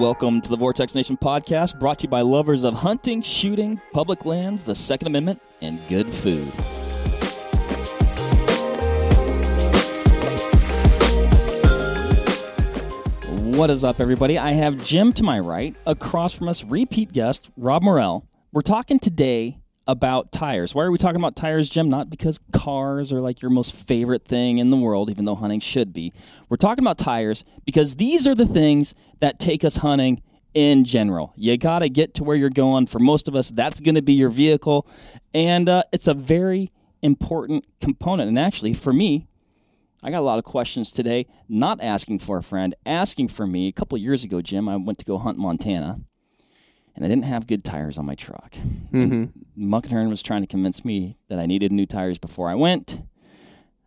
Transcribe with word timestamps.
Welcome 0.00 0.40
to 0.40 0.48
the 0.48 0.56
Vortex 0.56 0.94
Nation 0.94 1.18
podcast, 1.18 1.78
brought 1.78 1.98
to 1.98 2.04
you 2.04 2.08
by 2.08 2.22
lovers 2.22 2.64
of 2.64 2.72
hunting, 2.72 3.20
shooting, 3.20 3.78
public 3.92 4.24
lands, 4.24 4.62
the 4.62 4.74
Second 4.74 5.08
Amendment, 5.08 5.42
and 5.60 5.78
good 5.90 6.06
food. 6.06 6.46
What 13.54 13.68
is 13.68 13.84
up, 13.84 14.00
everybody? 14.00 14.38
I 14.38 14.52
have 14.52 14.82
Jim 14.82 15.12
to 15.12 15.22
my 15.22 15.38
right, 15.38 15.76
across 15.84 16.34
from 16.34 16.48
us, 16.48 16.64
repeat 16.64 17.12
guest 17.12 17.50
Rob 17.58 17.82
Morell. 17.82 18.26
We're 18.52 18.62
talking 18.62 18.98
today 18.98 19.59
about 19.86 20.30
tires. 20.32 20.74
Why 20.74 20.84
are 20.84 20.90
we 20.90 20.98
talking 20.98 21.20
about 21.20 21.36
tires, 21.36 21.68
Jim? 21.68 21.88
Not 21.88 22.10
because 22.10 22.38
cars 22.52 23.12
are 23.12 23.20
like 23.20 23.42
your 23.42 23.50
most 23.50 23.74
favorite 23.74 24.24
thing 24.24 24.58
in 24.58 24.70
the 24.70 24.76
world, 24.76 25.10
even 25.10 25.24
though 25.24 25.34
hunting 25.34 25.60
should 25.60 25.92
be. 25.92 26.12
We're 26.48 26.56
talking 26.56 26.84
about 26.84 26.98
tires 26.98 27.44
because 27.64 27.96
these 27.96 28.26
are 28.26 28.34
the 28.34 28.46
things 28.46 28.94
that 29.20 29.38
take 29.38 29.64
us 29.64 29.76
hunting 29.76 30.22
in 30.54 30.84
general. 30.84 31.32
You 31.36 31.56
got 31.56 31.80
to 31.80 31.88
get 31.88 32.14
to 32.14 32.24
where 32.24 32.36
you're 32.36 32.50
going. 32.50 32.86
For 32.86 32.98
most 32.98 33.28
of 33.28 33.34
us, 33.34 33.50
that's 33.50 33.80
going 33.80 33.94
to 33.94 34.02
be 34.02 34.12
your 34.12 34.30
vehicle. 34.30 34.86
And 35.34 35.68
uh, 35.68 35.82
it's 35.92 36.08
a 36.08 36.14
very 36.14 36.70
important 37.02 37.64
component. 37.80 38.28
And 38.28 38.38
actually, 38.38 38.74
for 38.74 38.92
me, 38.92 39.26
I 40.02 40.10
got 40.10 40.20
a 40.20 40.22
lot 40.22 40.38
of 40.38 40.44
questions 40.44 40.92
today, 40.92 41.26
not 41.48 41.80
asking 41.82 42.20
for 42.20 42.38
a 42.38 42.42
friend, 42.42 42.74
asking 42.86 43.28
for 43.28 43.46
me. 43.46 43.68
A 43.68 43.72
couple 43.72 43.98
years 43.98 44.24
ago, 44.24 44.40
Jim, 44.40 44.68
I 44.68 44.76
went 44.76 44.98
to 44.98 45.04
go 45.04 45.18
hunt 45.18 45.36
Montana 45.36 46.00
and 46.96 47.04
I 47.04 47.08
didn't 47.08 47.24
have 47.24 47.46
good 47.46 47.64
tires 47.64 47.98
on 47.98 48.06
my 48.06 48.14
truck. 48.14 48.52
Mm-hmm. 48.92 49.72
Muckenhirn 49.74 50.08
was 50.08 50.22
trying 50.22 50.42
to 50.42 50.46
convince 50.46 50.84
me 50.84 51.16
that 51.28 51.38
I 51.38 51.46
needed 51.46 51.72
new 51.72 51.86
tires 51.86 52.18
before 52.18 52.48
I 52.48 52.54
went. 52.54 53.02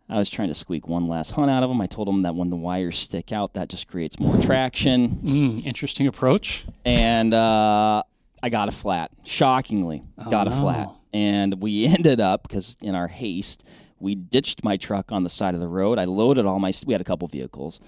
I 0.08 0.18
was 0.18 0.28
trying 0.28 0.48
to 0.48 0.54
squeak 0.54 0.86
one 0.86 1.08
last 1.08 1.30
hunt 1.30 1.50
out 1.50 1.62
of 1.62 1.70
them. 1.70 1.80
I 1.80 1.86
told 1.86 2.08
him 2.08 2.22
that 2.22 2.34
when 2.34 2.50
the 2.50 2.56
wires 2.56 2.98
stick 2.98 3.32
out, 3.32 3.54
that 3.54 3.68
just 3.70 3.88
creates 3.88 4.20
more 4.20 4.36
traction. 4.42 5.08
Mm, 5.24 5.64
interesting 5.66 6.06
approach. 6.06 6.64
And 6.84 7.32
uh, 7.32 8.02
I 8.42 8.48
got 8.50 8.68
a 8.68 8.72
flat. 8.72 9.10
Shockingly, 9.24 10.02
Oh, 10.18 10.30
got 10.30 10.46
a 10.46 10.50
no. 10.50 10.60
flat. 10.60 10.90
And 11.14 11.62
we 11.62 11.86
ended 11.88 12.20
up 12.20 12.42
because 12.42 12.76
in 12.82 12.94
our 12.94 13.08
haste, 13.08 13.66
we 13.98 14.14
ditched 14.14 14.62
my 14.62 14.76
truck 14.76 15.10
on 15.10 15.24
the 15.24 15.30
side 15.30 15.54
of 15.54 15.60
the 15.60 15.68
road. 15.68 15.98
I 15.98 16.04
loaded 16.04 16.44
all 16.44 16.58
my. 16.58 16.70
We 16.86 16.92
had 16.92 17.00
a 17.00 17.04
couple 17.04 17.26
vehicles. 17.28 17.80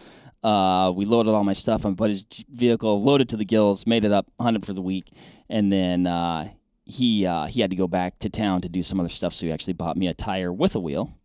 Uh, 0.47 0.92
we 0.92 1.05
loaded 1.05 1.33
all 1.33 1.42
my 1.42 1.52
stuff 1.52 1.84
on 1.84 1.94
Buddy's 1.94 2.25
vehicle, 2.48 3.02
loaded 3.02 3.28
to 3.30 3.36
the 3.36 3.44
gills, 3.44 3.84
made 3.84 4.05
it 4.05 4.12
up, 4.12 4.30
hunted 4.39 4.64
for 4.64 4.75
the 4.75 4.80
week, 4.80 5.11
and 5.48 5.72
then 5.72 6.06
uh, 6.06 6.48
he 6.84 7.27
uh, 7.27 7.47
he 7.47 7.61
had 7.61 7.70
to 7.70 7.77
go 7.77 7.89
back 7.89 8.20
to 8.20 8.30
town 8.30 8.61
to 8.61 8.69
do 8.69 8.84
some 8.84 9.00
other 9.00 9.08
stuff. 9.08 9.34
So 9.34 9.47
he 9.47 9.52
actually 9.52 9.72
bought 9.72 9.97
me 9.97 10.06
a 10.06 10.14
tire 10.14 10.52
with 10.52 10.77
a 10.77 10.78
wheel. 10.78 11.16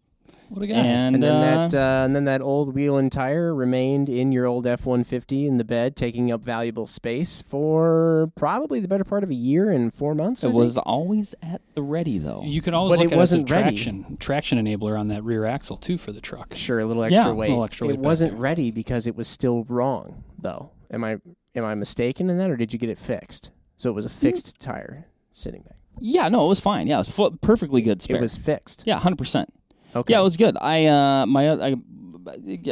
What 0.54 0.64
a 0.64 0.68
guy. 0.68 0.76
And, 0.76 1.16
And 1.16 1.24
then 1.24 1.36
uh, 1.36 1.68
that, 1.70 1.74
uh, 1.78 2.06
and 2.06 2.14
then 2.14 2.26
that 2.26 2.42
old 2.42 2.76
wheel 2.76 2.98
and 2.98 3.10
tire 3.10 3.56
remained 3.56 4.10
in 4.10 4.34
your 4.34 4.46
old 4.46 4.68
F 4.68 4.86
one 4.86 5.04
fifty 5.06 5.48
in 5.48 5.56
the 5.56 5.64
bed, 5.64 5.96
taking 5.96 6.30
up 6.30 6.44
valuable 6.44 6.86
space 6.88 7.42
for 7.42 8.30
probably 8.36 8.80
the 8.82 8.88
better 8.90 9.06
part 9.06 9.24
of 9.24 9.30
a 9.30 9.34
year 9.34 9.70
and 9.70 9.94
four 9.94 10.14
months. 10.14 10.44
I 10.44 10.48
it 10.48 10.52
think. 10.52 10.62
was 10.62 10.78
always 10.78 11.34
at 11.42 11.62
the 11.74 11.82
ready 11.82 12.18
though. 12.18 12.42
you 12.44 12.62
could 12.62 12.74
always 12.74 12.98
But 12.98 13.04
look 13.04 13.12
it 13.12 13.16
at 13.16 13.18
wasn't 13.18 13.50
it 13.50 13.52
as 13.52 13.52
a 13.52 13.56
ready. 13.64 13.76
traction 13.78 14.18
traction 14.18 14.58
enabler 14.66 15.00
on 15.00 15.08
that 15.08 15.24
rear 15.24 15.46
axle 15.46 15.78
too 15.78 15.98
for 15.98 16.12
the 16.12 16.22
truck. 16.22 16.54
sure 16.54 16.80
a 16.80 16.86
little 16.86 17.04
extra 17.04 17.26
Yeah, 17.26 17.32
a 17.32 17.34
weight. 17.36 17.50
little 17.50 17.64
extra 17.64 17.88
weight 17.88 17.94
it 17.94 18.00
wasn't 18.02 18.32
there. 18.34 18.42
ready 18.42 18.72
because 18.72 19.08
it 19.08 19.16
was 19.16 19.28
still 19.30 19.64
wrong, 19.66 20.24
though. 20.38 20.72
Am 20.92 21.04
I 21.06 21.18
am 21.56 21.64
I 21.64 21.76
mistaken 21.76 22.30
in 22.30 22.38
that, 22.40 22.50
or 22.52 22.58
did 22.58 22.74
you 22.74 22.80
get 22.80 22.90
it 22.90 22.98
fixed? 22.98 23.52
So 23.78 23.90
it 23.90 23.94
was 23.94 24.06
a 24.06 24.10
fixed 24.10 24.60
tire 24.60 25.08
sitting 25.32 25.64
there. 25.66 25.78
yeah, 26.02 26.28
no, 26.28 26.46
it 26.46 26.50
was 26.50 26.60
fine. 26.60 26.88
Yeah, 26.88 26.96
it 26.98 27.00
was 27.08 27.10
fu- 27.10 27.32
perfectly 27.42 27.82
good 27.82 28.02
spare. 28.02 28.18
It 28.18 28.22
was 28.22 28.36
fixed. 28.38 28.84
yeah, 28.86 29.00
hundred 29.00 29.18
percent. 29.18 29.50
Okay. 29.96 30.14
Yeah, 30.14 30.22
it 30.22 30.24
was 30.24 30.38
good. 30.38 30.58
I 30.60 30.86
uh 30.86 31.26
my 31.26 31.50
I, 31.52 31.76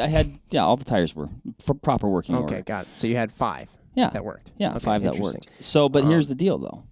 I 0.01 0.07
had 0.07 0.31
yeah 0.51 0.63
all 0.63 0.75
the 0.77 0.85
tires 0.85 1.15
were 1.15 1.29
for 1.59 1.73
proper 1.73 2.07
working 2.07 2.35
okay, 2.35 2.43
order. 2.55 2.61
got 2.63 2.85
it. 2.85 2.97
So 2.99 3.07
you 3.07 3.15
had 3.15 3.31
five 3.31 3.69
Yeah, 3.95 4.09
that 4.11 4.23
worked. 4.23 4.51
yeah, 4.57 4.69
Okay, 4.71 4.79
five 4.79 5.03
that 5.03 5.17
worked. 5.19 5.47
So, 5.63 5.89
but 5.89 6.03
here's 6.05 6.27
Um, 6.27 6.37
the 6.37 6.43
deal 6.43 6.57
though. 6.57 6.83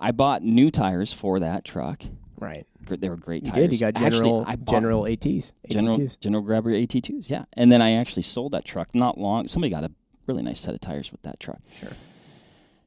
I 0.00 0.12
bought 0.12 0.42
new 0.42 0.70
tires 0.70 1.12
for 1.12 1.38
that 1.40 1.64
truck. 1.64 2.02
Right. 2.38 2.66
They 2.88 3.08
were 3.08 3.16
great 3.16 3.46
You 3.46 3.52
tires. 3.52 3.68
did. 3.68 3.72
You 3.72 3.78
got 3.78 3.94
general 3.94 4.44
I 4.48 4.56
bought 4.56 4.66
general 4.74 5.06
ATs. 5.06 5.52
General 5.68 5.94
AT2s. 5.96 6.18
General 6.18 6.42
Grabber 6.42 6.70
AT2s. 6.72 7.30
Yeah, 7.30 7.44
and 7.52 7.70
then 7.70 7.80
I 7.80 7.92
actually 7.92 8.22
sold 8.24 8.52
that 8.52 8.64
truck 8.64 8.94
not 8.94 9.18
long. 9.18 9.46
Somebody 9.48 9.70
got 9.70 9.84
a 9.84 9.92
really 10.26 10.42
nice 10.42 10.58
set 10.60 10.74
of 10.74 10.80
tires 10.80 11.12
with 11.12 11.22
that 11.22 11.38
truck. 11.38 11.60
Sure. 11.72 11.90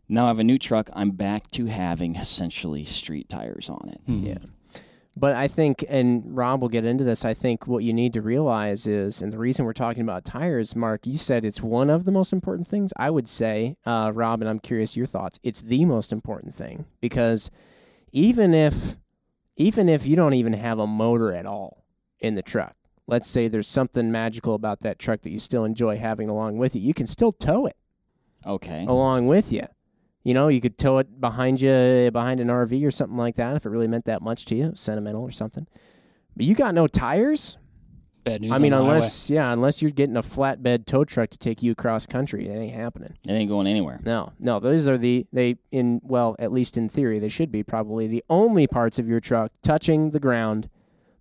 Now 0.09 0.25
I 0.25 0.28
have 0.28 0.39
a 0.39 0.44
new 0.44 0.57
truck. 0.57 0.89
I'm 0.94 1.12
back 1.12 1.50
to 1.51 1.66
having 1.68 2.16
essentially 2.18 2.84
street 2.85 3.29
tires 3.29 3.69
on 3.69 3.89
it. 3.89 4.01
Hmm. 4.06 4.25
Yeah. 4.25 4.38
But 5.17 5.33
I 5.35 5.47
think, 5.47 5.85
and 5.87 6.23
Rob 6.37 6.61
will 6.61 6.67
get 6.69 6.83
into 6.83 7.05
this, 7.05 7.23
I 7.23 7.33
think 7.33 7.67
what 7.67 7.83
you 7.85 7.93
need 7.93 8.11
to 8.13 8.21
realize 8.21 8.85
is, 8.85 9.21
and 9.21 9.31
the 9.31 9.37
reason 9.37 9.63
we're 9.65 9.71
talking 9.71 10.03
about 10.03 10.25
tires, 10.25 10.75
Mark, 10.75 11.07
you 11.07 11.17
said 11.17 11.45
it's 11.45 11.61
one 11.61 11.89
of 11.89 12.03
the 12.03 12.11
most 12.11 12.33
important 12.33 12.67
things. 12.67 12.91
I 12.97 13.09
would 13.09 13.29
say, 13.29 13.77
uh, 13.85 14.11
Rob, 14.13 14.41
and 14.41 14.49
I'm 14.49 14.59
curious 14.59 14.97
your 14.97 15.05
thoughts, 15.05 15.39
it's 15.41 15.61
the 15.61 15.85
most 15.85 16.11
important 16.11 16.53
thing 16.53 16.85
because 16.99 17.49
even 18.11 18.53
if 18.53 18.97
even 19.57 19.87
if 19.87 20.05
you 20.05 20.17
don't 20.17 20.33
even 20.33 20.51
have 20.51 20.79
a 20.79 20.87
motor 20.87 21.31
at 21.31 21.45
all 21.45 21.85
in 22.19 22.35
the 22.35 22.41
truck, 22.41 22.75
let's 23.07 23.29
say 23.29 23.47
there's 23.47 23.69
something 23.69 24.11
magical 24.11 24.53
about 24.53 24.81
that 24.81 24.99
truck 24.99 25.21
that 25.21 25.29
you 25.29 25.39
still 25.39 25.63
enjoy 25.63 25.97
having 25.97 26.27
along 26.27 26.57
with 26.57 26.75
you, 26.75 26.81
you 26.81 26.93
can 26.93 27.07
still 27.07 27.31
tow 27.31 27.65
it 27.65 27.77
Okay. 28.45 28.85
along 28.85 29.27
with 29.27 29.53
you. 29.53 29.65
You 30.25 30.34
know, 30.34 30.47
you 30.47 30.59
could 30.59 30.78
tow 30.78 30.97
it 30.97 31.22
behind 31.22 31.62
you, 31.62 32.09
behind 32.12 32.40
an 32.40 32.47
RV 32.47 32.86
or 32.86 32.90
something 32.90 33.16
like 33.18 33.36
that, 33.36 33.56
if 33.56 33.66
it 33.66 33.69
really 33.69 33.88
meant 33.88 34.06
that 34.06 34.24
much 34.24 34.46
to 34.46 34.56
you, 34.56 34.72
sentimental 34.74 35.22
or 35.22 35.30
something. 35.30 35.68
But 36.36 36.47
you 36.47 36.56
got 36.56 36.74
no 36.74 36.88
tires. 36.88 37.58
Bad 38.24 38.41
news. 38.41 38.52
I 38.53 38.58
mean, 38.58 38.74
unless 38.74 39.30
yeah, 39.30 39.53
unless 39.53 39.84
you're 39.84 39.91
getting 39.91 40.18
a 40.18 40.24
flatbed 40.24 40.88
tow 40.88 41.06
truck 41.06 41.30
to 41.30 41.38
take 41.38 41.62
you 41.62 41.72
across 41.72 42.08
country, 42.08 42.47
it 42.50 42.56
ain't 42.58 42.74
happening. 42.74 43.13
It 43.24 43.31
ain't 43.31 43.52
going 43.52 43.68
anywhere. 43.68 44.00
No, 44.03 44.34
no, 44.40 44.59
those 44.59 44.90
are 44.90 44.97
the 44.97 45.28
they 45.31 45.58
in 45.72 46.02
well, 46.03 46.36
at 46.40 46.52
least 46.52 46.75
in 46.75 46.90
theory, 46.90 47.19
they 47.19 47.30
should 47.30 47.52
be 47.52 47.62
probably 47.62 48.07
the 48.07 48.24
only 48.28 48.66
parts 48.66 48.97
of 48.97 49.07
your 49.07 49.19
truck 49.19 49.52
touching 49.62 50.09
the 50.09 50.19
ground 50.19 50.69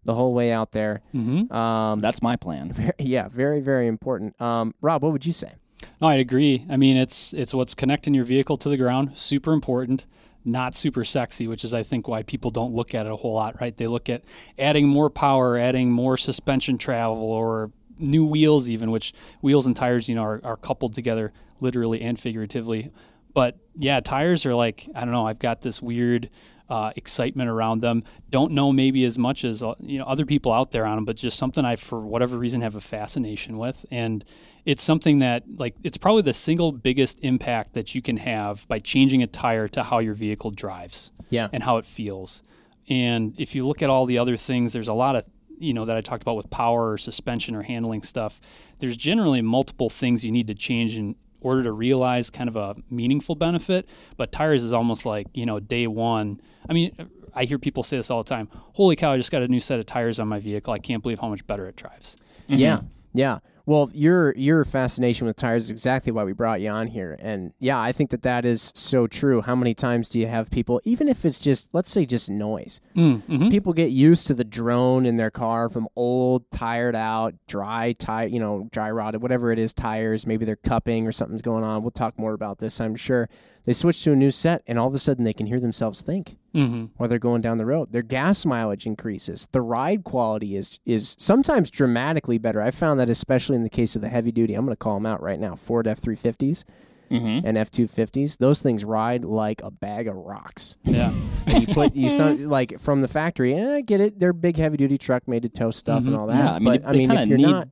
the 0.05 0.15
whole 0.15 0.33
way 0.33 0.51
out 0.51 0.73
there. 0.73 1.03
highway. 1.13 1.43
hmm 1.45 1.53
Um, 1.55 2.01
That's 2.01 2.23
my 2.23 2.37
plan. 2.37 2.73
very, 2.73 2.93
yeah, 2.99 3.29
very 3.29 3.61
very 3.61 3.87
important. 3.87 4.41
Um, 4.41 4.75
Rob, 4.81 5.03
what 5.03 5.13
would 5.13 5.27
you 5.27 5.35
say? 5.35 5.53
No, 6.01 6.09
I'd 6.09 6.21
agree. 6.21 6.65
I 6.71 6.77
mean, 6.77 6.97
it's 6.97 7.33
it's 7.33 7.55
what's 7.55 7.75
connecting 7.75 8.15
your 8.15 8.25
vehicle 8.25 8.57
to 8.59 8.69
the 8.69 8.77
ground. 8.77 9.17
Super 9.17 9.53
important. 9.53 10.07
Not 10.45 10.75
super 10.75 11.05
sexy, 11.05 11.49
which 11.49 11.65
is 11.65 11.73
I 11.73 11.83
think 11.83 12.07
why 12.07 12.23
people 12.23 12.51
don't 12.51 12.73
look 12.73 12.95
at 12.95 13.07
it 13.07 13.13
a 13.13 13.17
whole 13.17 13.35
lot. 13.35 13.61
Right? 13.61 13.77
They 13.77 13.87
look 13.87 14.09
at 14.09 14.23
adding 14.59 14.89
more 14.89 15.11
power, 15.11 15.57
adding 15.57 15.91
more 15.91 16.17
suspension 16.17 16.79
travel, 16.79 17.23
or 17.23 17.71
new 17.99 18.25
wheels, 18.27 18.69
even 18.69 18.91
which 18.91 19.13
wheels 19.41 19.67
and 19.67 19.75
tires, 19.75 20.09
you 20.09 20.15
know, 20.15 20.23
are, 20.25 20.41
are 20.45 20.57
coupled 20.57 20.93
together 20.93 21.33
literally 21.61 22.01
and 22.03 22.19
figuratively. 22.19 22.91
But 23.33 23.57
yeah, 23.77 24.01
tires 24.01 24.47
are 24.47 24.55
like 24.55 24.89
I 24.95 25.01
don't 25.01 25.13
know. 25.13 25.27
I've 25.27 25.39
got 25.39 25.63
this 25.63 25.81
weird 25.83 26.31
uh, 26.69 26.93
excitement 26.97 27.51
around 27.51 27.81
them. 27.81 28.05
Don't 28.31 28.53
know 28.53 28.73
maybe 28.73 29.05
as 29.05 29.19
much 29.19 29.45
as 29.45 29.63
uh, 29.63 29.75
you 29.81 29.99
know 29.99 30.05
other 30.05 30.25
people 30.25 30.53
out 30.53 30.71
there 30.71 30.87
on 30.87 30.97
them, 30.97 31.05
but 31.05 31.17
just 31.17 31.39
something 31.39 31.65
I 31.65 31.77
for 31.77 32.01
whatever 32.01 32.39
reason 32.39 32.63
have 32.63 32.75
a 32.75 32.81
fascination 32.81 33.59
with, 33.59 33.85
and 33.91 34.25
it's 34.65 34.83
something 34.83 35.19
that 35.19 35.45
like 35.59 35.75
it's 35.83 35.99
probably 35.99 36.23
the 36.23 36.33
single 36.33 36.73
biggest 36.73 37.21
impact 37.23 37.75
that 37.75 37.95
you 37.95 38.03
can 38.03 38.17
have 38.17 38.67
by 38.69 38.79
changing 38.79 39.23
a 39.23 39.27
tire 39.27 39.69
to 39.69 39.83
how 39.83 39.99
your 39.99 40.15
vehicle 40.15 40.51
drives 40.51 41.11
Yeah, 41.31 41.49
and 41.53 41.63
how 41.63 41.77
it 41.77 41.85
feels. 41.85 42.43
And 42.89 43.35
if 43.39 43.55
you 43.55 43.67
look 43.67 43.83
at 43.83 43.91
all 43.91 44.07
the 44.07 44.19
other 44.19 44.37
things, 44.37 44.73
there's 44.73 44.89
a 44.89 44.95
lot 44.95 45.17
of 45.17 45.27
you 45.59 45.75
know 45.75 45.85
that 45.85 45.97
I 45.97 46.01
talked 46.01 46.23
about 46.23 46.37
with 46.37 46.51
power 46.51 46.93
or 46.93 46.99
suspension 46.99 47.55
or 47.55 47.63
handling 47.63 48.03
stuff. 48.03 48.41
There's 48.79 48.97
generally 48.97 49.43
multiple 49.43 49.91
things 49.91 50.25
you 50.25 50.33
need 50.33 50.49
to 50.49 50.55
change 50.55 50.97
in 50.97 51.17
order 51.45 51.63
to 51.63 51.71
realize 51.71 52.31
kind 52.31 52.49
of 52.49 52.57
a 52.57 52.75
meaningful 52.91 53.37
benefit. 53.37 53.89
But 54.17 54.33
tires 54.33 54.65
is 54.65 54.73
almost 54.73 55.07
like 55.07 55.29
you 55.35 55.47
know 55.47 55.61
day 55.61 55.87
one. 55.87 56.41
I 56.69 56.73
mean, 56.73 56.93
I 57.35 57.45
hear 57.45 57.59
people 57.59 57.85
say 57.85 57.97
this 57.97 58.11
all 58.11 58.23
the 58.23 58.29
time. 58.29 58.49
Holy 58.53 58.97
cow! 58.97 59.13
I 59.13 59.17
just 59.17 59.31
got 59.31 59.43
a 59.43 59.49
new 59.49 59.61
set 59.61 59.79
of 59.79 59.87
tires 59.87 60.19
on 60.19 60.27
my 60.27 60.41
vehicle. 60.41 60.73
I 60.73 60.79
can't 60.79 61.03
believe 61.03 61.21
how 61.21 61.29
much 61.29 61.47
better 61.47 61.67
it 61.67 61.77
drives. 61.77 62.17
Yeah, 62.49 62.79
mm-hmm. 62.79 62.87
yeah. 63.15 63.39
Well, 63.67 63.91
your 63.95 64.35
your 64.37 64.65
fascination 64.65 65.27
with 65.27 65.37
tires 65.37 65.65
is 65.65 65.71
exactly 65.71 66.13
why 66.13 66.25
we 66.25 66.33
brought 66.35 66.61
you 66.61 66.69
on 66.69 66.89
here, 66.89 67.17
and 67.19 67.55
yeah, 67.59 67.81
I 67.81 67.93
think 67.93 68.11
that 68.11 68.21
that 68.23 68.45
is 68.45 68.71
so 68.75 69.07
true. 69.07 69.41
How 69.41 69.55
many 69.57 69.73
times 69.73 70.11
do 70.11 70.21
you 70.21 70.27
have 70.27 70.51
people, 70.51 70.83
even 70.85 71.09
if 71.09 71.25
it's 71.25 71.41
just 71.41 71.73
let's 71.73 71.91
say 71.91 72.05
just 72.05 72.29
noise, 72.29 72.81
Mm-hmm. 72.95 73.49
people 73.49 73.73
get 73.73 73.91
used 73.91 74.27
to 74.27 74.35
the 74.35 74.45
drone 74.45 75.07
in 75.07 75.17
their 75.17 75.31
car 75.31 75.71
from 75.71 75.89
old, 75.97 76.51
tired 76.51 76.95
out, 76.95 77.35
dry 77.47 77.93
tire, 77.93 78.27
you 78.27 78.39
know, 78.39 78.69
dry 78.71 78.91
rotted, 78.91 79.23
whatever 79.23 79.51
it 79.51 79.59
is, 79.59 79.73
tires. 79.73 80.27
Maybe 80.27 80.45
they're 80.45 80.57
cupping 80.57 81.07
or 81.07 81.13
something's 81.13 81.43
going 81.43 81.65
on. 81.65 81.83
We'll 81.83 81.91
talk 81.91 82.19
more 82.19 82.35
about 82.35 82.59
this, 82.59 82.81
I'm 82.83 82.97
sure. 82.97 83.29
They 83.65 83.73
switch 83.73 84.03
to 84.05 84.13
a 84.13 84.17
new 84.17 84.31
set, 84.31 84.63
and 84.67 84.79
all 84.79 84.89
of 84.89 84.95
a 84.95 84.99
sudden 84.99 85.25
they 85.25 85.33
can 85.33 85.47
hear 85.47 85.59
themselves 85.61 86.03
think 86.03 86.37
Mm-hmm. 86.55 86.85
while 86.97 87.09
they're 87.09 87.19
going 87.19 87.41
down 87.43 87.59
the 87.59 87.67
road. 87.67 87.93
Their 87.93 88.03
gas 88.03 88.47
mileage 88.47 88.87
increases. 88.87 89.49
The 89.53 89.61
ride 89.61 90.05
quality 90.05 90.55
is 90.57 90.79
is 90.87 91.17
sometimes 91.19 91.71
dramatically 91.71 92.39
better. 92.39 92.63
I 92.63 92.71
found 92.71 93.01
that 93.01 93.11
especially 93.11 93.57
in 93.57 93.63
the 93.65 93.71
case 93.71 93.97
of 93.97 94.03
the 94.03 94.09
heavy 94.09 94.31
duty. 94.33 94.55
I'm 94.55 94.65
going 94.65 94.73
to 94.75 94.79
call 94.79 94.95
them 94.95 95.07
out 95.07 95.21
right 95.23 95.39
now. 95.41 95.55
Ford 95.55 95.87
F350s 95.87 96.65
Mm-hmm. 97.11 97.47
and 97.47 97.57
F250s. 97.59 98.39
Those 98.39 98.63
things 98.63 98.83
ride 98.83 99.27
like 99.27 99.61
a 99.63 99.71
bag 99.71 100.09
of 100.09 100.17
rocks. 100.17 100.77
Yeah. 100.85 101.13
You 101.47 101.67
put 101.67 101.95
you 101.95 102.09
sound 102.09 102.49
like 102.59 102.81
from 102.81 103.01
the 103.01 103.09
factory. 103.09 103.53
And 103.53 103.69
I 103.71 103.83
get 103.83 104.01
it. 104.01 104.19
They're 104.19 104.33
big 104.33 104.57
heavy 104.57 104.79
duty 104.79 104.97
truck 104.97 105.29
made 105.29 105.43
to 105.43 105.49
tow 105.51 105.71
stuff 105.71 106.07
and 106.07 106.17
all 106.17 106.27
that. 106.29 106.37
Yeah, 106.37 106.53
I 106.55 106.59
mean, 106.59 106.65
but 106.65 106.83
they- 106.83 106.89
I 106.89 106.93
mean, 106.93 107.11
if 107.11 107.29
you're 107.29 107.37
need- 107.39 107.51
not 107.51 107.69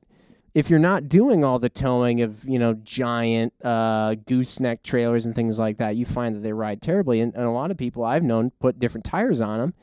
if 0.53 0.69
you're 0.69 0.79
not 0.79 1.07
doing 1.07 1.43
all 1.43 1.57
the 1.57 1.69
towing 1.69 2.21
of 2.21 2.45
you 2.47 2.59
know 2.59 2.73
giant 2.73 3.53
uh, 3.63 4.15
gooseneck 4.15 4.83
trailers 4.83 5.25
and 5.25 5.35
things 5.35 5.59
like 5.59 5.77
that, 5.77 5.95
you 5.95 6.05
find 6.05 6.35
that 6.35 6.43
they 6.43 6.53
ride 6.53 6.81
terribly. 6.81 7.21
And, 7.21 7.33
and 7.35 7.45
a 7.45 7.51
lot 7.51 7.71
of 7.71 7.77
people 7.77 8.03
I've 8.03 8.23
known 8.23 8.51
put 8.59 8.79
different 8.79 9.05
tires 9.05 9.41
on 9.41 9.59
them, 9.59 9.73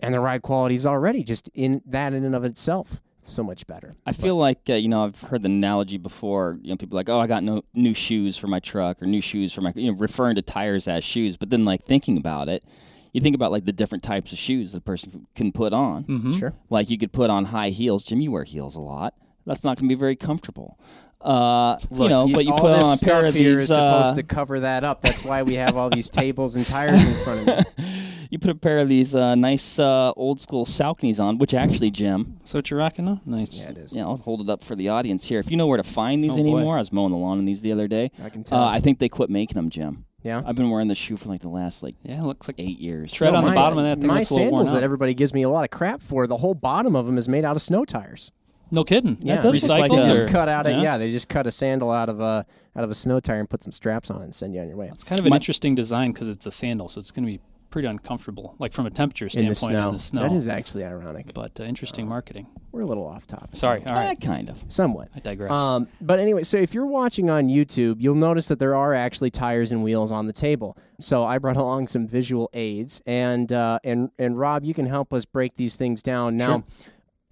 and 0.00 0.12
the 0.12 0.20
ride 0.20 0.42
quality 0.42 0.74
is 0.74 0.86
already 0.86 1.22
just 1.22 1.50
in 1.54 1.82
that 1.86 2.12
in 2.12 2.24
and 2.24 2.34
of 2.34 2.44
itself 2.44 3.00
so 3.22 3.42
much 3.42 3.66
better. 3.66 3.92
I 4.04 4.12
feel 4.12 4.36
like 4.36 4.60
uh, 4.68 4.74
you 4.74 4.88
know 4.88 5.04
I've 5.04 5.20
heard 5.20 5.42
the 5.42 5.48
analogy 5.48 5.96
before. 5.96 6.58
You 6.62 6.70
know, 6.70 6.76
people 6.76 6.96
are 6.96 7.00
like, 7.00 7.08
oh, 7.08 7.18
I 7.18 7.26
got 7.26 7.42
no 7.42 7.62
new 7.74 7.94
shoes 7.94 8.36
for 8.36 8.46
my 8.48 8.60
truck 8.60 9.02
or 9.02 9.06
new 9.06 9.20
shoes 9.20 9.52
for 9.52 9.62
my, 9.62 9.72
you 9.74 9.90
know, 9.90 9.98
referring 9.98 10.36
to 10.36 10.42
tires 10.42 10.88
as 10.88 11.04
shoes. 11.04 11.36
But 11.36 11.50
then 11.50 11.64
like 11.64 11.84
thinking 11.84 12.18
about 12.18 12.48
it, 12.48 12.64
you 13.12 13.20
think 13.20 13.34
about 13.34 13.50
like 13.50 13.64
the 13.64 13.72
different 13.72 14.04
types 14.04 14.32
of 14.32 14.38
shoes 14.38 14.72
the 14.72 14.80
person 14.80 15.26
can 15.34 15.52
put 15.52 15.72
on. 15.72 16.04
Mm-hmm. 16.04 16.32
Sure. 16.32 16.54
Like 16.70 16.90
you 16.90 16.98
could 16.98 17.12
put 17.12 17.30
on 17.30 17.46
high 17.46 17.70
heels. 17.70 18.04
Jim, 18.04 18.20
you 18.20 18.30
wear 18.30 18.44
heels 18.44 18.76
a 18.76 18.80
lot. 18.80 19.14
That's 19.46 19.64
not 19.64 19.78
going 19.78 19.88
to 19.88 19.94
be 19.94 19.98
very 19.98 20.16
comfortable. 20.16 20.78
Uh, 21.20 21.78
you 21.90 22.08
know, 22.08 22.28
but 22.32 22.44
you 22.44 22.52
put 22.52 22.64
on 22.72 22.80
a 22.80 22.82
pair 22.82 22.84
stuff 22.84 23.24
of 23.24 23.34
here 23.34 23.50
these. 23.52 23.60
is 23.60 23.68
supposed 23.68 24.12
uh, 24.12 24.16
to 24.16 24.22
cover 24.22 24.60
that 24.60 24.84
up. 24.84 25.00
That's 25.00 25.24
why 25.24 25.42
we 25.42 25.54
have 25.54 25.76
all 25.76 25.88
these 25.90 26.10
tables 26.10 26.56
and 26.56 26.66
tires 26.76 27.04
in 27.04 27.24
front 27.24 27.48
of 27.48 27.76
me. 27.78 27.84
you 28.30 28.38
put 28.38 28.50
a 28.50 28.54
pair 28.54 28.78
of 28.78 28.88
these 28.88 29.14
uh, 29.14 29.34
nice 29.34 29.78
uh, 29.78 30.12
old 30.12 30.40
school 30.40 30.66
Sauconys 30.66 31.18
on, 31.18 31.38
which 31.38 31.54
actually, 31.54 31.90
Jim, 31.90 32.38
So 32.44 32.58
what 32.58 32.70
you're 32.70 32.78
rocking 32.78 33.08
on? 33.08 33.20
Nice. 33.24 33.64
Yeah, 33.64 33.70
it 33.70 33.78
is. 33.78 33.96
Yeah, 33.96 34.02
I'll 34.04 34.18
hold 34.18 34.40
it 34.42 34.48
up 34.48 34.62
for 34.62 34.74
the 34.76 34.88
audience 34.90 35.26
here. 35.28 35.40
If 35.40 35.50
you 35.50 35.56
know 35.56 35.66
where 35.66 35.78
to 35.78 35.82
find 35.82 36.22
these 36.22 36.32
Oh, 36.32 36.36
boy. 36.36 36.40
anymore, 36.42 36.76
I 36.76 36.80
was 36.80 36.92
mowing 36.92 37.12
the 37.12 37.18
lawn 37.18 37.38
in 37.38 37.44
these 37.44 37.60
the 37.62 37.72
other 37.72 37.88
day. 37.88 38.10
I 38.22 38.28
can 38.28 38.44
tell. 38.44 38.60
Uh, 38.62 38.68
I 38.70 38.80
think 38.80 38.98
they 38.98 39.08
quit 39.08 39.30
making 39.30 39.54
them, 39.56 39.70
Jim. 39.70 40.04
yeah. 40.22 40.42
I've 40.46 40.54
been 40.56 40.70
wearing 40.70 40.88
this 40.88 40.98
shoe 40.98 41.16
for 41.16 41.28
like 41.28 41.40
the 41.40 41.48
last 41.48 41.82
like 41.82 41.94
Yeah, 42.02 42.20
it 42.20 42.24
looks 42.24 42.46
like 42.46 42.56
eight 42.60 42.78
years. 42.78 43.12
Tread 43.12 43.32
No, 43.32 43.38
on 43.38 43.44
the 43.46 43.52
bottom 43.52 43.78
of 43.78 43.84
that 43.84 43.98
thing 43.98 44.06
My 44.06 44.18
looks 44.18 44.30
a 44.30 44.34
worn 44.34 44.44
sandals 44.44 44.70
that 44.72 44.78
out. 44.78 44.82
everybody 44.84 45.14
gives 45.14 45.32
me 45.34 45.42
a 45.42 45.48
lot 45.48 45.64
of 45.64 45.70
crap 45.70 46.02
for, 46.02 46.26
the 46.28 46.36
whole 46.36 46.54
bottom 46.54 46.94
of 46.94 47.06
them 47.06 47.16
is 47.18 47.28
made 47.28 47.44
out 47.44 47.56
of 47.56 47.62
snow 47.62 47.84
tires. 47.84 48.30
No 48.70 48.84
kidding. 48.84 49.16
Yeah, 49.20 49.40
does 49.42 49.62
look 49.68 49.78
like 49.78 49.90
recycled. 49.90 49.98
a- 49.98 50.00
They 50.02 50.08
or- 50.08 50.16
just 50.24 50.32
cut 50.32 50.48
out 50.48 50.66
a 50.66 50.70
yeah. 50.72 50.82
yeah. 50.82 50.98
They 50.98 51.10
just 51.10 51.28
cut 51.28 51.46
a 51.46 51.50
sandal 51.50 51.90
out 51.90 52.08
of 52.08 52.20
a 52.20 52.44
out 52.76 52.84
of 52.84 52.90
a 52.90 52.94
snow 52.94 53.20
tire 53.20 53.40
and 53.40 53.48
put 53.48 53.62
some 53.62 53.72
straps 53.72 54.10
on 54.10 54.20
it 54.20 54.24
and 54.24 54.34
send 54.34 54.54
you 54.54 54.60
on 54.60 54.68
your 54.68 54.76
way. 54.76 54.88
It's 54.92 55.04
kind 55.04 55.18
of 55.18 55.26
an 55.26 55.30
My- 55.30 55.36
interesting 55.36 55.74
design 55.74 56.12
because 56.12 56.28
it's 56.28 56.46
a 56.46 56.50
sandal, 56.50 56.88
so 56.88 57.00
it's 57.00 57.10
going 57.10 57.24
to 57.26 57.32
be 57.32 57.40
pretty 57.68 57.88
uncomfortable, 57.88 58.54
like 58.58 58.72
from 58.72 58.86
a 58.86 58.90
temperature 58.90 59.26
In 59.26 59.30
standpoint 59.30 59.50
the 59.50 59.54
snow. 59.54 59.86
in 59.88 59.92
the 59.94 59.98
snow. 59.98 60.22
That 60.22 60.32
is 60.32 60.48
actually 60.48 60.84
ironic. 60.84 61.34
but 61.34 61.58
uh, 61.60 61.64
interesting 61.64 62.08
marketing. 62.08 62.46
We're 62.72 62.80
a 62.82 62.86
little 62.86 63.06
off 63.06 63.26
topic. 63.26 63.50
Sorry. 63.52 63.84
All 63.84 63.94
right. 63.94 64.18
kind 64.20 64.48
of. 64.48 64.62
Somewhat. 64.68 65.08
I 65.14 65.18
digress. 65.20 65.50
Um, 65.50 65.88
but 66.00 66.18
anyway, 66.18 66.42
so 66.42 66.56
if 66.58 66.72
you're 66.74 66.86
watching 66.86 67.28
on 67.28 67.48
YouTube, 67.48 67.96
you'll 68.00 68.14
notice 68.14 68.48
that 68.48 68.58
there 68.58 68.74
are 68.74 68.94
actually 68.94 69.30
tires 69.30 69.72
and 69.72 69.82
wheels 69.82 70.10
on 70.12 70.26
the 70.26 70.32
table. 70.32 70.76
So 71.00 71.24
I 71.24 71.38
brought 71.38 71.56
along 71.64 71.88
some 71.88 72.06
visual 72.06 72.48
aids, 72.54 73.02
and 73.06 73.52
uh, 73.52 73.78
and 73.84 74.10
and 74.18 74.38
Rob, 74.38 74.64
you 74.64 74.72
can 74.74 74.86
help 74.86 75.12
us 75.12 75.24
break 75.26 75.54
these 75.56 75.76
things 75.76 76.02
down. 76.02 76.36
Now, 76.36 76.64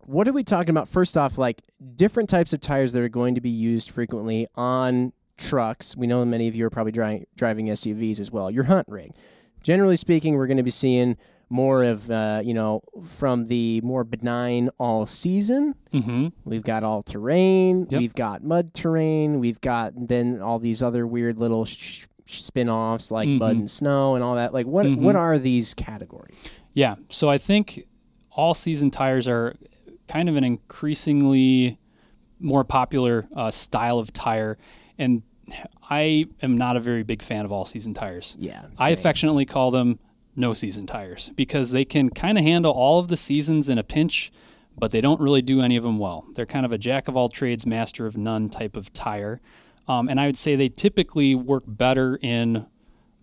what 0.06 0.28
are 0.28 0.32
we 0.32 0.44
talking 0.44 0.70
about? 0.70 0.88
First 0.88 1.16
off, 1.16 1.38
like 1.38 1.62
different 1.94 2.28
types 2.28 2.52
of 2.52 2.60
tires 2.60 2.92
that 2.92 3.02
are 3.02 3.08
going 3.08 3.34
to 3.34 3.40
be 3.40 3.50
used 3.50 3.90
frequently 3.90 4.46
on 4.54 5.12
trucks. 5.36 5.96
We 5.96 6.06
know 6.06 6.24
many 6.24 6.48
of 6.48 6.54
you 6.56 6.64
are 6.66 6.70
probably 6.70 6.92
dri- 6.92 7.26
driving 7.36 7.66
SUVs 7.66 8.20
as 8.20 8.30
well. 8.30 8.50
Your 8.50 8.64
hunt 8.64 8.86
rig. 8.88 9.12
Generally 9.62 9.96
speaking, 9.96 10.34
we're 10.34 10.46
going 10.46 10.58
to 10.58 10.62
be 10.62 10.70
seeing 10.70 11.16
more 11.50 11.84
of 11.84 12.10
uh, 12.10 12.40
you 12.44 12.54
know 12.54 12.80
from 13.04 13.44
the 13.44 13.80
more 13.82 14.02
benign 14.02 14.70
all 14.78 15.04
season 15.06 15.74
mm-hmm. 15.92 16.28
We've 16.44 16.62
got 16.62 16.82
all 16.84 17.02
terrain. 17.02 17.86
Yep. 17.90 18.00
We've 18.00 18.14
got 18.14 18.42
mud 18.42 18.72
terrain. 18.74 19.38
We've 19.40 19.60
got 19.60 19.92
then 20.08 20.40
all 20.40 20.58
these 20.58 20.82
other 20.82 21.06
weird 21.06 21.36
little 21.36 21.64
sh- 21.66 22.06
spin-offs 22.24 23.10
like 23.12 23.28
mud 23.28 23.56
Mhm. 23.56 23.58
and 23.60 23.70
snow 23.70 24.14
and 24.14 24.24
all 24.24 24.36
that. 24.36 24.54
Like 24.54 24.66
what 24.66 24.86
Mhm. 24.86 25.00
what 25.00 25.16
are 25.16 25.38
these 25.38 25.74
categories? 25.74 26.60
Yeah. 26.72 26.94
So 27.10 27.28
I 27.28 27.36
think 27.38 27.84
all 28.32 28.54
season 28.54 28.90
tires 28.90 29.28
are 29.28 29.54
kind 30.08 30.28
of 30.28 30.36
an 30.36 30.44
increasingly 30.44 31.78
more 32.40 32.64
popular 32.64 33.26
uh, 33.34 33.50
style 33.50 33.98
of 33.98 34.12
tire, 34.12 34.58
and 34.98 35.22
I 35.90 36.26
am 36.42 36.56
not 36.56 36.76
a 36.76 36.80
very 36.80 37.02
big 37.02 37.22
fan 37.22 37.44
of 37.44 37.52
all 37.52 37.64
season 37.64 37.94
tires. 37.94 38.36
Yeah, 38.38 38.66
I 38.78 38.90
affectionately 38.90 39.44
call 39.44 39.70
them 39.70 39.98
no 40.36 40.52
season 40.52 40.86
tires 40.86 41.30
because 41.36 41.70
they 41.70 41.84
can 41.84 42.10
kind 42.10 42.38
of 42.38 42.44
handle 42.44 42.72
all 42.72 42.98
of 42.98 43.08
the 43.08 43.16
seasons 43.16 43.68
in 43.68 43.78
a 43.78 43.84
pinch, 43.84 44.32
but 44.76 44.90
they 44.90 45.00
don't 45.00 45.20
really 45.20 45.42
do 45.42 45.60
any 45.60 45.76
of 45.76 45.84
them 45.84 45.98
well. 45.98 46.26
They're 46.34 46.46
kind 46.46 46.66
of 46.66 46.72
a 46.72 46.78
jack 46.78 47.08
of 47.08 47.16
all 47.16 47.28
trades, 47.28 47.66
master 47.66 48.06
of 48.06 48.16
none 48.16 48.48
type 48.48 48.76
of 48.76 48.92
tire. 48.92 49.40
Um, 49.86 50.08
and 50.08 50.18
I 50.18 50.26
would 50.26 50.36
say 50.36 50.56
they 50.56 50.68
typically 50.68 51.34
work 51.34 51.64
better 51.66 52.18
in 52.22 52.66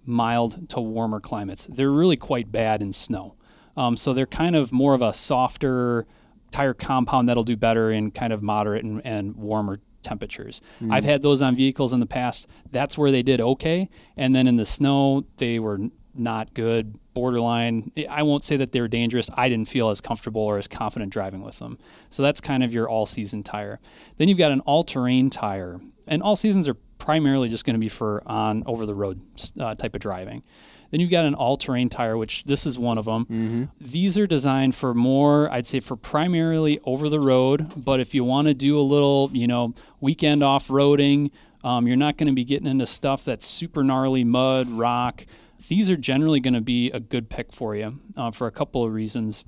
mild 0.05 0.69
to 0.69 0.79
warmer 0.79 1.19
climates. 1.19 1.67
They're 1.67 1.91
really 1.91 2.17
quite 2.17 2.51
bad 2.51 2.81
in 2.81 2.93
snow. 2.93 3.35
Um, 3.75 3.95
so 3.95 4.13
they're 4.13 4.25
kind 4.25 4.55
of 4.55 4.71
more 4.71 4.93
of 4.93 5.01
a 5.01 5.13
softer 5.13 6.05
tire 6.51 6.74
compound 6.74 7.30
that'll 7.30 7.44
do 7.44 7.57
better 7.57 7.92
in 7.92 8.12
kind 8.12 8.33
of 8.33 8.44
moderate 8.44 8.83
and, 8.83 9.01
and 9.06 9.36
warmer 9.36 9.80
temperatures. 10.01 10.62
I've 10.89 11.03
had 11.03 11.21
those 11.21 11.42
on 11.42 11.56
vehicles 11.56 11.94
in 11.94 12.00
the 12.00 12.06
past. 12.06 12.48
That's 12.71 12.98
where 12.98 13.12
they 13.12 13.24
did 13.24 13.39
okay. 13.39 13.89
And 14.18 14.33
then 14.36 14.48
in 14.48 14.56
the 14.57 14.65
snow, 14.65 15.25
they 15.38 15.59
were 15.59 15.80
not 16.13 16.53
good, 16.53 16.98
borderline. 17.13 17.92
I 18.09 18.24
won't 18.24 18.44
say 18.44 18.57
that 18.57 18.71
they 18.71 18.81
were 18.81 18.88
dangerous. 18.88 19.30
I 19.36 19.48
didn't 19.48 19.69
feel 19.69 19.89
as 19.89 20.01
comfortable 20.01 20.42
or 20.42 20.57
as 20.57 20.68
confident 20.68 21.13
driving 21.13 21.42
with 21.42 21.59
them. 21.59 21.77
So 22.09 22.24
that's 22.24 22.42
kind 22.42 22.63
of 22.63 22.74
your 22.74 22.89
all 22.89 23.06
season 23.06 23.44
tire. 23.44 23.80
Then 24.18 24.27
you've 24.27 24.38
got 24.38 24.51
an 24.51 24.62
all 24.62 24.83
terrain 24.83 25.30
tire. 25.30 25.80
And 26.07 26.21
all 26.21 26.36
seasons 26.36 26.68
are 26.68 26.75
primarily 26.98 27.50
just 27.50 27.65
going 27.65 27.75
to 27.75 27.80
be 27.80 27.89
for 27.89 28.24
on 28.25 28.63
over 28.65 28.86
the 28.86 28.95
road 28.95 29.21
uh, 29.59 29.75
type 29.75 29.95
of 29.95 30.01
driving. 30.01 30.44
Then 30.91 30.99
you've 30.99 31.09
got 31.09 31.25
an 31.25 31.33
all-terrain 31.33 31.89
tire, 31.89 32.17
which 32.17 32.43
this 32.43 32.67
is 32.67 32.77
one 32.77 32.97
of 32.97 33.05
them. 33.05 33.69
These 33.79 34.17
are 34.17 34.27
designed 34.27 34.75
for 34.75 34.93
more, 34.93 35.49
I'd 35.51 35.65
say, 35.65 35.79
for 35.79 35.95
primarily 35.95 36.79
over 36.83 37.09
the 37.09 37.19
road. 37.19 37.71
But 37.83 37.99
if 38.01 38.13
you 38.13 38.23
want 38.23 38.47
to 38.49 38.53
do 38.53 38.77
a 38.79 38.81
little, 38.83 39.29
you 39.33 39.47
know, 39.47 39.73
weekend 40.01 40.43
off-roading, 40.43 41.31
um, 41.63 41.88
you're 41.88 41.95
not 41.97 42.17
going 42.17 42.27
to 42.27 42.33
be 42.35 42.43
getting 42.43 42.67
into 42.67 42.85
stuff 42.88 43.23
that's 43.23 43.45
super 43.45 43.83
gnarly, 43.83 44.23
mud, 44.23 44.67
rock. 44.69 45.25
These 45.69 45.89
are 45.91 45.95
generally 45.95 46.39
going 46.39 46.55
to 46.55 46.61
be 46.61 46.89
a 46.91 46.99
good 46.99 47.29
pick 47.29 47.53
for 47.53 47.75
you 47.75 47.99
uh, 48.17 48.31
for 48.31 48.47
a 48.47 48.51
couple 48.51 48.83
of 48.83 48.91
reasons. 48.93 49.45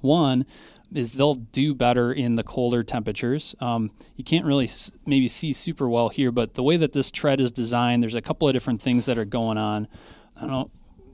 One 0.00 0.46
is 0.94 1.12
they'll 1.14 1.34
do 1.34 1.74
better 1.74 2.12
in 2.12 2.36
the 2.36 2.42
colder 2.44 2.82
temperatures. 2.82 3.54
Um, 3.60 3.90
you 4.16 4.24
can't 4.24 4.46
really 4.46 4.64
s- 4.64 4.90
maybe 5.04 5.28
see 5.28 5.52
super 5.52 5.86
well 5.88 6.08
here, 6.08 6.30
but 6.32 6.54
the 6.54 6.62
way 6.62 6.76
that 6.78 6.92
this 6.94 7.10
tread 7.10 7.40
is 7.40 7.50
designed, 7.50 8.02
there's 8.02 8.14
a 8.14 8.22
couple 8.22 8.48
of 8.48 8.54
different 8.54 8.80
things 8.80 9.04
that 9.06 9.18
are 9.18 9.24
going 9.26 9.58
on. 9.58 9.88
I 10.36 10.42
don't 10.42 10.50
know. 10.50 10.70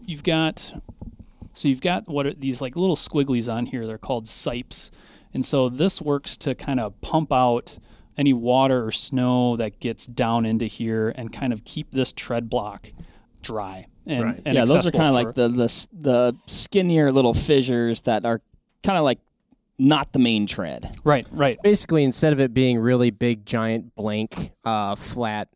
You've 0.06 0.22
got 0.24 0.72
so 1.52 1.68
you've 1.68 1.80
got 1.80 2.08
what 2.08 2.26
are 2.26 2.34
these 2.34 2.60
like 2.60 2.76
little 2.76 2.96
squigglies 2.96 3.52
on 3.52 3.66
here? 3.66 3.86
They're 3.86 3.98
called 3.98 4.24
sipes, 4.26 4.90
and 5.32 5.44
so 5.44 5.68
this 5.68 6.00
works 6.02 6.36
to 6.38 6.54
kind 6.54 6.80
of 6.80 7.00
pump 7.00 7.32
out 7.32 7.78
any 8.16 8.32
water 8.32 8.84
or 8.84 8.92
snow 8.92 9.56
that 9.56 9.80
gets 9.80 10.06
down 10.06 10.46
into 10.46 10.66
here 10.66 11.12
and 11.16 11.32
kind 11.32 11.52
of 11.52 11.64
keep 11.64 11.90
this 11.90 12.12
tread 12.12 12.48
block 12.48 12.92
dry. 13.42 13.86
And, 14.06 14.22
Right. 14.24 14.42
and 14.44 14.54
yeah, 14.54 14.64
those 14.64 14.86
are 14.86 14.90
kind 14.90 15.08
of 15.08 15.14
like 15.14 15.34
the, 15.34 15.48
the 15.48 15.86
the 15.92 16.36
skinnier 16.46 17.10
little 17.10 17.34
fissures 17.34 18.02
that 18.02 18.26
are 18.26 18.40
kind 18.82 18.98
of 18.98 19.04
like 19.04 19.18
not 19.78 20.12
the 20.12 20.18
main 20.20 20.46
tread. 20.46 20.94
right, 21.02 21.26
right. 21.32 21.58
Basically, 21.62 22.04
instead 22.04 22.32
of 22.32 22.38
it 22.38 22.54
being 22.54 22.78
really 22.78 23.10
big, 23.10 23.44
giant, 23.44 23.94
blank, 23.96 24.52
uh, 24.64 24.94
flat 24.94 25.48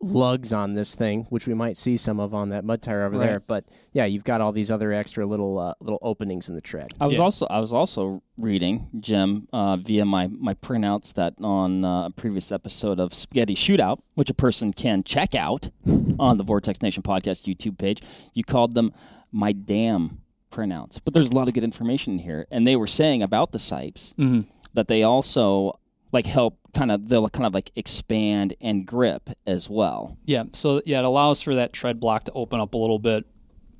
lugs 0.00 0.52
on 0.52 0.74
this 0.74 0.94
thing, 0.94 1.26
which 1.30 1.46
we 1.48 1.54
might 1.54 1.76
see 1.76 1.96
some 1.96 2.20
of 2.20 2.32
on 2.32 2.50
that 2.50 2.64
mud 2.64 2.80
tire 2.82 3.02
over 3.04 3.18
Right. 3.18 3.26
there, 3.26 3.40
but 3.40 3.64
yeah, 3.92 4.04
you've 4.04 4.22
got 4.24 4.40
all 4.40 4.52
these 4.52 4.70
other 4.70 4.92
extra 4.92 5.26
little 5.26 5.58
uh, 5.58 5.74
little 5.80 5.98
openings 6.02 6.48
in 6.48 6.54
the 6.54 6.60
tread. 6.60 6.92
I 7.00 7.06
was 7.08 7.16
Yeah. 7.18 7.24
also 7.24 7.46
I 7.50 7.58
was 7.60 7.72
also 7.72 8.22
reading 8.36 8.88
Jim 9.00 9.48
uh, 9.52 9.76
via 9.76 10.04
my 10.04 10.28
my 10.28 10.54
printouts 10.54 11.14
that 11.14 11.34
on 11.42 11.84
uh, 11.84 12.06
a 12.06 12.10
previous 12.10 12.52
episode 12.52 13.00
of 13.00 13.12
Spaghetti 13.12 13.54
Shootout, 13.56 13.98
which 14.14 14.30
a 14.30 14.34
person 14.34 14.72
can 14.72 15.02
check 15.02 15.34
out 15.34 15.70
on 16.20 16.38
the 16.38 16.44
Vortex 16.44 16.80
Nation 16.80 17.02
podcast 17.02 17.52
YouTube 17.52 17.76
page. 17.78 18.00
You 18.34 18.44
called 18.44 18.74
them 18.74 18.92
my 19.32 19.50
damn 19.52 20.20
printouts, 20.52 21.00
but 21.04 21.12
there's 21.12 21.28
a 21.30 21.34
lot 21.34 21.48
of 21.48 21.54
good 21.54 21.64
information 21.64 22.18
here, 22.18 22.46
and 22.50 22.66
they 22.66 22.76
were 22.76 22.86
saying 22.86 23.22
about 23.22 23.50
the 23.52 23.58
sipes 23.58 24.14
hmm 24.14 24.42
that 24.74 24.86
they 24.86 25.02
also 25.02 25.72
like 26.12 26.26
help 26.26 26.58
kind 26.74 26.90
of 26.90 27.08
they'll 27.08 27.28
kind 27.28 27.46
of 27.46 27.54
like 27.54 27.70
expand 27.76 28.54
and 28.60 28.86
grip 28.86 29.30
as 29.46 29.68
well. 29.68 30.16
Yeah, 30.24 30.44
so 30.52 30.82
yeah, 30.84 31.00
it 31.00 31.04
allows 31.04 31.42
for 31.42 31.54
that 31.54 31.72
tread 31.72 32.00
block 32.00 32.24
to 32.24 32.32
open 32.32 32.60
up 32.60 32.74
a 32.74 32.78
little 32.78 32.98
bit, 32.98 33.26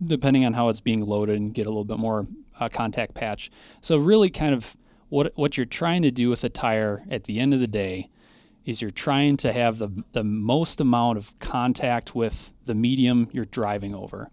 depending 0.04 0.44
on 0.44 0.52
how 0.52 0.68
it's 0.68 0.80
being 0.80 1.04
loaded, 1.04 1.36
and 1.36 1.54
get 1.54 1.66
a 1.66 1.70
little 1.70 1.84
bit 1.84 1.98
more 1.98 2.26
uh, 2.60 2.68
contact 2.68 3.14
patch. 3.14 3.50
So 3.80 3.96
really, 3.96 4.30
kind 4.30 4.54
of 4.54 4.76
what 5.08 5.32
what 5.36 5.56
you're 5.56 5.66
trying 5.66 6.02
to 6.02 6.10
do 6.10 6.28
with 6.28 6.44
a 6.44 6.48
tire 6.48 7.04
at 7.10 7.24
the 7.24 7.40
end 7.40 7.54
of 7.54 7.60
the 7.60 7.66
day 7.66 8.10
is 8.64 8.82
you're 8.82 8.90
trying 8.90 9.36
to 9.38 9.52
have 9.52 9.78
the 9.78 10.04
the 10.12 10.24
most 10.24 10.80
amount 10.80 11.18
of 11.18 11.38
contact 11.38 12.14
with 12.14 12.52
the 12.66 12.74
medium 12.74 13.28
you're 13.32 13.46
driving 13.46 13.94
over, 13.94 14.28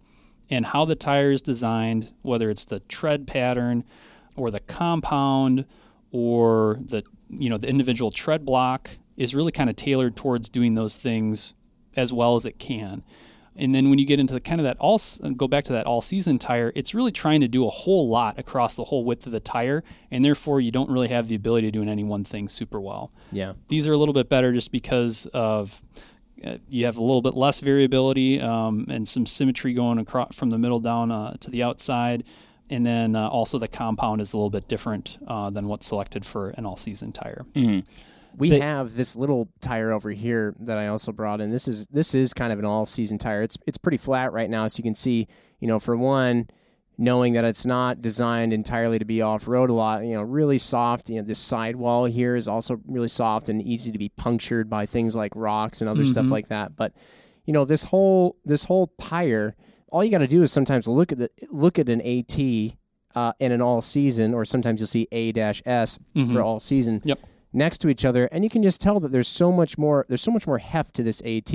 and 0.50 0.66
how 0.66 0.84
the 0.84 0.96
tire 0.96 1.30
is 1.30 1.40
designed, 1.40 2.12
whether 2.22 2.50
it's 2.50 2.66
the 2.66 2.80
tread 2.80 3.26
pattern, 3.26 3.84
or 4.36 4.50
the 4.50 4.60
compound, 4.60 5.64
or 6.10 6.78
the 6.84 7.02
you 7.28 7.50
know 7.50 7.58
the 7.58 7.68
individual 7.68 8.10
tread 8.10 8.44
block 8.44 8.90
is 9.16 9.34
really 9.34 9.52
kind 9.52 9.70
of 9.70 9.76
tailored 9.76 10.16
towards 10.16 10.48
doing 10.48 10.74
those 10.74 10.96
things 10.96 11.54
as 11.96 12.12
well 12.12 12.34
as 12.34 12.44
it 12.44 12.58
can. 12.58 13.02
And 13.58 13.74
then 13.74 13.88
when 13.88 13.98
you 13.98 14.04
get 14.04 14.20
into 14.20 14.34
the 14.34 14.40
kind 14.40 14.60
of 14.60 14.64
that 14.64 14.76
all 14.78 15.00
go 15.36 15.48
back 15.48 15.64
to 15.64 15.72
that 15.72 15.86
all 15.86 16.02
season 16.02 16.38
tire, 16.38 16.72
it's 16.74 16.94
really 16.94 17.12
trying 17.12 17.40
to 17.40 17.48
do 17.48 17.66
a 17.66 17.70
whole 17.70 18.08
lot 18.08 18.38
across 18.38 18.76
the 18.76 18.84
whole 18.84 19.04
width 19.04 19.26
of 19.26 19.32
the 19.32 19.40
tire, 19.40 19.82
and 20.10 20.24
therefore 20.24 20.60
you 20.60 20.70
don't 20.70 20.90
really 20.90 21.08
have 21.08 21.28
the 21.28 21.34
ability 21.34 21.66
to 21.68 21.70
do 21.70 21.82
any 21.82 22.04
one 22.04 22.22
thing 22.22 22.48
super 22.48 22.80
well. 22.80 23.10
Yeah. 23.32 23.54
These 23.68 23.88
are 23.88 23.92
a 23.92 23.96
little 23.96 24.12
bit 24.12 24.28
better 24.28 24.52
just 24.52 24.72
because 24.72 25.26
of 25.32 25.82
uh, 26.44 26.58
you 26.68 26.84
have 26.84 26.98
a 26.98 27.02
little 27.02 27.22
bit 27.22 27.34
less 27.34 27.60
variability 27.60 28.40
um, 28.40 28.86
and 28.90 29.08
some 29.08 29.24
symmetry 29.24 29.72
going 29.72 29.98
across 29.98 30.36
from 30.36 30.50
the 30.50 30.58
middle 30.58 30.80
down 30.80 31.10
uh, 31.10 31.36
to 31.40 31.50
the 31.50 31.62
outside. 31.62 32.24
And 32.70 32.84
then 32.84 33.14
uh, 33.14 33.28
also 33.28 33.58
the 33.58 33.68
compound 33.68 34.20
is 34.20 34.32
a 34.32 34.36
little 34.36 34.50
bit 34.50 34.68
different 34.68 35.18
uh, 35.26 35.50
than 35.50 35.68
what's 35.68 35.86
selected 35.86 36.24
for 36.24 36.50
an 36.50 36.66
all-season 36.66 37.12
tire. 37.12 37.42
Mm-hmm. 37.54 37.88
We 38.36 38.50
the, 38.50 38.60
have 38.60 38.94
this 38.94 39.16
little 39.16 39.48
tire 39.60 39.92
over 39.92 40.10
here 40.10 40.54
that 40.60 40.76
I 40.76 40.88
also 40.88 41.12
brought 41.12 41.40
in. 41.40 41.50
This 41.50 41.68
is 41.68 41.86
this 41.86 42.14
is 42.14 42.34
kind 42.34 42.52
of 42.52 42.58
an 42.58 42.66
all-season 42.66 43.18
tire. 43.18 43.42
It's 43.42 43.56
it's 43.66 43.78
pretty 43.78 43.96
flat 43.96 44.32
right 44.32 44.50
now, 44.50 44.66
so 44.68 44.78
you 44.78 44.84
can 44.84 44.94
see. 44.94 45.26
You 45.58 45.68
know, 45.68 45.78
for 45.78 45.96
one, 45.96 46.50
knowing 46.98 47.34
that 47.34 47.44
it's 47.44 47.66
not 47.66 48.00
designed 48.00 48.52
entirely 48.52 48.98
to 48.98 49.04
be 49.04 49.20
off-road 49.20 49.68
a 49.68 49.72
lot 49.72 50.04
you 50.04 50.14
know 50.14 50.22
really 50.22 50.56
soft 50.56 51.10
you 51.10 51.16
know 51.16 51.22
this 51.22 51.38
sidewall 51.38 52.06
here 52.06 52.34
is 52.34 52.48
also 52.48 52.80
really 52.86 53.08
soft 53.08 53.48
and 53.48 53.60
easy 53.62 53.92
to 53.92 53.98
be 53.98 54.08
punctured 54.10 54.70
by 54.70 54.86
things 54.86 55.14
like 55.14 55.32
rocks 55.36 55.80
and 55.80 55.90
other 55.90 56.02
mm-hmm. 56.02 56.10
stuff 56.12 56.26
like 56.30 56.48
that 56.48 56.74
but 56.74 56.92
you 57.44 57.52
know 57.52 57.64
this 57.64 57.84
whole 57.84 58.36
this 58.44 58.64
whole 58.64 58.86
tire 58.98 59.54
all 59.96 60.04
you 60.04 60.10
got 60.10 60.18
to 60.18 60.26
do 60.26 60.42
is 60.42 60.52
sometimes 60.52 60.86
look 60.86 61.10
at 61.10 61.18
the 61.18 61.30
look 61.50 61.78
at 61.78 61.88
an 61.88 62.02
AT 62.02 62.38
uh, 63.14 63.32
in 63.40 63.50
an 63.50 63.62
all 63.62 63.80
season 63.80 64.34
or 64.34 64.44
sometimes 64.44 64.78
you'll 64.78 64.86
see 64.86 65.08
A 65.10 65.32
dash 65.32 65.62
S 65.64 65.98
mm-hmm. 66.14 66.30
for 66.30 66.42
all 66.42 66.60
season 66.60 67.00
yep. 67.02 67.18
next 67.54 67.78
to 67.78 67.88
each 67.88 68.04
other 68.04 68.26
and 68.26 68.44
you 68.44 68.50
can 68.50 68.62
just 68.62 68.82
tell 68.82 69.00
that 69.00 69.10
there's 69.10 69.26
so 69.26 69.50
much 69.50 69.78
more 69.78 70.04
there's 70.10 70.20
so 70.20 70.30
much 70.30 70.46
more 70.46 70.58
heft 70.58 70.94
to 70.96 71.02
this 71.02 71.22
AT 71.22 71.54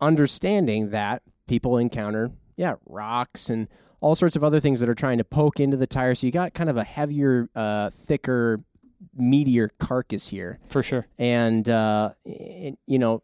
understanding 0.00 0.90
that 0.90 1.22
people 1.46 1.78
encounter 1.78 2.32
yeah 2.56 2.74
rocks 2.84 3.48
and 3.48 3.68
all 4.00 4.16
sorts 4.16 4.34
of 4.34 4.42
other 4.42 4.58
things 4.58 4.80
that 4.80 4.88
are 4.88 4.94
trying 4.94 5.18
to 5.18 5.24
poke 5.24 5.60
into 5.60 5.76
the 5.76 5.86
tire. 5.86 6.16
So 6.16 6.26
you 6.26 6.32
got 6.32 6.54
kind 6.54 6.68
of 6.68 6.76
a 6.76 6.82
heavier, 6.82 7.48
uh, 7.54 7.88
thicker, 7.88 8.64
meatier 9.16 9.68
carcass 9.78 10.28
here. 10.28 10.58
For 10.68 10.82
sure. 10.82 11.06
And, 11.20 11.68
uh, 11.68 12.10
it, 12.24 12.76
you 12.88 12.98
know, 12.98 13.22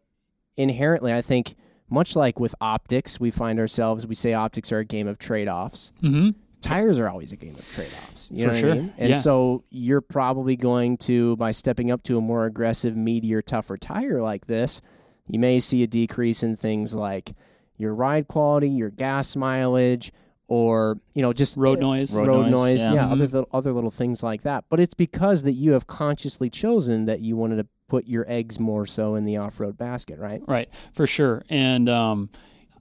inherently, 0.55 1.13
I 1.13 1.21
think, 1.21 1.55
much 1.89 2.15
like 2.15 2.39
with 2.39 2.55
optics, 2.61 3.19
we 3.19 3.31
find 3.31 3.59
ourselves, 3.59 4.07
we 4.07 4.15
say 4.15 4.33
optics 4.33 4.71
are 4.71 4.79
a 4.79 4.85
game 4.85 5.07
of 5.07 5.17
trade 5.17 5.47
offs. 5.47 5.91
Mm-hmm. 6.01 6.31
Tires 6.61 6.99
are 6.99 7.07
always 7.07 7.31
a 7.31 7.37
game 7.37 7.55
of 7.55 7.67
trade 7.73 7.91
offs. 8.03 8.29
You 8.31 8.47
For 8.47 8.51
know 8.51 8.59
sure. 8.59 8.71
I 8.71 8.75
mean? 8.75 8.93
And 8.97 9.09
yeah. 9.09 9.15
so 9.15 9.63
you're 9.69 10.01
probably 10.01 10.55
going 10.55 10.97
to, 10.97 11.35
by 11.37 11.51
stepping 11.51 11.89
up 11.89 12.03
to 12.03 12.17
a 12.17 12.21
more 12.21 12.45
aggressive, 12.45 12.95
meatier, 12.95 13.43
tougher 13.43 13.77
tire 13.77 14.21
like 14.21 14.45
this, 14.47 14.81
you 15.27 15.39
may 15.39 15.59
see 15.59 15.83
a 15.83 15.87
decrease 15.87 16.43
in 16.43 16.55
things 16.55 16.93
like 16.93 17.31
your 17.77 17.93
ride 17.93 18.27
quality, 18.27 18.69
your 18.69 18.89
gas 18.89 19.35
mileage, 19.35 20.11
or 20.49 20.99
you 21.13 21.21
know 21.21 21.31
just 21.31 21.55
road 21.55 21.79
noise, 21.79 22.13
road, 22.13 22.27
road 22.27 22.41
noise, 22.49 22.51
noise, 22.51 22.87
yeah, 22.87 22.93
yeah 22.93 23.03
mm-hmm. 23.03 23.21
other 23.21 23.45
other 23.53 23.71
little 23.71 23.91
things 23.91 24.23
like 24.23 24.41
that. 24.41 24.65
But 24.69 24.79
it's 24.79 24.95
because 24.95 25.43
that 25.43 25.53
you 25.53 25.73
have 25.73 25.87
consciously 25.87 26.49
chosen 26.49 27.05
that 27.05 27.21
you 27.21 27.37
wanted 27.37 27.57
to 27.57 27.67
put 27.89 28.07
your 28.07 28.25
eggs 28.27 28.59
more 28.59 28.85
so 28.85 29.15
in 29.15 29.25
the 29.25 29.37
off-road 29.37 29.77
basket, 29.77 30.19
right? 30.19 30.41
Right, 30.47 30.69
for 30.93 31.05
sure. 31.05 31.43
And 31.49 31.89
um, 31.89 32.29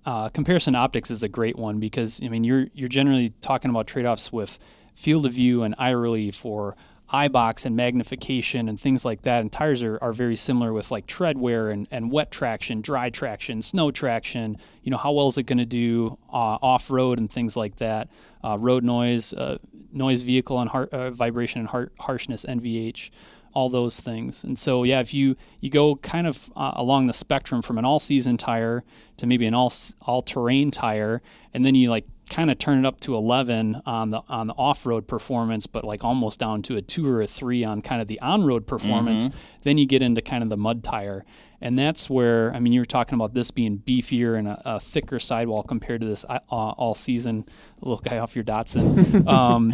uh, 0.06 0.28
comparison 0.28 0.74
optics 0.74 1.10
is 1.10 1.22
a 1.22 1.28
great 1.28 1.56
one 1.56 1.80
because 1.80 2.20
I 2.22 2.28
mean 2.28 2.44
you're 2.44 2.68
you're 2.74 2.88
generally 2.88 3.30
talking 3.40 3.70
about 3.70 3.86
trade-offs 3.86 4.32
with 4.32 4.58
field 4.94 5.26
of 5.26 5.32
view 5.32 5.62
and 5.62 5.74
eye 5.78 5.90
relief 5.90 6.44
or 6.44 6.76
eye 7.10 7.28
box 7.28 7.64
and 7.64 7.74
magnification 7.74 8.68
and 8.68 8.78
things 8.78 9.04
like 9.04 9.22
that. 9.22 9.40
And 9.40 9.50
tires 9.50 9.82
are, 9.82 9.98
are 10.02 10.12
very 10.12 10.36
similar 10.36 10.72
with 10.72 10.90
like 10.90 11.06
tread 11.06 11.38
wear 11.38 11.68
and, 11.68 11.88
and 11.90 12.10
wet 12.10 12.30
traction, 12.30 12.80
dry 12.80 13.10
traction, 13.10 13.62
snow 13.62 13.90
traction. 13.90 14.58
You 14.82 14.90
know, 14.90 14.98
how 14.98 15.12
well 15.12 15.28
is 15.28 15.38
it 15.38 15.44
going 15.44 15.58
to 15.58 15.66
do 15.66 16.18
uh, 16.30 16.58
off 16.60 16.90
road 16.90 17.18
and 17.18 17.30
things 17.30 17.56
like 17.56 17.76
that? 17.76 18.08
Uh, 18.44 18.58
road 18.58 18.84
noise, 18.84 19.32
uh, 19.32 19.58
noise 19.92 20.22
vehicle 20.22 20.60
and 20.60 20.68
har- 20.70 20.88
uh, 20.92 21.10
vibration 21.10 21.60
and 21.60 21.68
har- 21.68 21.92
harshness, 21.98 22.44
NVH, 22.46 23.10
all 23.52 23.68
those 23.68 24.00
things. 24.00 24.44
And 24.44 24.58
so, 24.58 24.82
yeah, 24.84 25.00
if 25.00 25.12
you, 25.14 25.36
you 25.60 25.70
go 25.70 25.96
kind 25.96 26.26
of 26.26 26.50
uh, 26.56 26.72
along 26.74 27.06
the 27.06 27.12
spectrum 27.12 27.62
from 27.62 27.78
an 27.78 27.84
all 27.84 27.98
season 27.98 28.36
tire 28.36 28.84
to 29.16 29.26
maybe 29.26 29.46
an 29.46 29.54
all, 29.54 29.72
all 30.02 30.20
terrain 30.20 30.70
tire, 30.70 31.22
and 31.52 31.64
then 31.64 31.74
you 31.74 31.90
like 31.90 32.04
kind 32.28 32.50
of 32.50 32.58
turn 32.58 32.78
it 32.78 32.86
up 32.86 33.00
to 33.00 33.14
11 33.14 33.82
on 33.86 34.10
the 34.10 34.22
on 34.28 34.46
the 34.46 34.54
off-road 34.54 35.06
performance 35.06 35.66
but 35.66 35.84
like 35.84 36.04
almost 36.04 36.38
down 36.38 36.62
to 36.62 36.76
a 36.76 36.82
2 36.82 37.10
or 37.10 37.22
a 37.22 37.26
3 37.26 37.64
on 37.64 37.82
kind 37.82 38.00
of 38.00 38.08
the 38.08 38.20
on-road 38.20 38.66
performance 38.66 39.28
mm-hmm. 39.28 39.38
then 39.62 39.78
you 39.78 39.86
get 39.86 40.02
into 40.02 40.20
kind 40.20 40.42
of 40.42 40.50
the 40.50 40.56
mud 40.56 40.84
tire 40.84 41.24
and 41.60 41.78
that's 41.78 42.08
where 42.08 42.54
I 42.54 42.60
mean 42.60 42.72
you 42.72 42.80
were 42.80 42.86
talking 42.86 43.14
about 43.14 43.34
this 43.34 43.50
being 43.50 43.78
beefier 43.78 44.38
and 44.38 44.46
a, 44.46 44.62
a 44.64 44.80
thicker 44.80 45.18
sidewall 45.18 45.62
compared 45.62 46.00
to 46.02 46.06
this 46.06 46.24
uh, 46.28 46.40
all 46.50 46.94
season 46.94 47.46
little 47.80 47.98
guy 47.98 48.18
off 48.18 48.36
your 48.36 48.44
Datsun 48.44 49.26
um, 49.28 49.72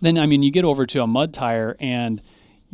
then 0.00 0.18
I 0.18 0.26
mean 0.26 0.42
you 0.42 0.50
get 0.50 0.64
over 0.64 0.86
to 0.86 1.02
a 1.02 1.06
mud 1.06 1.32
tire 1.32 1.76
and 1.80 2.20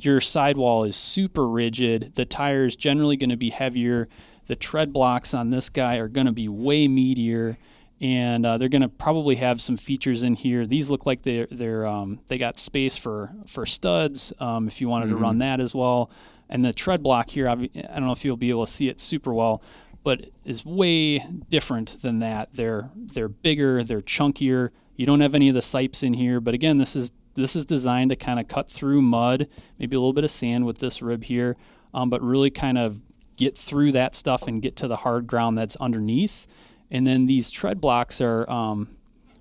your 0.05 0.21
sidewall 0.21 0.85
is 0.85 0.97
super 0.97 1.49
rigid 1.49 2.13
the 2.15 2.25
tire 2.25 2.65
is 2.65 2.77
generally 2.77 3.17
going 3.17 3.31
to 3.31 3.37
be 3.37 3.51
heavier 3.51 4.09
the 4.47 4.57
tread 4.57 4.93
blocks 4.93 5.35
on 5.35 5.51
this 5.51 5.69
guy 5.69 5.97
are 5.97 6.09
going 6.09 6.27
to 6.27 6.33
be 6.33 6.49
way 6.49 6.87
meatier 6.87 7.57
and 8.01 8.47
uh, 8.47 8.57
they're 8.57 8.69
going 8.69 8.83
to 8.83 8.89
probably 8.89 9.37
have 9.37 9.61
some 9.61 9.77
features 9.77 10.23
in 10.23 10.35
here. 10.35 10.67
These 10.67 10.91
look 10.91 11.05
like 11.05 11.23
they're 11.23 11.47
they're 11.51 11.87
um, 11.87 12.21
they 12.29 12.39
got 12.39 12.59
space 12.59 12.97
for 12.97 13.33
for 13.47 13.67
studs 13.67 14.33
um, 14.41 14.67
if 14.67 14.81
you 14.81 14.89
wanted 14.89 15.07
mm-hmm. 15.07 15.17
to 15.17 15.23
run 15.23 15.39
that 15.39 15.61
as 15.61 15.75
well. 15.75 16.11
And 16.49 16.65
the 16.65 16.73
tread 16.73 17.03
block 17.03 17.31
here, 17.31 17.49
I 17.49 17.55
don't 17.55 18.07
know 18.07 18.13
if 18.13 18.25
you'll 18.25 18.37
be 18.37 18.51
able 18.51 18.67
to 18.67 18.73
see 18.73 18.89
it 18.89 18.99
super 18.99 19.33
well, 19.33 19.63
but 20.03 20.25
is 20.45 20.65
way 20.65 21.19
different 21.49 22.01
than 22.03 22.21
that. 22.21 22.55
They're 22.55 22.91
they're 22.97 23.29
bigger, 23.29 23.85
they're 23.85 24.01
chunkier. 24.01 24.71
You 24.97 25.07
don't 25.07 25.21
have 25.21 25.35
any 25.35 25.49
of 25.49 25.55
the 25.55 25.61
sipes 25.61 26.03
in 26.03 26.15
here, 26.15 26.41
but 26.41 26.53
again, 26.55 26.79
this 26.79 26.97
is 26.97 27.13
this 27.41 27.57
is 27.57 27.65
designed 27.67 28.11
to 28.11 28.17
kind 28.17 28.39
of 28.39 28.49
cut 28.49 28.69
through 28.69 29.03
mud, 29.03 29.49
maybe 29.79 29.97
a 29.97 29.99
little 29.99 30.13
bit 30.13 30.25
of 30.25 30.31
sand 30.31 30.67
with 30.67 30.79
this 30.79 31.03
rib 31.03 31.25
here, 31.25 31.57
um, 31.93 32.11
but 32.11 32.23
really 32.23 32.51
kind 32.51 32.79
of 32.79 33.01
get 33.37 33.57
through 33.57 33.93
that 33.93 34.15
stuff 34.15 34.47
and 34.47 34.61
get 34.63 34.77
to 34.77 34.87
the 34.87 34.97
hard 34.97 35.27
ground 35.27 35.57
that's 35.57 35.77
underneath. 35.77 36.47
And 36.91 37.07
then 37.07 37.27
these 37.27 37.51
tread 37.51 37.81
blocks 37.81 38.21
are 38.21 38.49
um, 38.51 38.89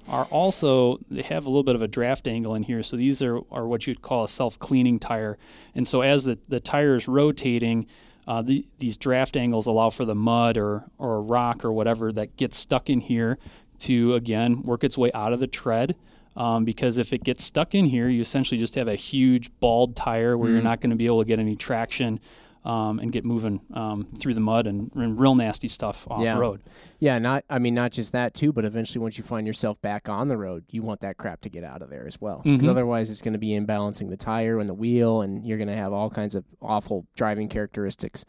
are 0.08 0.26
also 0.26 1.00
they 1.10 1.22
have 1.22 1.46
a 1.46 1.50
little 1.50 1.64
bit 1.64 1.76
of 1.76 1.82
a 1.82 1.88
draft 1.88 2.28
angle 2.28 2.56
in 2.56 2.64
here. 2.64 2.82
So 2.84 2.98
these 2.98 3.22
are, 3.22 3.40
are 3.52 3.68
what 3.68 3.86
you'd 3.88 4.02
call 4.02 4.24
a 4.24 4.28
self 4.28 4.58
cleaning 4.58 5.00
tire. 5.00 5.38
And 5.76 5.88
so 5.88 6.02
as 6.02 6.24
the, 6.24 6.40
the 6.48 6.60
tire 6.60 6.96
is 6.96 7.08
rotating, 7.08 7.86
uh, 8.28 8.42
the, 8.42 8.66
these 8.80 8.98
draft 8.98 9.36
angles 9.38 9.68
allow 9.68 9.90
for 9.90 10.06
the 10.06 10.16
mud 10.16 10.58
or 10.58 10.86
or 10.98 11.22
rock 11.22 11.64
or 11.64 11.72
whatever 11.72 12.12
that 12.12 12.38
gets 12.38 12.58
stuck 12.58 12.90
in 12.90 13.02
here 13.02 13.38
to 13.80 14.14
again 14.16 14.62
work 14.64 14.84
its 14.84 14.98
way 14.98 15.12
out 15.14 15.34
of 15.34 15.40
the 15.40 15.48
tread. 15.48 15.96
Um, 16.36 16.64
because 16.64 16.98
if 16.98 17.12
it 17.12 17.24
gets 17.24 17.44
stuck 17.44 17.76
in 17.76 17.86
here, 17.86 18.08
you 18.08 18.22
essentially 18.22 18.60
just 18.60 18.76
have 18.76 18.88
a 18.88 18.96
huge 18.96 19.50
bald 19.60 19.96
tire 19.96 20.38
where 20.38 20.50
mm. 20.50 20.54
you're 20.54 20.62
not 20.62 20.80
going 20.80 20.92
to 20.92 20.96
be 20.96 21.06
able 21.06 21.20
to 21.20 21.26
get 21.26 21.40
any 21.40 21.56
traction 21.56 22.20
um, 22.66 23.00
and 23.00 23.12
get 23.12 23.24
moving 23.24 23.62
um, 23.74 24.08
through 24.18 24.34
the 24.34 24.42
mud 24.42 24.68
and, 24.68 24.92
and, 24.96 25.20
real 25.20 25.34
nasty 25.34 25.68
stuff 25.68 26.08
off 26.10 26.22
yeah. 26.22 26.38
road. 26.38 26.62
Yeah, 27.00 27.18
not 27.18 27.46
I 27.50 27.58
mean 27.58 27.74
not 27.74 27.92
just 27.92 28.12
that 28.12 28.34
too, 28.34 28.52
but 28.52 28.66
eventually 28.66 29.02
once 29.02 29.18
you 29.18 29.24
find 29.24 29.48
yourself 29.48 29.82
back 29.82 30.10
on 30.10 30.28
the 30.28 30.38
road, 30.38 30.66
you 30.70 30.82
want 30.82 31.00
that 31.00 31.18
crap 31.18 31.42
to 31.42 31.50
get 31.50 31.64
out 31.64 31.82
of 31.82 31.90
there 31.90 32.06
as 32.06 32.20
well, 32.20 32.42
because 32.44 32.60
mm-hmm. 32.60 32.70
otherwise 32.70 33.10
it's 33.10 33.22
going 33.22 33.34
to 33.34 33.40
be 33.40 33.50
imbalancing 33.50 34.10
the 34.10 34.18
tire 34.18 34.60
and 34.60 34.68
the 34.68 34.74
wheel, 34.74 35.22
and 35.22 35.46
you're 35.46 35.58
going 35.58 35.70
to 35.70 35.76
have 35.76 35.94
all 35.94 36.10
kinds 36.10 36.36
of 36.36 36.44
awful 36.62 37.08
driving 37.16 37.48
characteristics. 37.48 38.26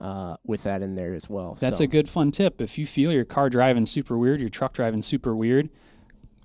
Uh, 0.00 0.36
with 0.44 0.62
that 0.62 0.80
in 0.80 0.94
there 0.94 1.12
as 1.12 1.28
well. 1.28 1.56
That's 1.60 1.78
so. 1.78 1.84
a 1.84 1.88
good 1.88 2.08
fun 2.08 2.30
tip. 2.30 2.60
If 2.60 2.78
you 2.78 2.86
feel 2.86 3.12
your 3.12 3.24
car 3.24 3.50
driving 3.50 3.84
super 3.84 4.16
weird, 4.16 4.38
your 4.38 4.48
truck 4.48 4.72
driving 4.72 5.02
super 5.02 5.34
weird, 5.34 5.70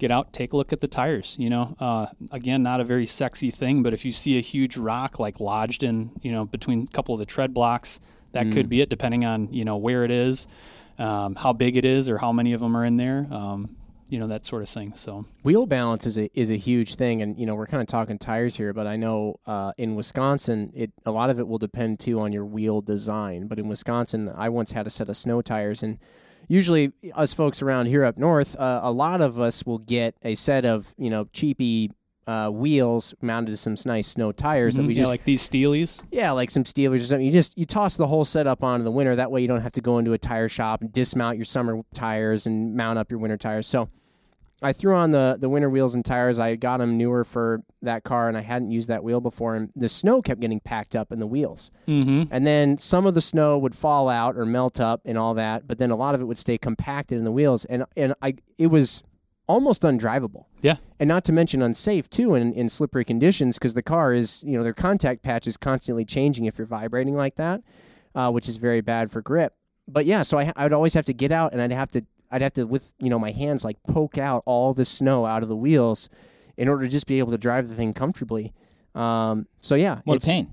get 0.03 0.11
out, 0.11 0.33
take 0.33 0.51
a 0.51 0.57
look 0.57 0.73
at 0.73 0.81
the 0.81 0.87
tires. 0.87 1.37
You 1.39 1.49
know, 1.49 1.75
uh, 1.79 2.07
again, 2.31 2.61
not 2.61 2.81
a 2.81 2.83
very 2.83 3.05
sexy 3.05 3.51
thing, 3.51 3.83
but 3.83 3.93
if 3.93 4.03
you 4.03 4.11
see 4.11 4.37
a 4.37 4.41
huge 4.41 4.75
rock 4.75 5.17
like 5.17 5.39
lodged 5.39 5.81
in, 5.81 6.11
you 6.21 6.31
know, 6.31 6.43
between 6.43 6.83
a 6.83 6.87
couple 6.87 7.15
of 7.15 7.19
the 7.19 7.25
tread 7.25 7.53
blocks, 7.53 8.01
that 8.33 8.47
mm. 8.47 8.53
could 8.53 8.67
be 8.67 8.81
it, 8.81 8.89
depending 8.89 9.23
on 9.23 9.53
you 9.53 9.63
know 9.63 9.77
where 9.77 10.03
it 10.03 10.11
is, 10.11 10.45
um, 10.99 11.35
how 11.35 11.53
big 11.53 11.77
it 11.77 11.85
is, 11.85 12.09
or 12.09 12.17
how 12.17 12.33
many 12.33 12.51
of 12.51 12.59
them 12.59 12.75
are 12.75 12.83
in 12.83 12.97
there. 12.97 13.25
Um, 13.31 13.77
you 14.09 14.19
know 14.19 14.27
that 14.27 14.45
sort 14.45 14.61
of 14.61 14.69
thing. 14.69 14.93
So 14.93 15.25
wheel 15.41 15.65
balance 15.65 16.05
is 16.05 16.17
a 16.17 16.29
is 16.37 16.51
a 16.51 16.57
huge 16.57 16.95
thing, 16.95 17.21
and 17.21 17.39
you 17.39 17.45
know 17.45 17.55
we're 17.55 17.65
kind 17.65 17.81
of 17.81 17.87
talking 17.87 18.17
tires 18.17 18.57
here, 18.57 18.73
but 18.73 18.85
I 18.85 18.97
know 18.97 19.39
uh, 19.47 19.71
in 19.77 19.95
Wisconsin, 19.95 20.71
it 20.75 20.91
a 21.05 21.11
lot 21.11 21.29
of 21.29 21.39
it 21.39 21.47
will 21.47 21.57
depend 21.57 22.01
too 22.01 22.19
on 22.19 22.33
your 22.33 22.45
wheel 22.45 22.81
design. 22.81 23.47
But 23.47 23.57
in 23.57 23.69
Wisconsin, 23.69 24.29
I 24.35 24.49
once 24.49 24.73
had 24.73 24.85
a 24.85 24.89
set 24.89 25.07
of 25.09 25.15
snow 25.15 25.41
tires, 25.41 25.81
and 25.81 25.97
usually 26.47 26.91
us 27.13 27.33
folks 27.33 27.61
around 27.61 27.87
here 27.87 28.03
up 28.03 28.17
north, 28.17 28.59
uh, 28.59 28.81
a 28.83 28.91
lot 28.91 29.21
of 29.21 29.39
us 29.39 29.65
will 29.65 29.79
get 29.79 30.15
a 30.23 30.35
set 30.35 30.65
of 30.65 30.93
you 30.97 31.09
know 31.09 31.25
cheapy 31.33 31.91
uh, 32.25 32.49
wheels 32.49 33.13
mounted 33.21 33.51
to 33.51 33.57
some 33.57 33.75
nice 33.85 34.07
snow 34.07 34.31
tires 34.31 34.75
mm-hmm. 34.75 34.83
that 34.83 34.87
we 34.87 34.93
just 34.93 35.07
yeah, 35.07 35.11
like 35.11 35.23
these 35.23 35.47
Steelies. 35.47 36.01
Yeah, 36.11 36.31
like 36.31 36.49
some 36.49 36.63
Steelers 36.63 37.01
or 37.01 37.03
something. 37.03 37.25
You 37.25 37.31
just 37.31 37.57
you 37.57 37.65
toss 37.65 37.97
the 37.97 38.07
whole 38.07 38.25
setup 38.25 38.63
onto 38.63 38.83
the 38.83 38.91
winter. 38.91 39.15
That 39.15 39.31
way 39.31 39.41
you 39.41 39.47
don't 39.47 39.61
have 39.61 39.73
to 39.73 39.81
go 39.81 39.97
into 39.97 40.13
a 40.13 40.17
tire 40.17 40.49
shop 40.49 40.81
and 40.81 40.91
dismount 40.91 41.37
your 41.37 41.45
summer 41.45 41.81
tires 41.93 42.45
and 42.47 42.75
mount 42.75 42.97
up 42.99 43.11
your 43.11 43.19
winter 43.19 43.37
tires. 43.37 43.67
So 43.67 43.89
I 44.63 44.73
threw 44.73 44.95
on 44.95 45.11
the 45.11 45.37
the 45.39 45.49
winter 45.49 45.69
wheels 45.69 45.93
and 45.95 46.03
tires. 46.03 46.39
I 46.39 46.55
got 46.55 46.77
them 46.77 46.97
newer 46.97 47.23
for 47.23 47.61
that 47.81 48.03
car, 48.03 48.27
and 48.27 48.37
I 48.37 48.41
hadn't 48.41 48.71
used 48.71 48.89
that 48.89 49.03
wheel 49.03 49.21
before. 49.21 49.55
And 49.55 49.69
the 49.75 49.89
snow 49.89 50.21
kept 50.21 50.39
getting 50.41 50.59
packed 50.59 50.95
up 50.95 51.11
in 51.11 51.19
the 51.19 51.27
wheels. 51.27 51.69
Mm-hmm. 51.87 52.33
And 52.33 52.47
then 52.47 52.77
some 52.77 53.05
of 53.05 53.13
the 53.13 53.21
snow 53.21 53.57
would 53.57 53.75
fall 53.75 54.09
out 54.09 54.37
or 54.37 54.45
melt 54.45 54.79
up 54.79 55.01
and 55.05 55.17
all 55.17 55.33
that, 55.35 55.67
but 55.67 55.77
then 55.77 55.91
a 55.91 55.95
lot 55.95 56.15
of 56.15 56.21
it 56.21 56.25
would 56.25 56.37
stay 56.37 56.57
compacted 56.57 57.17
in 57.17 57.25
the 57.25 57.31
wheels, 57.31 57.65
and 57.65 57.85
and 57.97 58.13
I 58.21 58.35
it 58.57 58.67
was 58.67 59.03
almost 59.47 59.81
undrivable. 59.81 60.45
Yeah. 60.61 60.77
And 60.99 61.07
not 61.07 61.25
to 61.25 61.33
mention 61.33 61.61
unsafe 61.61 62.09
too 62.09 62.35
in, 62.35 62.53
in 62.53 62.69
slippery 62.69 63.03
conditions 63.03 63.59
because 63.59 63.73
the 63.73 63.83
car 63.83 64.13
is 64.13 64.43
you 64.45 64.57
know 64.57 64.63
their 64.63 64.73
contact 64.73 65.23
patch 65.23 65.47
is 65.47 65.57
constantly 65.57 66.05
changing 66.05 66.45
if 66.45 66.57
you're 66.57 66.67
vibrating 66.67 67.15
like 67.15 67.35
that, 67.35 67.61
uh, 68.15 68.31
which 68.31 68.47
is 68.47 68.57
very 68.57 68.81
bad 68.81 69.11
for 69.11 69.21
grip. 69.21 69.53
But 69.87 70.05
yeah, 70.05 70.21
so 70.21 70.39
I 70.39 70.51
I 70.55 70.63
would 70.63 70.73
always 70.73 70.93
have 70.93 71.05
to 71.05 71.13
get 71.13 71.31
out 71.31 71.53
and 71.53 71.61
I'd 71.61 71.71
have 71.71 71.89
to 71.89 72.05
I'd 72.33 72.41
have 72.41 72.53
to 72.53 72.65
with 72.65 72.93
you 72.99 73.09
know 73.09 73.19
my 73.19 73.31
hands 73.31 73.63
like 73.63 73.77
poke 73.83 74.17
out 74.17 74.43
all 74.45 74.73
the 74.73 74.83
snow 74.85 75.25
out 75.25 75.43
of 75.43 75.49
the 75.49 75.55
wheels 75.55 76.09
in 76.57 76.67
order 76.67 76.83
to 76.83 76.89
just 76.89 77.07
be 77.07 77.19
able 77.19 77.31
to 77.31 77.37
drive 77.37 77.69
the 77.69 77.75
thing 77.75 77.93
comfortably. 77.93 78.53
Um, 78.95 79.47
so 79.61 79.75
yeah, 79.75 80.01
What 80.03 80.21
a 80.23 80.25
pain. 80.25 80.51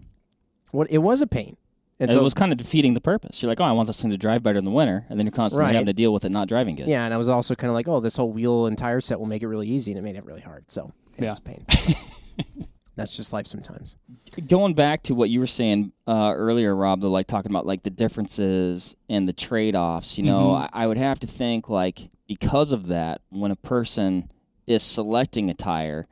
What 0.70 0.90
it 0.90 0.98
was 0.98 1.20
a 1.22 1.26
pain. 1.26 1.56
And 1.98 2.08
And 2.08 2.12
so 2.12 2.20
it 2.20 2.24
was 2.24 2.32
kind 2.32 2.50
of 2.52 2.56
defeating 2.58 2.94
the 2.94 3.00
purpose. 3.00 3.42
You're 3.42 3.48
like, 3.50 3.60
oh, 3.60 3.64
I 3.64 3.72
want 3.72 3.86
this 3.86 4.00
thing 4.00 4.10
to 4.10 4.16
drive 4.16 4.42
better 4.42 4.58
in 4.58 4.64
the 4.64 4.70
winter, 4.70 5.04
and 5.10 5.18
then 5.18 5.26
you're 5.26 5.32
constantly 5.32 5.64
Right. 5.66 5.74
having 5.74 5.86
to 5.86 5.92
deal 5.92 6.14
with 6.14 6.24
it 6.24 6.30
not 6.32 6.48
driving 6.48 6.74
good. 6.76 6.86
Yeah, 6.86 7.04
and 7.04 7.12
I 7.12 7.18
was 7.18 7.28
also 7.28 7.54
kind 7.54 7.68
of 7.70 7.74
like, 7.74 7.88
oh, 7.88 8.00
this 8.00 8.16
whole 8.16 8.32
wheel 8.32 8.66
and 8.66 8.78
tire 8.78 9.00
set 9.02 9.18
will 9.20 9.26
make 9.26 9.42
it 9.42 9.48
really 9.48 9.68
easy, 9.68 9.92
and 9.92 9.98
it 9.98 10.02
made 10.02 10.16
it 10.16 10.24
really 10.24 10.40
hard. 10.40 10.70
So 10.70 10.92
yeah, 11.18 11.24
Yeah. 11.24 11.30
it's 11.32 11.40
a 11.40 11.42
pain. 11.42 11.64
That's 13.00 13.16
just 13.16 13.32
life 13.32 13.46
sometimes. 13.46 13.96
Going 14.46 14.74
back 14.74 15.02
to 15.04 15.14
what 15.14 15.30
you 15.30 15.40
were 15.40 15.46
saying 15.46 15.92
uh, 16.06 16.32
earlier, 16.36 16.76
Rob, 16.76 17.00
the 17.00 17.08
like 17.08 17.26
talking 17.26 17.50
about 17.50 17.64
like 17.66 17.82
the 17.82 17.90
differences 17.90 18.94
and 19.08 19.26
the 19.26 19.32
trade 19.32 19.74
offs. 19.74 20.18
You 20.18 20.24
know, 20.24 20.48
Mhm. 20.50 20.60
I, 20.72 20.84
I 20.84 20.86
would 20.86 20.98
have 20.98 21.18
to 21.20 21.26
think 21.26 21.68
like 21.70 22.10
because 22.28 22.72
of 22.72 22.88
that, 22.88 23.22
when 23.30 23.50
a 23.50 23.56
person 23.56 24.30
is 24.66 24.82
selecting 24.82 25.48
a 25.50 25.54
tire, 25.54 26.06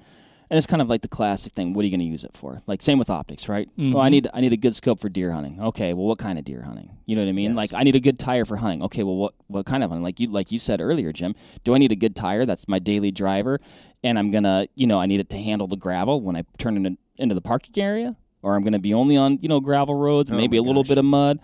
and 0.50 0.56
it's 0.56 0.66
kind 0.66 0.80
of 0.80 0.88
like 0.88 1.02
the 1.02 1.08
classic 1.08 1.52
thing. 1.52 1.74
What 1.74 1.82
are 1.82 1.84
you 1.84 1.90
going 1.90 2.00
to 2.00 2.06
use 2.06 2.24
it 2.24 2.32
for? 2.34 2.62
Like 2.66 2.80
same 2.80 2.98
with 2.98 3.10
optics, 3.10 3.50
right? 3.50 3.68
Well, 3.76 4.00
I 4.00 4.08
need 4.08 4.26
I 4.32 4.40
need 4.40 4.54
a 4.54 4.56
good 4.56 4.74
scope 4.74 4.98
for 4.98 5.10
deer 5.10 5.30
hunting. 5.30 5.60
Okay, 5.60 5.92
well, 5.92 6.06
what 6.06 6.18
kind 6.18 6.38
of 6.38 6.44
deer 6.46 6.62
hunting? 6.62 6.88
You 7.04 7.16
know 7.16 7.22
what 7.22 7.28
I 7.28 7.32
mean? 7.32 7.50
Yes. 7.54 7.56
Like 7.56 7.74
I 7.74 7.82
need 7.84 7.96
a 7.96 8.00
good 8.00 8.18
tire 8.18 8.46
for 8.46 8.56
hunting. 8.56 8.82
Okay, 8.84 9.02
well, 9.02 9.16
what 9.16 9.34
what 9.48 9.66
kind 9.66 9.84
of 9.84 9.90
hunting? 9.90 10.02
Like 10.02 10.18
you 10.20 10.28
like 10.28 10.50
you 10.50 10.58
said 10.58 10.80
earlier, 10.80 11.12
Jim. 11.12 11.34
Do 11.64 11.74
I 11.74 11.78
need 11.78 11.92
a 11.92 11.96
good 11.96 12.16
tire? 12.16 12.46
That's 12.46 12.66
my 12.66 12.78
daily 12.78 13.10
driver, 13.10 13.60
and 14.02 14.18
I'm 14.18 14.30
gonna 14.30 14.66
you 14.74 14.86
know 14.86 15.00
I 15.00 15.06
need 15.06 15.20
it 15.20 15.30
to 15.30 15.38
handle 15.38 15.66
the 15.66 15.76
gravel 15.76 16.20
when 16.20 16.36
I 16.36 16.44
turn 16.58 16.84
it 16.84 16.98
into 17.16 17.34
the 17.34 17.40
parking 17.40 17.82
area, 17.82 18.16
or 18.42 18.54
I'm 18.54 18.62
gonna 18.64 18.78
be 18.78 18.94
only 18.94 19.16
on 19.16 19.38
you 19.40 19.48
know 19.48 19.60
gravel 19.60 19.94
roads, 19.94 20.30
Oh 20.30 20.36
maybe 20.36 20.56
a 20.56 20.62
little 20.62 20.82
gosh. 20.82 20.90
bit 20.90 20.98
of 20.98 21.04
mud, 21.04 21.40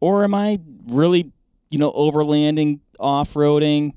or 0.00 0.24
am 0.24 0.34
I 0.34 0.60
really 0.86 1.32
you 1.70 1.78
know 1.78 1.92
overlanding, 1.92 2.80
off 2.98 3.34
roading? 3.34 3.92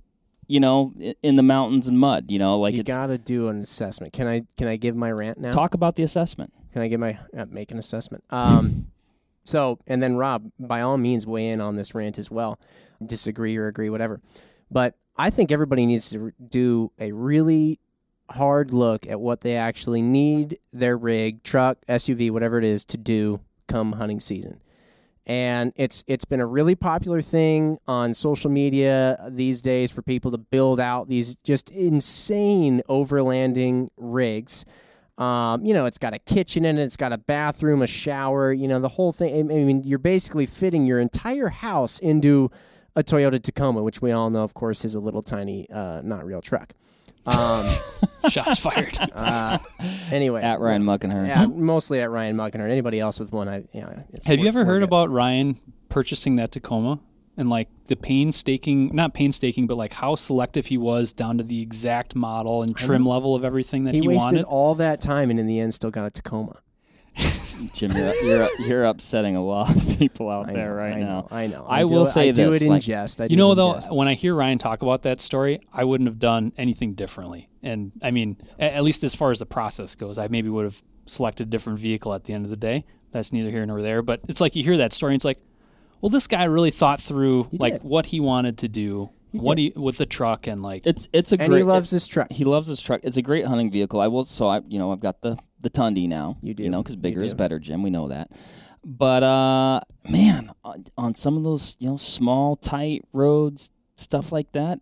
You 0.48 0.60
know, 0.60 0.94
in 1.22 1.36
the 1.36 1.44
mountains 1.44 1.88
and 1.88 2.00
mud. 2.00 2.32
You 2.32 2.40
know, 2.40 2.58
like 2.60 2.74
you 2.74 2.82
gotta 2.82 3.20
do 3.20 3.50
an 3.50 3.62
assessment. 3.62 4.14
Can 4.14 4.28
I 4.28 4.42
can 4.58 4.68
I 4.68 4.78
give 4.78 4.96
my 4.96 5.12
rant 5.12 5.40
now? 5.40 5.52
talk 5.52 5.76
about 5.76 5.96
the 5.96 6.02
assessment. 6.02 6.52
Can 6.74 6.82
I 6.82 6.88
give 6.88 7.00
my 7.00 7.20
uh, 7.38 7.46
make 7.48 7.72
an 7.72 7.78
assessment? 7.78 8.24
Um, 8.32 8.88
so 9.44 9.78
and 9.86 10.02
then 10.02 10.16
Rob, 10.16 10.50
by 10.60 10.82
all 10.82 10.98
means, 10.98 11.28
weigh 11.28 11.50
in 11.50 11.62
on 11.62 11.76
this 11.76 11.94
rant 11.94 12.18
as 12.18 12.32
well. 12.32 12.60
Disagree 13.06 13.58
or 13.58 13.68
agree, 13.68 13.92
whatever. 13.92 14.22
But 14.72 14.96
I 15.16 15.30
think 15.30 15.52
everybody 15.52 15.86
needs 15.86 16.10
to 16.12 16.32
do 16.50 16.92
a 17.00 17.12
really 17.12 17.80
hard 18.32 18.74
look 18.74 19.08
at 19.08 19.20
what 19.20 19.42
they 19.42 19.56
actually 19.56 20.02
need 20.02 20.58
their 20.72 20.98
rig, 20.98 21.44
truck, 21.44 21.78
SUV, 21.88 22.32
whatever 22.32 22.58
it 22.58 22.64
is, 22.64 22.86
to 22.86 22.98
do 22.98 23.42
come 23.68 23.94
hunting 23.94 24.20
season. 24.20 24.60
And 25.26 25.74
it's 25.76 26.04
it's 26.08 26.26
been 26.26 26.40
a 26.40 26.46
really 26.46 26.74
popular 26.74 27.22
thing 27.22 27.78
on 27.88 28.16
social 28.16 28.50
media 28.50 29.18
these 29.30 29.62
days 29.62 29.92
for 29.92 30.02
people 30.02 30.32
to 30.32 30.40
build 30.40 30.80
out 30.80 31.08
these 31.08 31.36
just 31.44 31.70
insane 31.70 32.82
overlanding 32.90 33.90
rigs. 33.96 34.66
Um, 35.20 35.66
you 35.66 35.74
know, 35.74 35.86
it's 35.86 35.98
got 35.98 36.14
a 36.14 36.20
kitchen 36.20 36.66
in 36.66 36.80
it, 36.80 36.84
it's 36.84 36.98
got 36.98 37.12
a 37.12 37.18
bathroom, 37.18 37.82
a 37.82 37.88
shower, 37.88 38.54
you 38.54 38.68
know, 38.68 38.80
the 38.80 38.88
whole 38.88 39.12
thing. 39.12 39.52
I 39.52 39.64
mean, 39.64 39.84
you're 39.84 40.00
basically 40.00 40.46
fitting 40.46 40.86
your 40.86 41.00
entire 41.00 41.50
house 41.50 42.00
into 42.00 42.50
a 42.96 43.04
Toyota 43.04 43.42
Tacoma, 43.42 43.84
which 43.84 44.02
we 44.02 44.12
all 44.12 44.30
know, 44.30 44.44
of 44.44 44.54
course, 44.54 44.84
is 44.84 44.96
a 44.96 45.00
little 45.00 45.22
tiny, 45.22 45.70
uh, 45.70 46.02
not 46.04 46.26
real 46.26 46.42
truck. 46.42 46.74
Um, 47.26 47.66
Shots 48.30 48.60
fired. 48.60 48.98
uh, 49.14 49.58
anyway, 50.12 50.42
At 50.42 50.60
Ryan 50.60 50.84
Muckenhirn. 50.84 51.28
yeah, 51.28 51.46
mostly 51.46 52.02
at 52.02 52.10
Ryan 52.10 52.36
Muckenhirn. 52.36 52.70
Anybody 52.70 53.00
else 53.00 53.20
with 53.20 53.32
one? 53.32 53.48
I, 53.48 53.64
yeah, 53.74 54.04
it's 54.14 54.28
Have 54.28 54.40
you 54.40 54.48
ever 54.48 54.66
heard 54.66 54.80
good. 54.80 54.86
about 54.90 55.10
Ryan 55.10 55.60
purchasing 55.90 56.36
that 56.38 56.52
Tacoma 56.52 57.00
and 57.38 57.50
like 57.50 57.70
the 57.86 57.96
painstaking, 57.96 58.94
not 58.96 59.14
painstaking, 59.14 59.68
but 59.68 59.78
like 59.78 59.94
how 59.94 60.16
selective 60.16 60.68
he 60.68 60.78
was 60.78 61.14
down 61.14 61.38
to 61.38 61.44
the 61.44 61.62
exact 61.62 62.16
model 62.16 62.62
and 62.64 62.76
trim 62.76 63.06
level 63.06 63.36
of 63.36 63.44
everything 63.46 63.86
that 63.86 63.94
He 63.94 64.02
he, 64.02 64.08
wasted 64.08 64.34
wanted? 64.34 64.46
all 64.46 64.76
that 64.76 65.00
time, 65.02 65.30
and 65.30 65.40
in 65.40 65.48
the 65.48 65.60
end, 65.60 65.74
still 65.74 65.92
got 65.92 66.06
a 66.06 66.10
Tacoma. 66.12 66.60
Jim, 67.74 67.92
you're, 67.92 68.14
you're 68.24 68.48
you're 68.68 68.86
upsetting 68.86 69.36
a 69.36 69.44
lot 69.44 69.76
of 69.76 70.00
people 70.00 70.30
out 70.30 70.50
I 70.50 70.54
there 70.54 70.70
know, 70.70 70.76
right 70.76 70.94
I 70.94 71.00
now. 71.00 71.06
know. 71.22 71.28
I 71.32 71.48
know. 71.48 71.66
I 71.68 71.80
do 71.82 71.88
will 71.88 72.04
it- 72.04 72.08
say 72.08 72.30
I 72.30 72.32
do 72.32 72.52
this, 72.52 72.62
it 72.62 72.66
in 72.66 72.70
like- 72.70 72.82
jest. 72.84 73.22
I 73.22 73.28
do 73.28 73.34
You 73.34 73.38
know, 73.38 73.54
though, 73.56 73.74
jest. 73.76 73.92
when 73.94 74.08
I 74.08 74.14
hear 74.14 74.36
Ryan 74.36 74.58
talk 74.58 74.82
about 74.82 75.04
that 75.04 75.20
story, 75.22 75.60
I 75.74 75.84
wouldn't 75.84 76.08
have 76.08 76.20
done 76.20 76.54
anything 76.58 76.94
differently. 76.94 77.50
And 77.62 77.92
I 78.02 78.12
mean, 78.12 78.38
a- 78.60 78.76
at 78.76 78.84
least 78.84 79.04
as 79.04 79.14
far 79.16 79.32
as 79.32 79.40
the 79.40 79.46
process 79.46 79.96
goes, 79.96 80.18
I 80.18 80.28
maybe 80.30 80.50
would 80.50 80.64
have 80.66 80.82
selected 81.06 81.48
a 81.48 81.50
different 81.50 81.80
vehicle 81.80 82.14
at 82.14 82.24
the 82.26 82.34
end 82.34 82.46
of 82.46 82.50
the 82.50 82.58
day. 82.58 82.86
That's 83.12 83.34
neither 83.34 83.50
here 83.50 83.66
nor 83.66 83.82
there. 83.82 84.02
But 84.02 84.22
it's 84.28 84.40
like 84.42 84.56
you 84.56 84.64
hear 84.64 84.78
that 84.78 84.94
story, 84.94 85.14
and 85.14 85.18
it's 85.18 85.26
like, 85.26 85.40
well, 86.02 86.10
this 86.10 86.28
guy 86.28 86.46
really 86.46 86.72
thought 86.72 87.02
through 87.02 87.50
like 87.52 87.74
did. 87.74 87.84
what 87.84 88.06
he 88.08 88.20
wanted 88.20 88.60
to 88.60 88.68
do, 88.70 89.10
what 89.32 89.58
he 89.58 89.74
with 89.76 89.98
the 89.98 90.06
truck, 90.06 90.48
and 90.48 90.62
like 90.62 90.86
It's 90.86 91.10
it's 91.12 91.32
a 91.34 91.40
and 91.42 91.50
great. 91.50 91.58
he 91.60 91.64
loves 91.64 91.90
his 91.90 92.08
truck. 92.08 92.32
he 92.32 92.46
loves 92.46 92.68
his 92.68 92.82
truck. 92.82 93.02
It's 93.04 93.18
a 93.18 93.22
great 93.22 93.46
hunting 93.46 93.70
vehicle. 93.72 94.00
I 94.00 94.08
will. 94.08 94.24
So 94.24 94.48
I, 94.48 94.62
you 94.68 94.80
know, 94.80 94.92
I've 94.94 95.02
got 95.02 95.22
the 95.22 95.38
the 95.62 95.70
Tundi 95.70 96.08
now. 96.08 96.38
You 96.42 96.54
do. 96.54 96.64
You 96.64 96.70
know, 96.70 96.82
because 96.84 96.96
bigger 96.96 97.22
is 97.24 97.34
better, 97.34 97.60
Jim. 97.60 97.84
We 97.84 97.90
know 97.90 98.08
that. 98.10 98.32
But 98.86 99.24
uh, 99.24 99.82
man, 100.10 100.52
on, 100.64 100.86
on 100.98 101.14
some 101.16 101.36
of 101.38 101.44
those 101.44 101.76
you 101.80 101.90
know 101.90 101.98
small 101.98 102.56
tight 102.56 103.04
roads, 103.14 103.72
stuff 103.98 104.32
like 104.32 104.54
that, 104.54 104.80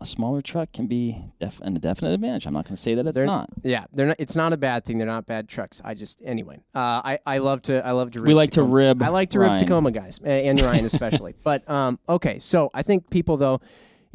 a 0.00 0.04
smaller 0.06 0.42
truck 0.42 0.72
can 0.72 0.88
be 0.88 1.22
def- 1.38 1.60
an- 1.60 1.76
a 1.76 1.78
definite 1.78 2.12
advantage. 2.12 2.44
I'm 2.46 2.52
not 2.54 2.64
going 2.64 2.74
to 2.74 2.82
say 2.82 2.96
that 2.96 3.06
it's 3.06 3.14
They're- 3.14 3.24
not. 3.24 3.48
Yeah, 3.62 3.84
they're 3.92 4.06
not. 4.06 4.16
It's 4.18 4.34
not 4.34 4.52
a 4.52 4.56
bad 4.56 4.84
thing. 4.84 4.98
They're 4.98 5.06
not 5.06 5.26
bad 5.26 5.48
trucks. 5.48 5.80
I 5.84 5.94
just 5.94 6.20
anyway. 6.24 6.56
Uh, 6.74 7.00
I 7.04 7.18
I 7.24 7.38
love 7.38 7.62
to 7.62 7.86
I 7.86 7.92
love 7.92 8.10
to. 8.12 8.20
Rib 8.20 8.26
We 8.28 8.34
like 8.34 8.50
to 8.50 8.56
Tacoma. 8.62 8.74
rib 8.74 9.02
I 9.02 9.08
like 9.10 9.28
to 9.30 9.38
rib 9.38 9.48
Ryan. 9.50 9.58
Tacoma 9.60 9.90
guys 9.92 10.18
and 10.24 10.60
Ryan 10.60 10.84
especially. 10.84 11.36
but 11.44 11.68
um, 11.70 12.00
okay, 12.08 12.40
so 12.40 12.70
I 12.74 12.82
think 12.82 13.10
people 13.10 13.36
though, 13.36 13.60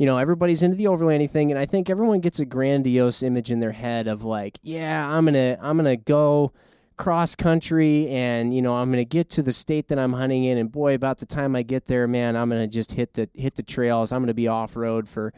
you 0.02 0.08
know, 0.08 0.18
everybody's 0.18 0.64
into 0.64 0.76
the 0.76 0.86
overlanding 0.86 1.30
thing, 1.30 1.52
and 1.52 1.60
I 1.60 1.68
think 1.68 1.88
everyone 1.88 2.22
gets 2.22 2.40
a 2.40 2.46
grandiose 2.46 3.22
image 3.22 3.52
in 3.52 3.60
their 3.60 3.72
head 3.72 4.08
of 4.08 4.24
like, 4.24 4.58
yeah, 4.64 5.08
I'm 5.08 5.26
gonna 5.26 5.60
I'm 5.62 5.78
gonna 5.78 5.96
go 5.96 6.54
cross 6.98 7.36
country 7.36 8.10
and 8.10 8.52
you 8.52 8.64
know 8.64 8.74
I'm 8.74 8.90
gonna 8.90 9.04
get 9.04 9.30
to 9.32 9.44
the 9.44 9.54
state 9.54 9.90
that 9.90 10.00
I'm 10.00 10.14
hunting 10.14 10.44
in 10.44 10.58
and 10.58 10.72
boy 10.72 10.96
about 10.96 11.20
the 11.20 11.28
time 11.28 11.56
I 11.56 11.62
get 11.62 11.86
there 11.86 12.08
man 12.08 12.36
I'm 12.36 12.50
gonna 12.50 12.68
just 12.68 12.94
hit 12.94 13.14
the 13.14 13.30
hit 13.36 13.54
the 13.56 13.64
trails. 13.64 14.12
I'm 14.12 14.24
gonna 14.24 14.34
be 14.34 14.48
off 14.48 14.76
road 14.76 15.08
for 15.08 15.34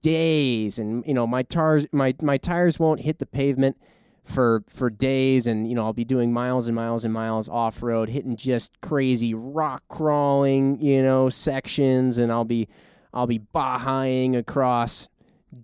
days 0.00 0.78
and 0.78 1.04
you 1.04 1.14
know 1.14 1.26
my 1.26 1.42
tires 1.42 1.84
my 1.90 2.14
my 2.22 2.36
tires 2.36 2.78
won't 2.78 3.00
hit 3.00 3.18
the 3.18 3.26
pavement 3.26 3.76
for 4.22 4.62
for 4.68 4.90
days 4.90 5.48
and 5.48 5.68
you 5.68 5.74
know 5.74 5.84
I'll 5.84 5.92
be 5.92 6.04
doing 6.04 6.32
miles 6.32 6.68
and 6.68 6.76
miles 6.76 7.04
and 7.04 7.12
miles 7.12 7.48
off 7.48 7.82
road 7.82 8.08
hitting 8.08 8.36
just 8.36 8.80
crazy 8.80 9.34
rock 9.34 9.82
crawling 9.88 10.80
you 10.80 11.02
know 11.02 11.28
sections 11.30 12.18
and 12.18 12.30
I'll 12.30 12.44
be 12.44 12.68
I'll 13.12 13.26
be 13.26 13.38
bahaing 13.38 14.36
across 14.36 15.08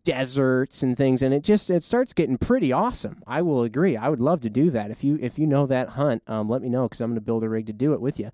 deserts 0.03 0.83
and 0.83 0.97
things 0.97 1.23
and 1.23 1.35
it 1.35 1.45
just 1.45 1.71
it 1.71 1.83
starts 1.83 2.13
getting 2.13 2.39
pretty 2.39 2.73
awesome. 2.73 3.23
I 3.27 3.43
will 3.43 3.63
agree. 3.63 3.97
I 3.97 4.09
would 4.09 4.21
love 4.21 4.41
to 4.43 4.51
do 4.51 4.71
that. 4.71 4.91
If 4.91 5.05
you 5.05 5.19
if 5.21 5.39
you 5.39 5.47
know 5.47 5.67
that 5.67 5.91
hunt 5.91 6.23
um, 6.27 6.49
let 6.49 6.63
me 6.63 6.69
know 6.69 6.85
because 6.85 7.01
I'm 7.01 7.11
going 7.11 7.17
to 7.17 7.21
build 7.21 7.45
a 7.45 7.49
rig 7.49 7.67
to 7.67 7.73
do 7.73 7.93
it 7.93 8.01
with 8.01 8.19
you 8.19 8.31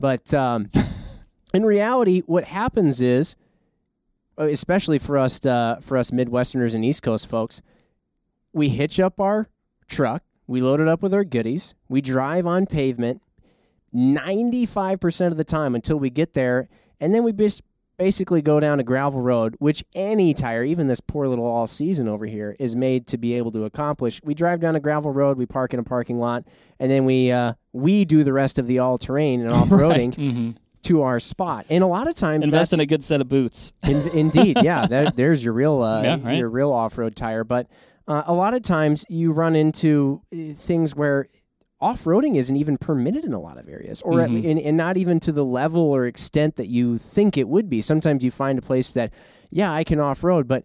but 0.00 0.32
um, 0.32 0.68
in 1.54 1.64
reality 1.64 2.22
what 2.26 2.44
happens 2.44 3.02
is 3.02 3.36
uh, 4.38 4.44
especially 4.44 4.98
for 4.98 5.18
us 5.18 5.44
uh, 5.44 5.76
for 5.80 5.96
us 5.96 6.10
Midwesterners 6.10 6.74
and 6.74 6.84
East 6.84 7.02
Coast 7.02 7.28
folks, 7.28 7.60
we 8.52 8.68
hitch 8.68 8.98
up 8.98 9.20
our 9.20 9.48
truck, 9.88 10.22
we 10.46 10.60
load 10.60 10.80
it 10.80 10.88
up 10.88 11.02
with 11.02 11.12
our 11.12 11.24
goodies, 11.24 11.74
we 11.88 12.00
drive 12.00 12.46
on 12.46 12.66
pavement 12.66 13.20
95% 13.94 15.26
of 15.26 15.36
the 15.36 15.44
time 15.44 15.74
until 15.74 15.98
we 15.98 16.08
get 16.08 16.32
there, 16.32 16.68
and 16.98 17.14
then 17.14 17.24
we 17.24 17.32
just 17.32 17.62
basically 18.02 18.42
go 18.42 18.58
down 18.58 18.80
a 18.80 18.82
gravel 18.82 19.20
road, 19.20 19.54
which 19.60 19.84
any 19.94 20.34
tire, 20.34 20.64
even 20.64 20.88
this 20.88 21.00
poor 21.00 21.28
little 21.28 21.46
all 21.46 21.68
season 21.68 22.08
over 22.08 22.26
here, 22.26 22.56
is 22.58 22.74
made 22.74 23.06
to 23.06 23.16
be 23.16 23.34
able 23.34 23.52
to 23.52 23.62
accomplish. 23.62 24.20
We 24.24 24.34
drive 24.34 24.58
down 24.58 24.74
a 24.74 24.80
gravel 24.80 25.12
road, 25.12 25.38
we 25.38 25.46
park 25.46 25.72
in 25.72 25.78
a 25.78 25.84
parking 25.84 26.18
lot, 26.18 26.44
and 26.80 26.90
then 26.90 27.04
we 27.04 27.30
uh, 27.30 27.52
we 27.72 28.04
do 28.04 28.24
the 28.24 28.32
rest 28.32 28.58
of 28.58 28.66
the 28.66 28.80
all 28.80 28.98
terrain 28.98 29.40
and 29.40 29.50
off 29.52 29.68
roading 29.68 30.10
mm-hmm. 30.16 30.50
to 30.82 31.02
our 31.02 31.20
spot. 31.20 31.64
And 31.70 31.84
a 31.84 31.86
lot 31.86 32.08
of 32.08 32.16
times 32.16 32.46
Invest 32.46 32.72
in 32.72 32.80
a 32.80 32.86
good 32.86 33.04
set 33.04 33.20
of 33.20 33.28
boots. 33.28 33.72
in, 33.88 34.08
indeed, 34.18 34.58
yeah. 34.62 34.86
That, 34.92 35.14
there's 35.14 35.44
your 35.44 35.54
real, 35.54 35.80
uh, 35.80 36.02
Yeah, 36.02 36.18
right. 36.20 36.38
your 36.38 36.50
real 36.50 36.72
off-road 36.72 37.14
tire. 37.14 37.44
But 37.44 37.68
uh, 38.08 38.24
a 38.26 38.34
lot 38.34 38.52
of 38.52 38.62
times 38.62 39.06
you 39.08 39.32
run 39.32 39.54
into 39.54 40.22
uh, 40.32 40.52
things 40.54 40.96
where 40.96 41.28
off-roading 41.82 42.36
isn't 42.36 42.56
even 42.56 42.78
permitted 42.78 43.24
in 43.24 43.32
a 43.32 43.40
lot 43.40 43.58
of 43.58 43.68
areas, 43.68 44.00
or 44.02 44.20
at 44.20 44.30
Mhm. 44.30 44.42
le- 44.44 44.48
and, 44.50 44.58
and 44.60 44.76
not 44.76 44.96
even 44.96 45.18
to 45.20 45.32
the 45.32 45.44
level 45.44 45.82
or 45.82 46.06
extent 46.06 46.56
that 46.56 46.68
you 46.68 46.96
think 46.96 47.36
it 47.36 47.48
would 47.48 47.68
be. 47.68 47.80
Sometimes 47.80 48.24
you 48.24 48.30
find 48.30 48.58
a 48.58 48.62
place 48.62 48.90
that, 48.92 49.12
yeah, 49.50 49.72
I 49.72 49.82
can 49.84 49.98
off-road, 50.00 50.46
but 50.48 50.64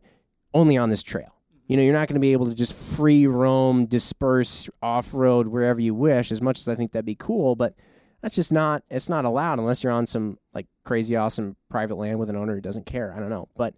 only 0.53 0.77
on 0.77 0.89
this 0.89 1.01
trail. 1.03 1.33
You 1.65 1.75
know, 1.75 1.83
you're 1.83 1.93
not 1.93 2.07
going 2.07 2.15
to 2.15 2.21
be 2.21 2.31
able 2.31 2.45
to 2.45 2.55
just 2.55 2.73
free 2.73 3.27
roam, 3.27 3.85
disperse 3.87 4.69
off 4.81 5.13
road 5.13 5.47
wherever 5.47 5.81
you 5.81 5.93
wish. 5.93 6.31
As 6.31 6.41
much 6.41 6.59
as 6.59 6.67
I 6.69 6.75
think 6.75 6.91
that'd 6.93 7.05
be 7.05 7.15
cool, 7.15 7.55
but 7.57 7.73
that's 8.21 8.35
just 8.35 8.53
not 8.53 8.83
it's 8.89 9.09
not 9.09 9.25
allowed 9.25 9.59
unless 9.59 9.83
you're 9.83 9.91
on 9.91 10.07
some 10.07 10.37
like 10.53 10.65
crazy 10.85 11.15
awesome 11.17 11.57
private 11.69 11.95
land 11.95 12.19
with 12.19 12.29
an 12.29 12.37
owner 12.37 12.55
who 12.55 12.61
doesn't 12.61 12.85
care. 12.85 13.13
I 13.15 13.19
don't 13.19 13.29
know, 13.29 13.49
but 13.55 13.73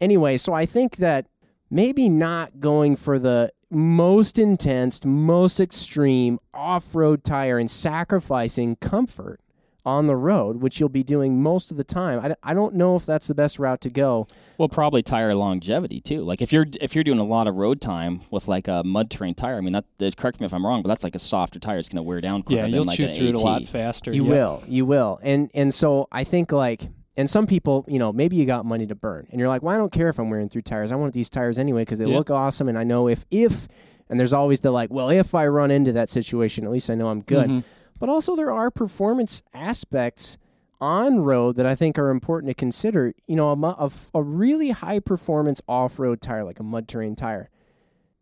anyway, 0.00 0.38
so 0.38 0.54
I 0.54 0.64
think 0.66 0.96
that 0.96 1.26
maybe 1.70 2.08
not 2.08 2.58
going 2.58 2.96
for 2.96 3.18
the 3.18 3.52
most 3.70 4.38
intense, 4.38 5.04
most 5.04 5.60
extreme 5.60 6.38
off 6.54 6.94
road 6.94 7.24
tire 7.24 7.58
and 7.58 7.70
sacrificing 7.70 8.76
comfort 8.76 9.40
on 9.84 10.06
the 10.06 10.16
road, 10.16 10.60
which 10.60 10.80
you'll 10.80 10.88
be 10.88 11.04
doing 11.04 11.40
most 11.40 11.70
of 11.70 11.76
the 11.76 11.84
time. 11.84 12.18
I, 12.18 12.34
I 12.50 12.54
don't 12.54 12.74
know 12.74 12.96
if 12.96 13.06
that's 13.06 13.28
the 13.28 13.36
best 13.36 13.58
route 13.60 13.80
to 13.82 13.90
go. 13.90 14.26
Well, 14.58 14.68
probably 14.68 15.00
tire 15.00 15.32
longevity 15.34 16.00
too. 16.00 16.22
Like 16.22 16.42
if 16.42 16.52
you're 16.52 16.66
if 16.80 16.96
you're 16.96 17.04
doing 17.04 17.20
a 17.20 17.24
lot 17.24 17.46
of 17.46 17.54
road 17.54 17.80
time 17.80 18.22
with 18.32 18.48
like 18.48 18.66
a 18.66 18.82
mud 18.84 19.10
terrain 19.10 19.34
tire, 19.34 19.56
I 19.56 19.60
mean 19.60 19.74
that, 19.74 19.84
that 19.98 20.16
correct 20.16 20.40
me 20.40 20.46
if 20.46 20.52
I'm 20.52 20.66
wrong, 20.66 20.82
but 20.82 20.88
that's 20.88 21.04
like 21.04 21.14
a 21.14 21.20
softer 21.20 21.60
tire. 21.60 21.78
It's 21.78 21.88
going 21.88 22.02
to 22.04 22.08
wear 22.08 22.20
down 22.20 22.42
quicker. 22.42 22.56
Yeah, 22.56 22.62
than 22.64 22.74
you'll 22.74 22.84
like 22.84 22.96
chew 22.96 23.04
an 23.04 23.10
through 23.14 23.28
it 23.28 23.34
a 23.36 23.38
lot 23.38 23.64
faster. 23.64 24.12
You 24.12 24.24
Yep. 24.24 24.30
will, 24.32 24.62
you 24.66 24.86
will, 24.86 25.20
and 25.22 25.50
and 25.54 25.72
so 25.72 26.08
I 26.10 26.24
think 26.24 26.50
like, 26.50 26.88
and 27.16 27.28
some 27.30 27.46
people, 27.46 27.84
you 27.88 27.98
know, 27.98 28.12
maybe 28.12 28.36
you 28.36 28.44
got 28.46 28.64
money 28.64 28.86
to 28.86 28.94
burn, 28.94 29.26
and 29.30 29.38
you're 29.40 29.48
like, 29.48 29.62
well, 29.62 29.74
I 29.74 29.78
don't 29.78 29.92
care 29.92 30.08
if 30.08 30.18
I'm 30.18 30.28
wearing 30.30 30.48
through 30.48 30.62
tires. 30.62 30.92
I 30.92 30.96
want 30.96 31.14
these 31.14 31.30
tires 31.30 31.58
anyway 31.58 31.82
because 31.82 31.98
they 31.98 32.06
Yeah. 32.06 32.16
look 32.16 32.30
awesome, 32.30 32.68
and 32.68 32.78
I 32.78 32.84
know 32.84 33.08
if 33.08 33.24
if, 33.30 33.68
and 34.08 34.18
there's 34.20 34.32
always 34.32 34.60
the 34.60 34.70
like, 34.70 34.90
well, 34.90 35.08
if 35.10 35.34
I 35.34 35.46
run 35.46 35.70
into 35.70 35.92
that 35.92 36.08
situation, 36.08 36.64
at 36.64 36.70
least 36.70 36.90
I 36.90 36.94
know 36.94 37.08
I'm 37.08 37.20
good. 37.22 37.48
Mhm. 37.50 37.64
But 37.98 38.08
also 38.10 38.36
there 38.36 38.52
are 38.52 38.70
performance 38.70 39.42
aspects 39.54 40.36
on 40.80 41.20
road 41.20 41.56
that 41.56 41.64
I 41.64 41.74
think 41.74 41.98
are 41.98 42.10
important 42.10 42.50
to 42.50 42.54
consider. 42.54 43.14
You 43.26 43.36
know, 43.36 43.50
a, 43.50 43.56
mu- 43.56 43.68
a 43.78 43.84
f- 43.86 44.10
a 44.14 44.22
really 44.22 44.70
high 44.70 45.00
performance 45.00 45.62
off 45.66 45.98
road 45.98 46.20
tire 46.20 46.44
like 46.44 46.60
a 46.60 46.62
mud 46.62 46.86
terrain 46.88 47.16
tire, 47.16 47.48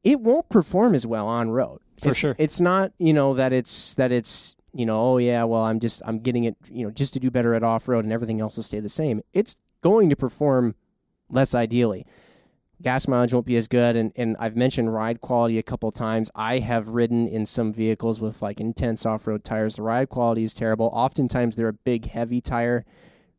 it 0.04 0.20
won't 0.20 0.48
perform 0.48 0.94
as 0.94 1.04
well 1.06 1.26
on 1.26 1.50
road. 1.50 1.80
For 2.00 2.08
It's- 2.08 2.16
sure. 2.16 2.36
It's 2.38 2.60
not, 2.60 2.92
you 2.98 3.12
know, 3.12 3.34
that 3.34 3.52
it's 3.52 3.94
that 3.94 4.12
it's, 4.12 4.54
you 4.74 4.84
know, 4.86 5.00
oh 5.00 5.18
yeah, 5.18 5.44
well 5.44 5.62
I'm 5.62 5.80
just 5.80 6.02
I'm 6.04 6.18
getting 6.18 6.44
it, 6.44 6.56
you 6.70 6.84
know, 6.84 6.90
just 6.90 7.12
to 7.14 7.20
do 7.20 7.30
better 7.30 7.54
at 7.54 7.62
off 7.62 7.88
road 7.88 8.04
and 8.04 8.12
everything 8.12 8.40
else 8.40 8.56
will 8.56 8.64
stay 8.64 8.80
the 8.80 8.88
same. 8.88 9.22
It's 9.32 9.56
going 9.82 10.10
to 10.10 10.16
perform 10.16 10.74
less 11.30 11.54
ideally. 11.54 12.04
Gas 12.82 13.06
mileage 13.06 13.32
won't 13.32 13.46
be 13.46 13.56
as 13.56 13.68
good, 13.68 13.94
and, 13.96 14.12
and 14.16 14.36
I've 14.38 14.56
mentioned 14.56 14.92
ride 14.92 15.20
quality 15.20 15.58
a 15.58 15.62
couple 15.62 15.90
times. 15.92 16.30
I 16.34 16.58
have 16.58 16.88
ridden 16.88 17.26
in 17.28 17.46
some 17.46 17.72
vehicles 17.72 18.20
with 18.20 18.42
like 18.42 18.60
intense 18.60 19.06
off 19.06 19.26
road 19.26 19.44
tires. 19.44 19.76
The 19.76 19.82
ride 19.82 20.08
quality 20.08 20.42
is 20.42 20.52
terrible. 20.54 20.90
Oftentimes 20.92 21.54
they're 21.56 21.68
a 21.68 21.72
big, 21.72 22.06
heavy 22.10 22.40
tire. 22.40 22.84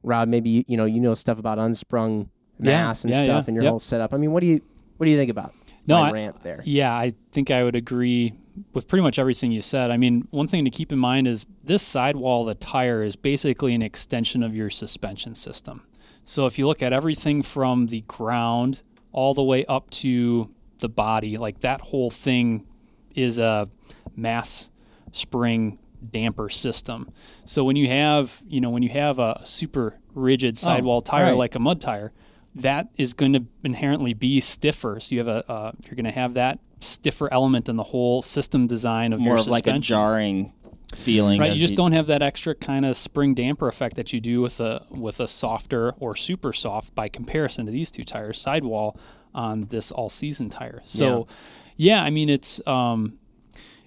Rob, 0.04 0.30
maybe 0.30 0.50
you, 0.50 0.63
you 0.67 0.78
know 0.78 0.86
you 0.86 1.00
know 1.02 1.13
stuff 1.15 1.38
about 1.38 1.60
unsprung 1.60 2.30
Yeah, 2.60 2.86
mass 2.86 3.04
and 3.04 3.13
yeah, 3.13 3.24
stuff 3.24 3.43
yeah, 3.43 3.50
and 3.50 3.56
your 3.56 3.63
yep. 3.63 3.71
whole 3.71 3.80
setup. 3.80 4.13
I 4.13 4.17
mean, 4.17 4.32
what 4.32 4.39
do 4.39 4.48
you 4.48 4.62
what 4.98 5.06
do 5.06 5.12
you 5.12 5.17
think 5.17 5.30
about 5.32 5.52
No, 5.86 6.00
my 6.00 6.10
I- 6.10 6.12
rant 6.13 6.41
there? 6.41 6.62
Yeah, 6.65 6.93
I 6.93 7.13
think 7.32 7.52
I 7.52 7.63
would 7.63 7.76
agree 7.76 8.34
with 8.74 8.88
pretty 8.88 9.04
much 9.04 9.20
everything 9.20 9.52
you 9.52 9.62
said. 9.62 9.91
I 9.91 9.98
mean, 9.98 10.28
one 10.32 10.48
thing 10.48 10.65
to 10.65 10.72
keep 10.72 10.91
in 10.91 11.00
mind 11.00 11.28
is 11.28 11.46
this 11.63 11.84
sidewall 11.84 12.41
of 12.41 12.48
the 12.48 12.56
tire 12.56 13.04
is 13.04 13.15
basically 13.15 13.74
an 13.74 13.82
extension 13.82 14.44
of 14.44 14.56
your 14.56 14.70
suspension 14.70 15.36
system. 15.36 15.86
So 16.24 16.46
if 16.46 16.58
you 16.58 16.68
look 16.68 16.82
at 16.82 16.94
everything 16.94 17.41
from 17.41 17.88
the 17.88 18.02
ground 18.02 18.84
all 19.12 19.34
the 19.34 19.44
way 19.44 19.65
up 19.65 19.89
to 19.91 20.50
the 20.80 20.89
body, 20.89 21.38
like 21.38 21.60
that 21.60 21.82
whole 21.82 22.10
thing 22.10 22.65
is 23.13 23.39
a 23.39 23.70
mass 24.15 24.72
spring 25.12 25.80
damper 26.10 26.50
system. 26.50 27.12
So 27.46 27.63
when 27.63 27.76
you 27.76 27.88
have, 27.88 28.44
you 28.48 28.62
know, 28.62 28.70
when 28.70 28.84
you 28.84 28.89
have 28.89 29.20
a 29.20 29.41
super 29.44 30.00
rigid 30.13 30.58
sidewall 30.58 31.02
tire 31.02 31.26
right. 31.28 31.38
like 31.38 31.56
a 31.56 31.60
mud 31.60 31.82
tire, 31.82 32.12
that 32.56 32.88
is 32.98 33.13
going 33.13 33.34
to 33.34 33.46
inherently 33.63 34.13
be 34.13 34.39
stiffer. 34.39 35.00
So 35.00 35.15
you 35.15 35.20
have 35.20 35.28
a 35.28 35.52
uh, 35.52 35.72
you're 35.86 35.96
going 35.96 36.06
to 36.06 36.12
have 36.12 36.36
that 36.36 36.60
stiffer 36.86 37.32
element 37.32 37.69
in 37.69 37.76
the 37.76 37.84
whole 37.84 38.21
system 38.21 38.67
design 38.67 39.13
of 39.13 39.19
More 39.19 39.34
your 39.34 39.39
of 39.39 39.48
like 39.48 39.67
a 39.67 39.80
jarring 39.80 40.54
feeling. 40.93 41.39
Right, 41.39 41.52
you 41.52 41.58
just 41.58 41.76
don't 41.76 41.91
have 41.91 42.08
that 42.08 42.21
extra 42.21 42.56
kind 42.56 42.86
of 42.86 42.95
spring 42.95 43.34
damper 43.34 43.67
effect 43.67 43.95
that 43.95 44.13
you 44.13 44.19
do 44.19 44.41
with 44.41 44.60
a 44.60 44.86
with 44.89 45.19
a 45.19 45.28
softer 45.28 45.91
or 46.00 46.15
super 46.15 46.54
soft 46.54 46.95
by 46.95 47.10
comparison 47.10 47.65
to 47.65 47.71
these 47.71 47.91
two 47.91 48.04
tires 48.04 48.39
sidewall 48.39 48.98
on 49.34 49.65
this 49.65 49.91
all 49.91 50.10
season 50.10 50.50
tire. 50.50 50.82
So, 50.86 51.28
yeah, 51.76 52.04
I 52.04 52.10
mean 52.10 52.30
it's 52.30 52.65
um, 52.67 53.17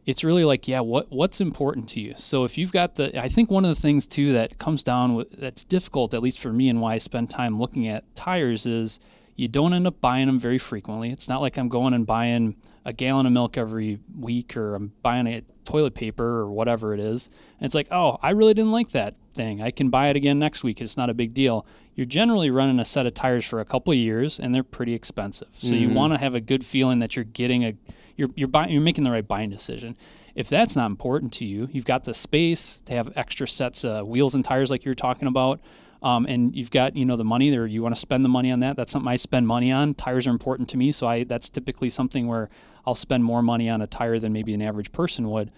it's 0.06 0.24
really 0.24 0.44
like 0.44 0.66
yeah, 0.66 0.80
what 0.80 1.10
what's 1.10 1.40
important 1.40 1.88
to 1.90 2.00
you. 2.00 2.14
So 2.16 2.44
if 2.44 2.56
you've 2.58 2.72
got 2.72 2.94
the, 2.96 3.20
I 3.20 3.28
think 3.28 3.50
one 3.50 3.64
of 3.64 3.74
the 3.74 3.80
things 3.80 4.06
too 4.06 4.32
that 4.32 4.58
comes 4.58 4.82
down 4.82 5.14
with 5.14 5.30
that's 5.32 5.64
difficult 5.64 6.14
at 6.14 6.22
least 6.22 6.38
for 6.38 6.52
me 6.52 6.68
and 6.68 6.80
why 6.80 6.94
I 6.94 6.98
spend 6.98 7.30
time 7.30 7.58
looking 7.58 7.86
at 7.86 8.14
tires 8.14 8.66
is 8.66 9.00
you 9.38 9.46
don't 9.46 9.72
end 9.72 9.86
up 9.86 10.00
buying 10.00 10.26
them 10.26 10.40
very 10.40 10.58
frequently. 10.58 11.10
It's 11.12 11.28
not 11.28 11.40
like 11.40 11.56
I'm 11.56 11.68
going 11.68 11.94
and 11.94 12.04
buying 12.04 12.56
a 12.84 12.92
gallon 12.92 13.24
of 13.24 13.32
milk 13.32 13.56
every 13.56 14.00
week 14.18 14.56
or 14.56 14.74
I'm 14.74 14.92
buying 15.00 15.28
a 15.28 15.42
toilet 15.64 15.94
paper 15.94 16.40
or 16.40 16.50
whatever 16.50 16.92
it 16.92 16.98
is. 16.98 17.28
And 17.60 17.64
it's 17.64 17.74
like, 17.74 17.86
oh, 17.92 18.18
I 18.20 18.30
really 18.30 18.52
didn't 18.52 18.72
like 18.72 18.90
that 18.90 19.14
thing. 19.34 19.62
I 19.62 19.70
can 19.70 19.90
buy 19.90 20.08
it 20.08 20.16
again 20.16 20.40
next 20.40 20.64
week. 20.64 20.80
It's 20.80 20.96
not 20.96 21.08
a 21.08 21.14
big 21.14 21.34
deal. 21.34 21.64
You're 21.94 22.04
generally 22.04 22.50
running 22.50 22.80
a 22.80 22.84
set 22.84 23.06
of 23.06 23.14
tires 23.14 23.44
for 23.44 23.60
a 23.60 23.64
couple 23.64 23.92
of 23.92 23.98
years 23.98 24.40
and 24.40 24.52
they're 24.52 24.64
pretty 24.64 24.92
expensive. 24.92 25.48
So 25.52 25.68
you 25.68 25.86
mm-hmm. 25.86 25.94
want 25.94 26.14
to 26.14 26.18
have 26.18 26.34
a 26.34 26.40
good 26.40 26.66
feeling 26.66 26.98
that 26.98 27.14
you're 27.14 27.24
getting 27.24 27.64
a 27.64 27.74
you're 28.16 28.30
you're 28.34 28.48
buying 28.48 28.72
you're 28.72 28.82
making 28.82 29.04
the 29.04 29.12
right 29.12 29.26
buying 29.26 29.50
decision. 29.50 29.96
If 30.34 30.48
that's 30.48 30.74
not 30.74 30.86
important 30.86 31.32
to 31.34 31.44
you, 31.44 31.68
you've 31.70 31.84
got 31.84 32.02
the 32.02 32.14
space 32.14 32.80
to 32.86 32.92
have 32.92 33.12
extra 33.16 33.46
sets 33.46 33.84
of 33.84 34.08
wheels 34.08 34.34
and 34.34 34.44
tires 34.44 34.68
like 34.68 34.84
you're 34.84 34.94
talking 34.94 35.28
about. 35.28 35.60
Um, 36.02 36.26
and 36.26 36.54
you've 36.54 36.70
got 36.70 36.96
you 36.96 37.04
know 37.04 37.16
the 37.16 37.24
money 37.24 37.50
there 37.50 37.66
you 37.66 37.82
want 37.82 37.94
to 37.94 38.00
spend 38.00 38.24
the 38.24 38.28
money 38.28 38.52
on 38.52 38.60
that. 38.60 38.76
That's 38.76 38.92
something 38.92 39.08
i 39.08 39.16
spend 39.16 39.46
money 39.46 39.72
on. 39.72 39.94
Tires 39.94 40.26
are 40.26 40.30
important 40.30 40.68
to 40.70 40.76
me 40.76 40.92
so 40.92 41.06
i 41.06 41.24
that's 41.24 41.50
typically 41.50 41.90
something 41.90 42.28
where 42.28 42.48
i'll 42.86 42.94
spend 42.94 43.24
more 43.24 43.42
money 43.42 43.68
on 43.68 43.82
a 43.82 43.86
tire 43.86 44.18
than 44.18 44.32
maybe 44.32 44.54
an 44.54 44.62
average 44.62 44.92
person 44.92 45.28
would. 45.28 45.50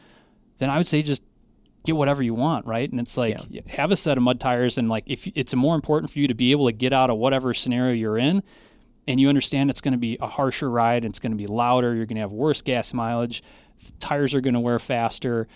Then 0.59 0.71
i 0.71 0.79
would 0.79 0.87
say 0.87 1.03
just 1.03 1.23
get 1.85 1.97
whatever 1.97 2.23
you 2.23 2.35
want 2.35 2.67
right? 2.67 2.91
And 2.91 3.01
it's 3.01 3.17
like 3.17 3.39
have 3.69 3.91
a 3.91 3.97
set 3.97 4.17
of 4.17 4.23
mud 4.23 4.41
tires 4.41 4.79
and 4.79 4.89
like 4.89 5.05
if 5.07 5.27
it's 5.35 5.55
more 5.55 5.75
important 5.75 6.11
for 6.11 6.19
you 6.19 6.29
to 6.29 6.35
be 6.35 6.53
able 6.53 6.67
to 6.67 6.73
get 6.73 6.93
out 6.93 7.11
of 7.11 7.19
whatever 7.19 7.53
scenario 7.53 7.93
you're 7.93 8.19
in 8.19 8.43
and 9.07 9.21
you 9.21 9.29
understand 9.29 9.71
it's 9.71 9.81
going 9.81 9.93
to 9.93 9.99
be 9.99 10.17
a 10.21 10.27
harsher 10.27 10.71
ride 10.71 11.05
it's 11.05 11.19
going 11.19 11.33
to 11.33 11.39
be 11.39 11.47
louder 11.47 11.95
you're 11.95 12.07
going 12.07 12.17
to 12.17 12.21
have 12.21 12.33
worse 12.33 12.63
gas 12.63 12.93
mileage 12.93 13.43
tires 13.99 14.35
are 14.35 14.41
going 14.41 14.55
to 14.55 14.61
wear 14.61 14.79
faster 14.79 15.47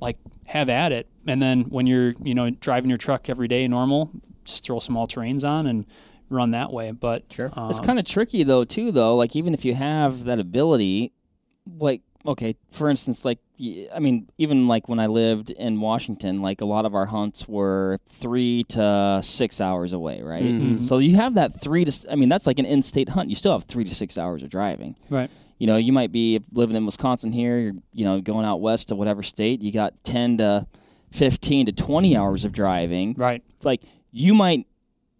like 0.00 0.16
have 0.46 0.68
at 0.68 0.92
it 0.92 1.06
and 1.26 1.40
then 1.42 1.62
when 1.64 1.86
you're 1.86 2.14
you 2.22 2.34
know 2.34 2.50
driving 2.50 2.88
your 2.88 2.98
truck 2.98 3.28
every 3.28 3.48
day 3.48 3.66
normal 3.66 4.10
just 4.44 4.64
throw 4.64 4.78
some 4.78 4.96
all 4.96 5.06
terrains 5.08 5.48
on 5.48 5.66
and 5.66 5.84
run 6.30 6.52
that 6.52 6.72
way 6.72 6.90
but 6.92 7.24
Sure. 7.32 7.50
um, 7.54 7.70
It's 7.70 7.80
kind 7.80 7.98
of 7.98 8.04
tricky 8.04 8.42
though, 8.44 8.64
too. 8.64 8.90
Though, 8.92 9.16
like 9.16 9.34
even 9.36 9.54
if 9.54 9.64
you 9.64 9.74
have 9.74 10.24
that 10.24 10.38
ability, 10.38 11.12
like 11.78 12.02
okay, 12.26 12.56
for 12.72 12.90
instance, 12.90 13.24
like 13.24 13.38
I 13.94 13.98
mean, 14.00 14.28
even 14.36 14.66
like 14.68 14.88
when 14.88 14.98
I 14.98 15.06
lived 15.06 15.50
in 15.52 15.80
Washington, 15.80 16.38
like 16.42 16.60
a 16.60 16.64
lot 16.64 16.84
of 16.84 16.94
our 16.94 17.06
hunts 17.06 17.46
were 17.48 17.98
three 18.08 18.64
to 18.70 19.20
six 19.22 19.60
hours 19.60 19.92
away, 19.92 20.20
right? 20.22 20.42
Mhm. 20.42 20.78
So 20.78 20.98
you 20.98 21.14
have 21.16 21.34
that 21.34 21.60
three 21.60 21.84
to, 21.84 22.12
I 22.12 22.16
mean, 22.16 22.28
that's 22.28 22.46
like 22.46 22.58
an 22.58 22.66
in-state 22.66 23.10
hunt. 23.10 23.28
You 23.30 23.36
still 23.36 23.52
have 23.52 23.64
three 23.64 23.84
to 23.84 23.94
six 23.94 24.18
hours 24.18 24.42
of 24.42 24.50
driving. 24.50 24.96
right 25.10 25.30
You 25.58 25.66
know, 25.66 25.76
you 25.76 25.92
might 25.92 26.12
be 26.12 26.40
living 26.52 26.76
in 26.76 26.84
Wisconsin 26.84 27.32
here, 27.32 27.58
you're, 27.58 27.74
you 27.94 28.04
know, 28.04 28.20
going 28.20 28.44
out 28.44 28.60
west 28.60 28.88
to 28.88 28.94
whatever 28.94 29.22
state. 29.22 29.62
You 29.62 29.72
got 29.72 29.94
ten 30.04 30.38
to 30.38 30.66
fifteen 31.10 31.66
to 31.66 31.72
twenty 31.72 32.16
hours 32.16 32.44
of 32.44 32.52
driving. 32.52 33.14
Right. 33.16 33.42
Like 33.62 33.82
you 34.12 34.34
might 34.34 34.66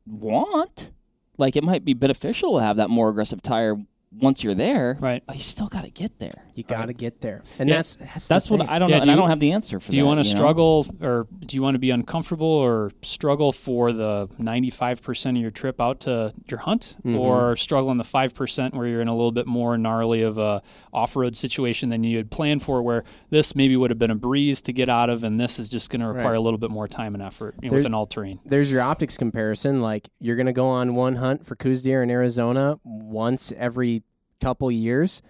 want 0.07 0.91
like 1.39 1.57
it 1.57 1.65
might 1.65 1.85
be 1.85 1.95
beneficial 1.95 2.57
to 2.59 2.63
have 2.63 2.77
that 2.77 2.91
more 2.91 3.09
aggressive 3.11 3.43
tire 3.43 3.77
once 4.13 4.43
you're 4.45 4.55
there 4.55 4.97
right. 5.01 5.23
but 5.27 5.37
you 5.37 5.43
still 5.43 5.67
got 5.69 5.85
to 5.85 5.91
get 5.91 6.19
there 6.19 6.46
You 6.57 6.65
got 6.65 6.87
to 6.87 6.93
get 6.95 7.21
there, 7.21 7.43
and 7.59 7.69
Yeah. 7.69 7.77
that's 7.77 7.95
that's, 7.97 8.29
the 8.29 8.35
that's 8.35 8.51
what 8.51 8.61
thing. 8.61 8.69
i 8.71 8.79
don't 8.79 8.89
Yeah, 8.89 8.99
know 8.99 9.05
do 9.05 9.11
and 9.11 9.19
i 9.19 9.21
don't 9.21 9.29
have 9.31 9.41
the 9.41 9.53
answer 9.53 9.79
for 9.79 9.87
that. 9.87 9.93
do 9.93 9.97
you 9.99 10.07
want 10.07 10.25
to 10.25 10.29
know? 10.29 10.37
struggle 10.37 10.87
or 11.03 11.27
do 11.45 11.55
you 11.57 11.63
want 11.63 11.75
to 11.75 11.79
be 11.79 11.91
uncomfortable 11.91 12.47
or 12.49 12.91
struggle 13.03 13.53
for 13.53 13.93
the 13.93 14.29
95% 14.41 15.31
of 15.31 15.37
your 15.37 15.51
trip 15.51 15.81
out 15.81 16.01
to 16.01 16.33
your 16.49 16.61
hunt 16.61 16.97
Mm-hmm. 17.05 17.19
or 17.19 17.57
struggle 17.57 17.91
in 17.91 17.99
the 17.99 18.05
5% 18.05 18.75
where 18.75 18.87
you're 18.87 19.01
in 19.03 19.09
a 19.09 19.15
little 19.15 19.33
bit 19.33 19.47
more 19.47 19.77
gnarly 19.77 20.23
of 20.23 20.39
a 20.39 20.63
off-road 20.93 21.37
situation 21.37 21.89
than 21.91 22.03
you 22.05 22.17
had 22.17 22.31
planned 22.31 22.63
for 22.63 22.83
where 22.83 23.05
this 23.31 23.55
maybe 23.55 23.77
would 23.77 23.91
have 23.91 23.99
been 23.99 24.11
a 24.11 24.15
breeze 24.17 24.63
to 24.63 24.73
get 24.73 24.89
out 24.89 25.11
of 25.11 25.23
and 25.25 25.39
this 25.39 25.59
is 25.59 25.69
just 25.69 25.91
going 25.91 26.01
to 26.01 26.07
require 26.07 26.27
Right. 26.33 26.37
a 26.37 26.41
little 26.41 26.59
bit 26.59 26.71
more 26.71 26.89
time 26.89 27.15
and 27.15 27.23
effort 27.23 27.55
you 27.61 27.69
know, 27.69 27.71
There's- 27.71 27.81
with 27.81 27.87
an 27.87 27.95
all-terrain 27.95 28.41
there's 28.45 28.73
your 28.73 28.81
optics 28.81 29.17
comparison. 29.17 29.81
Like 29.81 30.09
you're 30.21 30.37
gonna 30.37 30.53
go 30.53 30.67
on 30.67 30.95
one 30.95 31.17
hunt 31.17 31.45
for 31.45 31.55
Coues 31.57 31.83
deer 31.83 32.03
in 32.03 32.11
Arizona 32.11 32.79
once 32.85 33.53
every 33.57 34.03
couple 34.41 34.71
years, 34.71 35.23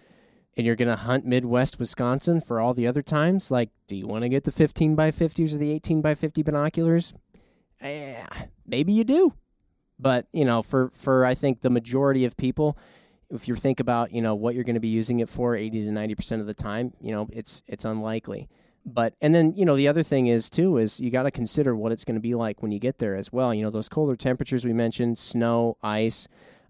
and 0.57 0.67
you're 0.67 0.77
gonna 0.77 0.97
hunt 0.97 1.27
Midwest 1.27 1.79
Wisconsin 1.79 2.41
for 2.41 2.61
all 2.61 2.75
the 2.75 2.87
other 2.87 3.03
times. 3.03 3.51
Like, 3.51 3.71
do 3.87 3.97
you 3.97 4.07
want 4.07 4.23
to 4.23 4.29
get 4.29 4.45
the 4.45 4.53
15 4.53 4.95
by 4.95 5.11
50s 5.11 5.55
or 5.55 5.59
the 5.59 5.73
18 5.73 6.01
by 6.01 6.15
50 6.15 6.43
binoculars? 6.43 7.15
Eh, 7.81 8.25
maybe 8.67 8.93
you 8.93 9.05
do, 9.05 9.35
but 9.99 10.27
you 10.33 10.45
know, 10.45 10.63
for 10.63 10.91
for 10.91 11.25
I 11.25 11.35
think 11.35 11.61
the 11.61 11.71
majority 11.71 12.25
of 12.25 12.37
people. 12.37 12.79
If 13.29 13.49
you 13.49 13.57
think 13.57 13.81
about, 13.81 14.13
you 14.13 14.23
know, 14.23 14.37
what 14.37 14.55
you're 14.55 14.63
going 14.63 14.75
to 14.75 14.81
be 14.81 14.87
using 14.87 15.19
it 15.19 15.29
for 15.29 15.57
80 15.57 15.83
to 15.83 15.89
90% 15.89 16.39
of 16.39 16.47
the 16.47 16.55
time, 16.55 16.93
you 17.01 17.11
know, 17.11 17.27
it's 17.33 17.61
it's 17.67 17.85
unlikely 17.85 18.49
but 18.87 19.15
and 19.21 19.35
then 19.35 19.53
you 19.57 19.65
know 19.65 19.75
the 19.77 19.89
other 19.89 20.05
thing 20.05 20.29
is 20.29 20.49
too 20.49 20.79
is 20.79 21.01
you 21.01 21.11
got 21.11 21.25
to 21.25 21.31
consider 21.31 21.75
what 21.75 21.91
it's 21.91 22.05
going 22.05 22.15
to 22.15 22.21
be 22.21 22.35
like 22.35 22.63
when 22.63 22.71
you 22.71 22.79
get 22.79 22.99
there 22.99 23.17
as 23.17 23.33
well 23.33 23.53
you 23.53 23.63
know 23.63 23.71
those 23.71 23.89
colder 23.89 24.15
temperatures 24.15 24.65
we 24.65 24.73
mentioned 24.73 25.19
snow 25.19 25.77
ice 25.83 26.29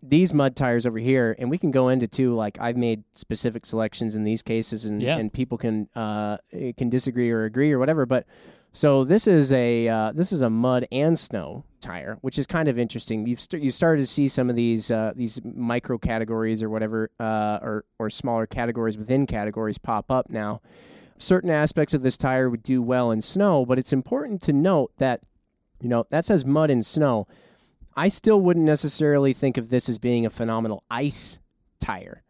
these 0.08 0.32
mud 0.34 0.56
tires 0.56 0.86
over 0.86 0.98
here, 0.98 1.34
and 1.38 1.50
we 1.50 1.58
can 1.58 1.70
go 1.70 1.88
into 1.88 2.06
too. 2.06 2.34
Like 2.34 2.58
I've 2.60 2.76
made 2.76 3.04
specific 3.14 3.66
selections 3.66 4.16
in 4.16 4.24
these 4.24 4.42
cases, 4.42 4.84
and 4.84 5.02
Yeah. 5.02 5.16
and 5.18 5.32
people 5.32 5.58
can 5.58 5.88
uh 5.94 6.38
can 6.76 6.88
disagree 6.90 7.30
or 7.30 7.44
agree 7.44 7.72
or 7.72 7.78
whatever. 7.78 8.06
But 8.06 8.26
so 8.72 9.04
this 9.04 9.26
is 9.26 9.52
a 9.52 9.88
uh, 9.88 10.12
this 10.12 10.32
is 10.32 10.42
a 10.42 10.50
mud 10.50 10.86
and 10.92 11.18
snow 11.18 11.64
tire, 11.80 12.18
which 12.20 12.38
is 12.38 12.46
kind 12.46 12.68
of 12.68 12.78
interesting. 12.78 13.26
You've 13.26 13.40
st- 13.40 13.62
you 13.62 13.70
started 13.70 14.02
to 14.02 14.06
see 14.06 14.28
some 14.28 14.50
of 14.50 14.56
these 14.56 14.90
uh, 14.90 15.12
these 15.16 15.40
micro 15.44 15.96
categories 15.98 16.62
or 16.62 16.68
whatever, 16.68 17.10
uh, 17.18 17.58
or 17.62 17.84
or 17.98 18.10
smaller 18.10 18.46
categories 18.46 18.98
within 18.98 19.26
categories 19.26 19.78
pop 19.78 20.10
up 20.10 20.28
now. 20.30 20.60
Certain 21.18 21.48
aspects 21.48 21.94
of 21.94 22.02
this 22.02 22.18
tire 22.18 22.50
would 22.50 22.62
do 22.62 22.82
well 22.82 23.10
in 23.10 23.22
snow, 23.22 23.64
but 23.64 23.78
it's 23.78 23.92
important 23.94 24.42
to 24.42 24.52
note 24.52 24.92
that 24.98 25.22
you 25.80 25.88
know 25.88 26.04
that 26.10 26.26
says 26.26 26.44
mud 26.44 26.70
and 26.70 26.84
snow. 26.84 27.26
I 27.96 28.08
still 28.08 28.40
wouldn't 28.40 28.66
necessarily 28.66 29.32
think 29.32 29.56
of 29.56 29.70
this 29.70 29.88
as 29.88 29.98
being 29.98 30.26
a 30.26 30.30
phenomenal 30.30 30.84
ice 30.90 31.40
tire. 31.80 32.22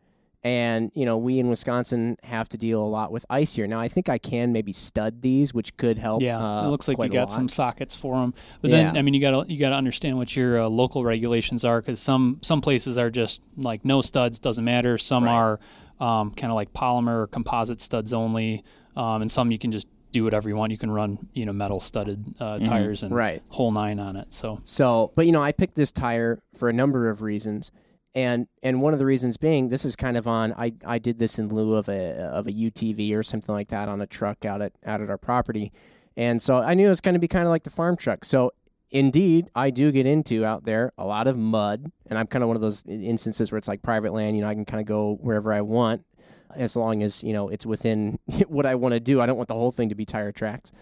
And, 0.44 0.92
you 0.94 1.05
know, 1.05 1.18
we 1.18 1.40
in 1.40 1.48
Wisconsin 1.48 2.16
have 2.22 2.48
to 2.50 2.59
deal 2.59 2.81
a 2.81 2.87
lot 2.87 3.11
with 3.11 3.26
ice 3.29 3.57
here. 3.57 3.66
Now, 3.66 3.81
I 3.81 3.88
think 3.88 4.09
I 4.09 4.16
can 4.16 4.52
maybe 4.52 4.72
stud 4.72 5.20
these, 5.20 5.52
which 5.52 5.76
could 5.76 5.98
help. 5.98 6.22
Yeah, 6.22 6.38
uh, 6.38 6.66
it 6.66 6.70
looks 6.70 6.87
like 6.87 6.98
you 6.98 7.09
got 7.09 7.22
lot. 7.22 7.33
some 7.33 7.48
sockets 7.48 7.96
for 7.96 8.14
them. 8.14 8.33
But 8.62 8.70
then, 8.70 8.94
Yeah. 8.94 8.98
I 9.00 9.02
mean, 9.02 9.12
you 9.12 9.20
got 9.20 9.46
to 9.48 9.52
you 9.52 9.59
got 9.59 9.70
to 9.70 9.74
understand 9.74 10.18
what 10.18 10.37
your 10.37 10.61
uh, 10.62 10.68
local 10.68 11.05
regulations 11.05 11.64
are 11.64 11.81
because 11.81 11.98
some 11.98 12.38
some 12.42 12.61
places 12.61 12.96
are 12.96 13.11
just 13.11 13.40
like 13.57 13.85
no 13.85 14.02
studs, 14.02 14.38
doesn't 14.38 14.64
matter. 14.64 14.98
Some 14.98 15.24
Right. 15.24 15.33
are 15.35 15.61
um, 15.98 16.31
kind 16.31 16.52
of 16.52 16.55
like 16.55 16.72
polymer 16.72 17.22
or 17.22 17.26
composite 17.26 17.81
studs 17.81 18.12
only, 18.12 18.62
um, 18.94 19.22
and 19.22 19.31
some 19.33 19.50
you 19.50 19.59
can 19.59 19.72
just 19.72 19.88
do 20.18 20.24
whatever 20.24 20.48
you 20.48 20.57
want. 20.57 20.72
You 20.72 20.79
can 20.79 20.90
run 20.90 21.11
you 21.33 21.44
know 21.46 21.52
metal 21.52 21.81
studded 21.81 22.18
uh, 22.40 22.59
tires 22.61 23.02
and 23.02 23.11
Mm-hmm. 23.11 23.18
Right. 23.18 23.42
whole 23.50 23.72
nine 23.72 23.98
on 23.98 24.16
it. 24.16 24.33
So 24.33 24.59
So, 24.64 25.12
but 25.16 25.26
you 25.26 25.33
know, 25.33 25.42
I 25.42 25.52
picked 25.52 25.74
this 25.74 25.92
tire 25.92 26.40
for 26.59 26.68
a 26.68 26.72
number 26.72 27.09
of 27.09 27.22
reasons, 27.22 27.70
and 28.14 28.46
and 28.62 28.81
one 28.81 28.92
of 28.92 28.98
the 28.98 29.07
reasons 29.07 29.37
being 29.37 29.68
this 29.68 29.85
is 29.85 29.94
kind 29.96 30.16
of 30.16 30.26
on. 30.26 30.52
I 30.55 30.72
I 30.85 30.98
did 30.98 31.18
this 31.18 31.38
in 31.38 31.48
lieu 31.48 31.74
of 31.74 31.88
a 31.88 32.02
of 32.38 32.46
a 32.46 32.52
UTV 32.52 33.14
or 33.14 33.22
something 33.22 33.55
like 33.55 33.68
that 33.68 33.88
on 33.88 34.00
a 34.00 34.07
truck 34.07 34.44
out 34.44 34.61
at 34.62 34.72
out 34.85 35.00
at 35.00 35.11
our 35.11 35.18
property, 35.18 35.70
and 36.16 36.40
so 36.40 36.59
I 36.59 36.74
knew 36.74 36.87
it 36.87 36.94
was 36.96 37.00
going 37.00 37.14
to 37.14 37.20
be 37.20 37.29
kind 37.29 37.44
of 37.44 37.50
like 37.50 37.64
the 37.64 37.70
farm 37.70 37.96
truck. 37.96 38.24
So. 38.24 38.52
Indeed, 38.92 39.50
I 39.52 39.70
do 39.70 39.90
get 39.90 40.07
into 40.07 40.44
out 40.44 40.64
there 40.64 40.92
a 40.96 41.05
lot 41.05 41.26
of 41.26 41.37
mud, 41.37 41.90
and 42.09 42.16
I'm 42.16 42.29
kind 42.29 42.44
of 42.44 42.48
one 42.48 42.55
of 42.57 42.62
those 42.62 42.85
instances 42.87 43.50
where 43.50 43.59
it's 43.59 43.66
like 43.66 43.83
private 43.83 44.12
land. 44.12 44.37
You 44.37 44.42
know, 44.42 44.48
I 44.48 44.55
can 44.55 44.64
kind 44.64 44.81
of 44.81 44.87
go 44.87 45.18
wherever 45.20 45.52
I 45.52 45.61
want, 45.61 46.05
as 46.54 46.76
long 46.76 47.02
as 47.02 47.22
you 47.24 47.32
know 47.32 47.48
it's 47.48 47.66
within 47.66 48.18
what 48.48 48.66
I 48.66 48.74
want 48.74 48.94
to 48.94 49.00
do. 49.00 49.20
I 49.20 49.26
don't 49.26 49.37
want 49.37 49.48
the 49.48 49.54
whole 49.54 49.70
thing 49.70 49.88
to 49.88 49.94
be 49.94 50.04
tire 50.04 50.32
tracks. 50.32 50.72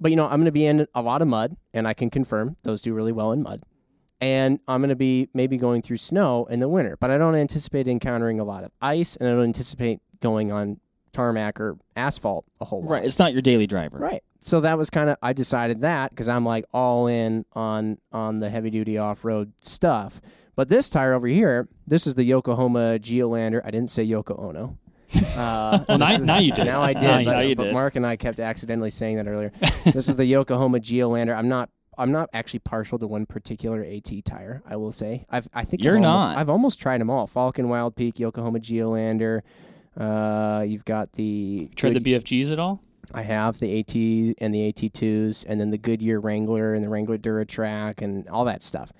But 0.00 0.10
you 0.10 0.16
know, 0.16 0.24
I'm 0.24 0.40
going 0.40 0.46
to 0.46 0.52
be 0.52 0.66
in 0.66 0.86
a 0.94 1.02
lot 1.02 1.22
of 1.22 1.28
mud, 1.28 1.56
and 1.72 1.86
I 1.86 1.94
can 1.94 2.10
confirm 2.10 2.56
those 2.64 2.80
do 2.80 2.92
really 2.94 3.12
well 3.12 3.32
in 3.32 3.42
mud. 3.42 3.62
And 4.20 4.60
I'm 4.68 4.80
going 4.80 4.90
to 4.90 4.96
be 4.96 5.28
maybe 5.34 5.56
going 5.56 5.82
through 5.82 5.96
snow 5.96 6.44
in 6.46 6.60
the 6.60 6.68
winter, 6.68 6.96
but 7.00 7.10
I 7.10 7.18
don't 7.18 7.34
anticipate 7.34 7.88
encountering 7.88 8.40
a 8.40 8.44
lot 8.44 8.64
of 8.64 8.70
ice, 8.80 9.16
and 9.16 9.28
I 9.28 9.32
don't 9.32 9.44
anticipate 9.44 10.00
going 10.20 10.52
on 10.52 10.80
tarmac 11.12 11.60
or 11.60 11.76
asphalt 11.96 12.44
a 12.60 12.64
whole 12.64 12.82
lot. 12.82 12.90
Right. 12.90 13.04
It's 13.04 13.18
not 13.18 13.32
your 13.32 13.42
daily 13.42 13.66
driver. 13.66 13.98
Right. 13.98 14.22
So 14.40 14.60
that 14.60 14.76
was 14.76 14.90
kind 14.90 15.08
of 15.08 15.16
I 15.22 15.32
decided 15.32 15.82
that 15.82 16.10
because 16.10 16.28
I'm 16.28 16.44
like 16.44 16.64
all 16.72 17.06
in 17.06 17.44
on 17.52 17.98
on 18.10 18.40
the 18.40 18.50
heavy 18.50 18.70
duty 18.70 18.98
off 18.98 19.24
road 19.24 19.52
stuff. 19.62 20.20
But 20.56 20.68
this 20.68 20.90
tire 20.90 21.12
over 21.14 21.28
here, 21.28 21.68
this 21.86 22.06
is 22.06 22.14
the 22.14 22.24
Yokohama 22.24 22.98
Geolandar. 22.98 23.62
I 23.64 23.70
didn't 23.70 23.90
say 23.90 24.06
Yoko 24.06 24.38
Ono. 24.38 24.78
Uh, 25.36 25.84
well, 25.88 25.98
now, 25.98 26.10
is- 26.12 26.20
now 26.20 26.38
you 26.38 26.52
did. 26.52 26.64
now 26.66 26.82
I 26.82 26.92
did, 26.92 27.02
Now 27.02 27.24
but, 27.24 27.32
now 27.32 27.40
you 27.40 27.56
but 27.56 27.64
did. 27.64 27.72
Mark 27.72 27.96
and 27.96 28.06
I 28.06 28.16
kept 28.16 28.38
accidentally 28.40 28.90
saying 28.90 29.16
that 29.16 29.26
earlier. 29.26 29.50
this 29.84 30.08
is 30.08 30.16
the 30.16 30.26
Yokohama 30.26 30.78
Geolandar. 30.78 31.36
I'm 31.36 31.48
not. 31.48 31.70
I'm 31.98 32.10
not 32.10 32.30
actually 32.32 32.60
partial 32.60 32.98
to 32.98 33.06
one 33.06 33.26
particular 33.26 33.82
AT 33.84 34.10
tire. 34.24 34.62
I 34.66 34.76
will 34.76 34.92
say. 34.92 35.24
I've. 35.30 35.48
I 35.52 35.64
think 35.64 35.82
You're 35.84 35.98
I've 35.98 36.04
almost, 36.04 36.28
not. 36.30 36.38
I've 36.38 36.48
almost 36.48 36.80
tried 36.80 37.00
them 37.00 37.10
all. 37.10 37.26
Falken 37.26 37.66
Wildpeak, 37.66 38.18
Yokohama 38.18 38.58
Geolandar. 38.60 39.40
Uh, 39.96 40.64
you've 40.66 40.84
got 40.86 41.12
the 41.12 41.68
Tried 41.76 41.92
Good- 41.94 42.04
the 42.04 42.14
BFGs 42.14 42.50
at 42.50 42.58
all? 42.58 42.80
I 43.12 43.22
have 43.22 43.58
the 43.58 43.78
AT 43.80 43.94
and 44.40 44.54
the 44.54 44.72
AT2s, 44.72 45.44
and 45.48 45.60
then 45.60 45.70
the 45.70 45.76
Goodyear 45.78 46.20
Wrangler 46.20 46.72
and 46.72 46.82
the 46.84 46.88
Wrangler 46.88 47.18
DuraTrack 47.18 48.00
and 48.00 48.26
all 48.28 48.44
that 48.44 48.62
stuff. 48.62 48.92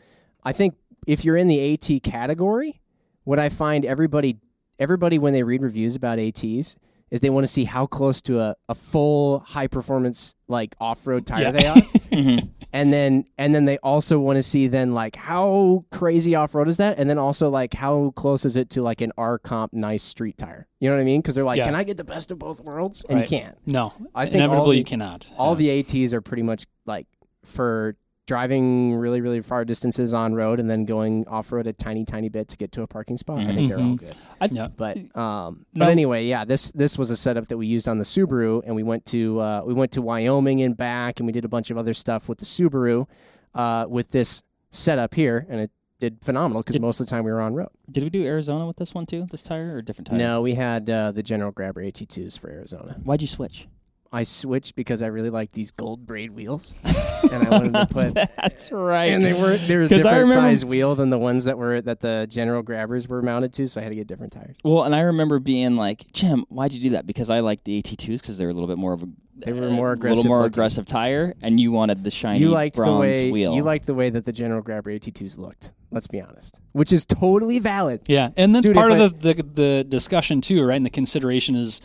I 0.44 0.53
think 0.53 0.75
if 1.07 1.25
you're 1.25 1.37
in 1.37 1.46
the 1.46 1.72
AT 1.75 2.03
category, 2.03 2.81
what 3.25 3.38
I 3.38 3.48
find 3.48 3.85
everybody 3.85 4.38
everybody 4.82 5.18
when 5.18 5.32
they 5.32 5.42
read 5.44 5.62
reviews 5.62 5.94
about 5.96 6.18
ATs 6.18 6.76
is 7.10 7.20
they 7.20 7.30
want 7.30 7.44
to 7.44 7.52
see 7.52 7.64
how 7.64 7.86
close 7.86 8.20
to 8.22 8.40
a, 8.40 8.56
a 8.68 8.74
full 8.74 9.40
high 9.40 9.66
performance 9.66 10.34
like 10.48 10.74
off 10.80 11.06
road 11.06 11.26
tire 11.26 11.42
Yeah. 11.44 11.50
they 11.52 11.66
are. 11.66 11.76
Mm-hmm. 12.12 12.46
and 12.74 12.92
then 12.92 13.24
and 13.38 13.54
then 13.54 13.64
they 13.64 13.78
also 13.78 14.18
want 14.18 14.36
to 14.36 14.42
see 14.42 14.66
then 14.66 14.92
like 14.92 15.16
how 15.16 15.86
crazy 15.90 16.34
off 16.34 16.54
road 16.54 16.68
is 16.68 16.76
that, 16.76 16.98
and 16.98 17.08
then 17.08 17.16
also 17.16 17.48
like 17.48 17.72
how 17.72 18.10
close 18.16 18.44
is 18.44 18.58
it 18.58 18.68
to 18.70 18.82
like 18.82 19.00
an 19.00 19.12
R 19.16 19.38
comp 19.38 19.72
nice 19.72 20.02
street 20.02 20.36
tire. 20.36 20.68
You 20.78 20.90
know 20.90 20.96
what 20.96 21.00
I 21.00 21.04
mean? 21.04 21.22
Because 21.22 21.34
they're 21.34 21.42
like, 21.44 21.56
Yeah. 21.56 21.64
can 21.64 21.74
I 21.74 21.84
get 21.84 21.96
the 21.96 22.04
best 22.04 22.30
of 22.30 22.38
both 22.38 22.60
worlds? 22.64 23.02
And 23.08 23.20
Right. 23.20 23.30
you 23.32 23.38
can't. 23.38 23.56
No, 23.64 23.94
I 24.14 24.26
think 24.26 24.36
inevitably 24.44 24.76
the- 24.76 24.78
you 24.80 24.84
cannot. 24.84 25.32
All 25.38 25.58
Yeah. 25.58 25.80
the 25.80 26.02
ATs 26.02 26.12
are 26.12 26.20
pretty 26.20 26.42
much 26.42 26.64
like 26.84 27.06
for 27.46 27.96
driving 28.32 28.94
really 28.94 29.20
really 29.20 29.42
far 29.42 29.62
distances 29.64 30.14
on 30.14 30.34
road 30.34 30.58
and 30.58 30.70
then 30.70 30.86
going 30.86 31.26
off 31.28 31.52
road 31.52 31.66
a 31.66 31.72
tiny 31.74 32.02
tiny 32.04 32.30
bit 32.30 32.48
to 32.48 32.56
get 32.56 32.72
to 32.72 32.80
a 32.82 32.86
parking 32.86 33.18
spot. 33.18 33.38
I 33.40 33.52
think 33.54 33.68
they're 33.68 33.78
all 33.78 33.96
Mhm. 33.96 33.98
good. 33.98 34.52
yeah. 34.52 34.68
But 34.74 34.96
um, 35.24 35.66
No. 35.74 35.84
but 35.84 35.88
anyway, 35.90 36.24
yeah, 36.26 36.44
this 36.46 36.70
this 36.72 36.96
was 36.96 37.10
a 37.10 37.16
setup 37.16 37.48
that 37.48 37.58
we 37.58 37.66
used 37.66 37.86
on 37.88 37.98
the 37.98 38.04
Subaru, 38.04 38.62
and 38.64 38.74
we 38.74 38.82
went 38.82 39.04
to 39.06 39.38
uh, 39.40 39.62
we 39.66 39.74
went 39.74 39.92
to 39.92 40.00
Wyoming 40.02 40.62
and 40.62 40.74
back, 40.76 41.20
and 41.20 41.26
we 41.26 41.32
did 41.32 41.44
a 41.44 41.48
bunch 41.56 41.70
of 41.70 41.76
other 41.76 41.92
stuff 41.92 42.26
with 42.28 42.38
the 42.38 42.46
Subaru 42.46 43.06
uh, 43.54 43.84
with 43.88 44.12
this 44.12 44.42
setup 44.70 45.12
here, 45.14 45.46
and 45.50 45.60
it 45.60 45.70
did 46.00 46.18
phenomenal 46.24 46.62
because 46.62 46.80
most 46.80 47.00
of 47.00 47.06
the 47.06 47.10
time 47.10 47.24
we 47.24 47.30
were 47.30 47.40
on 47.42 47.52
road. 47.54 47.68
Did 47.90 48.02
we 48.02 48.10
do 48.10 48.24
Arizona 48.24 48.66
with 48.66 48.76
this 48.76 48.94
one 48.94 49.04
too? 49.06 49.26
This 49.30 49.42
tire 49.42 49.74
or 49.74 49.78
a 49.78 49.84
different 49.84 50.08
tire? 50.08 50.18
No, 50.18 50.40
we 50.40 50.54
had 50.54 50.88
uh, 50.88 51.12
the 51.12 51.22
General 51.22 51.52
Grabber 51.52 51.82
AT2s 51.84 52.38
for 52.38 52.48
Arizona. 52.50 52.96
Why'd 53.04 53.20
you 53.20 53.28
switch? 53.28 53.68
I 54.14 54.25
switched 54.25 54.77
because 54.77 55.03
I 55.03 55.07
really 55.07 55.31
liked 55.31 55.53
these 55.53 55.70
gold 55.70 56.07
braid 56.07 56.33
wheels, 56.33 56.75
and 57.33 57.46
I 57.46 57.51
wanted 57.51 57.72
to 57.72 57.87
put. 57.87 58.14
That's 58.37 58.70
right. 58.70 59.07
And 59.12 59.25
they 59.25 59.33
were 59.33 59.57
they 59.57 59.77
were 59.77 59.85
a 59.85 59.88
'Cause 59.88 60.01
I 60.01 60.18
different 60.18 60.29
remember- 60.29 60.48
size 60.51 60.64
wheel 60.66 60.94
than 60.94 61.11
the 61.11 61.18
ones 61.18 61.44
that 61.44 61.57
were 61.57 61.81
that 61.81 62.01
the 62.01 62.27
General 62.29 62.62
Grabbers 62.62 63.09
were 63.09 63.22
mounted 63.22 63.53
to, 63.55 63.66
so 63.66 63.81
I 63.81 63.85
had 63.85 63.90
to 63.90 63.96
get 63.96 64.07
different 64.07 64.33
tires. 64.33 64.57
well, 64.64 64.83
and 64.85 64.94
I 64.94 65.01
remember 65.01 65.38
being 65.38 65.77
like, 65.77 66.12
Jim, 66.12 66.44
why'd 66.51 66.72
you 66.75 66.81
do 66.81 66.90
that? 66.90 67.07
Because 67.07 67.31
I 67.31 67.40
liked 67.40 67.64
the 67.64 67.81
AT2s 67.81 68.20
because 68.20 68.37
they 68.38 68.44
were 68.44 68.51
a 68.51 68.55
little 68.55 68.68
bit 68.68 68.77
more 68.79 68.92
of 68.92 69.03
a 69.03 69.09
They 69.38 69.53
were 69.55 69.68
a 69.68 69.70
more 69.70 69.92
aggressive 69.92 70.18
little 70.18 70.29
more 70.31 70.38
looking. 70.40 70.53
aggressive 70.53 70.85
tire, 70.85 71.35
and 71.40 71.59
you 71.59 71.72
wanted 71.72 72.05
the 72.05 72.11
shiny 72.11 72.38
you 72.40 72.51
liked 72.51 72.77
bronze 72.77 72.94
the 72.96 73.01
way 73.01 73.31
wheel. 73.31 73.55
you 73.55 73.62
liked 73.62 73.87
the 73.87 73.94
way 73.94 74.11
that 74.11 74.25
the 74.27 74.33
General 74.33 74.61
Grabber 74.61 74.90
AT2s 74.90 75.38
looked. 75.38 75.72
Let's 75.90 76.07
be 76.07 76.20
honest, 76.20 76.61
which 76.72 76.92
is 76.92 77.05
totally 77.07 77.59
valid. 77.59 78.03
Yeah, 78.09 78.31
and 78.37 78.55
that's 78.55 78.66
Dude, 78.66 78.75
part 78.77 78.92
if 78.92 79.01
of 79.01 79.22
the, 79.22 79.35
the 79.35 79.42
the 79.42 79.85
discussion 79.88 80.40
too, 80.42 80.62
right? 80.64 80.77
And 80.77 80.85
the 80.87 80.90
consideration 80.90 81.55
is 81.55 81.81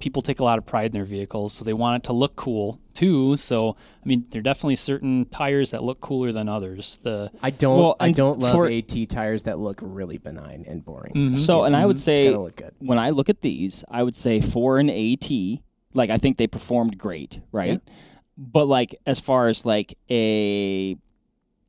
people 0.00 0.22
take 0.22 0.40
a 0.40 0.44
lot 0.44 0.58
of 0.58 0.66
pride 0.66 0.86
in 0.86 0.92
their 0.92 1.04
vehicles, 1.04 1.52
so 1.52 1.64
they 1.64 1.72
want 1.72 2.02
it 2.02 2.06
to 2.06 2.12
look 2.12 2.34
cool 2.36 2.80
too. 2.94 3.36
So 3.36 3.76
I 4.02 4.08
mean, 4.08 4.24
there 4.30 4.40
are 4.40 4.42
definitely 4.42 4.76
certain 4.76 5.26
tires 5.26 5.70
that 5.70 5.84
look 5.84 6.00
cooler 6.00 6.32
than 6.32 6.48
others. 6.48 6.98
The 7.02 7.30
I 7.42 7.50
don't 7.50 7.78
Well, 7.78 7.96
I 8.00 8.10
don't 8.12 8.38
love 8.40 8.54
for- 8.54 8.68
AT 8.68 9.06
tires 9.06 9.44
that 9.44 9.58
look 9.58 9.78
really 9.82 10.18
benign 10.18 10.64
and 10.66 10.84
boring. 10.84 11.12
Mhm. 11.14 11.36
So, 11.38 11.64
and 11.64 11.76
I 11.76 11.86
would 11.86 11.98
say 11.98 12.30
gotta 12.30 12.42
look 12.42 12.56
good. 12.56 12.74
when 12.80 12.98
I 12.98 13.10
look 13.10 13.28
at 13.28 13.42
these, 13.42 13.84
I 13.90 14.02
would 14.02 14.16
say 14.16 14.40
for 14.40 14.78
an 14.78 14.90
AT, 14.90 15.62
like 15.94 16.10
I 16.10 16.18
think 16.18 16.36
they 16.38 16.46
performed 16.46 16.98
great, 16.98 17.40
right? 17.52 17.80
But 18.38 18.66
like 18.66 18.96
as 19.06 19.20
far 19.20 19.48
as 19.48 19.66
like 19.66 19.94
a 20.10 20.96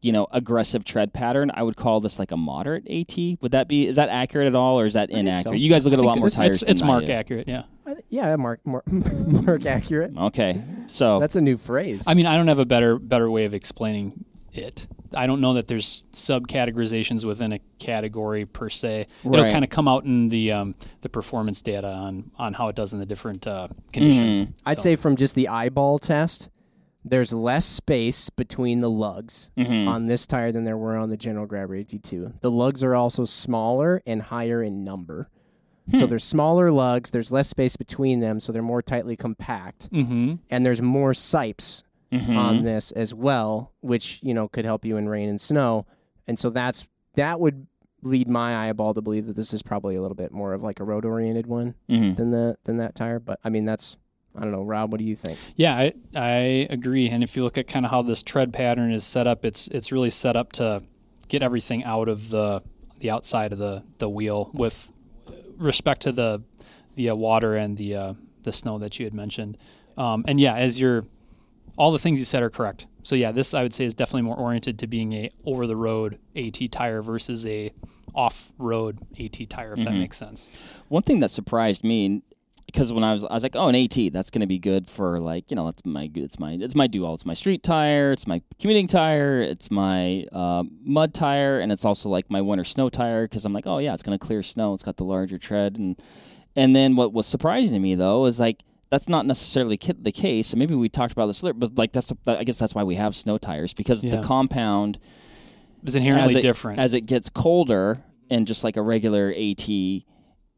you 0.01 0.11
know 0.11 0.27
aggressive 0.31 0.83
tread 0.83 1.13
pattern, 1.13 1.51
I 1.53 1.63
would 1.63 1.75
call 1.75 1.99
this 1.99 2.17
like 2.19 2.31
a 2.31 2.37
moderate 2.37 2.87
AT. 2.89 3.17
Would 3.41 3.51
that 3.51 3.67
be 3.67 3.87
is 3.87 3.95
that 3.97 4.09
accurate 4.09 4.47
at 4.47 4.55
all, 4.55 4.79
or 4.79 4.85
is 4.85 4.93
that 4.93 5.09
think 5.09 5.19
inaccurate? 5.19 5.51
so. 5.51 5.55
You 5.55 5.71
guys 5.71 5.85
look 5.85 5.93
at 5.93 5.99
a 5.99 6.01
I 6.01 6.05
think 6.05 6.07
lot 6.15 6.17
more 6.19 6.27
it's- 6.27 6.37
tires. 6.37 6.61
it's, 6.63 6.71
it's 6.71 6.81
than 6.81 6.87
mark 6.87 7.05
do. 7.05 7.11
accurate, 7.11 7.47
yeah. 7.47 7.63
Yeah, 8.09 8.35
Mark, 8.37 8.65
Mark, 8.65 8.83
Mark 8.91 9.65
accurate. 9.65 10.15
Okay, 10.17 10.61
so 10.87 11.19
That's 11.19 11.35
a 11.35 11.41
new 11.41 11.57
phrase. 11.57 12.05
I 12.07 12.13
mean, 12.13 12.25
I 12.25 12.37
don't 12.37 12.47
have 12.47 12.59
a 12.59 12.65
better 12.65 12.97
better 12.97 13.29
way 13.29 13.43
of 13.45 13.53
explaining 13.53 14.23
it. 14.53 14.87
I 15.13 15.27
don't 15.27 15.41
know 15.41 15.53
that 15.55 15.67
there's 15.67 16.05
subcategorizations 16.13 17.25
within 17.25 17.53
a 17.53 17.59
category 17.79 18.45
per 18.45 18.69
se. 18.69 19.07
It'll 19.23 19.51
kind 19.51 19.63
of 19.63 19.69
come 19.69 19.87
out 19.87 20.05
in 20.05 20.29
the 20.29 20.51
um, 20.51 20.75
the 21.01 21.09
performance 21.09 21.61
data 21.61 21.87
on 21.87 22.31
on 22.37 22.53
how 22.53 22.67
it 22.69 22.75
does 22.75 22.93
in 22.93 22.99
the 22.99 23.05
different 23.05 23.45
uh, 23.47 23.67
conditions. 23.93 24.43
Mhm. 24.43 24.53
I'd 24.65 24.79
say 24.79 24.95
from 24.95 25.15
just 25.15 25.35
the 25.35 25.47
eyeball 25.49 25.99
test, 25.99 26.49
there's 27.03 27.33
less 27.33 27.65
space 27.65 28.29
between 28.29 28.79
the 28.81 28.89
lugs 28.89 29.49
Mhm. 29.57 29.87
on 29.87 30.05
this 30.05 30.27
tire 30.27 30.51
than 30.51 30.63
there 30.63 30.77
were 30.77 30.95
on 30.97 31.09
the 31.09 31.17
General 31.17 31.45
Grabber 31.47 31.75
AT2. 31.75 32.33
The 32.41 32.51
lugs 32.51 32.83
are 32.83 32.93
also 32.95 33.25
smaller 33.25 34.01
and 34.05 34.21
higher 34.21 34.61
in 34.61 34.83
number. 34.83 35.29
So 35.95 36.05
there's 36.05 36.23
smaller 36.23 36.71
lugs, 36.71 37.11
there's 37.11 37.31
less 37.31 37.47
space 37.49 37.75
between 37.75 38.19
them, 38.21 38.39
so 38.39 38.53
they're 38.53 38.61
more 38.61 38.81
tightly 38.83 39.15
compact, 39.17 39.91
Mhm. 39.91 40.39
and 40.49 40.65
there's 40.65 40.81
more 40.81 41.11
sipes 41.11 41.83
Mhm. 42.13 42.37
on 42.37 42.63
this 42.63 42.91
as 42.93 43.13
well, 43.13 43.71
which 43.81 44.19
you 44.23 44.33
know 44.33 44.47
could 44.47 44.63
help 44.63 44.85
you 44.85 44.95
in 44.95 45.09
rain 45.09 45.27
and 45.27 45.41
snow. 45.41 45.85
And 46.27 46.37
so 46.39 46.49
that's 46.49 46.87
that 47.15 47.41
would 47.41 47.67
lead 48.03 48.29
my 48.29 48.67
eyeball 48.69 48.93
to 48.93 49.01
believe 49.01 49.25
that 49.27 49.35
this 49.35 49.53
is 49.53 49.63
probably 49.63 49.95
a 49.95 50.01
little 50.01 50.15
bit 50.15 50.31
more 50.31 50.53
of 50.53 50.63
like 50.63 50.79
a 50.79 50.83
road 50.83 51.03
oriented 51.03 51.45
one 51.47 51.75
Mhm. 51.89 52.15
than 52.15 52.29
the 52.31 52.55
than 52.63 52.77
that 52.77 52.95
tire. 52.95 53.19
But 53.19 53.39
I 53.43 53.49
mean 53.49 53.65
that's 53.65 53.97
I 54.35 54.41
don't 54.41 54.51
know, 54.51 54.63
Rob. 54.63 54.91
What 54.91 54.99
do 54.99 55.03
you 55.05 55.15
think? 55.15 55.37
Yeah, 55.55 55.75
I, 55.75 55.93
I 56.15 56.67
agree. 56.69 57.09
And 57.09 57.23
if 57.23 57.35
you 57.35 57.43
look 57.43 57.57
at 57.57 57.67
kind 57.67 57.85
of 57.85 57.91
how 57.91 58.01
this 58.01 58.23
tread 58.23 58.53
pattern 58.53 58.91
is 58.91 59.03
set 59.03 59.27
up, 59.27 59.43
it's 59.43 59.67
it's 59.67 59.91
really 59.91 60.09
set 60.09 60.35
up 60.35 60.53
to 60.53 60.83
get 61.27 61.43
everything 61.43 61.83
out 61.83 62.07
of 62.07 62.29
the 62.29 62.63
the 62.99 63.11
outside 63.11 63.51
of 63.51 63.59
the 63.59 63.83
the 63.97 64.09
wheel 64.09 64.51
with 64.53 64.91
respect 65.57 66.01
to 66.01 66.11
the 66.11 66.43
the 66.95 67.09
uh, 67.09 67.15
water 67.15 67.55
and 67.55 67.77
the 67.77 67.95
uh, 67.95 68.13
the 68.43 68.53
snow 68.53 68.77
that 68.79 68.99
you 68.99 69.05
had 69.05 69.13
mentioned. 69.13 69.57
Um, 69.97 70.23
and 70.27 70.39
yeah, 70.39 70.55
as 70.55 70.79
you're 70.79 71.05
all 71.77 71.91
the 71.91 71.99
things 71.99 72.19
you 72.19 72.25
said 72.25 72.43
are 72.43 72.49
correct. 72.49 72.87
So 73.03 73.15
yeah, 73.15 73.31
this 73.31 73.53
I 73.53 73.63
would 73.63 73.73
say 73.73 73.85
is 73.85 73.93
definitely 73.93 74.23
more 74.23 74.37
oriented 74.37 74.79
to 74.79 74.87
being 74.87 75.13
a 75.13 75.29
over 75.45 75.67
the 75.67 75.75
road 75.75 76.19
AT 76.35 76.71
tire 76.71 77.01
versus 77.01 77.45
a 77.45 77.71
off 78.13 78.51
road 78.57 78.99
AT 79.19 79.49
tire, 79.49 79.73
if 79.73 79.79
mm-hmm. 79.79 79.85
that 79.85 79.93
makes 79.93 80.17
sense. 80.17 80.51
One 80.89 81.03
thing 81.03 81.19
that 81.21 81.31
surprised 81.31 81.83
me 81.83 82.21
because 82.71 82.93
when 82.93 83.03
I 83.03 83.13
was 83.13 83.23
I 83.23 83.34
was 83.34 83.43
like, 83.43 83.55
oh, 83.55 83.67
an 83.67 83.75
AT, 83.75 83.97
that's 84.13 84.29
going 84.29 84.41
to 84.41 84.47
be 84.47 84.60
good 84.60 84.89
for 84.89 85.19
like 85.19 85.51
you 85.51 85.55
know 85.55 85.65
that's 85.65 85.86
my 85.86 86.10
it's 86.13 86.39
my 86.39 86.53
it's 86.53 86.75
my 86.75 86.88
dual, 86.88 87.13
it's 87.13 87.25
my 87.25 87.34
street 87.34 87.63
tire, 87.63 88.12
it's 88.12 88.27
my 88.27 88.41
commuting 88.60 88.88
tire, 88.88 89.41
it's 89.41 89.69
my 89.69 90.25
uh, 90.31 90.63
mud 90.84 91.13
tire, 91.13 91.60
and 91.60 91.71
it's 91.71 91.86
also 91.86 92.10
like 92.10 92.29
my 92.29 92.41
winter 92.41 92.63
snow 92.63 92.89
tire 92.89 93.27
because 93.27 93.45
I'm 93.45 93.53
like, 93.53 93.67
oh 93.67 93.79
yeah, 93.79 93.93
it's 93.93 94.03
going 94.03 94.17
to 94.17 94.25
clear 94.25 94.43
snow, 94.43 94.73
it's 94.73 94.84
got 94.84 94.97
the 94.97 95.03
larger 95.03 95.38
tread, 95.38 95.77
and 95.77 95.99
and 96.55 96.75
then 96.75 96.95
what 96.95 97.13
was 97.13 97.27
surprising 97.27 97.73
to 97.73 97.79
me 97.79 97.95
though 97.95 98.25
is 98.25 98.39
like 98.39 98.63
that's 98.89 99.07
not 99.07 99.25
necessarily 99.25 99.77
the 99.99 100.12
case. 100.12 100.47
So 100.47 100.57
maybe 100.57 100.75
we 100.75 100.89
talked 100.89 101.13
about 101.13 101.27
this, 101.27 101.41
but 101.41 101.75
like 101.75 101.93
that's 101.93 102.12
I 102.27 102.43
guess 102.43 102.57
that's 102.57 102.75
why 102.75 102.84
we 102.84 102.95
have 102.95 103.15
snow 103.15 103.38
tires 103.38 103.73
because 103.73 104.03
yeah. 104.03 104.17
the 104.17 104.21
compound 104.21 104.99
is 105.86 105.95
inherently 105.95 106.39
it, 106.39 106.41
different 106.41 106.79
as 106.79 106.93
it 106.93 107.01
gets 107.01 107.29
colder 107.29 108.03
and 108.29 108.47
just 108.47 108.63
like 108.63 108.77
a 108.77 108.81
regular 108.81 109.34
AT 109.36 109.69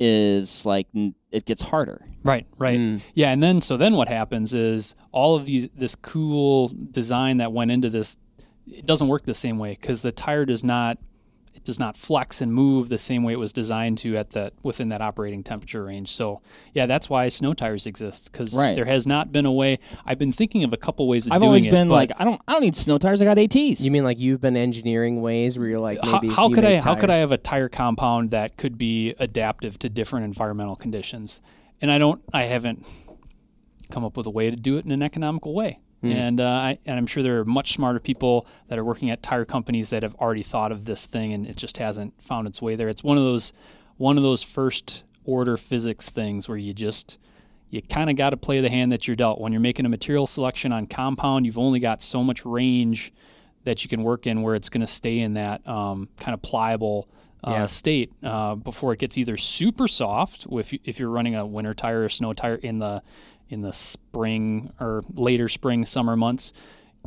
is 0.04 0.66
like 0.66 0.88
it 1.32 1.46
gets 1.46 1.62
harder. 1.62 2.06
Right, 2.24 2.46
right. 2.58 2.78
Mm. 2.78 3.02
Yeah, 3.14 3.32
and 3.32 3.42
then 3.42 3.62
so 3.62 3.78
then 3.78 3.96
what 3.96 4.10
happens 4.10 4.54
is 4.54 4.96
all 5.14 5.36
of 5.36 5.46
these 5.46 5.70
this 5.70 5.96
cool 5.96 6.72
design 6.92 7.38
that 7.38 7.54
went 7.54 7.72
into 7.72 7.90
this 7.90 8.18
it 8.68 8.86
doesn't 8.86 9.08
work 9.08 9.24
the 9.24 9.34
same 9.34 9.58
way 9.60 9.76
cuz 9.76 10.02
the 10.02 10.12
tire 10.12 10.46
does 10.46 10.64
not 10.64 10.98
it 10.98 11.04
does 11.64 11.80
not 11.80 11.98
flex 11.98 12.42
and 12.42 12.54
move 12.54 12.90
the 12.90 12.98
same 12.98 13.24
way 13.24 13.34
it 13.34 13.40
was 13.40 13.54
designed 13.54 13.98
to 14.00 14.18
at 14.18 14.32
that 14.32 14.54
within 14.64 14.90
that 14.90 15.02
operating 15.02 15.44
temperature 15.44 15.84
range. 15.84 16.14
So 16.14 16.42
yeah, 16.74 16.86
that's 16.86 17.10
why 17.10 17.28
snow 17.30 17.54
tires 17.54 17.86
exist 17.86 18.32
because 18.32 18.58
right. 18.58 18.76
there 18.76 18.86
has 18.86 19.08
not 19.08 19.32
been 19.32 19.46
a 19.46 19.52
way. 19.52 19.80
I've 20.06 20.20
been 20.20 20.32
thinking 20.32 20.64
of 20.64 20.74
a 20.74 20.78
couple 20.78 21.08
ways 21.08 21.28
of 21.28 21.34
I've 21.34 21.42
doing 21.42 21.50
always 21.50 21.66
been 21.66 21.90
like, 21.90 22.12
I 22.18 22.24
don't, 22.24 22.42
I 22.48 22.54
don't 22.54 22.62
need 22.62 22.76
snow 22.76 22.98
tires. 22.98 23.22
I 23.22 23.26
got 23.26 23.38
ATs. 23.38 23.82
You 23.82 23.92
mean 23.92 24.04
like 24.04 24.20
you've 24.20 24.42
been 24.42 24.58
engineering 24.58 25.22
ways 25.22 25.58
where 25.58 25.68
you're 25.68 25.80
like, 25.80 26.00
how, 26.04 26.22
how 26.30 26.50
could 26.50 26.66
I, 26.66 26.74
tires. 26.74 26.86
how 26.86 26.96
could 26.96 27.10
I 27.10 27.18
have 27.18 27.32
a 27.32 27.38
tire 27.38 27.70
compound 27.70 28.32
that 28.32 28.58
could 28.58 28.78
be 28.78 29.16
adaptive 29.20 29.80
to 29.80 29.90
different 29.90 30.26
environmental 30.26 30.76
conditions? 30.76 31.42
And 31.82 31.92
I 31.92 31.98
don't, 31.98 32.22
I 32.34 32.44
haven't 32.44 32.86
come 33.92 34.04
up 34.04 34.18
with 34.18 34.26
a 34.28 34.32
way 34.32 34.50
to 34.50 34.56
do 34.56 34.78
it 34.78 34.86
in 34.86 34.92
an 34.92 35.02
economical 35.02 35.54
way. 35.54 35.80
Mm. 36.04 36.14
And 36.14 36.42
uh, 36.42 36.50
I, 36.50 36.80
and 36.86 36.98
I'm 36.98 37.06
sure 37.06 37.24
there 37.24 37.40
are 37.40 37.46
much 37.46 37.74
smarter 37.74 38.00
people 38.00 38.46
that 38.68 38.78
are 38.78 38.84
working 38.84 39.10
at 39.10 39.24
tire 39.24 39.46
companies 39.46 39.90
that 39.92 40.04
have 40.04 40.16
already 40.16 40.44
thought 40.44 40.72
of 40.72 40.86
this 40.86 41.06
thing, 41.06 41.34
and 41.34 41.48
it 41.48 41.56
just 41.56 41.78
hasn't 41.78 42.22
found 42.22 42.48
its 42.48 42.62
way 42.62 42.76
there. 42.76 42.90
It's 42.90 43.04
one 43.04 43.18
of 43.18 43.24
those 43.24 43.54
one 43.98 44.18
of 44.18 44.24
those 44.24 44.44
first 44.44 45.04
order 45.26 45.56
physics 45.56 46.10
things 46.10 46.50
where 46.50 46.58
you 46.58 46.74
just 46.74 47.18
you 47.70 47.82
kind 47.82 48.10
of 48.10 48.18
got 48.18 48.32
to 48.32 48.38
play 48.38 48.60
the 48.60 48.70
hand 48.70 48.92
that 48.92 49.08
you're 49.08 49.16
dealt. 49.16 49.40
When 49.40 49.52
you're 49.52 49.62
making 49.62 49.86
a 49.86 49.90
material 49.90 50.28
selection 50.28 50.72
on 50.72 50.88
compound, 50.88 51.46
you've 51.46 51.58
only 51.58 51.80
got 51.80 52.02
so 52.02 52.24
much 52.24 52.46
range 52.46 53.12
that 53.64 53.84
you 53.84 53.90
can 53.90 54.04
work 54.04 54.28
in 54.28 54.42
where 54.42 54.56
it's 54.56 54.70
going 54.70 54.82
to 54.82 54.88
stay 54.88 55.20
in 55.20 55.36
that 55.36 55.66
um, 55.68 56.10
kind 56.20 56.34
of 56.34 56.42
pliable 56.42 57.08
uh, 57.44 57.52
yeah. 57.52 57.66
state 57.66 58.12
uh, 58.24 58.56
before 58.56 58.94
it 58.94 59.00
gets 59.00 59.18
either 59.18 59.38
super 59.38 59.88
soft 59.88 60.46
if, 60.52 60.72
you, 60.72 60.80
if 60.86 61.00
you're 61.00 61.10
running 61.10 61.36
a 61.36 61.46
winter 61.46 61.74
tire 61.74 62.04
or 62.04 62.10
snow 62.10 62.34
tire 62.34 62.56
in 62.56 62.80
the 62.80 63.02
in 63.50 63.62
the 63.62 63.74
spring 63.74 64.72
or 64.80 65.04
later 65.16 65.48
spring 65.48 65.86
summer 65.86 66.16
months 66.16 66.54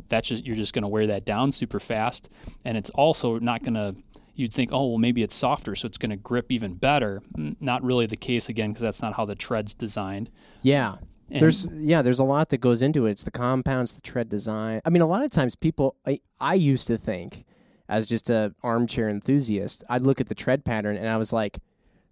that's 0.09 0.27
just 0.27 0.45
you're 0.45 0.55
just 0.55 0.73
going 0.73 0.83
to 0.83 0.87
wear 0.87 1.07
that 1.07 1.25
down 1.25 1.51
super 1.51 1.79
fast. 1.79 2.29
And 2.65 2.77
it's 2.77 2.89
also 2.91 3.39
not 3.39 3.63
going 3.63 3.73
to 3.73 3.95
you'd 4.35 4.53
think 4.53 4.69
oh 4.71 4.89
well 4.89 4.97
maybe 4.99 5.23
it's 5.23 5.35
softer 5.35 5.73
so 5.75 5.87
it's 5.87 5.97
going 5.97 6.11
to 6.11 6.15
grip 6.15 6.51
even 6.51 6.75
better. 6.75 7.21
Not 7.35 7.83
really 7.83 8.05
the 8.05 8.17
case 8.17 8.49
again 8.49 8.71
because 8.71 8.81
that's 8.81 9.01
not 9.01 9.13
how 9.13 9.25
the 9.25 9.35
tread's 9.35 9.73
designed. 9.73 10.29
Yeah. 10.61 10.97
And 11.29 11.41
there's 11.41 11.67
yeah 11.71 12.01
there's 12.01 12.19
a 12.19 12.23
lot 12.23 12.49
that 12.49 12.59
goes 12.59 12.81
into 12.81 13.05
it. 13.05 13.11
It's 13.11 13.23
the 13.23 13.31
compounds 13.31 13.93
the 13.93 14.01
tread 14.01 14.29
design. 14.29 14.81
I 14.85 14.89
mean 14.89 15.01
a 15.01 15.07
lot 15.07 15.23
of 15.23 15.31
times 15.31 15.55
people 15.55 15.95
i, 16.05 16.19
I 16.39 16.53
used 16.53 16.87
to 16.87 16.97
think 16.97 17.45
as 17.89 18.05
just 18.05 18.29
a 18.29 18.53
armchair 18.63 19.07
enthusiast 19.07 19.81
i'd 19.89 20.01
look 20.01 20.19
at 20.19 20.27
the 20.27 20.35
tread 20.35 20.65
pattern 20.65 20.97
and 20.97 21.07
i 21.07 21.15
was 21.15 21.31
like 21.31 21.57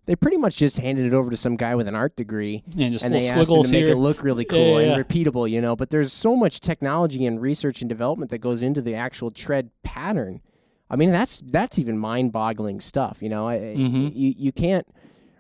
they 0.05 0.15
pretty 0.15 0.37
much 0.37 0.57
just 0.57 0.79
handed 0.79 1.05
it 1.05 1.13
over 1.13 1.29
to 1.29 1.37
some 1.37 1.55
guy 1.55 1.75
with 1.75 1.87
an 1.87 1.95
art 1.95 2.15
degree, 2.15 2.63
yeah, 2.69 2.87
and 2.87 3.13
they 3.13 3.27
asked 3.27 3.49
him 3.49 3.63
to 3.63 3.71
make 3.71 3.85
it 3.85 3.95
look 3.95 4.23
really 4.23 4.45
cool 4.45 4.79
yeah, 4.79 4.87
yeah, 4.87 4.95
and 4.95 5.05
repeatable, 5.05 5.49
you 5.49 5.61
know. 5.61 5.75
But 5.75 5.89
there's 5.89 6.13
so 6.13 6.35
much 6.35 6.59
technology 6.59 7.25
and 7.25 7.41
research 7.41 7.81
and 7.81 7.89
development 7.89 8.31
that 8.31 8.39
goes 8.39 8.63
into 8.63 8.81
the 8.81 8.95
actual 8.95 9.31
tread 9.31 9.71
pattern. 9.83 10.41
I 10.89 10.95
mean, 10.95 11.11
that's 11.11 11.41
that's 11.41 11.79
even 11.79 11.97
mind-boggling 11.97 12.79
stuff, 12.79 13.21
you 13.21 13.29
know. 13.29 13.45
Mm-hmm. 13.45 14.09
You 14.13 14.33
you 14.37 14.51
can't 14.51 14.87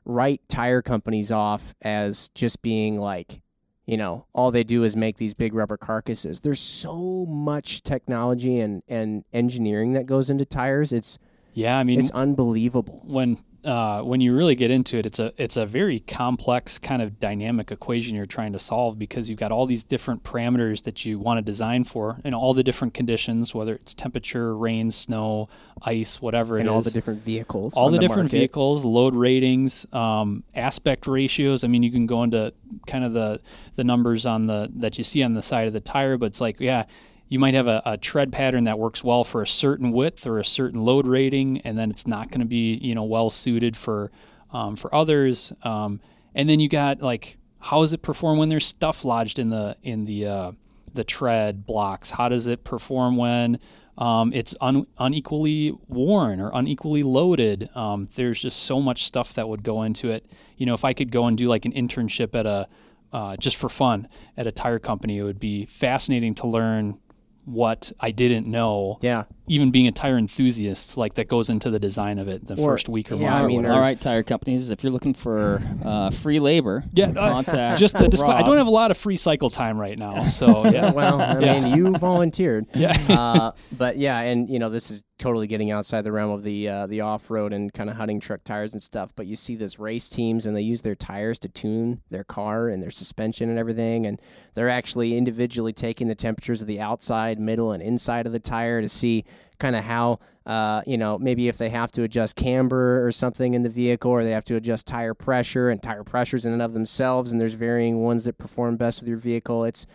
write 0.05 0.41
tire 0.49 0.81
companies 0.81 1.31
off 1.31 1.73
as 1.81 2.29
just 2.29 2.61
being 2.61 2.97
like, 2.97 3.41
you 3.85 3.97
know, 3.97 4.25
all 4.33 4.51
they 4.51 4.63
do 4.63 4.83
is 4.83 4.95
make 4.95 5.17
these 5.17 5.33
big 5.33 5.53
rubber 5.53 5.77
carcasses. 5.77 6.39
There's 6.39 6.59
so 6.59 7.25
much 7.27 7.83
technology 7.83 8.59
and 8.59 8.81
and 8.87 9.23
engineering 9.33 9.93
that 9.93 10.07
goes 10.07 10.29
into 10.29 10.45
tires. 10.45 10.91
It's 10.91 11.19
yeah, 11.53 11.77
I 11.77 11.83
mean, 11.83 11.99
it's 11.99 12.11
unbelievable. 12.11 13.03
When 13.05 13.37
uh, 13.65 14.01
when 14.01 14.21
you 14.21 14.35
really 14.35 14.55
get 14.55 14.69
into 14.69 14.97
it, 14.97 15.05
it's 15.05 15.19
a 15.19 15.33
it's 15.37 15.57
a 15.57 15.65
very 15.65 15.99
complex 16.01 16.77
kind 16.77 17.01
of 17.01 17.19
dynamic 17.19 17.71
equation 17.71 18.15
you're 18.15 18.25
trying 18.25 18.53
to 18.53 18.59
solve 18.59 18.99
because 18.99 19.29
you've 19.29 19.39
got 19.39 19.51
all 19.51 19.65
these 19.65 19.83
different 19.83 20.23
parameters 20.23 20.83
that 20.83 21.03
you 21.03 21.17
want 21.17 21.39
to 21.39 21.41
design 21.41 21.83
for, 21.83 22.19
and 22.23 22.35
all 22.35 22.53
the 22.53 22.63
different 22.63 22.93
conditions, 22.93 23.55
whether 23.55 23.73
it's 23.73 23.93
temperature, 23.93 24.55
rain, 24.55 24.91
snow, 24.91 25.49
ice, 25.81 26.21
whatever 26.21 26.57
and 26.57 26.67
it 26.67 26.69
all 26.69 26.81
the 26.81 26.91
different 26.91 27.19
vehicles, 27.19 27.75
all 27.75 27.89
the, 27.89 27.97
the, 27.97 28.01
different 28.01 28.25
market. 28.25 28.37
vehicles, 28.37 28.85
load 28.85 29.15
ratings, 29.15 29.91
um, 29.93 30.43
aspect 30.53 31.07
ratios. 31.07 31.63
I 31.63 31.67
mean, 31.67 31.81
you 31.81 31.91
can 31.91 32.05
go 32.05 32.23
into 32.23 32.53
kind 32.85 33.03
of 33.03 33.13
the 33.13 33.41
the 33.75 33.83
numbers 33.83 34.25
on 34.25 34.45
the 34.45 34.71
that 34.75 34.97
you 34.97 35.03
see 35.03 35.23
on 35.23 35.33
the 35.33 35.41
side 35.41 35.67
of 35.67 35.73
the 35.73 35.81
tire, 35.81 36.17
but 36.17 36.27
it's 36.27 36.41
like, 36.41 36.59
yeah 36.59 36.85
you 37.27 37.39
might 37.39 37.53
have 37.53 37.67
a, 37.67 37.81
a, 37.85 37.97
tread 37.97 38.31
pattern 38.31 38.65
that 38.65 38.77
works 38.77 39.03
well 39.03 39.23
for 39.23 39.41
a 39.41 39.47
certain 39.47 39.91
width 39.91 40.27
or 40.27 40.37
a 40.37 40.45
certain 40.45 40.83
load 40.83 41.07
rating, 41.07 41.59
and 41.61 41.77
then 41.77 41.89
it's 41.89 42.05
not 42.05 42.29
going 42.29 42.41
to 42.41 42.45
be 42.45 42.75
you 42.75 42.95
know 42.95 43.03
well 43.03 43.29
suited 43.29 43.75
for 43.75 44.11
um, 44.51 44.75
for 44.75 44.93
others. 44.93 45.51
Um, 45.63 45.99
and 46.33 46.49
then 46.49 46.59
you 46.59 46.69
got 46.69 47.01
like 47.01 47.37
how 47.59 47.81
does 47.81 47.93
it 47.93 48.03
perform 48.03 48.37
when 48.37 48.49
there's 48.49 48.65
stuff 48.65 49.03
lodged 49.03 49.39
in 49.39 49.49
the 49.49 49.75
in 49.81 50.05
the 50.05 50.27
uh, 50.27 50.51
the 50.93 51.03
tread 51.03 51.65
blocks? 51.65 52.11
How 52.11 52.29
does 52.29 52.47
it 52.47 52.63
perform 52.63 53.17
when 53.17 53.59
um, 53.97 54.33
it's 54.33 54.53
un- 54.61 54.87
unequally 54.99 55.73
worn 55.87 56.39
or 56.39 56.51
unequally 56.53 57.01
loaded? 57.01 57.69
Um, 57.75 58.07
there's 58.15 58.41
just 58.41 58.63
so 58.63 58.79
much 58.79 59.03
stuff 59.03 59.33
that 59.33 59.49
would 59.49 59.63
go 59.63 59.81
into 59.81 60.09
it. 60.11 60.25
You 60.57 60.65
know, 60.65 60.73
if 60.73 60.85
I 60.85 60.93
could 60.93 61.11
go 61.11 61.25
and 61.25 61.37
do 61.37 61.47
like 61.47 61.65
an 61.65 61.71
internship 61.71 62.35
at 62.35 62.45
a 62.45 62.67
uh, 63.11 63.37
just 63.37 63.55
for 63.55 63.69
fun 63.69 64.07
at 64.35 64.45
a 64.45 64.51
tire 64.51 64.79
company, 64.79 65.17
it 65.17 65.23
would 65.23 65.39
be 65.39 65.65
fascinating 65.65 66.35
to 66.35 66.47
learn 66.47 66.99
what 67.45 67.91
I 67.99 68.11
didn't 68.11 68.47
know. 68.47 68.97
Yeah. 69.01 69.25
Even 69.47 69.69
being 69.69 69.87
a 69.87 69.91
tire 69.91 70.17
enthusiast, 70.17 70.97
like 70.97 71.13
that 71.15 71.27
goes 71.27 71.51
into 71.51 71.69
the 71.69 71.79
design 71.79 72.17
of 72.17 72.27
it 72.27 72.47
the 72.47 72.55
or, 72.55 72.71
first 72.71 72.89
week 72.89 73.11
or 73.11 73.15
yeah, 73.15 73.29
month. 73.29 73.43
I 73.43 73.47
mean, 73.47 73.65
all 73.67 73.79
right, 73.79 73.99
tire 73.99 74.23
companies, 74.23 74.71
if 74.71 74.83
you're 74.83 74.91
looking 74.91 75.13
for 75.13 75.61
uh, 75.83 76.09
free 76.09 76.39
labor, 76.39 76.83
yeah, 76.93 77.13
uh, 77.15 77.77
just 77.77 77.95
to 77.97 78.07
disclose, 78.07 78.33
I 78.33 78.41
don't 78.41 78.57
have 78.57 78.65
a 78.65 78.71
lot 78.71 78.89
of 78.89 78.97
free 78.97 79.17
cycle 79.17 79.51
time 79.51 79.79
right 79.79 79.99
now, 79.99 80.19
so 80.23 80.67
yeah. 80.67 80.91
well, 80.93 81.21
I 81.21 81.37
yeah. 81.39 81.59
mean, 81.59 81.75
you 81.75 81.91
volunteered. 81.95 82.65
yeah. 82.73 82.97
Uh, 83.07 83.51
but 83.71 83.97
yeah, 83.97 84.19
and 84.21 84.49
you 84.49 84.57
know, 84.57 84.69
this 84.69 84.89
is 84.89 85.03
totally 85.17 85.47
getting 85.47 85.71
outside 85.71 86.01
the 86.01 86.11
realm 86.11 86.31
of 86.31 86.43
the 86.43 86.67
uh, 86.67 86.87
the 86.87 87.01
off 87.01 87.29
road 87.29 87.53
and 87.53 87.71
kind 87.71 87.89
of 87.89 87.95
hunting 87.95 88.19
truck 88.19 88.43
tires 88.43 88.73
and 88.73 88.81
stuff. 88.81 89.13
But 89.15 89.27
you 89.27 89.35
see 89.35 89.55
this 89.55 89.77
race 89.77 90.09
teams 90.09 90.45
and 90.45 90.57
they 90.57 90.61
use 90.61 90.81
their 90.81 90.95
tires 90.95 91.37
to 91.39 91.49
tune 91.49 92.01
their 92.09 92.23
car 92.23 92.67
and 92.69 92.81
their 92.81 92.89
suspension 92.89 93.49
and 93.49 93.59
everything, 93.59 94.07
and 94.07 94.19
they're 94.55 94.69
actually 94.69 95.15
individually 95.15 95.73
taking 95.73 96.07
the 96.07 96.15
temperatures 96.15 96.61
of 96.61 96.67
the 96.67 96.79
outside, 96.79 97.34
middle, 97.39 97.71
and 97.71 97.81
inside 97.81 98.25
of 98.25 98.33
the 98.33 98.39
tire 98.39 98.81
to 98.81 98.89
see 98.89 99.23
kind 99.59 99.75
of 99.75 99.83
how 99.83 100.19
uh, 100.45 100.81
you 100.85 100.97
know 100.97 101.17
maybe 101.17 101.47
if 101.47 101.57
they 101.57 101.69
have 101.69 101.91
to 101.91 102.03
adjust 102.03 102.35
camber 102.35 103.05
or 103.05 103.11
something 103.11 103.53
in 103.53 103.61
the 103.61 103.69
vehicle 103.69 104.11
or 104.11 104.23
they 104.23 104.31
have 104.31 104.43
to 104.43 104.55
adjust 104.55 104.85
tire 104.85 105.13
pressure 105.13 105.69
and 105.69 105.81
tire 105.81 106.03
pressures 106.03 106.45
in 106.45 106.53
and 106.53 106.61
of 106.61 106.73
themselves 106.73 107.31
and 107.31 107.39
there's 107.39 107.53
varying 107.53 108.03
ones 108.03 108.25
that 108.25 108.37
perform 108.37 108.77
best 108.77 108.99
with 108.99 109.07
your 109.07 109.17
vehicle. 109.17 109.63
It's 109.63 109.85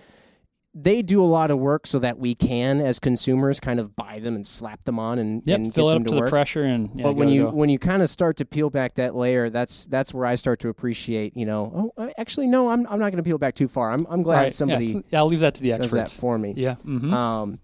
they 0.72 1.02
do 1.02 1.22
a 1.22 1.26
lot 1.26 1.50
of 1.50 1.58
work 1.58 1.86
so 1.86 1.98
that 1.98 2.18
we 2.18 2.34
can, 2.34 2.80
as 2.80 3.00
consumers, 3.00 3.58
kind 3.58 3.80
of 3.80 3.96
buy 3.96 4.20
them 4.20 4.36
and 4.36 4.46
slap 4.46 4.84
them 4.84 4.98
on 4.98 5.18
and, 5.18 5.42
yep, 5.44 5.56
and 5.58 5.74
fill 5.74 5.90
it 5.90 5.96
up 5.96 6.04
to, 6.04 6.10
to, 6.10 6.14
the 6.16 6.30
pressure. 6.30 6.62
And 6.62 6.90
yeah, 6.94 7.04
but 7.04 7.14
when 7.14 7.28
you 7.28 7.44
go. 7.44 7.50
when 7.50 7.68
you 7.70 7.78
kind 7.78 8.02
of 8.02 8.08
start 8.08 8.36
to 8.36 8.44
peel 8.44 8.70
back 8.70 8.94
that 8.94 9.16
layer, 9.16 9.50
that's 9.50 9.86
that's 9.86 10.14
where 10.14 10.26
I 10.26 10.34
start 10.34 10.60
to 10.60 10.68
appreciate. 10.68 11.36
You 11.36 11.46
know, 11.46 11.92
oh, 11.96 12.12
actually, 12.16 12.46
no, 12.46 12.68
I'm 12.68 12.86
I'm 12.86 13.00
not 13.00 13.10
going 13.10 13.16
to 13.16 13.28
peel 13.28 13.38
back 13.38 13.54
too 13.54 13.68
far. 13.68 13.92
I'm 13.92 14.06
I'm 14.08 14.22
glad 14.22 14.42
right, 14.42 14.52
somebody. 14.52 14.86
Yeah, 14.86 15.00
yeah, 15.10 15.18
I'll 15.18 15.26
leave 15.26 15.40
that 15.40 15.54
to 15.54 15.62
the 15.62 15.72
experts. 15.72 15.92
Does 15.92 16.14
that 16.14 16.20
for 16.20 16.38
me? 16.38 16.54
Yeah. 16.56 16.76
Mm-hmm. 16.84 17.12
Um, 17.12 17.58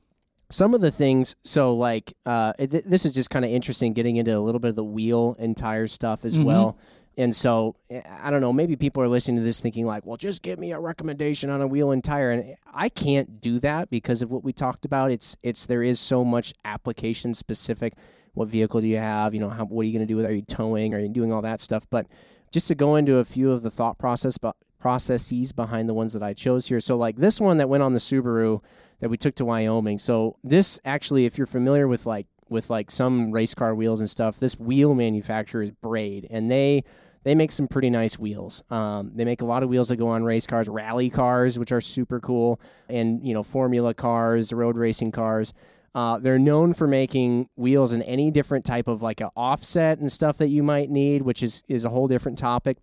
some 0.50 0.74
of 0.74 0.80
the 0.80 0.90
things. 0.90 1.36
So 1.42 1.74
like, 1.74 2.12
uh, 2.24 2.54
th- 2.54 2.84
this 2.84 3.04
is 3.04 3.12
just 3.12 3.30
kind 3.30 3.44
of 3.44 3.50
interesting, 3.50 3.92
getting 3.92 4.16
into 4.16 4.36
a 4.36 4.40
little 4.40 4.60
bit 4.60 4.68
of 4.68 4.76
the 4.76 4.84
wheel 4.84 5.36
and 5.38 5.56
tire 5.56 5.86
stuff 5.86 6.24
as 6.24 6.36
mm-hmm. 6.36 6.46
well. 6.46 6.78
And 7.16 7.34
so 7.34 7.76
eh, 7.90 8.02
I 8.22 8.30
don't 8.30 8.40
know, 8.40 8.52
maybe 8.52 8.76
people 8.76 9.02
are 9.02 9.08
listening 9.08 9.38
to 9.38 9.42
this 9.42 9.60
thinking 9.60 9.86
like, 9.86 10.04
well, 10.04 10.16
just 10.16 10.42
give 10.42 10.58
me 10.58 10.72
a 10.72 10.80
recommendation 10.80 11.50
on 11.50 11.62
a 11.62 11.66
wheel 11.66 11.90
and 11.90 12.04
tire. 12.04 12.30
And 12.30 12.56
I 12.72 12.88
can't 12.88 13.40
do 13.40 13.58
that 13.60 13.90
because 13.90 14.22
of 14.22 14.30
what 14.30 14.44
we 14.44 14.52
talked 14.52 14.84
about. 14.84 15.10
It's 15.10 15.36
it's 15.42 15.66
there 15.66 15.82
is 15.82 15.98
so 15.98 16.24
much 16.24 16.52
application 16.64 17.34
specific. 17.34 17.94
what 18.34 18.48
vehicle 18.48 18.82
do 18.82 18.86
you 18.86 18.98
have? 18.98 19.32
You 19.32 19.40
know, 19.40 19.48
how, 19.48 19.64
what 19.64 19.82
are 19.82 19.86
you 19.86 19.92
going 19.92 20.06
to 20.06 20.12
do 20.12 20.16
with? 20.16 20.26
Are 20.26 20.34
you 20.34 20.42
towing? 20.42 20.92
Are 20.94 21.00
you 21.00 21.08
doing 21.08 21.32
all 21.32 21.42
that 21.42 21.60
stuff? 21.60 21.86
But 21.88 22.06
just 22.52 22.68
to 22.68 22.74
go 22.74 22.96
into 22.96 23.16
a 23.16 23.24
few 23.24 23.50
of 23.50 23.62
the 23.62 23.70
thought 23.70 23.98
process, 23.98 24.36
but 24.36 24.56
processes 24.78 25.52
behind 25.52 25.88
the 25.88 25.94
ones 25.94 26.12
that 26.12 26.22
I 26.22 26.34
chose 26.34 26.68
here. 26.68 26.80
So 26.80 26.96
like 26.96 27.16
this 27.16 27.40
one 27.40 27.56
that 27.56 27.68
went 27.68 27.82
on 27.82 27.92
the 27.92 27.98
Subaru 27.98 28.62
that 29.00 29.08
we 29.08 29.16
took 29.16 29.34
to 29.36 29.44
Wyoming. 29.44 29.98
So 29.98 30.36
this 30.44 30.78
actually, 30.84 31.24
if 31.24 31.38
you're 31.38 31.46
familiar 31.46 31.88
with 31.88 32.06
like 32.06 32.26
with 32.48 32.70
like 32.70 32.90
some 32.90 33.32
race 33.32 33.54
car 33.54 33.74
wheels 33.74 34.00
and 34.00 34.08
stuff, 34.08 34.38
this 34.38 34.58
wheel 34.58 34.94
manufacturer 34.94 35.62
is 35.62 35.70
Braid, 35.70 36.26
and 36.30 36.50
they 36.50 36.84
they 37.26 37.34
make 37.34 37.50
some 37.50 37.66
pretty 37.66 37.90
nice 37.90 38.20
wheels. 38.20 38.62
Um, 38.70 39.10
they 39.16 39.24
make 39.24 39.40
a 39.40 39.44
lot 39.44 39.64
of 39.64 39.68
wheels 39.68 39.88
that 39.88 39.96
go 39.96 40.06
on 40.06 40.22
race 40.22 40.46
cars, 40.46 40.68
rally 40.68 41.10
cars, 41.10 41.58
which 41.58 41.72
are 41.72 41.80
super 41.80 42.20
cool, 42.20 42.60
and 42.88 43.20
you 43.26 43.34
know 43.34 43.42
formula 43.42 43.94
cars, 43.94 44.52
road 44.52 44.76
racing 44.76 45.10
cars. 45.10 45.52
Uh, 45.92 46.18
they're 46.18 46.38
known 46.38 46.72
for 46.72 46.86
making 46.86 47.48
wheels 47.56 47.92
in 47.92 48.00
any 48.02 48.30
different 48.30 48.64
type 48.64 48.86
of 48.86 49.02
like 49.02 49.20
a 49.20 49.32
offset 49.36 49.98
and 49.98 50.12
stuff 50.12 50.38
that 50.38 50.50
you 50.50 50.62
might 50.62 50.88
need, 50.88 51.22
which 51.22 51.42
is 51.42 51.64
is 51.66 51.84
a 51.84 51.88
whole 51.88 52.06
different 52.06 52.38
topic. 52.38 52.78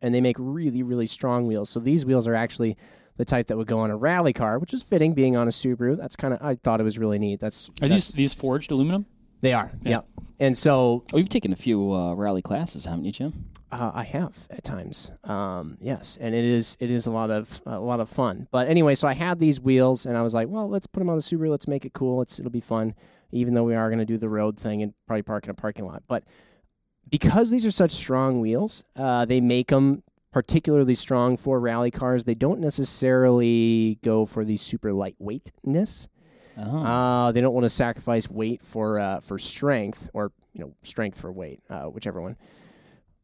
And 0.00 0.14
they 0.14 0.22
make 0.22 0.36
really 0.38 0.82
really 0.82 1.04
strong 1.06 1.46
wheels. 1.46 1.68
So 1.68 1.78
these 1.78 2.06
wheels 2.06 2.26
are 2.26 2.34
actually 2.34 2.78
the 3.18 3.26
type 3.26 3.48
that 3.48 3.58
would 3.58 3.66
go 3.66 3.80
on 3.80 3.90
a 3.90 3.96
rally 3.96 4.32
car, 4.32 4.58
which 4.58 4.72
is 4.72 4.82
fitting 4.82 5.12
being 5.12 5.36
on 5.36 5.48
a 5.48 5.50
Subaru. 5.50 5.98
That's 5.98 6.16
kind 6.16 6.32
of 6.32 6.40
I 6.40 6.54
thought 6.54 6.80
it 6.80 6.84
was 6.84 6.98
really 6.98 7.18
neat. 7.18 7.40
That's 7.40 7.68
Are 7.68 7.88
that's, 7.88 7.92
these 7.92 8.08
these 8.14 8.32
forged 8.32 8.70
aluminum? 8.70 9.04
they 9.42 9.52
are 9.52 9.70
yeah. 9.82 10.00
And 10.40 10.56
so 10.56 11.04
Oh, 11.12 11.18
you've 11.18 11.28
taken 11.28 11.52
a 11.52 11.56
few 11.56 11.92
uh, 11.92 12.14
rally 12.14 12.40
classes, 12.40 12.86
haven't 12.86 13.04
you, 13.04 13.12
Jim? 13.12 13.51
Uh, 13.72 13.90
I 13.94 14.04
have 14.04 14.46
at 14.50 14.62
times. 14.64 15.10
Um, 15.24 15.78
yes, 15.80 16.18
and 16.20 16.34
it 16.34 16.44
is 16.44 16.76
it 16.78 16.90
is 16.90 17.06
a 17.06 17.10
lot 17.10 17.30
of 17.30 17.62
a 17.64 17.80
lot 17.80 18.00
of 18.00 18.08
fun. 18.10 18.46
But 18.50 18.68
anyway, 18.68 18.94
so 18.94 19.08
I 19.08 19.14
had 19.14 19.38
these 19.38 19.60
wheels, 19.60 20.04
and 20.04 20.14
I 20.14 20.20
was 20.20 20.34
like, 20.34 20.48
well, 20.48 20.68
let's 20.68 20.86
put 20.86 21.00
them 21.00 21.08
on 21.08 21.16
the 21.16 21.22
Subaru. 21.22 21.50
Let's 21.50 21.66
make 21.66 21.86
it 21.86 21.94
cool. 21.94 22.20
It's 22.20 22.38
it'll 22.38 22.50
be 22.50 22.60
fun, 22.60 22.94
even 23.30 23.54
though 23.54 23.64
we 23.64 23.74
are 23.74 23.88
going 23.88 23.98
to 23.98 24.04
do 24.04 24.18
the 24.18 24.28
road 24.28 24.60
thing 24.60 24.82
and 24.82 24.92
probably 25.06 25.22
park 25.22 25.44
in 25.44 25.50
a 25.50 25.54
parking 25.54 25.86
lot. 25.86 26.02
But 26.06 26.24
because 27.10 27.50
these 27.50 27.64
are 27.64 27.70
such 27.70 27.92
strong 27.92 28.40
wheels, 28.40 28.84
uh, 28.94 29.24
they 29.24 29.40
make 29.40 29.68
them 29.68 30.02
particularly 30.32 30.94
strong 30.94 31.38
for 31.38 31.58
rally 31.58 31.90
cars. 31.90 32.24
They 32.24 32.34
don't 32.34 32.60
necessarily 32.60 33.98
go 34.02 34.26
for 34.26 34.44
the 34.44 34.56
super 34.56 34.90
lightweightness. 34.90 36.08
Oh. 36.58 36.84
Uh, 36.84 37.32
they 37.32 37.40
don't 37.40 37.54
want 37.54 37.64
to 37.64 37.70
sacrifice 37.70 38.28
weight 38.28 38.60
for 38.60 38.98
uh, 38.98 39.20
for 39.20 39.38
strength, 39.38 40.10
or 40.12 40.30
you 40.52 40.62
know, 40.62 40.74
strength 40.82 41.18
for 41.18 41.32
weight, 41.32 41.60
uh, 41.70 41.84
whichever 41.84 42.20
one. 42.20 42.36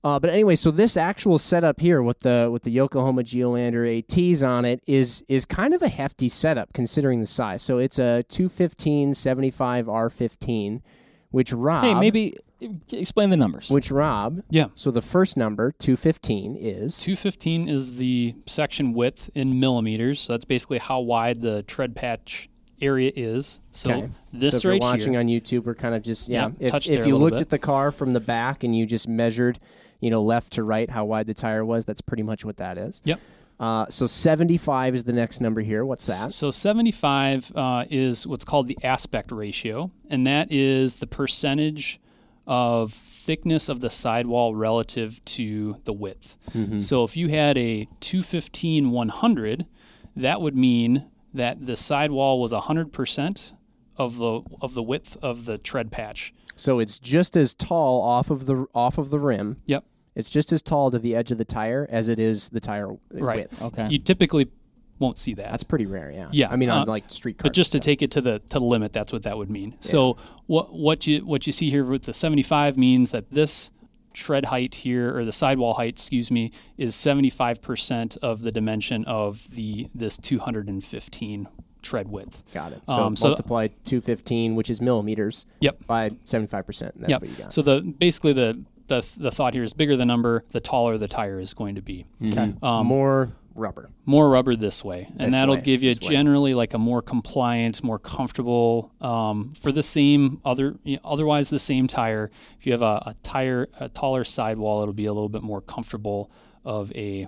Uh, 0.04 0.18
but 0.20 0.30
anyway, 0.30 0.54
so 0.54 0.70
this 0.70 0.96
actual 0.96 1.38
setup 1.38 1.80
here 1.80 2.00
with 2.02 2.20
the 2.20 2.48
with 2.52 2.62
the 2.62 2.70
Yokohama 2.70 3.22
Geolandar 3.24 3.98
ATs 3.98 4.42
on 4.42 4.64
it 4.64 4.80
is 4.86 5.24
is 5.28 5.44
kind 5.44 5.74
of 5.74 5.82
a 5.82 5.88
hefty 5.88 6.28
setup 6.28 6.72
considering 6.72 7.18
the 7.20 7.26
size. 7.26 7.62
So 7.62 7.78
it's 7.78 7.98
a 7.98 8.22
215 8.28 9.12
75 9.14 9.86
R15, 9.86 10.82
which 11.30 11.52
Rob 11.52 11.82
hey, 11.82 11.94
maybe 11.94 12.36
uh, 12.62 12.68
explain 12.92 13.30
the 13.30 13.36
numbers. 13.36 13.70
which 13.70 13.90
Rob. 13.90 14.40
Yeah. 14.50 14.66
So 14.76 14.92
the 14.92 15.02
first 15.02 15.36
number 15.36 15.72
215 15.72 16.56
is 16.56 17.00
215 17.00 17.68
is 17.68 17.96
the 17.96 18.36
section 18.46 18.92
width 18.92 19.30
in 19.34 19.58
millimeters. 19.58 20.20
So 20.20 20.32
that's 20.34 20.44
basically 20.44 20.78
how 20.78 21.00
wide 21.00 21.42
the 21.42 21.64
tread 21.64 21.96
patch 21.96 22.48
area 22.80 23.10
is. 23.16 23.58
So 23.72 23.90
Okay. 23.90 24.08
this 24.32 24.50
so 24.52 24.56
if 24.56 24.64
you're 24.64 24.78
watching 24.78 25.12
here, 25.14 25.20
on 25.20 25.26
YouTube, 25.26 25.64
we're 25.64 25.74
kind 25.74 25.96
of 25.96 26.02
just 26.02 26.28
yeah. 26.28 26.50
Yeah, 26.60 26.68
if 26.76 26.88
if 26.88 27.06
you 27.06 27.16
looked 27.16 27.38
bit. 27.38 27.40
at 27.42 27.50
the 27.50 27.58
car 27.58 27.90
from 27.90 28.12
the 28.12 28.20
back 28.20 28.62
and 28.62 28.76
you 28.76 28.86
just 28.86 29.08
measured, 29.08 29.58
you 30.00 30.10
know, 30.10 30.22
left 30.22 30.52
to 30.52 30.62
right 30.62 30.90
how 30.90 31.04
wide 31.04 31.26
the 31.26 31.34
tire 31.34 31.64
was, 31.64 31.84
that's 31.84 32.00
pretty 32.00 32.22
much 32.22 32.44
what 32.44 32.56
that 32.58 32.78
is. 32.78 33.00
Yep. 33.04 33.20
Uh, 33.60 33.86
so 33.88 34.06
75 34.06 34.94
is 34.94 35.04
the 35.04 35.12
next 35.12 35.40
number 35.40 35.60
here. 35.62 35.84
What's 35.84 36.04
that? 36.04 36.32
So 36.32 36.50
75 36.50 37.52
uh, 37.56 37.84
is 37.90 38.26
what's 38.26 38.44
called 38.44 38.68
the 38.68 38.78
aspect 38.84 39.32
ratio, 39.32 39.90
and 40.08 40.26
that 40.26 40.52
is 40.52 40.96
the 40.96 41.08
percentage 41.08 42.00
of 42.46 42.92
thickness 42.92 43.68
of 43.68 43.80
the 43.80 43.90
sidewall 43.90 44.54
relative 44.54 45.22
to 45.24 45.76
the 45.84 45.92
width. 45.92 46.38
Mm-hmm. 46.52 46.78
So 46.78 47.04
if 47.04 47.16
you 47.16 47.28
had 47.28 47.58
a 47.58 47.88
215 48.00 48.90
100, 48.90 49.66
that 50.16 50.40
would 50.40 50.56
mean 50.56 51.06
that 51.34 51.66
the 51.66 51.76
sidewall 51.76 52.40
was 52.40 52.52
100% 52.52 53.52
of 53.96 54.16
the 54.18 54.42
of 54.62 54.74
the 54.74 54.82
width 54.82 55.16
of 55.20 55.44
the 55.44 55.58
tread 55.58 55.90
patch. 55.90 56.32
So 56.58 56.78
it's 56.80 56.98
just 56.98 57.36
as 57.36 57.54
tall 57.54 58.02
off 58.02 58.30
of 58.30 58.46
the 58.46 58.66
off 58.74 58.98
of 58.98 59.10
the 59.10 59.18
rim. 59.18 59.56
Yep. 59.66 59.84
It's 60.14 60.30
just 60.30 60.52
as 60.52 60.62
tall 60.62 60.90
to 60.90 60.98
the 60.98 61.14
edge 61.14 61.30
of 61.30 61.38
the 61.38 61.44
tire 61.44 61.86
as 61.90 62.08
it 62.08 62.18
is 62.18 62.48
the 62.48 62.60
tire 62.60 62.88
Right. 63.12 63.36
width. 63.38 63.62
okay. 63.62 63.88
You 63.88 63.98
typically 63.98 64.48
won't 64.98 65.16
see 65.16 65.34
that. 65.34 65.50
That's 65.52 65.62
pretty 65.62 65.86
rare, 65.86 66.10
yeah. 66.10 66.28
Yeah, 66.32 66.48
I 66.50 66.56
mean, 66.56 66.70
on 66.70 66.82
uh, 66.82 66.90
like 66.90 67.04
street 67.08 67.38
cars. 67.38 67.44
But 67.50 67.52
just 67.54 67.70
to 67.72 67.78
take 67.80 68.02
it 68.02 68.10
to 68.12 68.20
the 68.20 68.40
to 68.40 68.58
the 68.58 68.64
limit, 68.64 68.92
that's 68.92 69.12
what 69.12 69.22
that 69.22 69.38
would 69.38 69.48
mean. 69.50 69.76
So 69.80 70.16
what 70.46 70.74
what 70.74 71.06
you 71.06 71.24
what 71.24 71.46
you 71.46 71.52
see 71.52 71.70
here 71.70 71.84
with 71.84 72.02
the 72.02 72.12
75 72.12 72.76
means 72.76 73.12
that 73.12 73.30
this 73.30 73.70
tread 74.12 74.46
height 74.46 74.74
here 74.74 75.16
or 75.16 75.24
the 75.24 75.32
sidewall 75.32 75.74
height, 75.74 75.90
excuse 75.90 76.28
me, 76.28 76.50
is 76.76 76.96
75% 76.96 78.16
of 78.16 78.42
the 78.42 78.50
dimension 78.50 79.04
of 79.04 79.46
the 79.54 79.88
this 79.94 80.16
215 80.16 81.46
tread 81.82 82.08
width. 82.08 82.42
got 82.52 82.72
it. 82.72 82.82
So 82.88 83.02
um, 83.04 83.16
so- 83.16 83.28
multiply 83.28 83.68
215, 83.84 84.54
which 84.54 84.70
is 84.70 84.80
millimeters, 84.80 85.46
Yep. 85.60 85.86
by 85.86 86.10
75%. 86.24 86.94
And 86.94 87.02
that's 87.04 87.10
Yep. 87.10 87.20
what 87.20 87.30
you 87.30 87.36
got. 87.36 87.52
So 87.52 87.62
the 87.62 87.80
basically 87.80 88.32
the 88.32 88.60
the 88.88 89.06
the 89.18 89.30
thought 89.30 89.52
here 89.54 89.64
is 89.64 89.72
bigger 89.74 89.96
the 89.96 90.06
number, 90.06 90.44
the 90.52 90.60
taller 90.60 90.96
the 90.96 91.08
tire 91.08 91.38
is 91.40 91.52
going 91.54 91.74
to 91.74 91.82
be. 91.82 92.06
Okay. 92.24 92.54
Um, 92.62 92.86
More 92.86 93.32
rubber. 93.54 93.90
more 94.06 94.30
rubber 94.30 94.56
this 94.56 94.82
way, 94.84 95.08
and 95.10 95.18
This 95.18 95.32
that'll 95.32 95.56
way, 95.56 95.60
give 95.60 95.82
you 95.82 95.90
this 95.90 96.00
way. 96.08 96.08
generally 96.16 96.54
like 96.54 96.72
a 96.74 96.78
more 96.78 97.02
compliant, 97.02 97.82
more 97.84 97.98
comfortable 97.98 98.90
um, 99.02 99.52
for 99.52 99.72
the 99.72 99.82
same 99.82 100.40
other 100.44 100.76
you 100.84 100.94
know, 100.96 101.00
otherwise 101.04 101.50
the 101.50 101.58
same 101.58 101.86
tire. 101.86 102.30
If 102.58 102.64
you 102.66 102.72
have 102.72 102.80
a, 102.82 103.02
a 103.06 103.14
tire 103.22 103.68
a 103.78 103.88
taller 103.90 104.24
sidewall, 104.24 104.80
it'll 104.82 104.94
be 104.94 105.06
a 105.06 105.12
little 105.12 105.28
bit 105.28 105.42
more 105.42 105.60
comfortable 105.60 106.30
of 106.64 106.90
a 106.94 107.26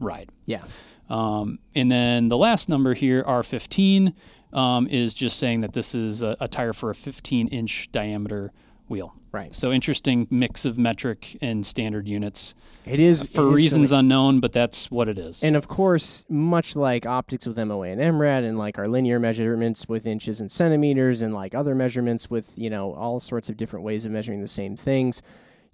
ride. 0.00 0.30
Yeah. 0.44 0.64
Um, 1.08 1.58
and 1.74 1.90
then 1.90 2.28
the 2.28 2.36
last 2.36 2.68
number 2.68 2.94
here, 2.94 3.22
R15, 3.24 4.12
um, 4.52 4.86
is 4.88 5.14
just 5.14 5.38
saying 5.38 5.60
that 5.60 5.72
this 5.72 5.94
is 5.94 6.22
a, 6.22 6.36
a 6.40 6.48
tire 6.48 6.72
for 6.72 6.90
a 6.90 6.94
15 6.94 7.48
inch 7.48 7.90
diameter 7.92 8.52
wheel. 8.88 9.14
Right. 9.32 9.54
So 9.54 9.72
interesting 9.72 10.26
mix 10.30 10.64
of 10.64 10.78
metric 10.78 11.36
and 11.40 11.66
standard 11.66 12.06
units 12.06 12.54
It 12.84 13.00
is 13.00 13.26
for 13.26 13.42
it 13.42 13.48
is 13.48 13.54
reasons 13.56 13.88
silly. 13.90 14.00
unknown, 14.00 14.40
but 14.40 14.52
that's 14.52 14.90
what 14.90 15.08
it 15.08 15.18
is. 15.18 15.42
And 15.42 15.56
of 15.56 15.68
course, 15.68 16.24
much 16.28 16.76
like 16.76 17.04
optics 17.04 17.46
with 17.46 17.58
MOA 17.58 17.88
and 17.88 18.00
MRAD, 18.00 18.44
and 18.44 18.56
like 18.56 18.78
our 18.78 18.86
linear 18.88 19.18
measurements 19.18 19.88
with 19.88 20.06
inches 20.06 20.40
and 20.40 20.50
centimeters, 20.50 21.20
and 21.20 21.34
like 21.34 21.54
other 21.54 21.74
measurements 21.74 22.30
with 22.30 22.56
you 22.56 22.70
know 22.70 22.94
all 22.94 23.18
sorts 23.20 23.50
of 23.50 23.56
different 23.56 23.84
ways 23.84 24.06
of 24.06 24.12
measuring 24.12 24.40
the 24.40 24.46
same 24.46 24.76
things, 24.76 25.20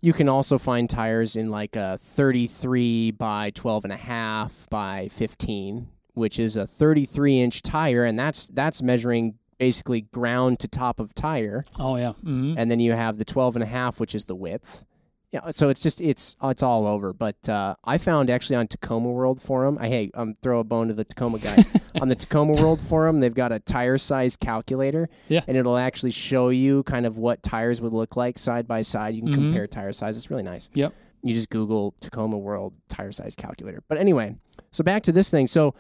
you 0.02 0.12
can 0.12 0.28
also 0.28 0.58
find 0.58 0.90
tires 0.90 1.36
in 1.36 1.48
like 1.48 1.76
a 1.76 1.96
33 1.96 3.12
by 3.12 3.50
12 3.54 3.84
and 3.84 3.92
a 3.92 3.96
half 3.96 4.66
by 4.68 5.08
15, 5.08 5.88
which 6.14 6.38
is 6.38 6.56
a 6.56 6.66
33 6.66 7.40
inch 7.40 7.62
tire, 7.62 8.04
and 8.04 8.18
that's 8.18 8.48
that's 8.48 8.82
measuring 8.82 9.38
basically 9.58 10.02
ground 10.12 10.58
to 10.58 10.66
top 10.68 10.98
of 10.98 11.14
tire. 11.14 11.64
Oh 11.78 11.96
yeah. 11.96 12.12
hmm 12.12 12.54
and 12.58 12.68
then 12.70 12.80
you 12.80 12.92
have 12.92 13.16
the 13.18 13.24
12 13.24 13.56
and 13.56 13.62
a 13.62 13.66
half 13.66 14.00
which 14.00 14.14
is 14.14 14.24
the 14.24 14.34
width 14.34 14.84
yeah 15.32 15.50
so 15.50 15.68
it's 15.70 15.82
just 15.82 16.00
it's 16.00 16.36
it's 16.42 16.62
all 16.62 16.86
over 16.86 17.12
but 17.12 17.48
uh, 17.48 17.74
i 17.84 17.96
found 17.98 18.28
actually 18.30 18.56
on 18.56 18.66
tacoma 18.66 19.08
world 19.10 19.40
forum 19.40 19.78
i 19.80 19.88
hey 19.88 20.10
um 20.14 20.36
throw 20.42 20.60
a 20.60 20.64
bone 20.64 20.88
to 20.88 20.94
the 20.94 21.04
tacoma 21.04 21.38
guys 21.38 21.66
on 22.00 22.08
the 22.08 22.14
tacoma 22.14 22.52
world 22.54 22.80
forum 22.80 23.18
they've 23.18 23.34
got 23.34 23.50
a 23.52 23.58
tire 23.58 23.96
size 23.98 24.36
calculator 24.36 25.08
Yeah. 25.28 25.40
and 25.48 25.56
it'll 25.56 25.76
actually 25.78 26.10
show 26.12 26.50
you 26.50 26.82
kind 26.84 27.06
of 27.06 27.18
what 27.18 27.42
tires 27.42 27.80
would 27.80 27.92
look 27.92 28.16
like 28.16 28.38
side 28.38 28.66
by 28.68 28.82
side. 28.82 29.14
You 29.14 29.22
can 29.22 29.34
compare 29.34 29.66
tire 29.66 29.92
size 29.92 30.16
it's 30.16 30.30
really 30.30 30.42
nice. 30.42 30.68
Yep. 30.74 30.92
you 31.22 31.32
just 31.32 31.48
google 31.50 31.94
tacoma 32.00 32.36
world 32.38 32.74
tire 32.88 33.12
size 33.12 33.34
calculator. 33.34 33.82
But 33.88 33.98
anyway 33.98 34.36
so 34.70 34.82
back 34.84 35.02
to 35.04 35.12
this 35.12 35.30
thing. 35.30 35.46
So 35.46 35.74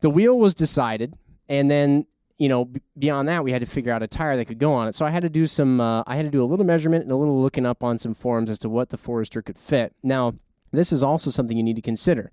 the 0.00 0.10
wheel 0.10 0.38
was 0.38 0.54
decided 0.54 1.14
and 1.48 1.70
then 1.70 2.06
you 2.40 2.48
know 2.48 2.68
beyond 2.98 3.28
that 3.28 3.44
we 3.44 3.52
had 3.52 3.60
to 3.60 3.66
figure 3.66 3.92
out 3.92 4.02
a 4.02 4.08
tire 4.08 4.36
that 4.36 4.46
could 4.46 4.58
go 4.58 4.72
on 4.72 4.88
it. 4.88 4.94
So 4.96 5.06
i 5.06 5.10
had 5.10 5.22
to 5.22 5.28
do 5.30 5.46
some 5.46 5.80
uh, 5.80 6.02
i 6.06 6.16
had 6.16 6.24
to 6.24 6.30
do 6.30 6.42
a 6.42 6.48
little 6.50 6.66
measurement 6.66 7.04
and 7.04 7.12
a 7.12 7.16
little 7.16 7.40
looking 7.40 7.64
up 7.64 7.84
on 7.84 7.98
some 7.98 8.14
forums 8.14 8.50
as 8.50 8.58
to 8.60 8.68
what 8.68 8.88
the 8.88 8.96
forester 8.96 9.42
could 9.42 9.58
fit. 9.58 9.94
Now 10.02 10.34
this 10.72 10.90
is 10.90 11.02
also 11.02 11.30
something 11.30 11.56
you 11.56 11.62
need 11.62 11.76
to 11.76 11.82
consider. 11.82 12.32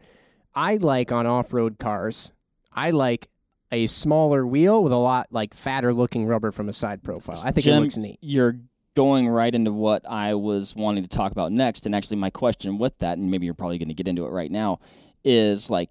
I 0.55 0.78
like 0.78 1.12
on 1.12 1.28
off-road 1.28 1.78
cars 1.78 2.32
i 2.74 2.91
like 2.91 3.28
a 3.72 3.86
smaller 3.88 4.47
wheel 4.47 4.82
with 4.84 4.93
a 4.93 4.97
lot 4.97 5.28
like 5.32 5.53
fatter 5.53 5.93
looking 5.93 6.26
rubber 6.26 6.51
from 6.51 6.70
a 6.70 6.74
side 6.74 7.03
profile. 7.03 7.41
I 7.45 7.51
think 7.51 7.66
Jim, 7.66 7.78
it 7.78 7.80
looks 7.82 7.97
neat. 7.97 8.18
You're 8.22 8.60
going 8.95 9.28
right 9.28 9.53
into 9.53 9.72
what 9.72 10.10
I 10.10 10.34
was 10.36 10.76
wanting 10.76 11.03
to 11.03 11.10
talk 11.10 11.32
about 11.32 11.51
next, 11.51 11.86
and 11.86 11.93
actually, 11.93 12.18
my 12.18 12.30
question 12.30 12.78
with 12.78 12.97
that, 12.99 13.18
and 13.18 13.30
maybe 13.30 13.45
you're 13.45 13.53
probably 13.53 13.78
going 13.78 13.89
to 13.89 13.93
get 13.93 14.08
into 14.08 14.26
it 14.26 14.32
right 14.32 14.49
now, 14.49 14.80
is 15.24 15.70
like, 15.70 15.89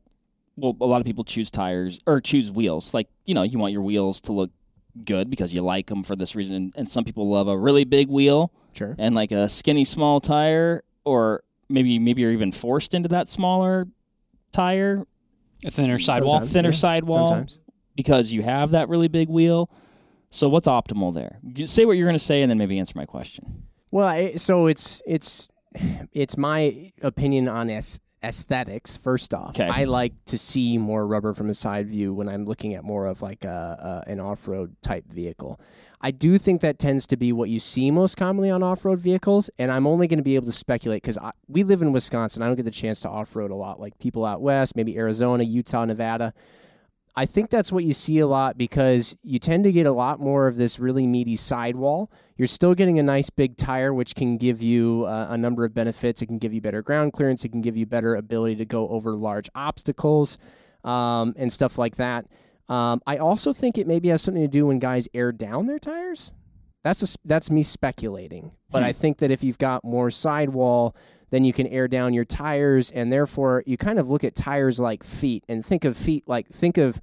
well, 0.57 0.77
a 0.81 0.87
lot 0.87 1.01
of 1.01 1.07
people 1.07 1.25
choose 1.25 1.51
tires 1.51 2.01
or 2.07 2.21
choose 2.21 2.51
wheels. 2.51 2.95
Like, 2.95 3.09
you 3.25 3.35
know, 3.35 3.43
you 3.43 3.59
want 3.59 3.73
your 3.73 3.83
wheels 3.83 4.21
to 4.23 4.33
look 4.33 4.51
good 5.05 5.29
because 5.29 5.53
you 5.53 5.63
like 5.63 5.87
them 5.87 6.03
for 6.03 6.17
this 6.17 6.35
reason, 6.35 6.55
and, 6.55 6.75
and 6.77 6.89
some 6.89 7.05
people 7.05 7.29
love 7.29 7.49
a 7.49 7.57
really 7.57 7.85
big 7.85 8.09
wheel 8.09 8.53
sure 8.73 8.95
and 8.99 9.15
like 9.15 9.33
a 9.33 9.49
skinny 9.49 9.85
small 9.85 10.21
tire, 10.21 10.83
or 11.05 11.43
maybe 11.69 11.99
maybe 11.99 12.23
you're 12.23 12.33
even 12.33 12.53
forced 12.53 12.95
into 12.95 13.09
that 13.09 13.29
smaller 13.29 13.87
tire, 14.53 15.05
A 15.65 15.71
thinner 15.71 15.99
sidewall. 15.99 16.33
Sometimes, 16.33 16.53
thinner 16.53 16.69
yeah. 16.71 16.75
sidewall 16.75 17.29
sometimes 17.29 17.59
because 17.95 18.33
you 18.33 18.43
have 18.43 18.71
that 18.73 18.89
really 18.89 19.09
big 19.09 19.29
wheel. 19.29 19.71
So 20.31 20.49
what's 20.49 20.67
optimal 20.67 21.15
there? 21.15 21.39
Say 21.67 21.85
what 21.85 21.97
you're 21.97 22.07
going 22.07 22.19
to 22.19 22.25
say, 22.25 22.43
and 22.43 22.51
then 22.51 22.59
maybe 22.59 22.79
answer 22.79 22.95
my 22.97 23.07
question. 23.07 23.65
Well, 23.91 24.07
I, 24.07 24.35
so 24.35 24.67
it's 24.67 25.03
it's 25.07 25.49
it's 26.13 26.37
my 26.37 26.93
opinion 27.03 27.49
on 27.49 27.71
aes- 27.71 28.01
aesthetics. 28.27 28.97
First 28.97 29.33
off, 29.33 29.55
'Kay. 29.55 29.69
I 29.69 29.85
like 29.85 30.13
to 30.27 30.39
see 30.39 30.79
more 30.79 31.07
rubber 31.07 31.33
from 31.33 31.49
a 31.49 31.55
side 31.55 31.89
view 31.89 32.13
when 32.13 32.29
I'm 32.29 32.45
looking 32.45 32.75
at 32.75 32.85
more 32.85 33.07
of 33.07 33.23
like 33.23 33.45
a, 33.45 34.03
a 34.07 34.11
an 34.11 34.21
off 34.21 34.49
road 34.49 34.77
type 34.83 35.05
vehicle. 35.11 35.59
I 36.01 36.11
do 36.11 36.39
think 36.39 36.61
that 36.61 36.79
tends 36.79 37.07
to 37.09 37.17
be 37.17 37.33
what 37.33 37.49
you 37.49 37.59
see 37.59 37.91
most 37.91 38.17
commonly 38.17 38.51
on 38.51 38.63
off 38.63 38.85
road 38.85 38.99
vehicles, 38.99 39.51
and 39.59 39.71
I'm 39.73 39.87
only 39.87 40.07
going 40.07 40.19
to 40.19 40.25
be 40.25 40.35
able 40.35 40.47
to 40.47 40.53
speculate 40.53 41.03
because 41.03 41.19
we 41.49 41.63
live 41.63 41.83
in 41.83 41.93
Wisconsin. 41.93 42.43
I 42.43 42.47
don't 42.47 42.57
get 42.57 42.65
the 42.65 42.71
chance 42.71 43.01
to 43.01 43.09
off 43.09 43.35
road 43.35 43.51
a 43.51 43.55
lot, 43.55 43.81
like 43.81 43.99
people 43.99 44.25
out 44.25 44.41
west, 44.43 44.77
maybe 44.77 44.97
Arizona, 44.97 45.43
Utah, 45.43 45.85
Nevada. 45.85 46.35
I 47.17 47.25
think 47.25 47.49
that's 47.49 47.73
what 47.73 47.85
you 47.85 47.95
see 47.95 48.19
a 48.19 48.27
lot 48.27 48.59
because 48.59 49.17
you 49.23 49.39
tend 49.39 49.65
to 49.65 49.73
get 49.73 49.87
a 49.87 49.93
lot 49.93 50.21
more 50.21 50.47
of 50.47 50.57
this 50.57 50.79
really 50.79 51.07
meaty 51.07 51.35
sidewall. 51.35 52.11
You're 52.37 52.47
still 52.47 52.75
getting 52.75 52.99
a 52.99 53.03
nice 53.03 53.31
big 53.31 53.57
tire, 53.57 53.95
which 53.95 54.15
can 54.15 54.37
give 54.37 54.63
you 54.63 55.05
uh, 55.07 55.29
a 55.31 55.39
number 55.39 55.65
of 55.65 55.73
benefits. 55.73 56.21
It 56.21 56.27
can 56.27 56.39
give 56.39 56.53
you 56.53 56.61
better 56.61 56.83
ground 56.83 57.13
clearance. 57.13 57.45
It 57.45 57.49
can 57.51 57.63
give 57.63 57.77
you 57.77 57.87
better 57.87 58.15
ability 58.15 58.57
to 58.57 58.65
go 58.67 58.89
over 58.89 59.15
large 59.15 59.49
obstacles 59.55 60.37
um, 60.85 61.35
and 61.37 61.51
stuff 61.53 61.79
like 61.79 61.97
that. 61.97 62.27
Um, 62.69 63.01
I 63.07 63.17
also 63.17 63.53
think 63.53 63.79
it 63.79 63.87
maybe 63.87 64.09
has 64.09 64.23
something 64.23 64.43
to 64.43 64.49
do 64.49 64.67
when 64.67 64.79
guys 64.79 65.09
air 65.15 65.33
down 65.33 65.67
their 65.67 65.79
tires. 65.79 66.33
That's 66.83 67.15
a, 67.15 67.19
that's 67.25 67.51
me 67.51 67.63
speculating, 67.63 68.53
but 68.71 68.85
I 68.85 68.93
think 68.93 69.19
that 69.19 69.33
if 69.33 69.43
you've 69.43 69.59
got 69.59 69.83
more 69.83 70.09
sidewall, 70.09 70.95
then 71.31 71.45
you 71.45 71.53
can 71.53 71.67
air 71.67 71.89
down 71.89 72.15
your 72.15 72.25
tires, 72.25 72.93
and 72.93 73.13
therefore 73.13 73.65
you 73.67 73.77
kind 73.77 73.99
of 73.99 74.09
look 74.09 74.23
at 74.23 74.37
tires 74.37 74.79
like 74.79 75.03
feet, 75.03 75.43
and 75.49 75.65
think 75.65 75.85
of 75.85 75.97
feet 75.97 76.23
like 76.29 76.49
think 76.49 76.79
of 76.79 77.01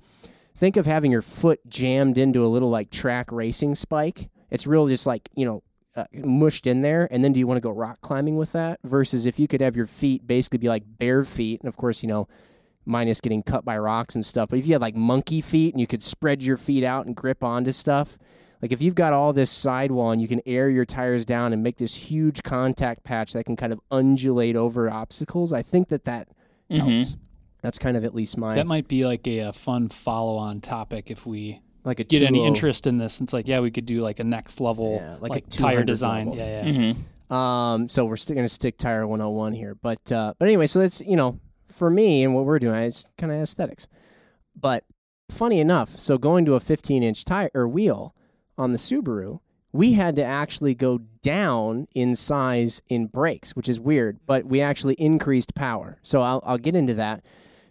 think 0.55 0.77
of 0.77 0.85
having 0.85 1.11
your 1.11 1.21
foot 1.21 1.59
jammed 1.67 2.17
into 2.17 2.45
a 2.45 2.47
little 2.47 2.69
like 2.69 2.91
track 2.91 3.29
racing 3.31 3.75
spike. 3.75 4.29
It's 4.53 4.65
real, 4.65 4.87
just 4.87 5.05
like 5.05 5.27
you 5.35 5.45
know, 5.45 5.63
uh, 5.95 6.05
mushed 6.13 6.67
in 6.67 6.81
there. 6.81 7.07
And 7.11 7.23
then 7.23 7.33
do 7.33 7.39
you 7.39 7.47
want 7.47 7.57
to 7.57 7.61
go 7.61 7.71
rock 7.71 7.99
climbing 8.01 8.37
with 8.37 8.53
that? 8.53 8.79
Versus 8.83 9.25
if 9.25 9.39
you 9.39 9.47
could 9.47 9.59
have 9.59 9.75
your 9.75 9.85
feet 9.87 10.25
basically 10.25 10.59
be 10.59 10.69
like 10.69 10.83
bare 10.85 11.23
feet, 11.23 11.59
and 11.59 11.67
of 11.67 11.75
course 11.75 12.03
you 12.03 12.07
know, 12.07 12.27
minus 12.85 13.19
getting 13.19 13.43
cut 13.43 13.65
by 13.65 13.77
rocks 13.77 14.15
and 14.15 14.25
stuff. 14.25 14.49
But 14.49 14.59
if 14.59 14.67
you 14.67 14.73
had 14.73 14.81
like 14.81 14.95
monkey 14.95 15.41
feet 15.41 15.73
and 15.73 15.81
you 15.81 15.87
could 15.87 16.01
spread 16.01 16.43
your 16.43 16.57
feet 16.57 16.83
out 16.83 17.05
and 17.05 17.15
grip 17.15 17.43
onto 17.43 17.71
stuff. 17.71 18.17
Like 18.61 18.71
if 18.71 18.81
you've 18.81 18.95
got 18.95 19.11
all 19.11 19.33
this 19.33 19.51
sidewall 19.51 20.11
and 20.11 20.21
you 20.21 20.27
can 20.29 20.39
air 20.45 20.69
your 20.69 20.85
tires 20.85 21.25
down 21.25 21.51
and 21.51 21.61
make 21.61 21.75
this 21.75 22.09
huge 22.09 22.43
contact 22.43 23.03
patch 23.03 23.33
that 23.33 23.43
can 23.43 23.57
kind 23.57 23.73
of 23.73 23.81
undulate 23.91 24.55
over 24.55 24.89
obstacles, 24.89 25.51
I 25.51 25.61
think 25.61 25.89
that 25.89 26.05
that 26.05 26.29
helps. 26.71 27.17
That's 27.61 27.77
kind 27.77 27.97
of 27.97 28.05
at 28.05 28.15
least 28.15 28.37
my 28.37 28.55
That 28.55 28.67
might 28.67 28.87
be 28.87 29.05
like 29.05 29.27
a, 29.27 29.39
a 29.39 29.53
fun 29.53 29.89
follow-on 29.89 30.61
topic 30.61 31.11
if 31.11 31.25
we 31.25 31.59
like 31.83 31.99
a 31.99 32.03
get 32.03 32.23
any 32.23 32.45
interest 32.45 32.87
in 32.87 32.97
this. 32.97 33.19
It's 33.21 33.33
like, 33.33 33.47
yeah, 33.47 33.59
we 33.59 33.71
could 33.71 33.85
do 33.85 34.01
like 34.01 34.19
a 34.19 34.23
next 34.23 34.59
level, 34.61 34.99
Yeah, 35.01 35.17
like 35.19 35.31
like, 35.31 35.45
a 35.45 35.49
tire 35.49 35.83
design. 35.83 36.29
level. 36.29 36.43
Yeah, 36.43 36.65
yeah. 36.65 36.93
Um, 37.29 37.89
so 37.89 38.05
we're 38.05 38.15
still 38.15 38.35
going 38.35 38.45
to 38.45 38.53
stick 38.53 38.77
tire 38.77 39.07
101 39.07 39.53
here, 39.53 39.75
but 39.75 40.11
uh, 40.11 40.33
but 40.37 40.45
anyway, 40.47 40.65
so 40.65 40.79
that's 40.79 41.01
you 41.01 41.15
know 41.15 41.39
for 41.67 41.89
me 41.89 42.23
and 42.23 42.35
what 42.35 42.45
we're 42.45 42.59
doing, 42.59 42.75
it's 42.81 43.05
kind 43.17 43.31
of 43.31 43.39
aesthetics. 43.41 43.87
But 44.55 44.83
funny 45.31 45.59
enough, 45.59 45.89
so 45.89 46.17
going 46.17 46.45
to 46.45 46.53
a 46.53 46.59
15 46.59 47.01
inch 47.01 47.25
tire 47.25 47.49
or 47.55 47.67
wheel 47.67 48.15
on 48.57 48.71
the 48.71 48.77
Subaru, 48.77 49.39
we 49.71 49.93
had 49.93 50.15
to 50.17 50.23
actually 50.23 50.75
go 50.75 50.99
down 51.23 51.87
in 51.95 52.15
size 52.15 52.81
in 52.87 53.07
brakes, 53.07 53.55
which 53.55 53.67
is 53.67 53.79
weird, 53.79 54.19
but 54.27 54.45
we 54.45 54.61
actually 54.61 54.93
increased 54.95 55.55
power. 55.55 55.97
So 56.03 56.21
I'll 56.21 56.43
I'll 56.45 56.59
get 56.59 56.75
into 56.75 56.93
that 56.95 57.25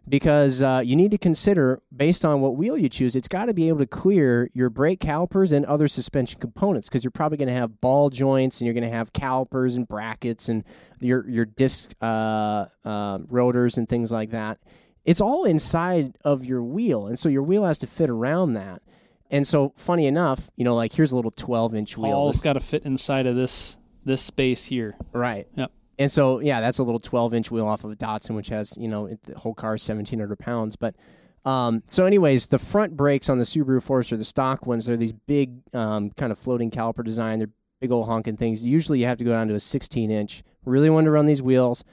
because 0.09 0.63
uh, 0.63 0.83
you 0.85 0.97
need 0.97 1.11
to 1.11 1.19
consider 1.19 1.81
based 1.95 2.25
on 2.25 2.41
what 2.41 2.57
wheel 2.57 2.77
you 2.77 2.89
choose 2.89 3.15
it's 3.15 3.29
got 3.29 3.47
to 3.47 3.55
be 3.55 3.69
able 3.69 3.79
to 3.79 3.87
clear 3.87 4.51
your 4.53 4.69
brake 4.69 5.01
calipers 5.01 5.53
and 5.53 5.65
other 5.67 5.89
suspension 5.89 6.41
components 6.41 6.89
because 6.89 7.05
you're 7.05 7.11
probably 7.11 7.39
going 7.39 7.49
to 7.49 7.55
have 7.55 7.81
ball 7.81 8.11
joints 8.11 8.61
and 8.61 8.67
you're 8.67 8.75
going 8.75 8.85
to 8.85 8.91
have 8.91 9.13
calipers 9.13 9.77
and 9.77 9.87
brackets 9.89 10.49
and 10.49 10.65
your 11.01 11.29
your 11.29 11.45
disc 11.45 11.93
uh, 12.01 12.67
um 12.85 13.27
rotors 13.31 13.79
and 13.79 13.89
things 13.89 14.13
like 14.13 14.31
that 14.31 14.59
it's 15.05 15.21
all 15.21 15.45
inside 15.45 16.15
of 16.25 16.45
your 16.45 16.63
wheel 16.63 17.07
and 17.07 17.19
so 17.19 17.29
your 17.29 17.43
wheel 17.43 17.65
has 17.65 17.79
to 17.79 17.87
fit 17.87 18.11
around 18.11 18.55
that 18.55 18.83
and 19.31 19.47
so 19.47 19.73
funny 19.77 20.07
enough 20.07 20.51
you 20.57 20.65
know 20.65 20.75
like 20.75 20.93
here's 20.93 21.13
a 21.13 21.17
little 21.17 21.31
12 21.31 21.75
inch 21.75 21.97
wheel 21.97 22.13
All's 22.13 22.41
got 22.41 22.55
to 22.55 22.61
fit 22.61 22.85
inside 22.85 23.27
of 23.27 23.37
this 23.37 23.77
this 24.05 24.23
space 24.23 24.65
here. 24.65 24.97
Right. 25.13 25.47
Yep. 25.57 25.73
And 25.99 26.11
so, 26.11 26.41
yeah, 26.41 26.61
that's 26.61 26.79
a 26.79 26.85
little 26.85 27.01
12 27.01 27.35
inch 27.35 27.51
wheel 27.51 27.67
off 27.67 27.85
of 27.85 27.91
a 27.91 27.97
Datsun, 27.97 28.35
which 28.35 28.49
has, 28.49 28.77
you 28.79 28.89
know, 28.89 29.09
the 29.09 29.39
whole 29.39 29.55
car 29.55 29.75
is 29.75 29.89
1,700 29.89 30.39
pounds. 30.39 30.77
But 30.77 30.97
um, 31.45 31.83
so, 31.87 32.07
anyways, 32.07 32.47
the 32.47 32.59
front 32.59 32.97
brakes 32.97 33.29
on 33.29 33.39
the 33.39 33.45
Subaru 33.45 33.83
Forester, 33.83 34.17
the 34.17 34.25
stock 34.25 34.67
ones, 34.67 34.87
they're 34.87 34.97
these 34.97 35.13
big 35.13 35.61
um, 35.75 36.11
kind 36.11 36.33
of 36.33 36.39
floating 36.39 36.71
caliper 36.71 37.05
design. 37.05 37.39
They're 37.39 37.51
big 37.81 37.91
old 37.91 38.07
honking 38.07 38.37
things. 38.37 38.65
Usually 38.65 39.01
you 39.01 39.07
have 39.07 39.19
to 39.19 39.25
go 39.25 39.33
down 39.33 39.49
to 39.49 39.55
a 39.55 39.61
16 39.61 40.11
inch. 40.11 40.43
Really 40.65 40.89
wanted 40.89 41.07
to 41.07 41.11
run 41.11 41.27
these 41.27 41.43
wheels. 41.43 41.85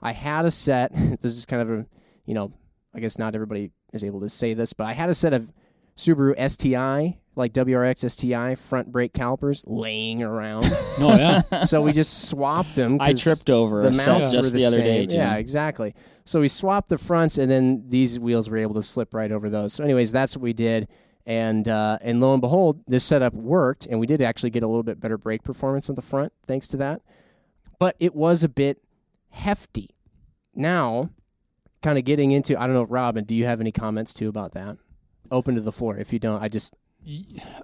I 0.00 0.12
had 0.12 0.44
a 0.44 0.50
set. 0.50 0.92
this 0.94 1.36
is 1.36 1.46
kind 1.46 1.62
of 1.62 1.70
a, 1.70 1.86
you 2.26 2.34
know, 2.34 2.52
I 2.94 3.00
guess 3.00 3.18
not 3.18 3.34
everybody 3.34 3.70
is 3.92 4.04
able 4.04 4.20
to 4.20 4.28
say 4.28 4.54
this, 4.54 4.72
but 4.72 4.86
I 4.86 4.92
had 4.92 5.08
a 5.08 5.14
set 5.14 5.32
of 5.32 5.52
Subaru 5.98 6.32
STI, 6.38 7.18
like 7.34 7.52
WRX 7.52 8.08
STI 8.08 8.54
front 8.54 8.92
brake 8.92 9.12
calipers 9.12 9.64
laying 9.66 10.22
around. 10.22 10.62
No, 11.00 11.08
yeah. 11.50 11.64
so 11.64 11.82
we 11.82 11.92
just 11.92 12.28
swapped 12.28 12.76
them. 12.76 12.98
I 13.00 13.12
tripped 13.14 13.50
over 13.50 13.82
the 13.82 13.90
mounts 13.90 14.30
just 14.30 14.52
were 14.52 14.58
the 14.58 14.64
other 14.64 14.76
same. 14.76 14.84
day, 14.84 15.06
Jim. 15.06 15.18
Yeah, 15.18 15.34
exactly. 15.36 15.94
So 16.24 16.40
we 16.40 16.46
swapped 16.46 16.88
the 16.88 16.98
fronts, 16.98 17.36
and 17.36 17.50
then 17.50 17.82
these 17.88 18.20
wheels 18.20 18.48
were 18.48 18.58
able 18.58 18.74
to 18.74 18.82
slip 18.82 19.12
right 19.12 19.32
over 19.32 19.50
those. 19.50 19.72
So, 19.72 19.82
anyways, 19.82 20.12
that's 20.12 20.36
what 20.36 20.42
we 20.42 20.52
did. 20.52 20.88
And 21.26 21.68
uh, 21.68 21.98
and 22.00 22.20
lo 22.20 22.32
and 22.32 22.40
behold, 22.40 22.80
this 22.86 23.04
setup 23.04 23.34
worked, 23.34 23.86
and 23.86 23.98
we 23.98 24.06
did 24.06 24.22
actually 24.22 24.50
get 24.50 24.62
a 24.62 24.66
little 24.68 24.84
bit 24.84 25.00
better 25.00 25.18
brake 25.18 25.42
performance 25.42 25.90
on 25.90 25.96
the 25.96 26.02
front 26.02 26.32
thanks 26.46 26.68
to 26.68 26.76
that. 26.78 27.02
But 27.78 27.96
it 27.98 28.14
was 28.14 28.44
a 28.44 28.48
bit 28.48 28.80
hefty. 29.30 29.90
Now, 30.54 31.10
kind 31.82 31.98
of 31.98 32.04
getting 32.04 32.30
into, 32.30 32.60
I 32.60 32.66
don't 32.66 32.74
know, 32.74 32.84
Robin, 32.84 33.24
do 33.24 33.34
you 33.34 33.44
have 33.44 33.60
any 33.60 33.72
comments 33.72 34.14
too 34.14 34.28
about 34.28 34.52
that? 34.52 34.78
Open 35.30 35.54
to 35.54 35.60
the 35.60 35.72
floor. 35.72 35.96
If 35.96 36.12
you 36.12 36.18
don't, 36.18 36.42
I 36.42 36.48
just 36.48 36.76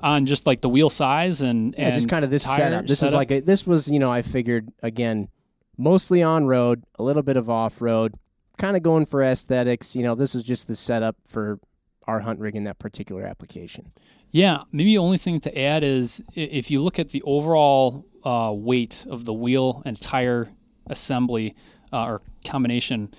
On 0.03 0.27
just 0.27 0.47
like 0.47 0.61
the 0.61 0.69
wheel 0.69 0.89
size 0.89 1.43
and, 1.43 1.75
yeah, 1.77 1.87
and 1.87 1.95
just 1.95 2.09
kind 2.09 2.25
of 2.25 2.31
this 2.31 2.45
setup. 2.45 2.87
This 2.87 3.03
is 3.03 3.15
like 3.15 3.31
a, 3.31 3.41
this 3.41 3.67
was 3.67 3.91
you 3.91 3.99
know 3.99 4.11
I 4.11 4.23
figured 4.23 4.71
again, 4.83 5.29
mostly 5.77 6.23
on 6.23 6.47
road, 6.47 6.85
a 6.99 7.03
little 7.03 7.23
bit 7.23 7.37
of 7.37 7.51
off 7.51 7.83
road, 7.83 8.15
kind 8.57 8.77
of 8.77 8.83
going 8.83 9.07
for 9.07 9.23
aesthetics. 9.23 9.95
You 9.95 10.03
know, 10.03 10.15
this 10.15 10.35
is 10.35 10.43
just 10.43 10.69
the 10.69 10.75
setup 10.75 11.17
for 11.27 11.59
our 12.07 12.21
hunt 12.21 12.41
rig 12.41 12.55
in 12.55 12.63
that 12.63 12.79
particular 12.79 13.25
application. 13.25 13.87
Yeah, 14.31 14.63
maybe 14.73 14.91
the 14.91 14.99
only 14.99 15.19
thing 15.19 15.41
to 15.41 15.59
add 15.59 15.83
is 15.83 16.23
if 16.35 16.71
you 16.71 16.83
look 16.83 16.99
at 16.99 17.11
the 17.11 17.23
overall 17.23 18.07
uh, 18.25 18.53
weight 18.55 19.07
of 19.09 19.25
the 19.25 19.33
wheel 19.33 19.83
and 19.85 20.01
tire 20.01 20.49
assembly 20.87 21.55
uh, 21.93 22.05
or 22.05 22.23
combination, 22.45 23.13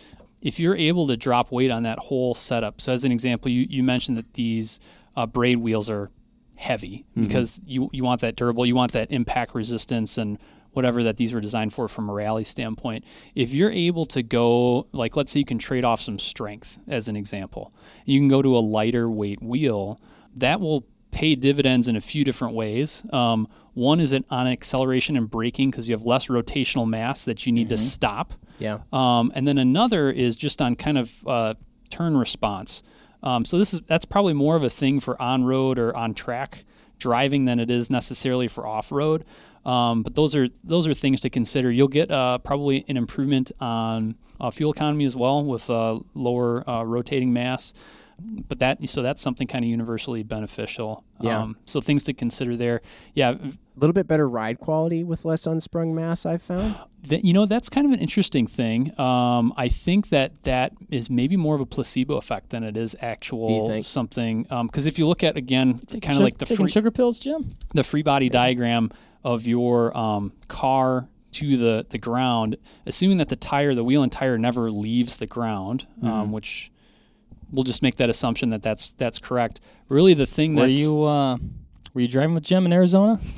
if 0.46 0.60
you're 0.60 0.76
able 0.78 1.08
to 1.08 1.18
drop 1.18 1.52
weight 1.52 1.72
on 1.72 1.84
that 1.84 1.98
whole 1.98 2.36
setup. 2.36 2.80
So, 2.80 2.94
as 2.94 3.04
an 3.04 3.12
example, 3.12 3.50
you, 3.50 3.66
you 3.68 3.82
mentioned 3.82 4.16
that 4.18 4.36
these 4.36 4.80
uh, 5.16 5.26
braid 5.26 5.58
wheels 5.58 5.90
are 5.90 6.12
heavy 6.54 7.06
because 7.16 7.60
you, 7.66 7.90
you 7.92 8.04
want 8.04 8.22
that 8.22 8.36
durable, 8.36 8.66
you 8.66 8.76
want 8.76 8.92
that 8.94 9.12
impact 9.12 9.56
resistance 9.56 10.20
and 10.20 10.38
whatever 10.72 11.02
that 11.04 11.18
these 11.18 11.34
were 11.34 11.42
designed 11.42 11.74
for 11.74 11.88
from 11.88 12.10
a 12.10 12.14
rally 12.14 12.44
standpoint. 12.44 13.04
If 13.34 13.54
you're 13.54 13.72
able 13.72 14.06
to 14.08 14.22
go, 14.22 14.88
like, 14.92 15.16
let's 15.16 15.32
say 15.32 15.40
you 15.40 15.46
can 15.46 15.58
trade 15.58 15.84
off 15.84 16.00
some 16.00 16.20
strength 16.20 16.80
as 16.88 17.08
an 17.08 17.16
example, 17.16 17.74
you 18.06 18.20
can 18.20 18.28
go 18.28 18.44
to 18.44 18.56
a 18.56 18.60
lighter 18.60 19.10
weight 19.10 19.42
wheel, 19.42 19.98
that 20.36 20.62
will 20.62 20.86
pay 21.12 21.34
dividends 21.34 21.88
in 21.88 21.96
a 21.96 22.02
few 22.02 22.24
different 22.24 22.54
ways. 22.54 23.04
Um, 23.12 23.48
one 23.74 24.00
is 24.00 24.14
it 24.14 24.26
on 24.30 24.48
acceleration 24.48 25.18
and 25.18 25.30
braking 25.30 25.72
because 25.72 25.90
you 25.90 25.96
have 25.96 26.06
less 26.06 26.28
rotational 26.28 26.88
mass 26.88 27.24
that 27.24 27.46
you 27.48 27.52
need 27.52 27.70
to 27.70 27.78
stop. 27.78 28.34
Yeah. 28.60 28.80
Um, 28.94 29.32
and 29.36 29.48
then 29.48 29.58
another 29.58 30.10
is 30.10 30.36
just 30.36 30.62
on 30.62 30.76
kind 30.76 30.98
of 30.98 31.28
uh, 31.28 31.54
turn 31.90 32.18
response. 32.18 32.84
Um, 33.24 33.44
so 33.44 33.58
this 33.58 33.74
is 33.74 33.82
that's 33.82 34.06
probably 34.06 34.34
more 34.34 34.56
of 34.56 34.64
a 34.64 34.70
thing 34.70 35.00
for 35.00 35.20
on 35.22 35.44
road 35.46 35.80
or 35.80 35.96
on 35.96 36.14
track 36.14 36.64
driving 37.00 37.46
than 37.46 37.60
it 37.60 37.70
is 37.70 37.90
necessarily 37.90 38.48
for 38.48 38.66
off 38.66 38.92
road. 38.92 39.26
Um, 39.66 40.04
but 40.04 40.14
those 40.14 40.36
are 40.36 40.48
those 40.64 40.88
are 40.88 40.94
things 40.94 41.22
to 41.22 41.30
consider. 41.30 41.72
You'll 41.72 41.88
get 41.88 42.12
uh, 42.12 42.38
probably 42.38 42.86
an 42.88 42.98
improvement 42.98 43.52
on 43.60 44.16
uh, 44.40 44.52
fuel 44.52 44.72
economy 44.72 45.06
as 45.06 45.16
well 45.16 45.44
with 45.44 45.70
uh, 45.70 46.00
lower 46.14 46.70
uh, 46.70 46.84
rotating 46.84 47.34
mass. 47.34 47.74
But 48.20 48.60
that 48.60 48.88
so 48.88 49.02
that's 49.02 49.22
something 49.22 49.48
kind 49.48 49.66
of 49.66 49.70
universally 49.70 50.24
beneficial. 50.24 51.04
Yeah. 51.20 51.42
Um, 51.42 51.58
so 51.66 51.82
things 51.82 52.04
to 52.06 52.14
consider 52.14 52.56
there. 52.56 52.82
Yeah, 53.14 53.36
A 53.76 53.80
little 53.80 53.94
bit 53.94 54.08
better 54.08 54.28
ride 54.30 54.60
quality 54.60 55.04
with 55.04 55.26
less 55.26 55.46
unsprung 55.46 55.94
mass. 55.94 56.26
I've 56.26 56.42
found. 56.42 56.76
you 57.10 57.34
know 57.34 57.46
that's 57.46 57.70
kind 57.70 57.86
of 57.86 57.92
an 57.92 58.00
interesting 58.00 58.48
thing. 58.48 58.98
Um, 59.00 59.54
I 59.58 59.68
think 59.68 60.10
that 60.10 60.44
that 60.44 60.72
is 60.90 61.10
maybe 61.10 61.36
more 61.36 61.56
of 61.56 61.62
a 61.62 61.66
placebo 61.66 62.16
effect 62.16 62.52
than 62.52 62.64
it 62.64 62.78
is 62.78 62.96
actual 63.02 63.82
something. 63.84 64.44
Because 64.44 64.86
if 64.86 64.98
you 64.98 65.06
look 65.08 65.24
at 65.24 65.36
again, 65.36 65.74
kind 65.80 65.96
of 66.06 66.12
Sugar- 66.14 66.24
like 66.24 66.38
the 66.38 66.46
free, 66.46 66.68
sugar 66.70 66.90
pills, 66.90 67.20
Jim. 67.20 67.54
the 67.74 67.84
free 67.84 68.02
body 68.02 68.30
diagram 68.30 68.92
of 69.26 69.46
your 69.46 69.96
um, 69.98 70.32
car 70.48 71.10
to 71.34 71.58
the 71.58 71.86
the 71.90 71.98
ground, 71.98 72.56
assuming 72.86 73.18
that 73.18 73.28
the 73.28 73.36
tire, 73.36 73.76
the 73.76 73.84
wheel 73.84 74.04
and 74.04 74.12
tire, 74.12 74.38
never 74.38 74.72
leaves 74.72 75.18
the 75.18 75.28
ground, 75.28 75.86
Mm-hmm. 75.98 76.08
um, 76.08 76.32
which 76.32 76.72
we'll 77.52 77.66
just 77.66 77.82
make 77.82 77.98
that 77.98 78.10
assumption 78.10 78.52
that 78.52 78.64
that's 78.64 78.94
that's 78.94 79.20
correct. 79.20 79.60
Really, 79.90 80.14
the 80.14 80.26
thing 80.26 80.56
that 80.56 80.72
you 80.72 81.04
uh, 81.04 81.38
Were 81.94 82.02
you 82.02 82.08
driving 82.08 82.36
with 82.36 82.44
Jim 82.46 82.66
in 82.66 82.72
Arizona? 82.72 83.20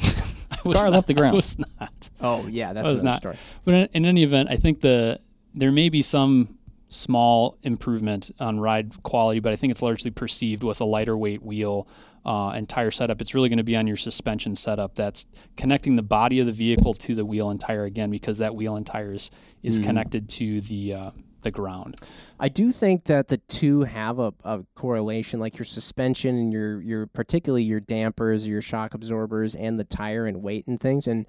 I 0.68 0.70
was 0.70 0.78
Car 0.78 0.86
not, 0.86 0.93
left 0.93 1.07
the 1.07 1.13
ground. 1.13 1.34
I 1.34 1.36
was 1.36 1.59
not. 1.59 2.09
Oh 2.22 2.47
yeah, 2.47 2.74
that's 2.74 2.91
was 2.91 3.01
another 3.01 3.13
not. 3.13 3.20
story. 3.20 3.38
But 3.65 3.74
in, 3.74 3.89
in 3.93 4.05
any 4.05 4.24
event, 4.24 4.49
I 4.51 4.57
think 4.57 4.82
the 4.82 5.20
there 5.55 5.72
may 5.72 5.89
be 5.89 6.01
some 6.01 6.57
small 6.89 7.57
improvement 7.63 8.32
on 8.39 8.59
ride 8.59 9.03
quality, 9.03 9.39
but 9.39 9.51
I 9.51 9.55
think 9.55 9.72
it's 9.72 9.82
largely 9.82 10.11
perceived 10.11 10.63
with 10.63 10.80
a 10.80 10.86
lighter 10.86 11.18
weight 11.18 11.43
wheel 11.43 11.88
uh, 12.26 12.49
and 12.49 12.70
tire 12.70 12.91
setup. 12.91 13.22
It's 13.22 13.34
really 13.36 13.49
going 13.49 13.57
to 13.57 13.63
be 13.63 13.76
on 13.76 13.88
your 13.88 13.97
suspension 13.97 14.55
setup 14.55 14.95
that's 14.95 15.26
connecting 15.57 15.95
the 15.95 16.03
body 16.03 16.39
of 16.39 16.45
the 16.45 16.51
vehicle 16.51 16.93
to 16.93 17.15
the 17.15 17.26
wheel 17.26 17.49
and 17.49 17.59
tire 17.59 17.84
again, 17.84 18.09
because 18.09 18.38
that 18.38 18.55
wheel 18.55 18.76
and 18.76 18.86
tires 18.86 19.32
is 19.63 19.80
connected 19.80 20.30
to 20.30 20.61
the 20.61 20.93
uh, 20.93 21.11
the 21.47 21.51
ground. 21.51 21.95
I 22.39 22.49
do 22.49 22.71
think 22.71 23.05
that 23.05 23.29
the 23.29 23.37
two 23.37 23.81
have 23.81 24.19
a, 24.19 24.33
a 24.43 24.63
correlation, 24.75 25.39
like 25.39 25.57
your 25.57 25.65
suspension 25.65 26.35
and 26.35 26.51
your 26.51 26.81
your 26.81 27.07
particularly 27.07 27.63
your 27.63 27.79
dampers, 27.79 28.47
your 28.47 28.61
shock 28.61 28.93
absorbers, 28.93 29.55
and 29.55 29.79
the 29.79 29.83
tire 29.83 30.25
and 30.25 30.43
weight 30.43 30.67
and 30.67 30.79
things. 30.79 31.07
And 31.07 31.25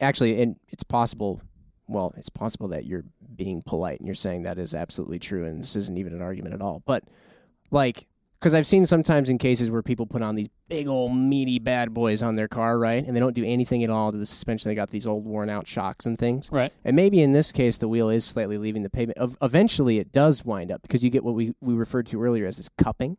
actually, 0.00 0.40
and 0.42 0.56
it's 0.68 0.82
possible. 0.82 1.40
Well, 1.86 2.12
it's 2.18 2.28
possible 2.28 2.68
that 2.68 2.84
you're 2.84 3.04
being 3.34 3.62
polite 3.64 3.98
and 3.98 4.06
you're 4.06 4.14
saying 4.14 4.42
that 4.42 4.58
is 4.58 4.74
absolutely 4.74 5.18
true, 5.18 5.46
and 5.46 5.62
this 5.62 5.76
isn't 5.76 5.96
even 5.96 6.12
an 6.12 6.22
argument 6.22 6.54
at 6.54 6.60
all. 6.60 6.82
But 6.84 7.04
like, 7.70 8.07
because 8.38 8.54
I've 8.54 8.66
seen 8.66 8.86
sometimes 8.86 9.30
in 9.30 9.38
cases 9.38 9.70
where 9.70 9.82
people 9.82 10.06
put 10.06 10.22
on 10.22 10.34
these 10.36 10.48
big 10.68 10.86
old 10.86 11.14
meaty 11.16 11.58
bad 11.58 11.92
boys 11.92 12.22
on 12.22 12.36
their 12.36 12.48
car, 12.48 12.78
right, 12.78 13.04
and 13.04 13.14
they 13.16 13.20
don't 13.20 13.34
do 13.34 13.44
anything 13.44 13.82
at 13.84 13.90
all 13.90 14.12
to 14.12 14.18
the 14.18 14.26
suspension. 14.26 14.70
They 14.70 14.74
got 14.74 14.90
these 14.90 15.06
old 15.06 15.24
worn 15.24 15.50
out 15.50 15.66
shocks 15.66 16.06
and 16.06 16.16
things. 16.16 16.48
Right. 16.52 16.72
And 16.84 16.94
maybe 16.94 17.20
in 17.20 17.32
this 17.32 17.50
case, 17.52 17.78
the 17.78 17.88
wheel 17.88 18.10
is 18.10 18.24
slightly 18.24 18.58
leaving 18.58 18.82
the 18.82 18.90
pavement. 18.90 19.18
Ev- 19.18 19.36
Eventually, 19.42 19.98
it 19.98 20.12
does 20.12 20.44
wind 20.44 20.70
up 20.70 20.82
because 20.82 21.02
you 21.04 21.10
get 21.10 21.24
what 21.24 21.34
we, 21.34 21.52
we 21.60 21.74
referred 21.74 22.06
to 22.06 22.22
earlier 22.22 22.46
as 22.46 22.58
this 22.58 22.68
cupping. 22.78 23.16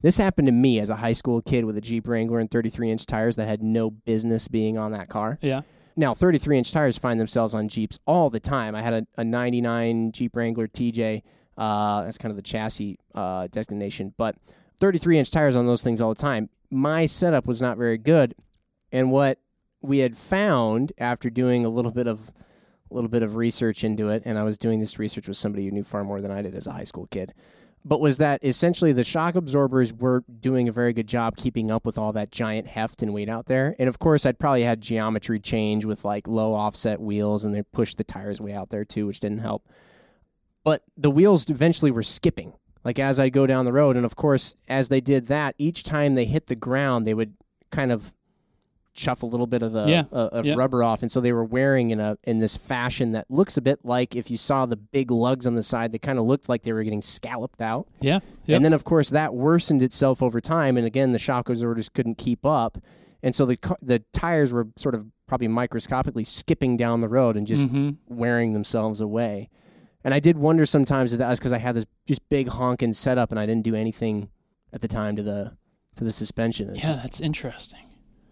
This 0.00 0.18
happened 0.18 0.46
to 0.46 0.52
me 0.52 0.80
as 0.80 0.90
a 0.90 0.96
high 0.96 1.12
school 1.12 1.40
kid 1.42 1.64
with 1.64 1.76
a 1.76 1.80
Jeep 1.80 2.08
Wrangler 2.08 2.38
and 2.40 2.50
33 2.50 2.90
inch 2.90 3.06
tires 3.06 3.36
that 3.36 3.46
had 3.48 3.62
no 3.62 3.90
business 3.90 4.48
being 4.48 4.76
on 4.76 4.92
that 4.92 5.08
car. 5.08 5.38
Yeah. 5.40 5.62
Now, 5.96 6.14
33 6.14 6.58
inch 6.58 6.72
tires 6.72 6.96
find 6.98 7.20
themselves 7.20 7.54
on 7.54 7.68
Jeeps 7.68 7.98
all 8.06 8.30
the 8.30 8.40
time. 8.40 8.74
I 8.74 8.82
had 8.82 8.94
a, 8.94 9.06
a 9.18 9.24
99 9.24 10.12
Jeep 10.12 10.34
Wrangler 10.34 10.66
TJ. 10.66 11.22
Uh, 11.56 12.04
that's 12.04 12.18
kind 12.18 12.30
of 12.30 12.36
the 12.36 12.42
chassis 12.42 12.98
uh, 13.14 13.46
designation, 13.48 14.14
but 14.16 14.36
33 14.80 15.18
inch 15.18 15.30
tires 15.30 15.56
on 15.56 15.66
those 15.66 15.82
things 15.82 16.00
all 16.00 16.14
the 16.14 16.20
time. 16.20 16.48
My 16.70 17.06
setup 17.06 17.46
was 17.46 17.60
not 17.60 17.76
very 17.76 17.98
good, 17.98 18.34
and 18.90 19.12
what 19.12 19.38
we 19.82 19.98
had 19.98 20.16
found 20.16 20.92
after 20.98 21.28
doing 21.28 21.64
a 21.64 21.68
little 21.68 21.92
bit 21.92 22.06
of 22.06 22.32
a 22.90 22.94
little 22.94 23.10
bit 23.10 23.22
of 23.22 23.36
research 23.36 23.84
into 23.84 24.08
it, 24.10 24.22
and 24.24 24.38
I 24.38 24.44
was 24.44 24.58
doing 24.58 24.80
this 24.80 24.98
research 24.98 25.26
with 25.26 25.36
somebody 25.36 25.64
who 25.64 25.70
knew 25.70 25.82
far 25.82 26.04
more 26.04 26.20
than 26.20 26.30
I 26.30 26.42
did 26.42 26.54
as 26.54 26.66
a 26.66 26.72
high 26.72 26.84
school 26.84 27.06
kid. 27.10 27.32
But 27.84 28.00
was 28.00 28.18
that 28.18 28.44
essentially 28.44 28.92
the 28.92 29.02
shock 29.02 29.34
absorbers 29.34 29.92
were 29.92 30.22
doing 30.40 30.68
a 30.68 30.72
very 30.72 30.92
good 30.92 31.08
job 31.08 31.34
keeping 31.36 31.70
up 31.70 31.84
with 31.84 31.98
all 31.98 32.12
that 32.12 32.30
giant 32.30 32.68
heft 32.68 33.02
and 33.02 33.12
weight 33.12 33.28
out 33.28 33.46
there? 33.46 33.74
And 33.78 33.88
of 33.88 33.98
course, 33.98 34.24
I'd 34.24 34.38
probably 34.38 34.62
had 34.62 34.80
geometry 34.80 35.40
change 35.40 35.84
with 35.84 36.04
like 36.04 36.28
low 36.28 36.54
offset 36.54 37.00
wheels, 37.00 37.44
and 37.44 37.54
they 37.54 37.62
pushed 37.62 37.98
the 37.98 38.04
tires 38.04 38.40
way 38.40 38.52
out 38.52 38.70
there 38.70 38.84
too, 38.84 39.06
which 39.06 39.20
didn't 39.20 39.38
help. 39.38 39.68
But 40.64 40.82
the 40.96 41.10
wheels 41.10 41.48
eventually 41.50 41.90
were 41.90 42.02
skipping, 42.02 42.52
like 42.84 42.98
as 42.98 43.18
I 43.18 43.28
go 43.30 43.46
down 43.46 43.64
the 43.64 43.72
road. 43.72 43.96
And 43.96 44.04
of 44.04 44.16
course, 44.16 44.54
as 44.68 44.88
they 44.88 45.00
did 45.00 45.26
that, 45.26 45.54
each 45.58 45.82
time 45.82 46.14
they 46.14 46.24
hit 46.24 46.46
the 46.46 46.54
ground, 46.56 47.06
they 47.06 47.14
would 47.14 47.34
kind 47.70 47.90
of 47.90 48.14
chuff 48.94 49.22
a 49.22 49.26
little 49.26 49.46
bit 49.46 49.62
of 49.62 49.72
the 49.72 49.86
Yeah. 49.88 50.04
uh, 50.12 50.28
of 50.32 50.44
Yeah. 50.44 50.54
rubber 50.54 50.84
off, 50.84 51.00
and 51.00 51.10
so 51.10 51.18
they 51.22 51.32
were 51.32 51.44
wearing 51.46 51.90
in 51.90 51.98
a 51.98 52.18
in 52.24 52.38
this 52.40 52.56
fashion 52.58 53.12
that 53.12 53.24
looks 53.30 53.56
a 53.56 53.62
bit 53.62 53.78
like 53.84 54.14
if 54.14 54.30
you 54.30 54.36
saw 54.36 54.66
the 54.66 54.76
big 54.76 55.10
lugs 55.10 55.46
on 55.46 55.54
the 55.54 55.62
side, 55.62 55.92
they 55.92 55.98
kind 55.98 56.18
of 56.18 56.26
looked 56.26 56.46
like 56.50 56.62
they 56.62 56.74
were 56.74 56.82
getting 56.84 57.00
scalloped 57.00 57.62
out. 57.62 57.88
Yeah. 58.02 58.20
And 58.46 58.62
then 58.62 58.74
of 58.74 58.84
course 58.84 59.08
that 59.08 59.32
worsened 59.34 59.82
itself 59.82 60.22
over 60.22 60.40
time, 60.42 60.76
and 60.76 60.86
again 60.86 61.12
the 61.12 61.18
shock 61.18 61.48
absorbers 61.48 61.88
couldn't 61.88 62.18
keep 62.18 62.44
up, 62.44 62.76
and 63.22 63.34
so 63.34 63.46
the 63.46 63.56
the 63.80 64.00
tires 64.12 64.52
were 64.52 64.68
sort 64.76 64.94
of 64.94 65.06
probably 65.26 65.48
microscopically 65.48 66.24
skipping 66.24 66.76
down 66.76 67.00
the 67.00 67.08
road 67.08 67.34
and 67.38 67.46
just 67.46 67.64
hmm 67.64 67.92
wearing 68.10 68.52
themselves 68.52 69.00
away. 69.00 69.48
And 70.04 70.12
I 70.14 70.20
did 70.20 70.36
wonder 70.36 70.66
sometimes 70.66 71.12
if 71.12 71.18
that 71.20 71.28
was 71.28 71.38
because 71.38 71.52
I 71.52 71.58
had 71.58 71.74
this 71.76 71.86
just 72.06 72.28
big 72.28 72.48
honking 72.48 72.92
setup 72.92 73.30
and 73.30 73.38
I 73.38 73.46
didn't 73.46 73.62
do 73.64 73.74
anything 73.74 74.30
at 74.72 74.80
the 74.80 74.88
time 74.88 75.16
to 75.16 75.22
the 75.22 75.56
to 75.96 76.04
the 76.04 76.12
suspension. 76.12 76.70
It's 76.70 76.78
Yeah, 76.78 76.84
just- 76.84 77.02
that's 77.02 77.20
interesting. 77.20 77.80